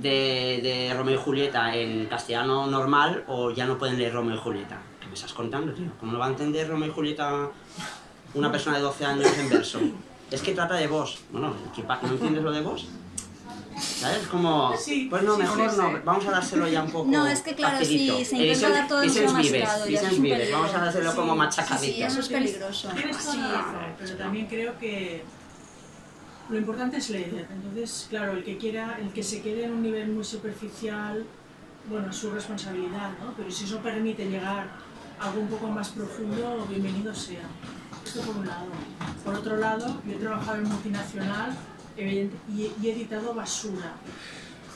de, 0.06 0.60
de 0.62 0.94
Romeo 0.94 1.16
y 1.16 1.18
Julieta 1.18 1.76
en 1.76 2.06
castellano 2.06 2.68
normal 2.68 3.24
o 3.28 3.52
ya 3.52 3.66
no 3.66 3.78
pueden 3.78 3.98
leer 3.98 4.14
Romeo 4.14 4.36
y 4.36 4.40
Julieta. 4.40 4.78
¿Qué 5.02 5.08
me 5.08 5.14
estás 5.14 5.34
contando, 5.34 5.74
tío? 5.74 5.88
¿Cómo 6.00 6.14
lo 6.14 6.20
va 6.20 6.28
a 6.28 6.30
entender 6.30 6.68
Romeo 6.70 6.90
y 6.90 6.92
Julieta 6.92 7.50
una 8.34 8.52
persona 8.52 8.78
de 8.78 8.84
12 8.84 9.06
años 9.06 9.38
en 9.38 9.50
verso? 9.50 9.80
Es 10.32 10.42
que 10.42 10.54
trata 10.54 10.76
de 10.76 10.88
vos. 10.88 11.20
Bueno, 11.32 11.54
¿qué 11.76 11.84
pa- 11.84 12.00
¿no 12.02 12.10
entiendes 12.10 12.44
lo 12.44 12.52
de 12.52 12.62
vos? 12.62 12.88
¿Sabes? 13.78 14.26
Como, 14.28 14.74
Sí, 14.78 15.08
pues 15.10 15.22
no, 15.24 15.34
sí, 15.36 15.42
mejor 15.42 15.70
sí, 15.70 15.78
no, 15.78 16.00
vamos 16.06 16.26
a 16.28 16.32
dárselo 16.32 16.66
ya 16.68 16.82
un 16.82 16.90
poco 16.92 17.12
No, 17.12 17.28
es 17.28 17.42
que 17.42 17.54
claro, 17.56 17.78
facilito. 17.78 18.18
si 18.20 18.26
se 18.26 18.38
intenta 18.38 18.70
dar 18.70 18.88
todo 18.88 19.02
ediciones 19.04 19.32
demasiado 19.34 19.86
vives, 19.86 20.12
un 20.14 20.22
vives. 20.24 20.52
Vamos 20.52 20.74
a 20.74 20.78
dárselo 20.80 21.12
Sí, 21.12 21.18
como 21.18 21.36
machacadito. 21.36 21.96
Sí, 21.96 22.02
eso 22.04 22.20
es 22.22 22.30
peligroso. 22.30 22.90
Sí. 23.20 23.40
pero 24.00 24.16
también 24.16 24.46
creo 24.48 24.78
que 24.80 25.24
lo 26.50 26.58
importante 26.58 26.98
es 26.98 27.10
leer. 27.10 27.48
Entonces, 27.52 28.08
claro, 28.10 28.34
el 28.34 28.44
que 28.44 28.58
quiera, 28.58 28.98
el 29.02 29.10
que 29.10 29.24
se 29.24 29.42
quede 29.42 29.66
en 29.66 29.74
un 29.74 29.82
nivel 29.82 30.10
muy 30.10 30.24
superficial, 30.24 31.26
bueno, 31.90 32.10
es 32.10 32.16
su 32.16 32.32
responsabilidad, 32.32 33.12
¿no? 33.24 33.34
Pero 33.38 33.50
si 33.52 33.66
eso 33.66 33.80
permite 33.80 34.30
llegar 34.30 34.70
a 35.20 35.28
algo 35.28 35.42
un 35.42 35.48
poco 35.48 35.68
más 35.70 35.90
profundo, 35.90 36.66
bienvenido 36.70 37.14
sea. 37.14 37.44
Esto 38.06 38.22
por 38.22 38.38
un 38.38 38.48
lado. 38.48 38.68
Por 39.24 39.34
otro 39.36 39.58
lado, 39.58 40.02
yo 40.06 40.14
he 40.14 40.18
trabajado 40.18 40.58
en 40.60 40.64
multinacional 40.70 41.56
evidente- 41.98 42.38
y, 42.54 42.64
he- 42.64 42.72
y 42.82 42.88
he 42.90 42.94
editado 42.94 43.34
basura. 43.34 43.94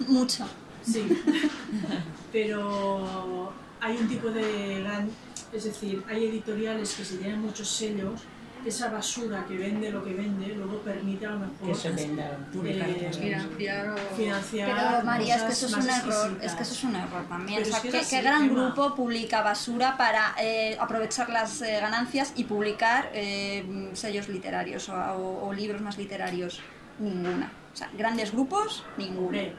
Mucho. 0.07 0.45
Sí, 0.82 1.03
pero 2.32 3.51
hay 3.82 3.97
un 3.97 4.07
tipo 4.07 4.30
de 4.30 4.82
gran, 4.84 5.09
es 5.51 5.63
decir, 5.65 6.03
hay 6.07 6.26
editoriales 6.26 6.93
que 6.93 7.03
si 7.05 7.17
tienen 7.17 7.41
muchos 7.41 7.67
sellos, 7.70 8.22
esa 8.66 8.89
basura 8.89 9.45
que 9.47 9.55
vende 9.57 9.89
lo 9.91 10.03
que 10.03 10.14
vende, 10.14 10.47
luego 10.55 10.80
permite 10.80 11.26
a 11.26 11.32
lo 11.32 11.39
mejor 11.39 11.68
que 11.68 11.76
se 11.76 11.89
venda. 11.91 12.38
Publicar 12.51 12.89
eh, 12.89 13.10
Financiar 13.14 13.89
o... 13.89 13.97
financiar. 14.16 14.70
Pero 14.76 15.03
María, 15.05 15.36
es 15.38 15.43
que 15.43 15.51
eso 15.53 15.66
es 15.68 15.74
un 15.74 15.89
error, 15.89 15.97
exquisitas. 16.01 16.43
es 16.43 16.55
que 16.55 16.64
eso 16.64 16.74
es 16.74 16.84
un 16.84 16.95
error 16.95 17.26
también. 17.30 17.60
Pero 17.64 17.68
o 17.68 17.70
sea, 17.70 17.78
es 17.78 17.84
que 17.84 17.89
¿qué, 17.91 17.97
es 17.99 18.05
así, 18.07 18.16
qué 18.18 18.22
gran 18.22 18.43
Gemma. 18.49 18.66
grupo 18.66 18.95
publica 18.95 19.41
basura 19.41 19.95
para 19.97 20.36
eh, 20.41 20.78
aprovechar 20.80 21.30
las 21.30 21.62
eh, 21.62 21.80
ganancias 21.82 22.34
y 22.36 22.43
publicar 22.43 23.10
eh, 23.14 23.89
sellos 23.93 24.28
literarios 24.30 24.89
o, 24.89 24.93
o- 24.95 25.47
o 25.47 25.53
libros 25.53 25.82
más 25.82 25.97
literarios? 25.97 26.62
Ninguna. 26.99 27.51
O 27.74 27.76
sea, 27.76 27.89
grandes 27.97 28.32
grupos, 28.32 28.84
ninguno. 28.97 29.28
Hombre, 29.28 29.53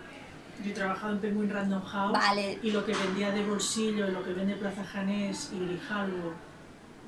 yo 0.62 0.70
he 0.70 0.74
trabajado 0.74 1.14
en 1.14 1.20
Penguin 1.20 1.48
Random 1.48 1.82
House 1.82 2.12
Vale. 2.12 2.58
y 2.62 2.70
lo 2.70 2.84
que 2.84 2.92
vendía 2.92 3.30
de 3.30 3.42
bolsillo 3.46 4.06
y 4.08 4.10
lo 4.12 4.22
que 4.22 4.34
vende 4.34 4.56
Plaza 4.56 4.84
Janés 4.84 5.50
y 5.54 5.58
Grijalvo, 5.64 6.34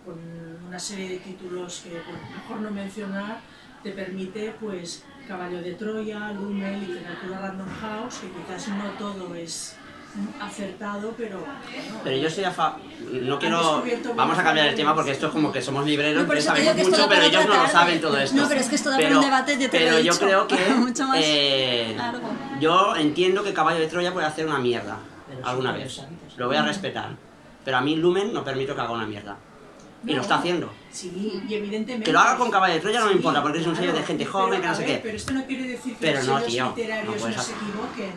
con 0.04 0.18
una 0.66 0.78
serie 0.78 1.08
de 1.10 1.16
títulos 1.18 1.82
que 1.84 1.90
bueno, 1.90 2.18
mejor 2.36 2.60
no 2.60 2.70
mencionar, 2.70 3.40
te 3.82 3.90
permite 3.92 4.54
pues 4.60 5.04
Caballo 5.26 5.60
de 5.62 5.74
Troya, 5.74 6.32
Lumen, 6.32 6.80
Literatura 6.80 7.40
Random 7.40 7.68
House, 7.80 8.18
que 8.20 8.28
quizás 8.28 8.68
no 8.68 8.90
todo 8.98 9.34
es 9.34 9.76
acertado, 10.40 11.14
pero 11.16 11.38
bueno, 11.38 11.54
Pero 12.04 12.16
yo 12.16 12.28
estoy 12.28 12.44
a 12.44 12.50
fa... 12.50 12.76
No 13.22 13.38
quiero... 13.38 13.82
Vamos 14.14 14.38
a 14.38 14.44
cambiar 14.44 14.68
el 14.68 14.74
tema 14.74 14.94
porque 14.94 15.12
esto 15.12 15.28
es 15.28 15.32
como 15.32 15.50
que 15.50 15.62
somos 15.62 15.86
libreros, 15.86 16.22
No, 16.22 16.28
por 16.28 16.40
sabemos 16.40 16.74
que 16.74 16.84
mucho, 16.84 17.08
pero 17.08 17.22
ellos 17.22 17.46
no 17.46 17.62
lo 17.62 17.68
saben 17.68 18.00
todo 18.00 18.18
esto. 18.18 18.36
No, 18.36 18.48
pero 18.48 18.60
es 18.60 18.68
que 18.68 18.74
esto 18.74 18.90
da 18.90 18.98
para 18.98 19.18
un 19.18 19.24
debate, 19.24 19.58
yo 19.58 19.70
te 19.70 19.78
lo 19.80 19.84
Pero 19.86 19.96
he 19.96 20.04
yo 20.04 20.12
dicho. 20.12 20.24
creo 20.26 20.46
que... 20.46 20.56
Mucho 20.76 21.06
más 21.06 21.18
eh, 21.22 21.94
largo. 21.96 22.28
yo 22.60 22.96
entiendo 22.96 23.42
que 23.42 23.54
Caballo 23.54 23.80
de 23.80 23.86
Troya 23.88 24.12
puede 24.12 24.26
hacer 24.26 24.46
una 24.46 24.58
mierda 24.58 24.98
Pero 25.28 25.46
alguna 25.46 25.72
vez. 25.72 26.02
Lo 26.36 26.46
voy 26.46 26.56
a 26.56 26.62
respetar. 26.62 27.10
Pero 27.64 27.76
a 27.78 27.80
mí 27.80 27.96
Lumen 27.96 28.34
no 28.34 28.44
permito 28.44 28.74
que 28.74 28.80
haga 28.82 28.90
una 28.90 29.06
mierda. 29.06 29.36
Y 30.06 30.14
lo 30.14 30.22
está 30.22 30.36
haciendo. 30.38 30.72
sí, 30.90 31.42
y 31.48 31.54
evidentemente... 31.54 32.04
Que 32.04 32.12
lo 32.12 32.18
haga 32.20 32.36
con 32.36 32.50
Caballo 32.50 32.74
de 32.74 32.80
Troya 32.80 33.00
no 33.00 33.06
me 33.06 33.12
importa, 33.12 33.40
porque 33.42 33.60
es 33.60 33.66
un 33.66 33.76
sello 33.76 33.92
de 33.92 34.02
gente 34.02 34.24
Pero, 34.24 34.32
joven, 34.32 34.60
que 34.60 34.66
no 34.66 34.74
sé 34.74 34.80
ver, 34.82 34.90
qué. 34.90 34.98
Pero 35.02 35.16
esto 35.16 35.32
no 35.32 35.46
quiere 35.46 35.62
decir 35.68 35.92
que 35.94 35.98
Pero 36.00 36.18
los 36.18 36.26
no, 36.28 36.42
tío, 36.42 36.72
literarios 36.76 37.20
no 37.22 37.28
no, 37.28 37.42
se 37.42 37.52
equivoquen. 37.52 38.12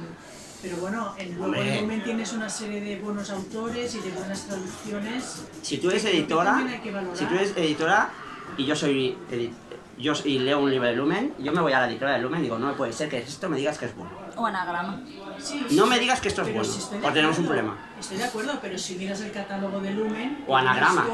Pero 0.61 0.77
bueno, 0.77 1.13
en 1.17 1.35
Lumen 1.37 2.03
tienes 2.03 2.33
una 2.33 2.49
serie 2.49 2.81
de 2.81 2.95
buenos 2.99 3.29
autores 3.29 3.93
y 3.93 3.99
de 3.99 4.09
buenas 4.09 4.47
traducciones. 4.47 5.43
Si 5.61 5.77
tú 5.77 5.91
eres 5.91 6.05
editora, 6.05 6.65
si 7.13 7.25
tú 7.25 7.35
eres 7.35 7.53
editora 7.55 8.09
y 8.57 8.65
yo 8.65 8.75
soy 8.75 9.15
edi- 9.31 9.51
yo 9.99 10.13
y 10.25 10.39
leo 10.39 10.59
un 10.59 10.71
libro 10.71 10.87
de 10.87 10.95
Lumen, 10.95 11.33
yo 11.39 11.51
me 11.51 11.61
voy 11.61 11.71
a 11.73 11.81
la 11.81 11.87
editora 11.87 12.13
de 12.13 12.19
Lumen 12.19 12.39
y 12.39 12.43
digo, 12.43 12.57
no 12.57 12.73
puede 12.75 12.93
ser 12.93 13.09
que 13.09 13.19
esto 13.19 13.47
me 13.47 13.57
digas 13.57 13.77
que 13.77 13.85
es 13.85 13.95
bueno. 13.95 14.11
O 14.37 14.45
anagrama. 14.45 15.01
Sí, 15.37 15.65
No 15.71 15.85
me 15.85 15.99
digas 15.99 16.19
que 16.21 16.27
esto 16.27 16.41
es 16.41 16.53
bueno, 16.53 16.63
si 16.63 16.79
porque 16.95 17.11
tenemos 17.11 17.37
un 17.39 17.45
problema. 17.45 17.77
Estoy 17.99 18.17
de 18.17 18.23
acuerdo, 18.25 18.59
pero 18.61 18.77
si 18.77 18.95
miras 18.95 19.21
el 19.21 19.31
catálogo 19.31 19.79
de 19.79 19.91
Lumen. 19.91 20.43
O 20.47 20.55
anagrama, 20.57 21.05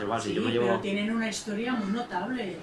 igual, 0.00 0.20
si 0.22 0.34
yo 0.34 0.42
me 0.42 0.50
llevo- 0.50 0.66
pero 0.66 0.80
tienen 0.80 1.10
una 1.14 1.28
historia 1.28 1.72
muy 1.72 1.92
notable 1.92 2.58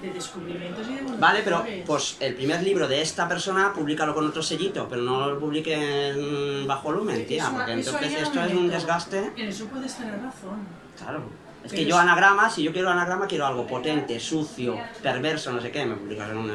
de 0.00 0.12
descubrimientos 0.12 0.86
y 0.88 0.94
de 0.94 1.16
Vale, 1.18 1.40
pero 1.42 1.64
pues 1.84 2.16
el 2.20 2.34
primer 2.34 2.62
libro 2.62 2.86
de 2.86 3.02
esta 3.02 3.26
persona, 3.28 3.72
públicalo 3.72 4.14
con 4.14 4.26
otro 4.28 4.42
sellito, 4.42 4.86
pero 4.88 5.02
no 5.02 5.28
lo 5.28 5.40
publiquen 5.40 6.66
bajo 6.68 6.92
Lumen, 6.92 7.26
tía, 7.26 7.42
Eso- 7.44 7.52
porque 7.52 7.80
eso 7.80 7.90
entonces 7.96 8.22
esto 8.22 8.42
es 8.44 8.54
un 8.54 8.68
desgaste. 8.68 9.32
En 9.36 9.48
eso 9.48 9.66
puedes 9.66 9.94
tener 9.96 10.14
razón. 10.22 10.60
Claro. 10.96 11.22
Es 11.64 11.72
que 11.72 11.84
yo 11.84 11.98
anagrama, 11.98 12.48
si 12.48 12.62
yo 12.62 12.72
quiero 12.72 12.88
anagrama, 12.90 13.26
quiero 13.26 13.44
algo 13.46 13.66
potente, 13.66 14.18
sucio, 14.20 14.78
perverso, 15.02 15.52
no 15.52 15.60
sé 15.60 15.70
qué, 15.72 15.84
me 15.84 15.96
publicas 15.96 16.30
en 16.30 16.36
un... 16.38 16.52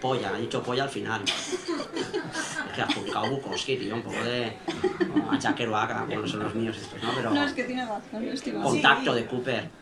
Polla, 0.00 0.32
he 0.36 0.40
dicho 0.42 0.62
polla 0.62 0.84
al 0.84 0.88
final. 0.88 1.22
Es 1.24 2.74
que 2.74 2.82
has 2.82 2.94
publicado 2.94 3.30
Bukowski, 3.30 3.76
tío, 3.76 3.94
un 3.96 4.02
poco 4.02 4.22
de... 4.24 4.56
A 5.46 5.54
Kerouac, 5.54 6.06
bueno, 6.06 6.26
son 6.26 6.40
los 6.40 6.54
míos 6.54 6.76
estos, 6.76 7.02
¿no? 7.02 7.10
Pero... 7.14 7.30
No, 7.30 7.44
es 7.44 7.52
que 7.52 7.64
tiene 7.64 7.84
razón, 7.84 8.24
estoy. 8.24 8.52
Contacto 8.54 9.14
Sí. 9.14 9.20
de 9.20 9.26
Cooper. 9.26 9.79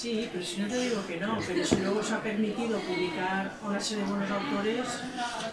Sí, 0.00 0.26
pero 0.32 0.42
si 0.42 0.62
no 0.62 0.66
te 0.66 0.78
digo 0.78 1.06
que 1.06 1.20
no, 1.20 1.36
pero 1.46 1.62
si 1.62 1.76
luego 1.76 2.02
se 2.02 2.14
ha 2.14 2.22
permitido 2.22 2.78
publicar 2.78 3.52
una 3.62 3.78
serie 3.78 4.02
de 4.02 4.10
buenos 4.10 4.30
autores, 4.30 4.86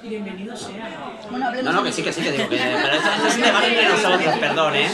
bienvenido 0.01 0.55
sea. 0.55 1.19
Bueno, 1.29 1.51
No, 1.63 1.73
no, 1.73 1.83
que 1.83 1.91
sí, 1.91 2.01
que 2.01 2.13
sí, 2.13 2.21
que 2.21 2.31
digo 2.31 2.47
que... 2.47 2.55
Pero 2.55 2.93
esto, 2.95 3.09
esto 3.13 3.27
es 3.27 3.35
un 3.35 3.41
debate 3.41 3.67
entre 3.67 3.89
nosotros, 3.89 4.35
perdón, 4.39 4.75
¿eh? 4.77 4.89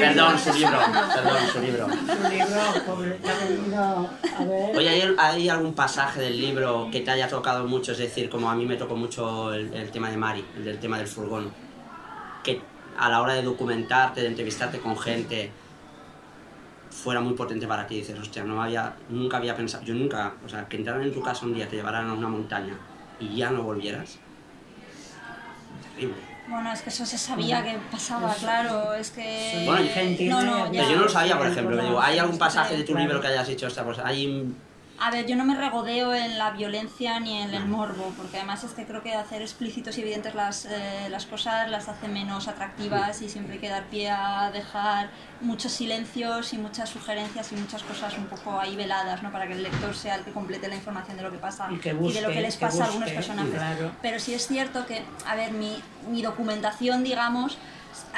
Perdón, 0.00 0.38
su 0.38 0.52
libro, 0.54 0.78
perdón, 1.14 1.38
su 1.52 1.60
libro. 1.60 1.88
Su 1.88 2.28
libro, 2.30 2.84
pobre, 2.86 3.18
venido 3.50 3.84
a 3.84 4.44
ver. 4.44 4.76
Oye, 4.78 4.88
¿hay, 4.88 5.14
hay 5.18 5.48
algún 5.50 5.74
pasaje 5.74 6.22
del 6.22 6.40
libro 6.40 6.88
que 6.90 7.02
te 7.02 7.10
haya 7.10 7.28
tocado 7.28 7.66
mucho? 7.66 7.92
Es 7.92 7.98
decir, 7.98 8.30
como 8.30 8.50
a 8.50 8.54
mí 8.54 8.64
me 8.64 8.76
tocó 8.76 8.96
mucho 8.96 9.52
el, 9.52 9.74
el 9.74 9.90
tema 9.90 10.08
de 10.08 10.16
Mari, 10.16 10.42
el 10.56 10.64
del 10.64 10.78
tema 10.78 10.96
del 10.96 11.06
furgón. 11.06 11.52
Que 12.42 12.62
a 12.98 13.10
la 13.10 13.20
hora 13.20 13.34
de 13.34 13.42
documentarte, 13.42 14.22
de 14.22 14.28
entrevistarte 14.28 14.78
con 14.78 14.98
gente, 14.98 15.52
fuera 17.02 17.20
muy 17.20 17.34
potente 17.34 17.66
para 17.66 17.86
ti. 17.86 17.96
Dices, 17.96 18.18
hostia, 18.18 18.44
no 18.44 18.62
había, 18.62 18.94
nunca 19.08 19.36
había 19.36 19.54
pensado, 19.56 19.84
yo 19.84 19.94
nunca, 19.94 20.34
o 20.44 20.48
sea, 20.48 20.66
que 20.68 20.76
entraran 20.76 21.02
en 21.02 21.12
tu 21.12 21.22
casa 21.22 21.46
un 21.46 21.54
día, 21.54 21.68
te 21.68 21.76
llevaran 21.76 22.08
a 22.08 22.12
una 22.12 22.28
montaña 22.28 22.74
y 23.20 23.36
ya 23.36 23.50
no 23.50 23.62
volvieras. 23.62 24.18
Terrible. 25.94 26.16
Bueno, 26.48 26.72
es 26.72 26.80
que 26.80 26.88
eso 26.88 27.04
se 27.04 27.18
sabía 27.18 27.62
que 27.62 27.76
pasaba, 27.90 28.34
claro, 28.34 28.94
es 28.94 29.10
que... 29.10 29.64
Bueno, 29.66 29.84
y 29.84 29.88
gente 29.88 30.24
no, 30.26 30.40
no, 30.42 30.62
tiene- 30.70 30.76
ya. 30.78 30.82
Pero 30.82 30.90
yo 30.90 30.96
no 30.96 31.02
lo 31.02 31.08
sabía, 31.10 31.36
por 31.36 31.46
ejemplo. 31.46 31.76
Me 31.76 31.82
digo, 31.82 32.00
¿hay 32.00 32.18
algún 32.18 32.38
pasaje 32.38 32.76
de 32.76 32.84
tu 32.84 32.96
libro 32.96 33.20
que 33.20 33.26
hayas 33.26 33.46
dicho 33.46 33.66
esta 33.66 33.84
cosa? 33.84 34.06
Hay 34.06 34.50
A 35.00 35.12
ver, 35.12 35.26
yo 35.26 35.36
no 35.36 35.44
me 35.44 35.54
regodeo 35.54 36.12
en 36.12 36.38
la 36.38 36.50
violencia 36.50 37.20
ni 37.20 37.40
en 37.40 37.54
el 37.54 37.66
morbo, 37.66 38.12
porque 38.16 38.38
además 38.38 38.64
es 38.64 38.72
que 38.72 38.84
creo 38.84 39.00
que 39.00 39.14
hacer 39.14 39.42
explícitos 39.42 39.96
y 39.96 40.00
evidentes 40.00 40.34
las, 40.34 40.64
eh, 40.64 41.06
las 41.08 41.24
cosas 41.26 41.70
las 41.70 41.88
hace 41.88 42.08
menos 42.08 42.48
atractivas 42.48 43.22
y 43.22 43.28
siempre 43.28 43.54
hay 43.54 43.60
que 43.60 43.68
dar 43.68 43.84
pie 43.84 44.10
a 44.10 44.50
dejar 44.52 45.10
muchos 45.40 45.70
silencios 45.70 46.52
y 46.52 46.58
muchas 46.58 46.88
sugerencias 46.88 47.52
y 47.52 47.56
muchas 47.56 47.84
cosas 47.84 48.18
un 48.18 48.26
poco 48.26 48.58
ahí 48.58 48.74
veladas, 48.74 49.22
¿no? 49.22 49.30
Para 49.30 49.46
que 49.46 49.52
el 49.52 49.62
lector 49.62 49.94
sea 49.94 50.16
el 50.16 50.24
que 50.24 50.32
complete 50.32 50.66
la 50.66 50.74
información 50.74 51.16
de 51.16 51.22
lo 51.22 51.30
que 51.30 51.38
pasa 51.38 51.68
Y 51.70 51.76
que 51.78 51.94
de 51.94 52.20
lo 52.20 52.28
que 52.30 52.40
les 52.40 52.56
que 52.56 52.66
pasa 52.66 52.82
a 52.82 52.86
algunos 52.88 53.10
personajes. 53.10 53.54
claro. 53.54 53.92
Pero 54.02 54.18
sí 54.18 54.34
es 54.34 54.48
cierto 54.48 54.84
que, 54.84 55.04
a 55.26 55.36
ver, 55.36 55.52
mi, 55.52 55.80
mi 56.08 56.22
documentación, 56.22 57.04
digamos, 57.04 57.56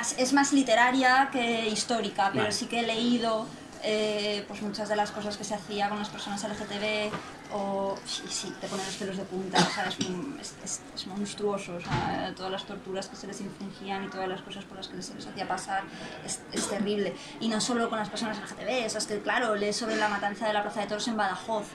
es- 0.01 0.19
es 0.19 0.33
más 0.33 0.55
literaria 0.55 1.29
que 1.31 1.69
histórica, 1.69 2.29
pero 2.33 2.45
Vale. 2.45 2.53
sí 2.55 2.67
que 2.67 2.81
he 2.81 2.87
leído 2.87 3.47
eh, 3.83 4.45
pues 4.49 4.63
muchas 4.63 4.89
de 4.89 4.97
las 4.97 5.11
cosas 5.11 5.37
que 5.37 5.45
se 5.45 5.55
hacía 5.55 5.89
con 5.89 5.99
las 5.99 6.09
personas 6.09 6.43
LGTB 6.45 7.11
o 7.53 7.97
sí, 8.07 8.23
sí, 8.29 8.55
te 8.61 8.69
ponen 8.69 8.85
los 8.87 8.95
pelos 8.97 9.17
de 9.17 9.25
punta, 9.25 9.59
o 9.59 9.71
sea, 9.75 9.87
es, 9.89 10.55
es- 10.65 10.81
es 10.95 11.07
monstruoso, 11.07 11.75
o 11.77 11.81
sea, 11.81 12.33
todas 12.37 12.53
las 12.53 12.65
torturas 12.65 13.09
que 13.09 13.17
se 13.17 13.27
les 13.27 13.41
infringían 13.41 14.05
y 14.05 14.09
todas 14.09 14.29
las 14.29 14.43
cosas 14.43 14.65
por 14.65 14.77
las 14.77 14.89
que 14.89 15.03
se 15.03 15.15
les 15.15 15.27
hacía 15.27 15.49
pasar 15.49 15.83
es, 16.25 16.41
es 16.53 16.69
terrible. 16.69 17.15
Y 17.41 17.49
no 17.49 17.61
solo 17.61 17.89
con 17.89 17.99
las 17.99 18.09
personas 18.09 18.39
LGTB, 18.39 18.87
o 18.87 18.91
sea, 18.91 18.99
es 18.99 19.07
que 19.07 19.21
claro, 19.21 19.57
lees 19.57 19.77
sobre 19.77 19.97
la 19.97 20.09
matanza 20.09 20.47
de 20.47 20.53
la 20.53 20.63
Plaza 20.63 20.81
de 20.83 20.87
Toros 20.87 21.09
en 21.09 21.17
Badajoz, 21.17 21.67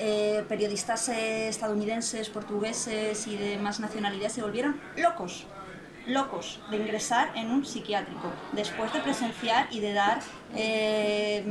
eh, 0.00 0.44
periodistas 0.48 1.08
eh, 1.08 1.48
estadounidenses, 1.48 2.28
portugueses 2.28 3.26
y 3.26 3.36
de 3.36 3.58
más 3.58 3.80
nacionalidades 3.80 4.32
se 4.34 4.42
volvieron 4.42 4.80
locos, 4.96 5.46
locos 6.08 6.58
de 6.70 6.78
ingresar 6.78 7.30
en 7.34 7.50
un 7.50 7.64
psiquiátrico 7.64 8.32
después 8.52 8.92
de 8.92 9.00
presenciar 9.00 9.68
y 9.70 9.80
de 9.80 9.92
dar 9.92 10.20
eh, 10.54 11.44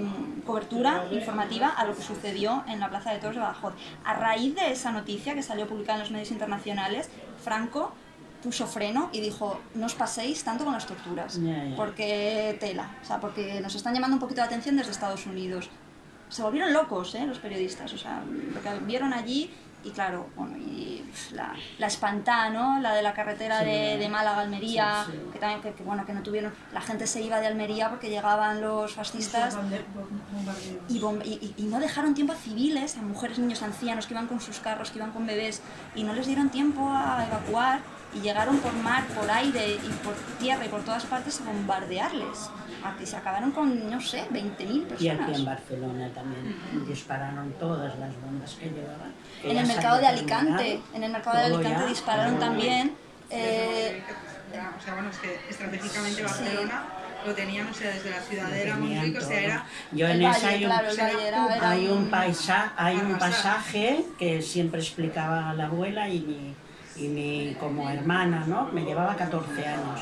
cobertura 0.46 1.06
informativa 1.12 1.70
a 1.70 1.86
lo 1.86 1.96
que 1.96 2.02
sucedió 2.02 2.64
en 2.68 2.80
la 2.80 2.90
Plaza 2.90 3.12
de 3.14 3.20
Toros 3.20 3.36
de 3.36 3.42
Badajoz. 3.42 3.74
A 4.04 4.14
raíz 4.16 4.56
de 4.56 4.72
esa 4.72 4.92
noticia 4.92 5.36
que 5.36 5.44
salió 5.44 5.68
publicada 5.68 5.96
en 5.96 6.02
los 6.02 6.12
medios 6.12 6.32
internacionales, 6.32 7.10
Franco 7.44 7.94
puso 8.42 8.68
freno 8.68 9.10
y 9.12 9.22
dijo, 9.22 9.60
no 9.76 9.86
os 9.86 9.96
paséis 9.96 10.44
tanto 10.44 10.64
con 10.64 10.74
las 10.74 10.86
torturas, 10.86 11.40
porque 11.76 12.58
tela, 12.60 12.98
o 13.02 13.06
sea, 13.06 13.20
porque 13.20 13.60
nos 13.62 13.76
están 13.76 13.94
llamando 13.94 14.16
un 14.16 14.20
poquito 14.20 14.42
la 14.42 14.48
atención 14.48 14.78
desde 14.78 14.92
Estados 14.92 15.26
Unidos. 15.26 15.70
Se 16.30 16.44
volvieron 16.44 16.74
locos, 16.74 17.16
¿eh? 17.16 17.26
Los 17.26 17.40
periodistas, 17.40 17.94
o 17.94 17.98
sea, 17.98 18.22
lo 18.54 18.62
que 18.62 18.86
vieron 18.86 19.14
allí 19.14 19.50
y 19.88 19.92
claro, 19.92 20.28
bueno, 20.36 20.58
y 20.58 21.04
la, 21.34 21.54
la 21.80 21.88
espantada, 21.88 22.50
¿no? 22.50 22.80
La 22.80 22.94
de 22.94 23.02
la 23.02 23.14
carretera 23.14 23.62
de, 23.64 23.98
de 23.98 24.10
Málaga 24.10 24.42
Almería, 24.42 25.04
Sí, 25.06 25.12
sí. 25.14 25.20
que 25.34 25.40
también, 25.40 25.62
que, 25.62 25.74
que, 25.74 25.84
bueno, 25.84 26.06
que 26.06 26.14
no 26.14 26.22
tuvieron, 26.22 26.54
la 26.74 26.82
gente 26.82 27.08
se 27.08 27.22
iba 27.22 27.40
de 27.40 27.48
Almería 27.48 27.90
porque 27.90 28.10
llegaban 28.10 28.62
los 28.62 28.94
fascistas 28.94 29.56
y- 30.90 31.30
y- 31.30 31.54
y 31.58 31.64
no 31.64 31.80
dejaron 31.80 32.14
tiempo 32.14 32.34
a 32.34 32.36
civiles, 32.36 32.98
a 32.98 33.02
mujeres, 33.02 33.40
niños, 33.40 33.62
ancianos 33.64 34.08
que 34.08 34.14
iban 34.14 34.28
con 34.28 34.40
sus 34.42 34.60
carros, 34.60 34.92
que 34.92 34.98
iban 35.00 35.12
con 35.12 35.26
bebés, 35.26 35.62
y 35.96 36.04
no 36.04 36.14
les 36.14 36.28
dieron 36.28 36.50
tiempo 36.50 36.90
a 36.92 37.26
evacuar 37.28 37.80
y 38.18 38.22
llegaron 38.22 38.58
por 38.60 38.74
mar, 38.74 39.06
por 39.08 39.30
aire 39.30 39.76
y 39.76 39.90
por 40.04 40.16
tierra 40.40 40.66
y 40.66 40.70
por 40.70 40.82
todas 40.82 41.06
partes 41.06 41.42
a 41.42 41.46
bombardearles. 41.46 42.50
A 42.84 42.96
que 42.96 43.06
se 43.06 43.18
acabaron 43.18 43.52
con, 43.52 43.90
no 43.90 44.00
sé, 44.00 44.28
20.000 44.32 44.84
personas. 44.84 45.02
Y 45.02 45.10
aquí 45.10 45.34
en 45.34 45.46
Barcelona 45.46 46.10
también 46.14 46.56
dispararon 46.88 47.52
todas 47.54 47.98
las 47.98 48.22
bombas 48.22 48.54
que 48.56 48.70
llevaban. 48.70 49.14
que 49.42 49.52
En 49.52 49.58
el 49.58 49.68
mercado 49.68 49.98
de 49.98 50.08
Alicante, 50.08 50.82
en 50.94 51.04
el 51.04 51.12
mercado 51.12 51.38
de 51.38 51.44
Alicante 51.46 51.80
ya. 51.82 51.86
dispararon 51.88 52.40
también. 52.40 52.96
Sí, 53.30 53.36
eh, 53.36 54.04
o 54.78 54.82
sea, 54.82 54.94
bueno, 54.94 55.10
es 55.10 55.18
que 55.18 55.40
estratégicamente 55.50 56.24
Barcelona 56.24 56.86
lo 57.26 57.34
tenían, 57.34 57.68
o 57.68 57.74
sea, 57.74 57.92
desde 57.92 58.10
la 58.12 58.22
ciudadela 58.22 58.76
Tenían 58.76 59.02
Montjuic, 59.02 59.18
o 59.18 59.28
sea, 59.28 59.40
era 59.42 59.66
Yo 59.92 60.08
el 60.08 60.22
en 60.22 60.28
esa 60.30 60.46
valle, 60.46 60.48
hay 60.48 60.66
un, 60.66 60.72
claro, 60.96 61.68
hay 61.68 61.88
un, 61.88 62.10
paisa, 62.10 62.74
hay 62.78 62.96
un 62.96 63.18
pasaje 63.18 64.06
que 64.18 64.42
siempre 64.42 64.80
explicaba 64.80 65.54
la 65.54 65.66
abuela 65.66 66.08
y 66.08 66.22
mi, 66.22 66.56
y 67.00 67.08
mi 67.08 67.56
como 67.60 67.90
hermana, 67.90 68.46
¿no? 68.48 68.70
Me 68.72 68.84
llevaba 68.84 69.16
14 69.16 69.66
años. 69.66 70.02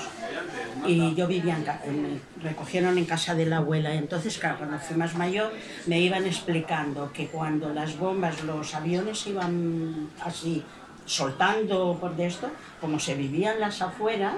Y 0.85 1.13
yo 1.15 1.27
vivía 1.27 1.57
en, 1.85 2.01
me 2.01 2.19
recogieron 2.41 2.97
en 2.97 3.05
casa 3.05 3.35
de 3.35 3.45
la 3.45 3.57
abuela. 3.57 3.93
Entonces, 3.93 4.37
claro, 4.37 4.57
cuando 4.59 4.79
fui 4.79 4.95
más 4.95 5.15
mayor, 5.15 5.51
me 5.87 5.99
iban 5.99 6.25
explicando 6.25 7.11
que 7.11 7.27
cuando 7.27 7.73
las 7.73 7.97
bombas, 7.97 8.43
los 8.43 8.73
aviones 8.75 9.25
iban 9.27 10.09
así 10.23 10.63
soltando 11.05 11.97
por 11.99 12.15
de 12.15 12.27
esto, 12.27 12.49
como 12.81 12.99
se 12.99 13.15
vivían 13.15 13.59
las 13.59 13.81
afueras, 13.81 14.35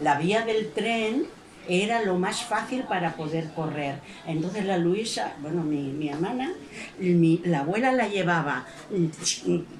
la 0.00 0.18
vía 0.18 0.44
del 0.44 0.70
tren 0.72 1.26
era 1.68 2.02
lo 2.02 2.18
más 2.18 2.42
fácil 2.44 2.82
para 2.84 3.14
poder 3.14 3.50
correr. 3.54 3.96
Entonces 4.26 4.64
la 4.64 4.78
Luisa, 4.78 5.32
bueno, 5.40 5.62
mi, 5.62 5.82
mi 5.92 6.08
hermana, 6.08 6.50
mi- 6.98 7.40
la 7.44 7.60
abuela 7.60 7.92
la 7.92 8.08
llevaba 8.08 8.64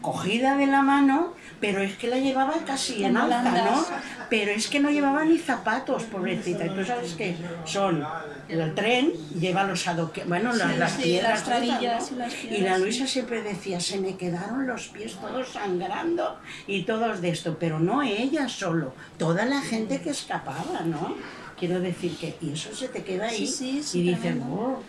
cogida 0.01 0.57
de 0.57 0.67
la 0.67 0.83
mano, 0.83 1.35
pero 1.61 1.83
es 1.83 1.97
que 1.97 2.09
la 2.09 2.19
llevaba 2.19 2.55
casi 2.67 3.05
en 3.05 3.17
alza, 3.17 3.43
¿no? 3.43 3.85
Pero 4.31 4.51
es 4.53 4.69
que 4.69 4.79
no 4.81 4.91
llevaba 4.91 5.25
ni 5.25 5.39
zapatos, 5.39 6.05
pobrecita. 6.05 6.67
Y 6.67 6.71
tú 6.71 6.85
sabes 6.85 7.15
que 7.15 7.35
son, 7.65 8.05
el 8.49 8.75
tren 8.75 9.13
lleva 9.41 9.65
los 9.65 9.87
adoquines, 9.89 10.29
bueno, 10.29 10.53
las, 10.53 10.73
Sí, 10.73 10.79
las 10.79 10.93
sí, 10.93 11.03
piedras. 11.03 11.31
las 11.33 11.45
trabillas 11.45 12.05
esas, 12.05 12.13
y 12.13 12.17
las 12.17 12.33
¿no? 12.45 12.57
Y 12.57 12.61
la. 12.61 12.79
Luisa 12.79 13.07
siempre 13.07 13.43
decía, 13.43 13.81
se 13.81 13.99
me 13.99 14.17
quedaron 14.17 14.67
los 14.67 14.89
pies 14.89 15.15
todos 15.21 15.49
sangrando 15.49 16.39
y 16.67 16.83
todos 16.85 17.21
de 17.21 17.31
esto, 17.31 17.57
pero 17.59 17.81
no 17.81 18.03
ella 18.03 18.49
solo, 18.49 18.95
toda 19.19 19.45
la 19.47 19.61
gente 19.61 20.01
que 20.01 20.11
escapaba, 20.11 20.81
¿no? 20.85 21.17
Quiero 21.59 21.81
decir 21.81 22.17
que, 22.17 22.37
y 22.41 22.53
eso 22.53 22.75
se 22.75 22.89
te 22.89 23.03
queda 23.03 23.27
ahí 23.27 23.47
Sí, 23.47 23.47
sí, 23.47 23.83
sí, 23.83 24.01
y 24.01 24.15
dices, 24.15 24.37
oh, 24.49 24.81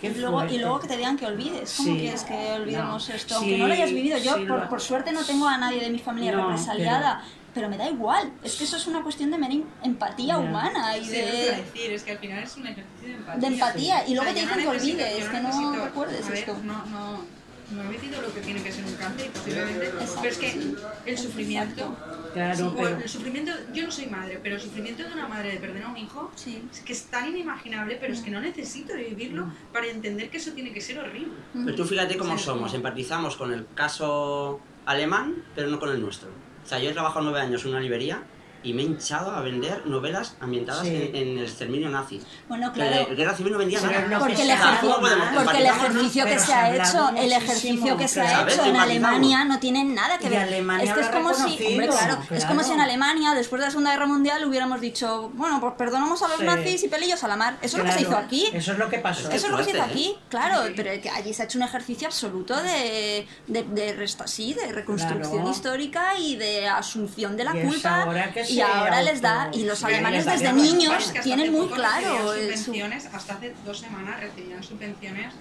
qué 0.00 0.08
y 0.08 0.14
luego, 0.14 0.36
y 0.38 0.40
fuerte". 0.40 0.58
luego 0.58 0.80
que 0.80 0.88
te 0.88 0.96
digan 0.96 1.16
que 1.16 1.26
olvides. 1.26 1.74
¿Cómo 1.76 1.92
Sí. 1.94 1.98
quieres 2.00 2.24
que 2.24 2.34
olvidemos 2.52 3.08
No. 3.08 3.14
esto? 3.14 3.34
Aunque 3.36 3.58
no 3.58 3.66
lo 3.68 3.72
hayas 3.74 3.90
vivido. 3.90 4.18
Yo, 4.18 4.34
sí, 4.34 4.40
por, 4.46 4.58
lo- 4.60 4.68
por 4.68 4.80
suerte, 4.80 5.12
no 5.12 5.24
tengo 5.24 5.46
a 5.48 5.56
nadie 5.58 5.80
de 5.80 5.90
mi 5.90 5.98
familia 5.98 6.32
No, 6.32 6.48
represaliada. 6.48 7.22
Pero... 7.54 7.70
me 7.70 7.78
da 7.78 7.88
igual. 7.88 8.30
Es 8.44 8.56
que 8.56 8.64
eso 8.64 8.76
es 8.76 8.86
una 8.86 9.02
cuestión 9.02 9.30
de 9.30 9.38
mera 9.38 9.54
em- 9.54 9.64
empatía 9.82 10.36
humana 10.36 10.94
y 10.98 11.04
Sí, 11.04 11.10
de, 11.12 11.22
decir, 11.56 11.90
es 11.92 12.02
que 12.02 12.10
al 12.12 12.18
final 12.18 12.42
es 12.42 12.54
un 12.56 12.66
ejercicio 12.66 13.08
de 13.08 13.14
empatía. 13.14 13.40
de 13.40 13.46
empatía. 13.54 14.08
Y 14.08 14.10
O 14.12 14.14
luego 14.16 14.24
sea, 14.24 14.34
te 14.34 14.40
dicen 14.40 14.58
que 14.62 14.68
olvides, 14.68 15.18
yo 15.24 15.30
que 15.30 15.40
no 15.40 15.84
recuerdes 15.84 16.26
a 16.26 16.28
ver, 16.28 16.38
esto. 16.38 16.56
No, 16.64 16.84
no, 16.86 17.24
no 17.70 17.82
he 17.82 17.88
vivido 17.88 18.22
lo 18.22 18.32
que 18.32 18.40
tiene 18.40 18.62
que 18.62 18.70
ser 18.72 18.84
un 18.84 18.94
cáncer, 18.94 19.30
posiblemente, 19.30 19.90
pero 19.98 20.28
es 20.28 20.38
que 20.38 20.74
el 21.06 21.18
sufrimiento... 21.18 21.96
Claro, 22.32 22.54
sí, 22.56 22.74
pero 22.76 22.88
el 22.98 23.08
sufrimiento, 23.08 23.52
yo 23.72 23.84
no 23.84 23.90
soy 23.90 24.06
madre, 24.06 24.38
pero 24.42 24.56
el 24.56 24.60
sufrimiento 24.60 25.02
de 25.02 25.12
una 25.12 25.26
madre 25.26 25.52
de 25.52 25.56
perder 25.58 25.82
a 25.84 25.88
un 25.88 25.96
hijo 25.96 26.30
Sí. 26.34 26.62
es 26.70 26.80
que 26.80 26.92
es 26.92 27.04
tan 27.04 27.28
inimaginable, 27.28 27.96
pero 28.00 28.12
es 28.12 28.20
que 28.20 28.30
no 28.30 28.40
necesito 28.40 28.94
vivirlo 28.94 29.50
para 29.72 29.86
entender 29.86 30.28
que 30.28 30.36
eso 30.36 30.52
tiene 30.52 30.72
que 30.72 30.80
ser 30.80 30.98
horrible. 30.98 31.32
Pero 31.54 31.74
tú 31.74 31.84
fíjate 31.84 32.16
cómo 32.18 32.36
Sí, 32.36 32.44
somos, 32.44 32.74
empatizamos 32.74 33.36
con 33.36 33.52
el 33.52 33.66
caso 33.74 34.60
alemán, 34.84 35.34
pero 35.54 35.68
no 35.68 35.80
con 35.80 35.90
el 35.90 36.00
nuestro. 36.00 36.28
O 36.64 36.68
sea, 36.68 36.78
yo 36.78 36.90
he 36.90 36.92
trabajado 36.92 37.22
nueve 37.24 37.40
años 37.40 37.64
en 37.64 37.70
una 37.70 37.80
librería 37.80 38.22
y 38.68 38.72
me 38.74 38.82
he 38.82 38.84
hinchado 38.86 39.30
a 39.30 39.40
vender 39.40 39.86
novelas 39.86 40.34
ambientadas 40.40 40.82
Sí. 40.86 40.94
en, 40.94 41.14
en 41.16 41.38
el 41.38 41.44
exterminio 41.44 41.88
nazi. 41.88 42.20
Bueno, 42.48 42.72
Que 42.72 42.80
claro. 42.80 43.16
Guerra 43.16 43.34
Civil 43.34 43.52
no 43.52 43.58
vendía 43.58 43.80
nada. 43.80 44.18
Porque 44.18 44.34
que 44.36 44.42
el, 44.42 45.66
ejercicio 45.66 46.24
que 46.26 46.38
se 46.38 46.52
ha 46.52 46.74
hecho, 46.74 47.10
el 47.16 47.32
ejercicio 47.32 47.96
que 47.96 48.08
se 48.08 48.20
ha 48.20 48.42
hecho 48.42 48.64
en. 48.64 48.76
Alemania 48.76 49.44
no 49.44 49.58
tiene 49.58 49.84
nada 49.84 50.18
que 50.18 50.28
ver. 50.28 50.48
Es 50.82 50.92
que 50.92 51.00
es 51.00 51.08
como 51.08 51.32
si, 51.34 51.40
reconocido, 51.42 51.68
hombre, 51.70 51.88
claro, 51.88 52.18
es 52.30 52.44
como 52.44 52.62
si 52.62 52.72
en 52.72 52.80
Alemania, 52.80 53.32
después 53.34 53.60
de 53.60 53.66
la 53.66 53.70
Segunda 53.70 53.92
Guerra 53.92 54.06
Mundial, 54.06 54.44
hubiéramos 54.44 54.80
dicho, 54.80 55.30
bueno, 55.34 55.60
pues 55.60 55.74
perdonamos 55.78 56.22
a 56.22 56.28
los 56.28 56.38
Sí. 56.38 56.44
nazis 56.44 56.82
y 56.84 56.88
pelillos 56.88 57.22
a 57.24 57.28
la 57.28 57.36
mar. 57.36 57.56
Eso 57.62 57.76
es 57.78 57.84
lo 57.84 57.88
que 57.90 57.92
se 57.96 58.02
hizo 58.02 58.16
aquí. 58.16 58.48
Eso 58.52 58.72
es 58.72 58.78
lo 58.78 58.88
que 58.88 58.98
pasó. 58.98 59.30
Eso 59.30 59.46
es 59.46 59.50
lo 59.52 59.58
que 59.58 59.64
se 59.64 59.70
hizo 59.70 59.82
aquí, 59.82 60.14
¿eh? 60.16 60.18
claro, 60.28 60.62
pero 60.76 60.90
que 61.00 61.08
allí 61.10 61.32
se 61.32 61.42
ha 61.42 61.44
hecho 61.46 61.58
un 61.58 61.64
ejercicio 61.64 62.06
absoluto 62.08 62.54
de, 62.62 63.26
de, 63.46 63.62
de 63.62 63.96
resta- 63.96 64.26
sí, 64.26 64.54
de 64.54 64.72
reconstrucción 64.72 65.32
Claro. 65.36 65.50
histórica 65.50 66.18
y 66.18 66.36
de 66.36 66.68
asunción 66.68 67.36
de 67.36 67.44
la 67.44 67.54
Y 67.56 67.60
es 67.60 67.66
culpa. 67.66 68.02
ahora 68.02 68.32
que 68.32 68.44
y 68.56 68.60
ahora 68.60 69.02
les 69.02 69.20
da, 69.22 69.50
y 69.52 69.64
los 69.64 69.82
alemanes 69.84 70.24
desde 70.26 70.52
niños 70.52 71.12
tienen 71.22 71.52
muy 71.52 71.68
claro. 71.68 72.34
eh, 72.34 72.56
su- 72.56 72.64
subvenciones, 72.64 73.06
hasta 73.06 73.34
hace 73.34 73.54
dos 73.64 73.78
semanas 73.78 74.20
recibían 74.20 74.62
subvenciones 74.62 75.32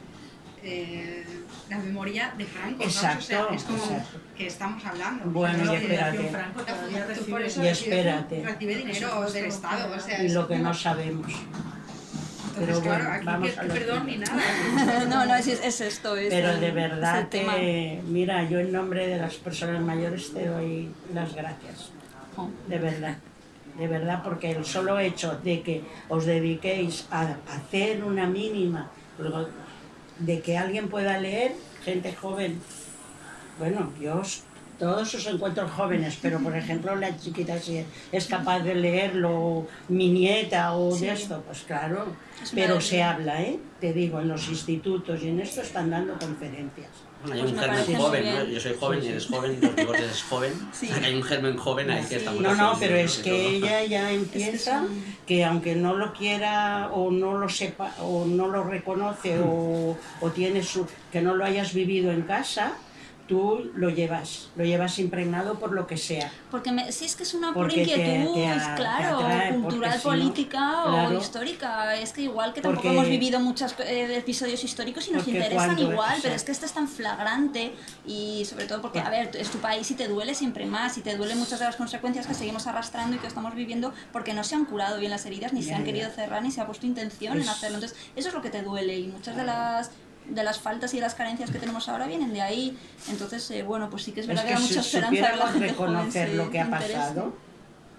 eh, 0.64 1.24
la 1.70 1.78
memoria 1.78 2.34
de 2.38 2.46
Franco. 2.46 2.84
Exacto, 2.84 3.20
O 3.20 3.22
sea, 3.22 3.46
es 3.56 3.64
como 3.64 3.84
exacto. 3.84 4.20
que 4.36 4.48
estamos 4.48 4.84
hablando. 4.86 5.26
Bueno, 5.26 5.72
y 5.74 5.76
espérate. 5.76 6.18
Fundación 6.18 6.34
Franco 6.42 6.62
todavía 6.64 7.02
Tú 7.04 7.08
recibe 7.10 7.32
por 7.32 7.42
eso 7.44 7.64
Y 7.64 7.68
espérate. 7.68 8.44
Recibe 8.44 8.76
dinero 8.76 9.32
del 9.32 9.46
Estado. 9.46 9.94
O 9.96 10.00
sea, 10.00 10.24
Y 10.24 10.30
lo 10.30 10.48
que 10.48 10.58
no 10.58 10.74
sabemos. 10.74 11.32
Entonces, 12.58 12.78
pero 12.78 12.82
claro, 12.82 13.04
bueno, 13.04 13.16
aquí 13.18 13.26
vamos 13.26 13.50
que, 13.52 13.60
a 13.60 13.64
perdón 13.64 14.06
ni 14.08 14.18
nada. 14.18 15.06
no, 15.10 15.26
no, 15.26 15.36
es, 15.36 15.48
es 15.48 15.82
esto. 15.82 16.16
Es 16.16 16.30
Pero 16.30 16.52
el- 16.52 16.60
de 16.62 16.68
es 16.70 16.74
verdad 16.74 17.20
el 17.20 17.28
tema. 17.30 17.56
que, 17.56 18.02
mira, 18.08 18.44
yo 18.50 18.60
en 18.60 18.72
nombre 18.72 19.08
de 19.08 19.18
las 19.18 19.34
personas 19.36 19.82
mayores 19.82 20.34
te 20.34 20.48
doy 20.48 20.90
las 21.14 21.36
gracias. 21.36 21.92
De 22.68 22.78
verdad. 22.80 23.18
De 23.78 23.88
verdad, 23.88 24.22
porque 24.24 24.52
el 24.52 24.64
solo 24.66 25.00
hecho 25.00 25.38
de 25.44 25.62
que 25.62 25.84
os 26.10 26.26
dediquéis 26.26 27.08
a 27.12 27.36
hacer 27.56 28.04
una 28.04 28.26
mínima, 28.26 28.90
de 30.20 30.40
que 30.42 30.58
alguien 30.58 30.88
pueda 30.88 31.18
leer, 31.20 31.52
gente 31.84 32.14
joven, 32.14 32.62
bueno, 33.60 33.92
yo 34.00 34.16
os- 34.22 34.44
todos 34.80 35.14
os 35.14 35.26
encuentro 35.28 35.68
jóvenes, 35.70 36.18
pero 36.22 36.40
por 36.40 36.56
ejemplo 36.56 36.96
la 36.96 37.18
chiquita 37.18 37.58
si 37.60 37.86
es 38.12 38.28
capaz 38.28 38.60
de 38.60 38.76
leerlo, 38.76 39.68
mi 39.90 40.10
nieta 40.10 40.74
o 40.74 40.92
Sí. 40.94 41.06
de 41.06 41.14
esto, 41.14 41.42
pues 41.46 41.64
claro, 41.64 42.08
Es 42.44 42.52
pero 42.52 42.80
se 42.82 43.02
habla, 43.04 43.42
¿eh? 43.42 43.58
Te 43.80 43.94
digo, 43.94 44.20
en 44.20 44.28
los 44.28 44.48
institutos 44.50 45.22
y 45.24 45.30
en 45.30 45.40
esto 45.40 45.62
están 45.62 45.90
dando 45.90 46.14
conferencias. 46.20 46.92
Hay 47.34 47.40
Pues 47.42 47.52
un 47.52 47.58
me 47.58 47.62
germen 47.64 47.86
muy 47.86 47.96
joven. 47.96 48.26
¿no? 48.36 48.44
Yo 48.46 48.60
soy 48.60 48.76
joven 48.80 49.04
y 49.04 49.08
eres 49.08 49.26
joven, 49.28 49.60
los 49.62 49.76
bigotes 49.76 50.12
es 50.12 50.24
joven. 50.24 50.54
Sí. 50.74 50.86
O 50.88 50.90
sea, 50.90 51.00
que 51.00 51.06
hay 51.08 51.16
un 51.16 51.24
germen 51.24 51.58
joven 51.58 51.90
ahí 51.92 52.06
que 52.06 52.16
estamos 52.18 52.42
No, 52.42 52.56
no, 52.56 52.72
haciendo 52.72 52.80
pero 52.80 52.96
es 52.96 53.18
que 53.20 53.48
ella 53.58 53.84
ya 53.84 54.12
empieza 54.22 54.84
que 55.26 55.44
aunque 55.44 55.76
no 55.76 55.96
lo 55.96 56.14
quiera 56.14 56.90
o 56.94 57.12
no 57.12 57.38
lo 57.38 57.50
sepa 57.50 57.94
o 58.02 58.26
no 58.26 58.48
lo 58.48 58.64
reconoce 58.64 59.40
o, 59.40 59.98
o 60.22 60.30
tiene 60.32 60.64
su 60.64 60.86
que 61.12 61.22
no 61.22 61.34
lo 61.36 61.46
hayas 61.46 61.74
vivido 61.74 62.12
en 62.12 62.24
casa, 62.24 62.74
tú 63.28 63.72
lo 63.76 63.90
llevas, 63.90 64.50
lo 64.56 64.64
llevas 64.64 65.00
impregnado 65.00 65.58
por 65.58 65.72
lo 65.72 65.88
que 65.88 65.98
sea. 65.98 66.32
Porque 66.52 66.72
me, 66.72 66.92
si 66.92 67.06
es 67.06 67.16
que 67.16 67.24
es 67.24 67.34
una 67.34 67.54
pura 67.54 67.70
te- 67.70 67.82
inquietud, 67.82 68.34
te 68.36 68.56
es 68.56 68.62
a- 68.64 68.76
claro, 68.76 69.18
atrae, 69.20 69.56
cultural, 69.56 69.96
no- 69.98 70.04
política 70.04 70.82
claro. 70.86 71.10
o 71.18 71.20
histórica. 71.20 71.96
Es 71.96 72.14
que 72.14 72.22
igual 72.22 72.54
que 72.54 72.62
tampoco 72.62 72.84
Porque- 72.84 72.96
hemos 72.98 73.10
vivido 73.10 73.40
muchos 73.40 73.74
eh, 73.80 74.16
episodios 74.18 74.64
históricos 74.64 75.08
y 75.08 75.12
nos 75.12 75.28
interesan 75.28 75.74
cuando- 75.76 75.92
igual, 75.92 76.20
pero 76.22 76.36
es 76.36 76.44
que 76.44 76.52
este 76.52 76.66
es 76.68 76.74
tan 76.74 76.88
flagrante 76.88 77.74
y 78.06 78.46
sobre 78.46 78.66
todo 78.66 78.82
porque, 78.82 79.00
a 79.00 79.10
ver, 79.10 79.36
es 79.36 79.50
tu 79.50 79.58
país 79.58 79.90
y 79.90 79.96
te 79.96 80.08
duele 80.08 80.36
siempre 80.36 80.66
más 80.66 80.98
y 80.98 81.02
te 81.02 81.16
duele 81.18 81.36
muchas 81.36 81.60
de 81.60 81.66
las 81.66 81.76
consecuencias 81.78 82.28
que 82.28 82.34
seguimos 82.36 82.68
arrastrando 82.68 83.16
y 83.16 83.20
que 83.20 83.28
estamos 83.28 83.56
viviendo 83.56 83.94
porque 84.14 84.34
no 84.34 84.44
se 84.44 84.56
han 84.56 84.66
curado 84.66 85.00
bien 85.00 85.12
las 85.12 85.26
heridas, 85.26 85.52
ni 85.52 85.64
se 85.64 85.74
han 85.74 85.80
ya. 85.82 85.86
querido 85.86 86.10
cerrar, 86.12 86.44
ni 86.44 86.52
se 86.52 86.62
ha 86.62 86.66
puesto 86.68 86.86
intención 86.86 87.42
en 87.42 87.50
hacerlo. 87.50 87.78
Entonces, 87.78 87.98
eso 88.16 88.28
es 88.30 88.34
lo 88.36 88.42
que 88.42 88.50
te 88.52 88.62
duele 88.62 89.00
y 89.00 89.08
muchas 89.08 89.36
de 89.36 89.44
las 89.44 89.90
de 90.30 90.44
las 90.44 90.60
faltas 90.60 90.94
y 90.94 90.98
de 90.98 91.02
las 91.04 91.16
carencias 91.16 91.52
que 91.52 91.60
tenemos 91.60 91.88
ahora 91.90 92.08
vienen 92.08 92.34
de 92.34 92.42
ahí. 92.42 92.78
Entonces, 93.10 93.50
eh, 93.52 93.64
bueno, 93.64 93.90
pues 93.90 94.04
sí 94.04 94.12
que 94.12 94.22
es 94.22 94.26
Es 94.26 94.28
verdad 94.28 94.44
que, 94.44 94.50
que 94.50 94.54
da 94.56 94.60
si 94.60 94.68
mucha 94.68 94.80
esperanza 94.82 95.32
que 95.32 95.38
la 95.38 95.48
gente 95.48 95.68
reconocer 95.68 96.34
lo 96.34 96.50
que 96.50 96.60
ha 96.60 96.66
interese. 96.66 96.94
pasado, 96.94 97.34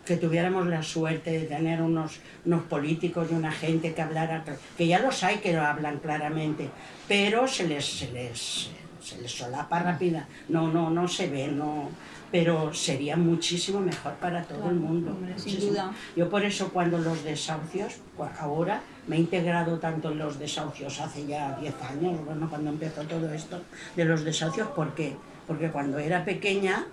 que 0.04 0.16
tuviéramos 0.16 0.66
la 0.66 0.82
suerte 0.82 1.32
de 1.32 1.46
tener 1.46 1.82
unos, 1.82 2.20
unos 2.44 2.62
políticos 2.64 3.28
y 3.30 3.34
una 3.34 3.50
gente 3.52 3.92
que 3.94 4.02
hablara, 4.02 4.44
que 4.76 4.86
ya 4.86 4.98
los 5.00 5.22
hay 5.24 5.38
que 5.38 5.52
lo 5.52 5.62
hablan 5.62 5.98
claramente, 5.98 6.70
pero 7.08 7.48
se 7.48 7.66
les, 7.66 7.84
se 7.84 8.12
les, 8.12 8.68
se 9.02 9.20
le 9.20 9.28
solapa 9.28 9.80
rápida. 9.80 10.28
No, 10.48 10.68
no, 10.68 10.90
no 10.90 11.08
se 11.08 11.28
ve, 11.28 11.48
no. 11.48 11.90
Pero 12.32 12.74
sería 12.74 13.16
muchísimo 13.16 13.80
mejor 13.80 14.14
para 14.14 14.42
todo 14.42 14.68
el 14.68 14.76
mundo. 14.76 15.12
hombre, 15.12 15.38
sin 15.38 15.60
duda. 15.60 15.92
Yo 16.16 16.28
por 16.28 16.44
eso 16.44 16.70
cuando 16.72 16.98
los 16.98 17.22
desahucios, 17.22 17.94
cua- 18.18 18.30
ahora 18.40 18.80
me 19.06 19.16
he 19.16 19.20
integrado 19.20 19.78
tanto 19.78 20.10
en 20.10 20.18
los 20.18 20.38
desahucios 20.38 21.00
hace 21.00 21.24
ya 21.26 21.56
10 21.60 21.74
años, 21.82 22.24
bueno, 22.24 22.48
cuando 22.50 22.70
empezó 22.70 23.02
todo 23.02 23.32
esto 23.32 23.62
de 23.94 24.04
los 24.04 24.24
desahucios, 24.24 24.68
¿por 24.68 24.94
qué? 24.94 25.16
Porque 25.46 25.70
cuando 25.70 25.98
era 25.98 26.24
pequeña 26.24 26.86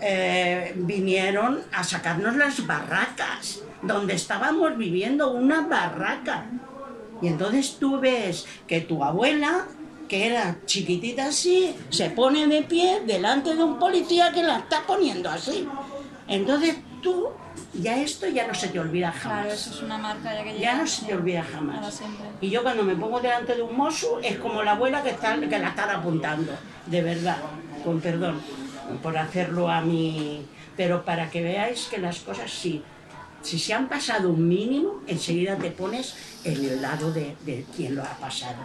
eh, 0.00 0.74
vinieron 0.76 1.60
a 1.72 1.82
sacarnos 1.82 2.36
las 2.36 2.66
barracas, 2.66 3.62
donde 3.82 4.14
estábamos 4.14 4.76
viviendo 4.76 5.30
una 5.32 5.62
barraca. 5.66 6.46
Y 7.22 7.28
entonces 7.28 7.78
tú 7.80 7.98
ves 7.98 8.46
que 8.66 8.82
tu 8.82 9.02
abuela, 9.02 9.64
que 10.08 10.26
era 10.26 10.58
chiquitita 10.66 11.26
así, 11.26 11.74
se 11.90 12.10
pone 12.10 12.46
de 12.46 12.62
pie 12.62 13.02
delante 13.06 13.54
de 13.54 13.62
un 13.62 13.78
policía 13.78 14.32
que 14.32 14.42
la 14.42 14.58
está 14.58 14.86
poniendo 14.86 15.28
así. 15.30 15.68
Entonces 16.28 16.76
tú, 17.02 17.28
ya 17.74 18.00
esto 18.00 18.26
ya 18.26 18.46
no 18.46 18.54
se 18.54 18.68
te 18.68 18.78
olvida 18.78 19.12
jamás. 19.12 19.38
Claro, 19.38 19.52
eso 19.52 19.70
es 19.70 19.82
una 19.82 19.98
marca 19.98 20.34
ya 20.34 20.44
que 20.44 20.58
Ya 20.58 20.76
no 20.76 20.86
se 20.86 21.06
te 21.06 21.14
olvida 21.14 21.42
jamás. 21.42 22.02
Y 22.40 22.50
yo 22.50 22.62
cuando 22.62 22.82
me 22.82 22.94
pongo 22.94 23.20
delante 23.20 23.54
de 23.54 23.62
un 23.62 23.76
mozo 23.76 24.20
es 24.22 24.38
como 24.38 24.62
la 24.62 24.72
abuela 24.72 25.02
que, 25.02 25.10
está, 25.10 25.38
que 25.38 25.58
la 25.58 25.68
están 25.68 25.90
apuntando, 25.90 26.52
de 26.86 27.02
verdad, 27.02 27.38
con 27.84 28.00
perdón, 28.00 28.40
por 29.02 29.16
hacerlo 29.16 29.68
a 29.70 29.80
mí. 29.80 30.46
Pero 30.76 31.04
para 31.04 31.30
que 31.30 31.42
veáis 31.42 31.86
que 31.86 31.98
las 31.98 32.18
cosas 32.20 32.50
sí, 32.50 32.82
si 33.42 33.58
se 33.58 33.72
han 33.72 33.88
pasado 33.88 34.30
un 34.30 34.46
mínimo, 34.46 35.02
enseguida 35.06 35.56
te 35.56 35.70
pones 35.70 36.14
en 36.44 36.64
el 36.64 36.82
lado 36.82 37.12
de, 37.12 37.36
de 37.46 37.64
quien 37.74 37.94
lo 37.94 38.02
ha 38.02 38.16
pasado. 38.18 38.56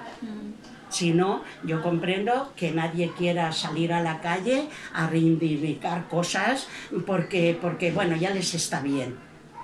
Si 0.91 1.13
no, 1.13 1.41
yo 1.63 1.81
comprendo 1.81 2.51
que 2.57 2.71
nadie 2.71 3.11
quiera 3.17 3.53
salir 3.53 3.93
a 3.93 4.03
la 4.03 4.19
calle 4.19 4.67
a 4.93 5.07
reivindicar 5.07 6.09
cosas 6.09 6.67
porque, 7.07 7.57
porque, 7.59 7.91
bueno, 7.93 8.17
ya 8.17 8.31
les 8.31 8.53
está 8.53 8.81
bien. 8.81 9.15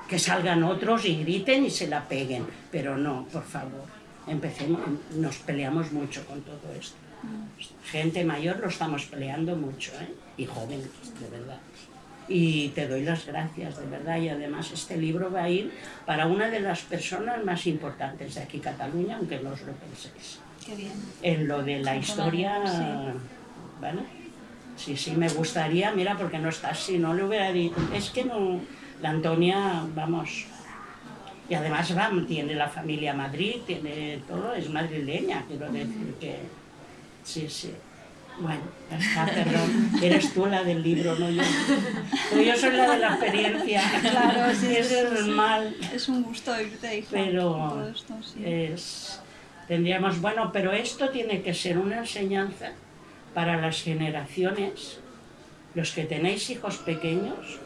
Que 0.07 0.19
salgan 0.19 0.63
otros 0.63 1.03
y 1.03 1.21
griten 1.23 1.65
y 1.65 1.69
se 1.69 1.87
la 1.87 2.07
peguen. 2.07 2.47
Pero 2.71 2.97
no, 2.97 3.27
por 3.31 3.43
favor, 3.43 3.83
empecemos, 4.25 4.79
nos 5.15 5.37
peleamos 5.39 5.91
mucho 5.91 6.25
con 6.25 6.41
todo 6.43 6.71
esto. 6.79 6.95
Gente 7.91 8.23
mayor 8.23 8.59
lo 8.59 8.69
estamos 8.69 9.05
peleando 9.07 9.57
mucho, 9.57 9.91
¿eh? 9.99 10.13
Y 10.37 10.45
jóvenes, 10.45 10.87
de 11.19 11.29
verdad. 11.29 11.59
Y 12.29 12.69
te 12.69 12.87
doy 12.87 13.03
las 13.03 13.25
gracias, 13.25 13.79
de 13.79 13.85
verdad. 13.85 14.17
Y 14.17 14.29
además 14.29 14.71
este 14.71 14.95
libro 14.95 15.29
va 15.29 15.43
a 15.43 15.49
ir 15.49 15.73
para 16.05 16.25
una 16.25 16.49
de 16.49 16.61
las 16.61 16.81
personas 16.83 17.43
más 17.43 17.67
importantes 17.67 18.35
de 18.35 18.41
aquí, 18.43 18.59
Cataluña, 18.59 19.17
aunque 19.17 19.39
no 19.39 19.49
os 19.49 19.61
lo 19.63 19.73
penséis 19.73 20.39
Qué 20.67 20.75
bien. 20.75 20.91
en 21.21 21.47
lo 21.47 21.63
de 21.63 21.79
la 21.79 21.95
historia, 21.95 22.61
Sí. 22.65 23.19
¿vale? 23.81 24.01
Sí, 24.75 24.95
sí, 24.95 25.11
me 25.15 25.27
gustaría, 25.29 25.91
mira, 25.91 26.15
porque 26.17 26.37
no 26.37 26.49
está 26.49 26.69
así, 26.69 26.99
no 26.99 27.13
le 27.15 27.23
hubiera 27.23 27.51
dicho, 27.51 27.75
es 27.95 28.09
que 28.11 28.25
no, 28.25 28.59
la 29.01 29.09
Antonia, 29.09 29.83
vamos, 29.95 30.45
y 31.49 31.53
además 31.55 31.97
va, 31.97 32.11
tiene 32.27 32.53
la 32.53 32.67
familia 32.67 33.13
Madrid, 33.13 33.55
tiene 33.65 34.19
todo, 34.27 34.53
es 34.53 34.69
madrileña, 34.69 35.45
quiero 35.47 35.71
decir 35.71 36.13
que, 36.19 36.37
sí, 37.23 37.47
sí. 37.49 37.71
Bueno, 38.39 38.61
ya 38.91 38.97
está, 38.99 39.25
perdón, 39.25 39.89
eres 39.99 40.31
tú 40.31 40.45
la 40.45 40.63
del 40.63 40.83
libro, 40.83 41.15
no 41.17 41.27
yo. 41.27 41.41
Pero 42.29 42.41
yo 42.43 42.55
soy 42.55 42.71
la 42.73 42.91
de 42.91 42.99
la 42.99 43.07
experiencia. 43.15 43.81
Claro, 44.01 44.53
sí, 44.53 44.75
es 44.75 44.91
normal 45.11 45.75
Es 45.91 46.07
un 46.07 46.21
gusto 46.21 46.51
oírte, 46.51 46.99
hija. 46.99 47.07
pero 47.09 47.41
Todo 47.51 47.89
esto, 47.89 48.13
sí. 48.21 48.43
es 48.45 49.19
tendríamos 49.67 50.21
bueno 50.21 50.51
pero 50.51 50.71
esto 50.71 51.09
tiene 51.09 51.41
que 51.41 51.53
ser 51.53 51.77
una 51.77 51.99
enseñanza 51.99 52.71
para 53.33 53.57
las 53.57 53.81
generaciones 53.81 54.99
los 55.73 55.91
que 55.91 56.05
tenéis 56.05 56.49
hijos 56.49 56.77
pequeños 56.77 57.59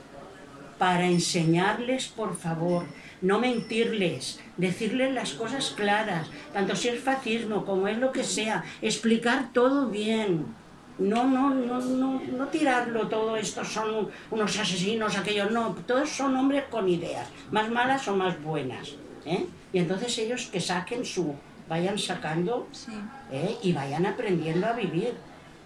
para 0.77 1.05
enseñarles 1.05 2.07
por 2.07 2.35
favor 2.35 2.85
no 3.21 3.39
mentirles 3.39 4.39
decirles 4.57 5.13
las 5.13 5.33
cosas 5.33 5.71
claras 5.71 6.27
tanto 6.53 6.75
si 6.75 6.89
es 6.89 6.99
fascismo 6.99 7.65
como 7.65 7.87
es 7.87 7.97
lo 7.97 8.11
que 8.11 8.23
sea 8.23 8.63
explicar 8.81 9.53
todo 9.53 9.87
bien 9.87 10.61
no, 11.01 11.23
no, 11.27 11.49
no, 11.49 11.79
no, 11.79 12.21
no 12.37 12.47
tirarlo 12.47 13.07
todo, 13.07 13.35
estos 13.35 13.67
son 13.67 14.09
unos 14.29 14.59
asesinos, 14.59 15.17
aquellos, 15.17 15.51
no, 15.51 15.75
todos 15.87 16.09
son 16.09 16.35
hombres 16.35 16.65
con 16.69 16.87
ideas, 16.87 17.27
más 17.51 17.69
malas 17.71 18.07
o 18.07 18.15
más 18.15 18.41
buenas. 18.41 18.95
¿eh? 19.25 19.45
Y 19.73 19.79
entonces 19.79 20.17
ellos 20.19 20.47
que 20.51 20.61
saquen 20.61 21.03
su, 21.05 21.35
vayan 21.71 21.97
sacando 21.97 22.67
Sí. 22.73 22.91
¿eh? 23.31 23.57
y 23.63 23.71
vayan 23.71 24.05
aprendiendo 24.05 24.67
a 24.67 24.73
vivir, 24.73 25.13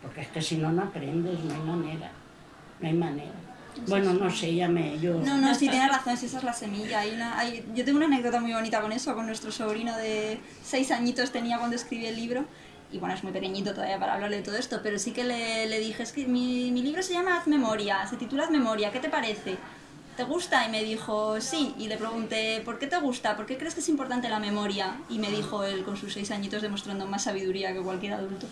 porque 0.03 0.22
es 0.22 0.28
que 0.28 0.39
si 0.41 0.56
no, 0.58 0.72
no 0.72 0.84
aprendes, 0.84 1.39
no 1.43 1.53
hay 1.56 1.62
manera, 1.62 2.12
no 2.80 2.88
hay 2.88 2.93
manera. 2.93 3.32
Bueno, 3.88 4.14
no 4.14 4.30
sé, 4.30 4.53
ya 4.56 4.70
me... 4.70 4.99
Yo... 4.99 5.16
No, 5.16 5.38
no, 5.38 5.53
sí 5.56 5.68
tienes 5.68 5.89
razón, 5.89 6.16
sí, 6.16 6.28
esa 6.28 6.38
es 6.38 6.43
la 6.43 6.53
semilla. 6.53 6.99
Hay 6.99 7.12
una, 7.12 7.38
hay- 7.39 7.66
yo 7.76 7.84
tengo 7.84 7.97
una 7.97 8.06
anécdota 8.06 8.39
muy 8.39 8.53
bonita 8.53 8.80
con 8.82 8.91
eso, 8.93 9.16
con 9.16 9.26
nuestro 9.26 9.51
sobrino 9.51 9.97
de 9.97 10.39
seis 10.64 10.91
añitos 10.91 11.32
tenía 11.32 11.58
cuando 11.58 11.76
escribí 11.76 12.06
el 12.06 12.16
libro. 12.16 12.45
Y 12.91 12.99
bueno, 12.99 13.16
es 13.16 13.24
muy 13.24 13.34
pequeñito 13.34 13.74
todavía 13.74 13.99
para 13.99 14.14
hablarle 14.14 14.38
de 14.38 14.43
todo 14.43 14.56
esto, 14.58 14.80
pero 14.84 14.97
sí 14.99 15.12
que 15.12 15.24
le, 15.26 15.66
le 15.66 15.80
dije, 15.80 16.03
es 16.03 16.12
que 16.14 16.26
mi, 16.28 16.72
mi 16.72 16.84
libro 16.84 17.01
se 17.01 17.14
llama 17.14 17.36
Haz 17.38 17.47
Memoria, 17.47 18.06
se 18.08 18.16
titula 18.16 18.43
Haz 18.43 18.51
Memoria, 18.51 18.91
¿qué 18.91 18.99
te 18.99 19.10
parece? 19.10 19.58
¿Te 20.16 20.24
gusta? 20.24 20.66
Y 20.66 20.72
me 20.72 20.82
dijo, 20.82 21.41
sí. 21.41 21.76
Y 21.78 21.88
le 21.88 21.97
pregunté, 21.97 22.61
¿por 22.63 22.80
qué 22.80 22.88
te 22.88 22.97
gusta? 22.97 23.36
¿Por 23.36 23.45
qué 23.45 23.57
crees 23.57 23.74
que 23.74 23.82
es 23.82 23.89
importante 23.89 24.30
la 24.30 24.39
memoria? 24.39 24.97
Y 25.09 25.20
me 25.20 25.30
dijo 25.30 25.63
él 25.66 25.84
con 25.84 25.97
sus 25.97 26.13
seis 26.13 26.32
añitos 26.32 26.61
demostrando 26.61 27.05
más 27.05 27.24
sabiduría 27.24 27.74
que 27.74 27.82
cualquier 27.82 28.13
adulto. 28.13 28.47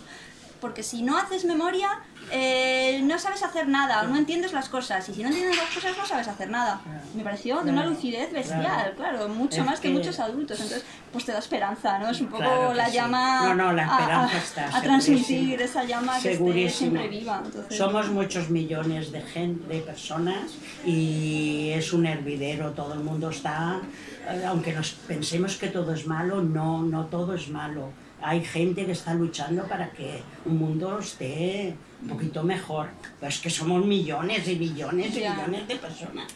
Porque 0.64 0.82
si 0.82 1.04
no 1.04 1.18
haces 1.18 1.44
memoria, 1.44 1.90
eh, 2.32 3.02
no 3.04 3.20
sabes 3.20 3.44
hacer 3.44 3.68
nada, 3.68 4.04
no 4.04 4.16
entiendes 4.16 4.54
las 4.54 4.70
cosas. 4.70 5.08
Y 5.10 5.14
si 5.14 5.22
no 5.22 5.28
entiendes 5.28 5.58
las 5.58 5.70
cosas, 5.76 5.98
no 5.98 6.06
sabes 6.06 6.26
hacer 6.30 6.50
nada. 6.50 6.80
Me 7.14 7.22
pareció 7.22 7.62
de 7.64 7.72
una 7.72 7.86
lucidez 7.86 8.32
bestial, 8.32 8.62
claro. 8.62 8.96
claro, 8.96 9.28
mucho 9.28 9.58
Es 9.60 9.66
más 9.66 9.82
que, 9.82 9.90
que- 9.90 9.94
muchos 9.94 10.22
adultos. 10.22 10.58
Entonces, 10.62 10.86
pues 11.12 11.26
te 11.26 11.34
da 11.34 11.40
esperanza, 11.40 12.00
¿no? 12.00 12.10
Es 12.10 12.22
un 12.22 12.28
poco 12.28 12.44
Claro 12.44 12.74
la 12.74 12.86
sí. 12.88 12.94
llama 12.94 13.50
No, 13.50 13.56
no, 13.56 13.74
la 13.74 13.84
a- 13.84 14.00
esperanza 14.00 14.36
a, 14.36 14.40
está, 14.40 14.78
a 14.78 14.82
transmitir 14.82 15.62
esa 15.62 15.84
llama 15.84 16.18
que 16.22 16.32
esté 16.32 16.70
siempre 16.70 17.10
viva. 17.10 17.42
Entonces, 17.44 17.78
Somos 17.78 18.10
muchos 18.10 18.50
millones 18.50 19.12
de 19.12 19.22
gente, 19.22 19.68
de 19.68 19.82
personas 19.82 20.54
y 20.86 21.72
es 21.76 21.92
un 21.92 22.06
hervidero, 22.06 22.72
todo 22.72 22.94
el 22.94 23.02
mundo 23.02 23.30
está, 23.32 23.82
eh, 24.30 24.46
aunque 24.48 24.72
nos 24.72 24.92
pensemos 24.92 25.58
que 25.58 25.68
todo 25.68 25.94
es 25.94 26.08
malo, 26.08 26.42
no, 26.42 26.82
no 26.84 27.06
todo 27.08 27.34
es 27.36 27.50
malo. 27.50 27.90
Hay 28.24 28.44
gente 28.44 28.86
que 28.86 28.94
está 28.94 29.14
luchando 29.14 29.64
para 29.68 29.90
que 29.92 30.24
un 30.46 30.58
mundo 30.58 30.98
esté 31.00 31.76
un 32.02 32.08
poquito 32.10 32.44
mejor. 32.44 32.90
Pero 33.20 33.30
es 33.30 33.40
que 33.40 33.50
somos 33.50 33.86
millones 33.86 34.48
y 34.48 34.56
millones 34.56 35.16
y 35.16 35.20
Ya. 35.22 35.34
millones 35.34 35.68
de 35.68 35.76
personas. 35.76 36.28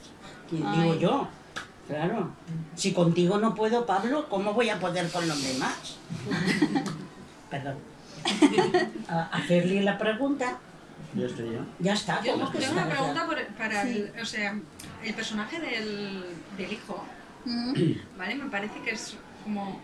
Ay. 0.52 0.82
digo 0.82 0.96
yo, 1.00 1.28
claro. 1.88 2.32
Si 2.76 2.94
contigo 2.94 3.38
no 3.38 3.54
puedo, 3.56 3.86
Pablo, 3.86 4.28
¿cómo 4.30 4.54
voy 4.54 4.70
a 4.70 4.80
poder 4.80 5.10
con 5.10 5.28
los 5.28 5.42
demás? 5.44 5.98
Perdón. 7.50 7.76
A 9.08 9.24
hacerle 9.38 9.82
la 9.84 9.98
pregunta. 9.98 10.58
Yo 11.14 11.26
estoy 11.26 11.52
yo. 11.54 11.60
Ya 11.80 11.94
está. 11.94 12.22
Yo 12.22 12.34
¿cómo 12.34 12.52
que 12.52 12.60
tengo 12.60 12.74
está? 12.74 12.86
una 12.86 12.94
pregunta 12.96 13.26
por- 13.26 13.48
para 13.58 13.82
el, 13.84 14.12
o 14.22 14.26
sea, 14.26 14.60
el 15.04 15.14
personaje 15.14 15.60
del, 15.60 16.26
del 16.58 16.74
hijo, 16.74 17.04
mm, 17.46 17.74
¿vale? 18.18 18.36
Me 18.36 18.50
parece 18.50 18.80
que 18.82 18.92
es 18.92 19.16
como, 19.44 19.80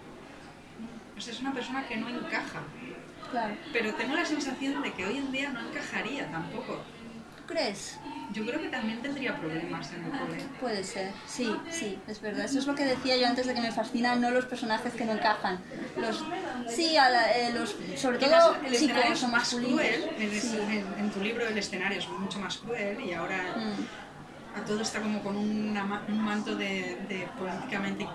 sea, 1.22 1.34
es 1.34 1.40
una 1.42 1.54
persona 1.54 1.88
que 1.88 1.96
no 1.98 2.10
encaja, 2.10 2.62
claro. 3.32 3.56
pero 3.72 3.94
tengo 3.96 4.16
la 4.16 4.26
sensación 4.26 4.82
de 4.82 4.92
que 4.94 5.06
hoy 5.06 5.18
en 5.18 5.32
día 5.32 5.50
no 5.50 5.60
encajaría 5.60 6.30
tampoco. 6.32 6.80
¿Tú 7.38 7.44
crees? 7.54 8.00
Yo 8.32 8.46
creo 8.46 8.60
que 8.62 8.70
también 8.70 9.02
tendría 9.02 9.38
problemas 9.38 9.92
en 9.92 10.06
el 10.06 10.12
cole. 10.12 10.38
Puede 10.62 10.84
ser, 10.84 11.12
sí, 11.28 11.54
sí, 11.70 12.00
es 12.08 12.22
verdad. 12.22 12.46
Eso 12.46 12.58
es 12.58 12.66
lo 12.68 12.74
que 12.74 12.86
decía 12.86 13.18
yo 13.18 13.28
antes 13.28 13.46
de 13.46 13.54
que 13.54 13.62
me 13.62 13.72
fascinan 13.72 14.22
no 14.22 14.32
los 14.32 14.46
personajes 14.46 14.94
que 14.94 15.04
no 15.06 15.12
encajan. 15.12 15.60
Los, 15.98 16.24
sí, 16.74 16.96
a 16.98 17.10
la- 17.10 17.32
eh, 17.38 17.52
los, 17.54 17.76
sobre 17.98 18.18
todo 18.18 18.56
el 18.66 18.74
escenario 18.74 19.14
es 19.14 19.28
más 19.28 19.50
cruel, 19.54 20.10
en, 20.18 20.32
es- 20.32 20.42
Sí. 20.44 20.58
en- 20.58 20.94
en 20.98 21.12
tu 21.12 21.22
libro 21.22 21.46
el 21.48 21.58
escenario 21.58 22.00
es 22.00 22.08
mucho 22.08 22.40
más 22.40 22.58
cruel 22.58 23.00
y 23.02 23.14
ahora 23.14 23.56
Mm. 23.58 24.58
a 24.60 24.66
todo 24.66 24.82
está 24.82 25.02
como 25.02 25.22
con 25.22 25.36
una 25.36 26.02
un 26.08 26.20
manto 26.24 26.56
de, 26.56 26.98
de 27.10 27.28
políticamente 27.38 28.08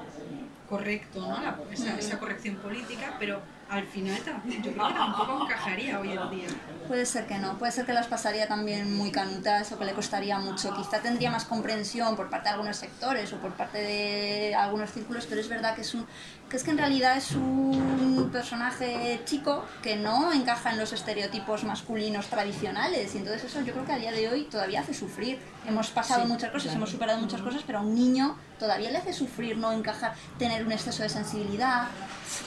correcto, 0.68 1.20
¿no? 1.20 1.40
La- 1.40 1.56
esa, 1.72 1.98
esa 1.98 2.18
corrección 2.18 2.56
política, 2.56 3.14
pero 3.18 3.40
al 3.70 3.86
final 3.86 4.16
yo 4.46 4.72
creo 4.72 4.88
que 4.88 4.94
tampoco 4.94 5.44
encajaría 5.44 6.00
hoy 6.00 6.12
en 6.12 6.30
día. 6.30 6.48
Puede 6.86 7.04
ser 7.04 7.26
que 7.26 7.38
no, 7.38 7.58
puede 7.58 7.70
ser 7.72 7.84
que 7.84 7.92
las 7.92 8.06
pasaría 8.06 8.48
también 8.48 8.96
muy 8.96 9.10
canutas 9.10 9.70
o 9.72 9.78
que 9.78 9.84
le 9.84 9.92
costaría 9.92 10.38
mucho. 10.38 10.74
Quizá 10.74 11.00
tendría 11.00 11.30
más 11.30 11.44
comprensión 11.44 12.16
por 12.16 12.30
parte 12.30 12.48
de 12.48 12.54
algunos 12.54 12.76
sectores 12.78 13.30
o 13.34 13.36
por 13.36 13.52
parte 13.52 13.78
de 13.78 14.54
algunos 14.54 14.90
círculos, 14.90 15.26
pero 15.26 15.40
es 15.40 15.48
verdad 15.50 15.74
que 15.74 15.82
es 15.82 15.94
un 15.94 16.06
que 16.48 16.56
es 16.56 16.64
que 16.64 16.70
en 16.70 16.78
realidad 16.78 17.14
es 17.18 17.32
un 17.32 18.30
personaje 18.32 19.20
chico 19.26 19.66
que 19.82 19.96
no 19.96 20.32
encaja 20.32 20.70
en 20.70 20.78
los 20.78 20.94
estereotipos 20.94 21.64
masculinos 21.64 22.28
tradicionales 22.28 23.14
y 23.14 23.18
entonces 23.18 23.44
eso 23.44 23.60
yo 23.60 23.74
creo 23.74 23.84
que 23.84 23.92
a 23.92 23.98
día 23.98 24.12
de 24.12 24.30
hoy 24.30 24.44
todavía 24.44 24.80
hace 24.80 24.94
sufrir. 24.94 25.38
Hemos 25.66 25.90
pasado 25.90 26.22
Sí, 26.22 26.28
muchas 26.28 26.48
cosas, 26.50 26.62
claro. 26.64 26.76
hemos 26.78 26.90
superado 26.90 27.20
muchas 27.20 27.42
cosas, 27.42 27.62
pero 27.66 27.80
a 27.80 27.82
un 27.82 27.94
niño 27.94 28.34
todavía 28.58 28.90
le 28.90 28.98
hace 28.98 29.12
sufrir 29.12 29.56
no 29.56 29.72
encajar, 29.72 30.14
tener 30.38 30.64
un 30.64 30.72
exceso 30.72 31.02
de 31.02 31.08
sensibilidad 31.08 31.88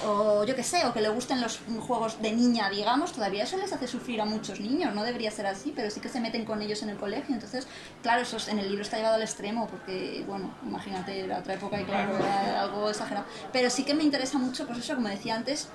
o 0.05 0.43
yo 0.43 0.55
qué 0.55 0.63
sé, 0.63 0.85
o 0.85 0.93
que 0.93 1.01
le 1.01 1.09
gusten 1.09 1.41
los 1.41 1.59
juegos 1.79 2.21
de 2.21 2.31
niña, 2.31 2.69
digamos, 2.69 3.13
todavía 3.13 3.43
eso 3.43 3.57
les 3.57 3.71
hace 3.73 3.87
sufrir 3.87 4.21
a 4.21 4.25
muchos 4.25 4.59
niños. 4.59 4.93
No 4.93 5.03
debería 5.03 5.31
ser 5.31 5.47
así, 5.47 5.73
pero 5.75 5.89
sí 5.89 5.99
que 5.99 6.09
se 6.09 6.19
meten 6.19 6.45
con 6.45 6.61
ellos 6.61 6.81
en 6.83 6.89
el 6.89 6.97
colegio. 6.97 7.33
Entonces, 7.33 7.67
claro, 8.01 8.21
eso 8.21 8.37
es- 8.37 8.47
en 8.47 8.59
el 8.59 8.67
libro 8.67 8.83
está 8.83 8.97
llevado 8.97 9.15
al 9.15 9.21
extremo, 9.23 9.67
porque, 9.67 10.23
bueno, 10.27 10.51
imagínate, 10.65 11.21
era 11.21 11.39
otra 11.39 11.55
época 11.55 11.79
y 11.81 11.85
claro, 11.85 12.13
algo 12.59 12.89
exagerado. 12.89 13.25
Pero 13.51 13.69
sí 13.69 13.83
que 13.83 13.93
me 13.93 14.03
interesa 14.03 14.37
mucho, 14.37 14.65
pues 14.67 14.79
eso, 14.79 14.95
como 14.95 15.07
decía 15.07 15.35
antes, 15.35 15.69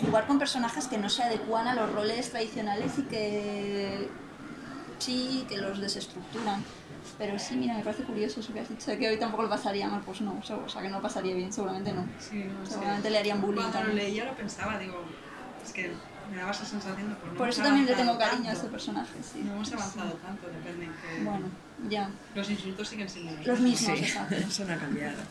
jugar 0.00 0.26
con 0.26 0.38
personajes 0.38 0.86
que 0.86 0.98
no 0.98 1.08
se 1.08 1.22
adecúan 1.22 1.68
a 1.68 1.74
los 1.74 1.90
roles 1.92 2.30
tradicionales 2.30 2.92
y 2.98 3.02
que 3.02 4.08
sí, 4.98 5.44
que 5.48 5.56
los 5.58 5.80
desestructuran. 5.80 6.62
Pero 7.22 7.38
sí, 7.38 7.54
mira, 7.54 7.74
me 7.74 7.84
parece 7.84 8.02
curioso 8.02 8.40
eso 8.40 8.52
que 8.52 8.58
has 8.58 8.68
dicho, 8.68 8.90
de 8.90 8.98
que 8.98 9.08
hoy 9.08 9.16
tampoco 9.16 9.44
lo 9.44 9.48
pasaría 9.48 9.88
mal, 9.88 10.02
pues 10.04 10.20
no, 10.22 10.40
o 10.40 10.42
sea, 10.68 10.82
que 10.82 10.88
no 10.88 10.96
lo 10.96 11.02
pasaría 11.02 11.36
bien, 11.36 11.52
seguramente 11.52 11.92
no. 11.92 12.04
Sí, 12.18 12.42
no, 12.42 12.66
Seguramente 12.66 13.10
le 13.10 13.18
harían 13.18 13.40
bullying 13.40 13.60
Cuando 13.60 13.78
lo 13.78 13.84
también. 13.84 14.08
leía 14.08 14.24
lo 14.24 14.34
pensaba, 14.34 14.76
digo, 14.76 15.04
es 15.64 15.72
que 15.72 15.92
me 16.32 16.36
daba 16.36 16.50
esa 16.50 16.64
sensación 16.64 17.10
de 17.10 17.14
no 17.28 17.34
Por 17.38 17.48
eso 17.48 17.62
también 17.62 17.86
le 17.86 17.94
tengo 17.94 18.18
cariño 18.18 18.50
a 18.50 18.54
este 18.54 18.66
personaje, 18.66 19.14
sí. 19.22 19.40
No 19.44 19.52
hemos 19.54 19.72
avanzado 19.72 20.14
tanto, 20.14 20.48
depende 20.48 20.86
en 20.86 20.92
que... 20.94 21.24
Bueno, 21.24 21.46
ya. 21.88 22.10
Los 22.34 22.50
insultos 22.50 22.88
siguen 22.88 23.08
siendo 23.08 23.30
los, 23.36 23.46
Los 23.46 23.60
mismos, 23.60 24.00
exacto. 24.00 24.34
eso 24.48 24.64
no 24.64 24.72
ha 24.72 24.76
cambiado. 24.78 25.22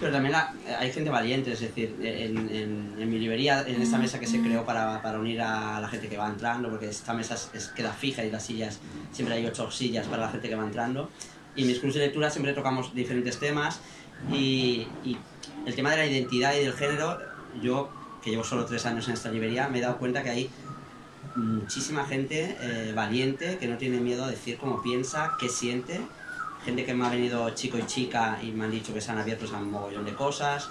Pero 0.00 0.12
también 0.12 0.32
la- 0.32 0.52
hay 0.78 0.92
gente 0.92 1.08
valiente, 1.10 1.52
es 1.52 1.60
decir, 1.60 1.94
en, 2.02 2.36
en- 2.50 2.94
en 2.98 3.10
mi 3.10 3.18
librería, 3.18 3.62
en 3.66 3.80
esta 3.80 3.96
mesa 3.98 4.18
que 4.18 4.26
se 4.26 4.40
creó 4.40 4.64
para, 4.64 5.00
para 5.02 5.18
unir 5.20 5.40
a 5.40 5.80
la 5.80 5.88
gente 5.88 6.08
que 6.08 6.16
va 6.16 6.28
entrando, 6.28 6.68
porque 6.68 6.88
esta 6.88 7.14
mesa 7.14 7.34
es- 7.34 7.50
es- 7.54 7.68
queda 7.68 7.92
fija 7.92 8.24
y 8.24 8.30
las 8.30 8.44
sillas, 8.44 8.80
siempre 9.12 9.36
hay 9.36 9.46
ocho 9.46 9.70
sillas 9.70 10.06
para 10.06 10.22
la 10.26 10.28
gente 10.30 10.48
que 10.48 10.54
va 10.56 10.64
entrando. 10.64 11.10
Y 11.56 11.62
en 11.62 11.68
mis 11.68 11.78
cursos 11.78 12.00
de 12.00 12.06
lectura 12.06 12.28
siempre 12.30 12.52
tocamos 12.52 12.92
diferentes 12.94 13.38
temas 13.38 13.80
y, 14.32 14.86
y 15.04 15.16
el 15.66 15.74
tema 15.74 15.90
de 15.92 15.96
la 15.98 16.06
identidad 16.06 16.54
y 16.56 16.64
del 16.64 16.72
género, 16.72 17.18
yo 17.62 17.88
que 18.22 18.30
llevo 18.30 18.42
solo 18.42 18.64
tres 18.66 18.84
años 18.86 19.06
en 19.08 19.14
esta 19.14 19.30
librería, 19.30 19.68
me 19.68 19.78
he 19.78 19.80
dado 19.82 19.98
cuenta 19.98 20.22
que 20.24 20.30
hay 20.30 20.50
muchísima 21.36 22.04
gente 22.06 22.56
eh, 22.60 22.92
valiente 22.94 23.58
que 23.58 23.66
no 23.68 23.76
tiene 23.76 23.98
miedo 24.00 24.24
a 24.24 24.30
decir 24.30 24.56
cómo 24.58 24.82
piensa, 24.82 25.32
qué 25.38 25.48
siente. 25.48 26.00
Gente 26.64 26.84
que 26.86 26.94
me 26.94 27.06
ha 27.06 27.10
venido 27.10 27.50
chico 27.50 27.76
y 27.78 27.86
chica 27.86 28.38
y 28.42 28.50
me 28.50 28.64
han 28.64 28.70
dicho 28.70 28.94
que 28.94 29.00
se 29.00 29.10
han 29.10 29.18
abierto 29.18 29.44
a 29.54 29.58
un 29.58 29.70
mogollón 29.70 30.04
de 30.04 30.14
cosas. 30.14 30.68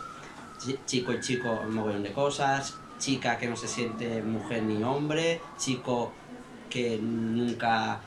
Chi- 0.59 0.79
Chico 0.85 1.13
y 1.13 1.19
chico, 1.19 1.61
un 1.67 1.75
mogollón 1.75 2.03
de 2.03 2.11
cosas. 2.11 2.75
Chica 2.97 3.37
que 3.37 3.47
no 3.47 3.55
se 3.55 3.67
siente 3.67 4.21
mujer 4.23 4.63
ni 4.63 4.81
hombre. 4.83 5.39
Chico 5.57 6.11
que 6.69 6.97
nunca 6.99 7.99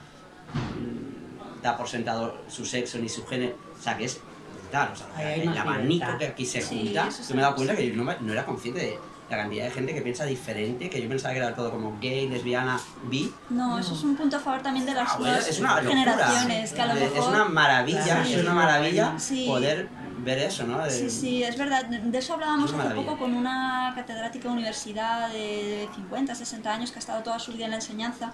mm, 0.54 1.62
da 1.62 1.76
por 1.76 1.88
sentado 1.88 2.38
su 2.48 2.64
sexo 2.64 2.98
ni 2.98 3.08
su 3.08 3.24
género. 3.26 3.54
O 3.78 3.82
sea, 3.82 3.96
que 3.96 4.04
es 4.06 4.20
brutal. 4.62 4.90
O 4.92 4.96
sea, 4.96 5.34
el 5.34 5.56
abanico 5.56 6.18
que 6.18 6.26
aquí 6.26 6.44
se 6.44 6.60
Sí, 6.60 6.86
junta. 6.86 7.06
eso 7.08 7.22
Yo 7.28 7.34
me 7.36 7.40
he 7.40 7.42
dado 7.42 7.54
sí. 7.54 7.56
cuenta 7.64 7.76
que 7.76 7.88
yo 7.88 7.94
no, 7.96 8.02
me- 8.04 8.16
no 8.20 8.32
era 8.32 8.44
consciente 8.44 8.80
de 8.80 8.98
la 9.30 9.36
cantidad 9.38 9.64
de 9.64 9.70
gente 9.72 9.92
que 9.94 10.02
piensa 10.02 10.24
diferente, 10.24 10.88
que 10.88 11.02
yo 11.02 11.08
pensaba 11.08 11.32
que 11.34 11.38
era 11.40 11.54
todo 11.54 11.70
como 11.72 11.98
gay, 12.00 12.28
lesbiana, 12.28 12.78
bi. 13.04 13.32
No, 13.50 13.78
eso 13.78 13.94
es 13.94 14.02
un 14.04 14.16
punto 14.16 14.36
a 14.36 14.40
favor 14.40 14.62
también 14.62 14.86
de 14.86 14.94
las 14.94 15.10
Ah, 15.10 15.16
bueno, 15.18 15.36
es 15.36 15.58
una 15.60 15.76
generaciones, 15.82 16.72
que 16.72 16.82
a 16.82 16.86
lo 16.86 16.94
mejor... 16.94 17.18
Es 17.18 17.24
una 17.26 17.44
maravilla, 17.44 18.24
Sí. 18.24 18.34
es 18.34 18.42
una 18.42 18.54
maravilla 18.54 19.18
Sí. 19.18 19.44
poder 19.46 19.88
ver 20.18 20.38
eso, 20.38 20.64
¿no? 20.64 20.78
De- 20.82 20.90
Sí, 20.90 21.10
sí, 21.10 21.42
es 21.42 21.56
verdad. 21.56 21.84
De 21.86 22.18
eso 22.18 22.34
hablábamos 22.34 22.72
Es 22.72 22.78
hace 22.78 22.94
poco 22.94 23.18
con 23.18 23.34
una 23.34 23.92
catedrática 23.94 24.48
de 24.48 24.54
universidad 24.54 25.28
de 25.30 25.88
50, 25.94 26.34
60 26.34 26.72
años 26.72 26.90
que 26.90 26.96
ha 26.96 27.00
estado 27.00 27.22
toda 27.22 27.38
su 27.38 27.52
vida 27.52 27.64
en 27.66 27.70
la 27.72 27.76
enseñanza, 27.76 28.32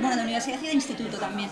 bueno, 0.00 0.16
de 0.16 0.22
universidad 0.22 0.58
y 0.62 0.66
de 0.66 0.72
instituto 0.74 1.16
también. 1.18 1.50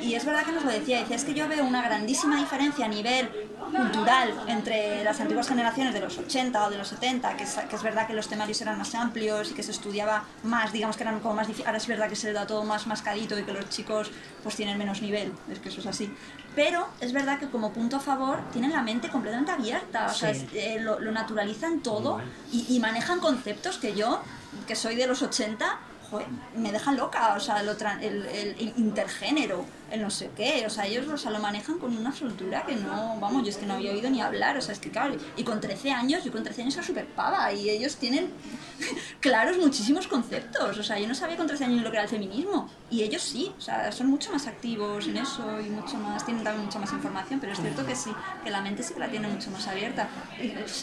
Y 0.00 0.14
es 0.14 0.24
verdad 0.24 0.44
que 0.44 0.52
nos 0.52 0.64
lo 0.64 0.70
decía, 0.70 0.98
decía, 1.00 1.16
es 1.16 1.24
que 1.24 1.34
yo 1.34 1.48
veo 1.48 1.64
una 1.64 1.82
grandísima 1.82 2.36
diferencia 2.38 2.84
a 2.86 2.88
nivel 2.88 3.28
cultural 3.76 4.32
entre 4.48 5.04
las 5.04 5.20
antiguas 5.20 5.48
generaciones 5.48 5.94
de 5.94 6.00
los 6.00 6.18
80 6.18 6.66
o 6.66 6.70
de 6.70 6.78
los 6.78 6.88
70, 6.88 7.36
que 7.36 7.44
es, 7.44 7.54
que 7.54 7.76
es 7.76 7.82
verdad 7.82 8.06
que 8.06 8.14
los 8.14 8.28
temarios 8.28 8.60
eran 8.60 8.78
más 8.78 8.94
amplios 8.94 9.50
y 9.50 9.54
que 9.54 9.62
se 9.62 9.70
estudiaba 9.70 10.24
más, 10.42 10.72
digamos 10.72 10.96
que 10.96 11.02
eran 11.04 11.20
como 11.20 11.34
más 11.34 11.46
difíciles, 11.46 11.66
ahora 11.66 11.78
es 11.78 11.86
verdad 11.86 12.08
que 12.08 12.16
se 12.16 12.28
le 12.28 12.32
da 12.32 12.46
todo 12.46 12.64
más 12.64 12.86
mascadito 12.86 13.38
y 13.38 13.44
que 13.44 13.52
los 13.52 13.68
chicos 13.68 14.10
pues 14.42 14.56
tienen 14.56 14.76
menos 14.78 15.02
nivel, 15.02 15.32
es 15.50 15.58
que 15.58 15.68
eso 15.68 15.80
es 15.80 15.86
así. 15.86 16.12
Pero 16.56 16.88
es 17.00 17.12
verdad 17.12 17.38
que 17.38 17.48
como 17.48 17.72
punto 17.72 17.96
a 17.96 18.00
favor 18.00 18.40
tienen 18.52 18.72
la 18.72 18.82
mente 18.82 18.99
completamente 19.08 19.52
abierta, 19.52 20.06
o 20.10 20.14
sea, 20.14 20.34
Sí. 20.34 20.46
es- 20.52 20.54
eh, 20.54 20.80
lo, 20.80 20.98
lo 21.00 21.10
naturalizan 21.12 21.80
todo 21.80 22.20
y, 22.52 22.66
y 22.68 22.80
manejan 22.80 23.20
conceptos 23.20 23.78
que 23.78 23.94
yo, 23.94 24.20
que 24.66 24.76
soy 24.76 24.96
de 24.96 25.06
los 25.06 25.22
80, 25.22 25.78
joder, 26.10 26.26
me 26.56 26.72
dejan 26.72 26.96
loca, 26.96 27.34
o 27.36 27.40
sea, 27.40 27.62
lo 27.62 27.72
el, 27.72 28.26
el 28.26 28.72
intergénero, 28.76 29.64
el 29.90 30.02
no 30.02 30.10
sé 30.10 30.30
qué, 30.36 30.64
o 30.66 30.70
sea, 30.70 30.86
ellos 30.86 31.06
o 31.08 31.16
sea, 31.16 31.30
lo 31.30 31.38
manejan 31.38 31.78
con 31.78 31.96
una 31.96 32.12
soltura 32.12 32.64
que 32.66 32.74
no, 32.76 33.16
vamos, 33.20 33.42
yo 33.44 33.50
es 33.50 33.56
que 33.56 33.66
no 33.66 33.74
había 33.74 33.92
oído 33.92 34.10
ni 34.10 34.20
hablar, 34.20 34.56
o 34.56 34.60
sea, 34.60 34.72
es 34.72 34.80
que 34.80 34.90
claro, 34.90 35.14
y 35.36 35.44
con 35.44 35.60
13 35.60 35.90
años, 35.92 36.24
yo 36.24 36.32
con 36.32 36.42
13 36.42 36.62
años 36.62 36.74
era 36.76 36.86
súper 36.86 37.06
pava 37.06 37.52
y 37.52 37.70
ellos 37.70 37.96
tienen 37.96 38.30
claros 39.20 39.56
muchísimos 39.58 40.06
conceptos, 40.06 40.78
o 40.78 40.82
sea, 40.82 40.98
yo 40.98 41.06
no 41.08 41.14
sabía 41.14 41.36
con 41.36 41.46
13 41.46 41.64
años 41.64 41.82
lo 41.82 41.90
que 41.90 41.96
era 41.96 42.04
el 42.04 42.10
feminismo 42.10 42.68
y 42.90 43.02
ellos 43.02 43.22
sí, 43.22 43.52
o 43.56 43.60
sea, 43.60 43.92
son 43.92 44.08
mucho 44.08 44.32
más 44.32 44.46
activos 44.46 45.06
en 45.06 45.16
eso 45.18 45.60
y 45.60 45.70
mucho 45.70 45.96
más, 45.96 46.24
tienen 46.24 46.42
también 46.44 46.66
mucha 46.66 46.78
más 46.78 46.92
información, 46.92 47.40
pero 47.40 47.52
es 47.52 47.60
cierto 47.60 47.86
que 47.86 47.94
sí, 47.94 48.10
que 48.44 48.50
la 48.50 48.60
mente 48.60 48.82
sí 48.82 48.94
que 48.94 49.00
la 49.00 49.08
tiene 49.08 49.28
mucho 49.28 49.50
más 49.50 49.66
abierta. 49.68 50.08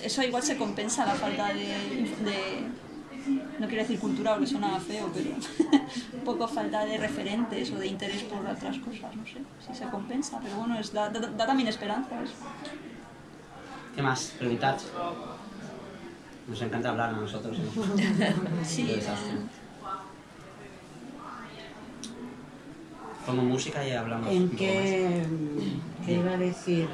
Eso 0.04 0.24
igual 0.24 0.44
se 0.44 0.58
compensa 0.58 1.06
la 1.06 1.16
falta 1.16 1.48
de, 1.54 1.66
de- 2.24 2.68
no 3.28 3.68
quiero 3.68 3.82
decir 3.84 3.99
cultura 3.99 4.32
porque 4.34 4.48
suena 4.48 4.80
feo, 4.80 5.10
pero 5.14 5.30
un 6.14 6.20
poco 6.26 6.48
falta 6.48 6.86
de 6.86 6.98
referentes 6.98 7.72
o 7.72 7.76
de 7.80 7.88
interés 7.88 8.24
por 8.24 8.45
otras 8.45 8.78
cosas, 8.80 9.16
no 9.16 9.26
sé, 9.26 9.38
si 9.68 9.76
se 9.76 9.86
compensa, 9.90 10.40
pero 10.44 10.56
bueno, 10.58 10.78
es, 10.80 10.91
da, 10.94 11.10
da- 11.10 11.20
da 11.30 11.45
también 11.45 11.68
esperanza 11.70 12.22
eso. 12.24 12.34
¿Qué 13.95 14.02
más? 14.02 14.34
Preguntad. 14.38 14.78
Nos 16.48 16.62
encanta 16.62 16.90
hablar 16.90 17.10
a 17.10 17.14
nosotros. 17.14 17.58
¿no? 17.58 17.66
Sí. 18.64 18.99
Pongo 23.26 23.41
música 23.41 23.86
y 23.86 23.91
hablamos. 23.91 24.30
¿En 24.32 24.49
qué, 24.52 25.26
qué 26.06 26.14
iba 26.14 26.32
a 26.32 26.38
decir? 26.38 26.88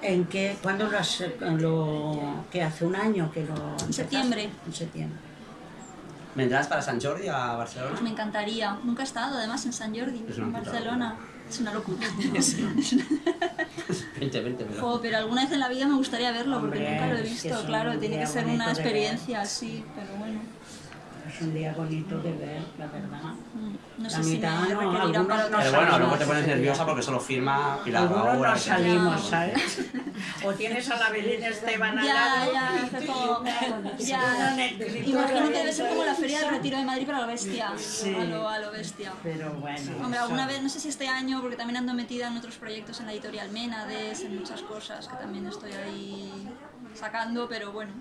¿En 0.00 0.24
qué, 0.26 0.56
cuándo 0.62 0.88
lo, 0.88 0.98
has- 0.98 1.24
lo 1.58 2.20
que 2.52 2.62
hace 2.62 2.84
un 2.84 2.94
año 2.94 3.30
que 3.32 3.40
lo 3.44 3.54
empezaste? 3.54 3.92
septiembre. 3.94 4.48
En 4.66 4.72
septiembre. 4.72 5.18
¿Vendrás 6.34 6.66
para 6.66 6.82
San 6.82 7.00
Jordi 7.00 7.28
a 7.28 7.54
Barcelona? 7.54 7.90
Pues 7.90 8.02
me 8.02 8.10
encantaría, 8.10 8.76
nunca 8.82 9.02
he 9.02 9.04
estado 9.04 9.36
además 9.36 9.64
en 9.66 9.72
San 9.72 9.94
Jordi, 9.94 10.24
Es 10.28 10.38
una 10.38 10.46
en 10.46 10.52
Barcelona. 10.52 11.16
Es 11.48 11.60
una 11.60 11.72
locura. 11.74 11.98
Vente, 14.18 14.40
vente, 14.40 14.64
pero... 14.64 15.00
Alguna 15.18 15.42
vez 15.42 15.52
en 15.52 15.60
la 15.60 15.68
vida 15.68 15.86
me 15.86 15.96
gustaría 15.96 16.32
verlo 16.32 16.60
porque 16.60 16.78
nunca 16.78 17.08
lo 17.08 17.18
he 17.18 17.22
visto, 17.22 17.62
claro, 17.66 17.98
tiene 17.98 18.20
que 18.20 18.26
ser 18.26 18.46
una 18.46 18.70
experiencia 18.70 19.42
así, 19.42 19.84
pero 19.94 20.16
bueno. 20.18 20.40
Es 21.28 21.40
un 21.40 21.54
día 21.54 21.72
bonito 21.72 22.18
de 22.18 22.32
ver, 22.32 22.62
la 22.78 22.86
verdad. 22.86 23.20
No 23.98 24.04
La 24.04 24.10
sé 24.10 24.22
si 24.24 24.30
me 24.30 24.34
mitad, 24.36 24.50
no, 24.60 24.64
requerirán 24.64 24.96
algunos 24.96 25.26
para 25.26 25.42
no 25.42 25.46
otra 25.46 25.58
Pero 25.62 25.76
bueno, 25.76 25.98
luego 25.98 26.16
te 26.16 26.26
pones 26.26 26.46
nerviosa 26.46 26.84
porque 26.86 27.02
solo 27.02 27.20
firma 27.20 27.78
Pilar 27.84 28.02
Algunos 28.02 28.24
Raúl, 28.26 28.42
no 28.42 28.56
salimos. 28.58 29.28
¿sabes? 29.28 29.80
O 30.44 30.52
tienes 30.52 30.90
a 30.90 30.96
la 30.96 31.10
Belén 31.10 31.42
Esteban 31.44 31.98
al 31.98 32.04
Ya, 32.06 32.14
lado 32.14 32.52
ya, 32.52 32.70
y 33.00 33.04
y 33.04 33.06
como- 33.06 33.44
ya. 33.98 34.56
Imagino 35.04 35.46
que 35.50 35.58
debe 35.58 35.72
ser 35.72 35.88
como 35.88 36.04
la 36.04 36.14
Feria 36.14 36.40
del. 36.40 36.50
Retiro 36.50 36.78
de 36.78 36.84
Madrid, 36.84 37.04
pero 37.06 37.18
a 37.18 37.20
lo 37.22 37.26
bestia. 37.28 37.72
Sí. 37.76 38.14
A, 38.14 38.24
lo, 38.24 38.48
a 38.48 38.58
lo 38.58 38.70
bestia. 38.72 39.12
Pero 39.22 39.52
bueno. 39.54 39.92
Hombre, 40.02 40.18
alguna 40.18 40.46
vez, 40.46 40.62
no 40.62 40.68
sé 40.68 40.80
si 40.80 40.88
este 40.88 41.08
año, 41.08 41.40
porque 41.40 41.56
también 41.56 41.76
ando 41.78 41.94
metida 41.94 42.28
en 42.28 42.36
otros 42.36 42.56
proyectos 42.56 43.00
en 43.00 43.06
la 43.06 43.12
editorial 43.12 43.50
Ménades, 43.50 44.22
en 44.22 44.36
muchas 44.38 44.62
cosas 44.62 45.08
que 45.08 45.16
también 45.16 45.46
estoy 45.46 45.72
ahí 45.72 46.48
sacando, 46.94 47.48
pero 47.48 47.72
bueno, 47.72 47.92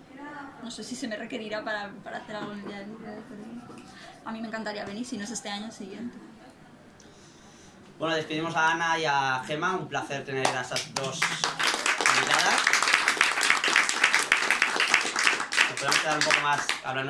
no 0.64 0.72
sé 0.72 0.84
si 0.84 0.96
se 0.96 1.08
me 1.08 1.16
requerirá 1.16 1.64
para, 1.64 1.90
para 2.04 2.18
hacer 2.18 2.36
algo 2.36 2.54
en 2.54 2.60
el 2.60 2.68
día 2.68 2.80
de 2.80 2.88
libre, 2.88 3.18
pero 3.28 3.44
a 4.26 4.32
mí 4.32 4.42
me 4.42 4.48
encantaría 4.48 4.86
venir, 4.86 5.06
si 5.06 5.18
no 5.18 5.24
es 5.24 5.32
este 5.32 5.50
año, 5.50 5.66
el 5.66 5.72
siguiente. 5.72 6.18
Bueno, 8.02 8.16
despedimos 8.16 8.56
a 8.56 8.72
Ana 8.72 8.98
y 8.98 9.06
a 9.06 9.44
Gema. 9.46 9.78
Un 9.78 9.88
placer 9.88 10.26
tener 10.26 10.48
a 10.48 10.62
estas 10.62 10.92
dos 10.96 11.20
invitadas. 12.16 12.62
Nos 15.70 15.80
podemos 15.80 16.00
quedar 16.00 16.18
un 16.18 16.24
poco 16.24 16.42
más 16.42 16.68
hablando 16.84 17.00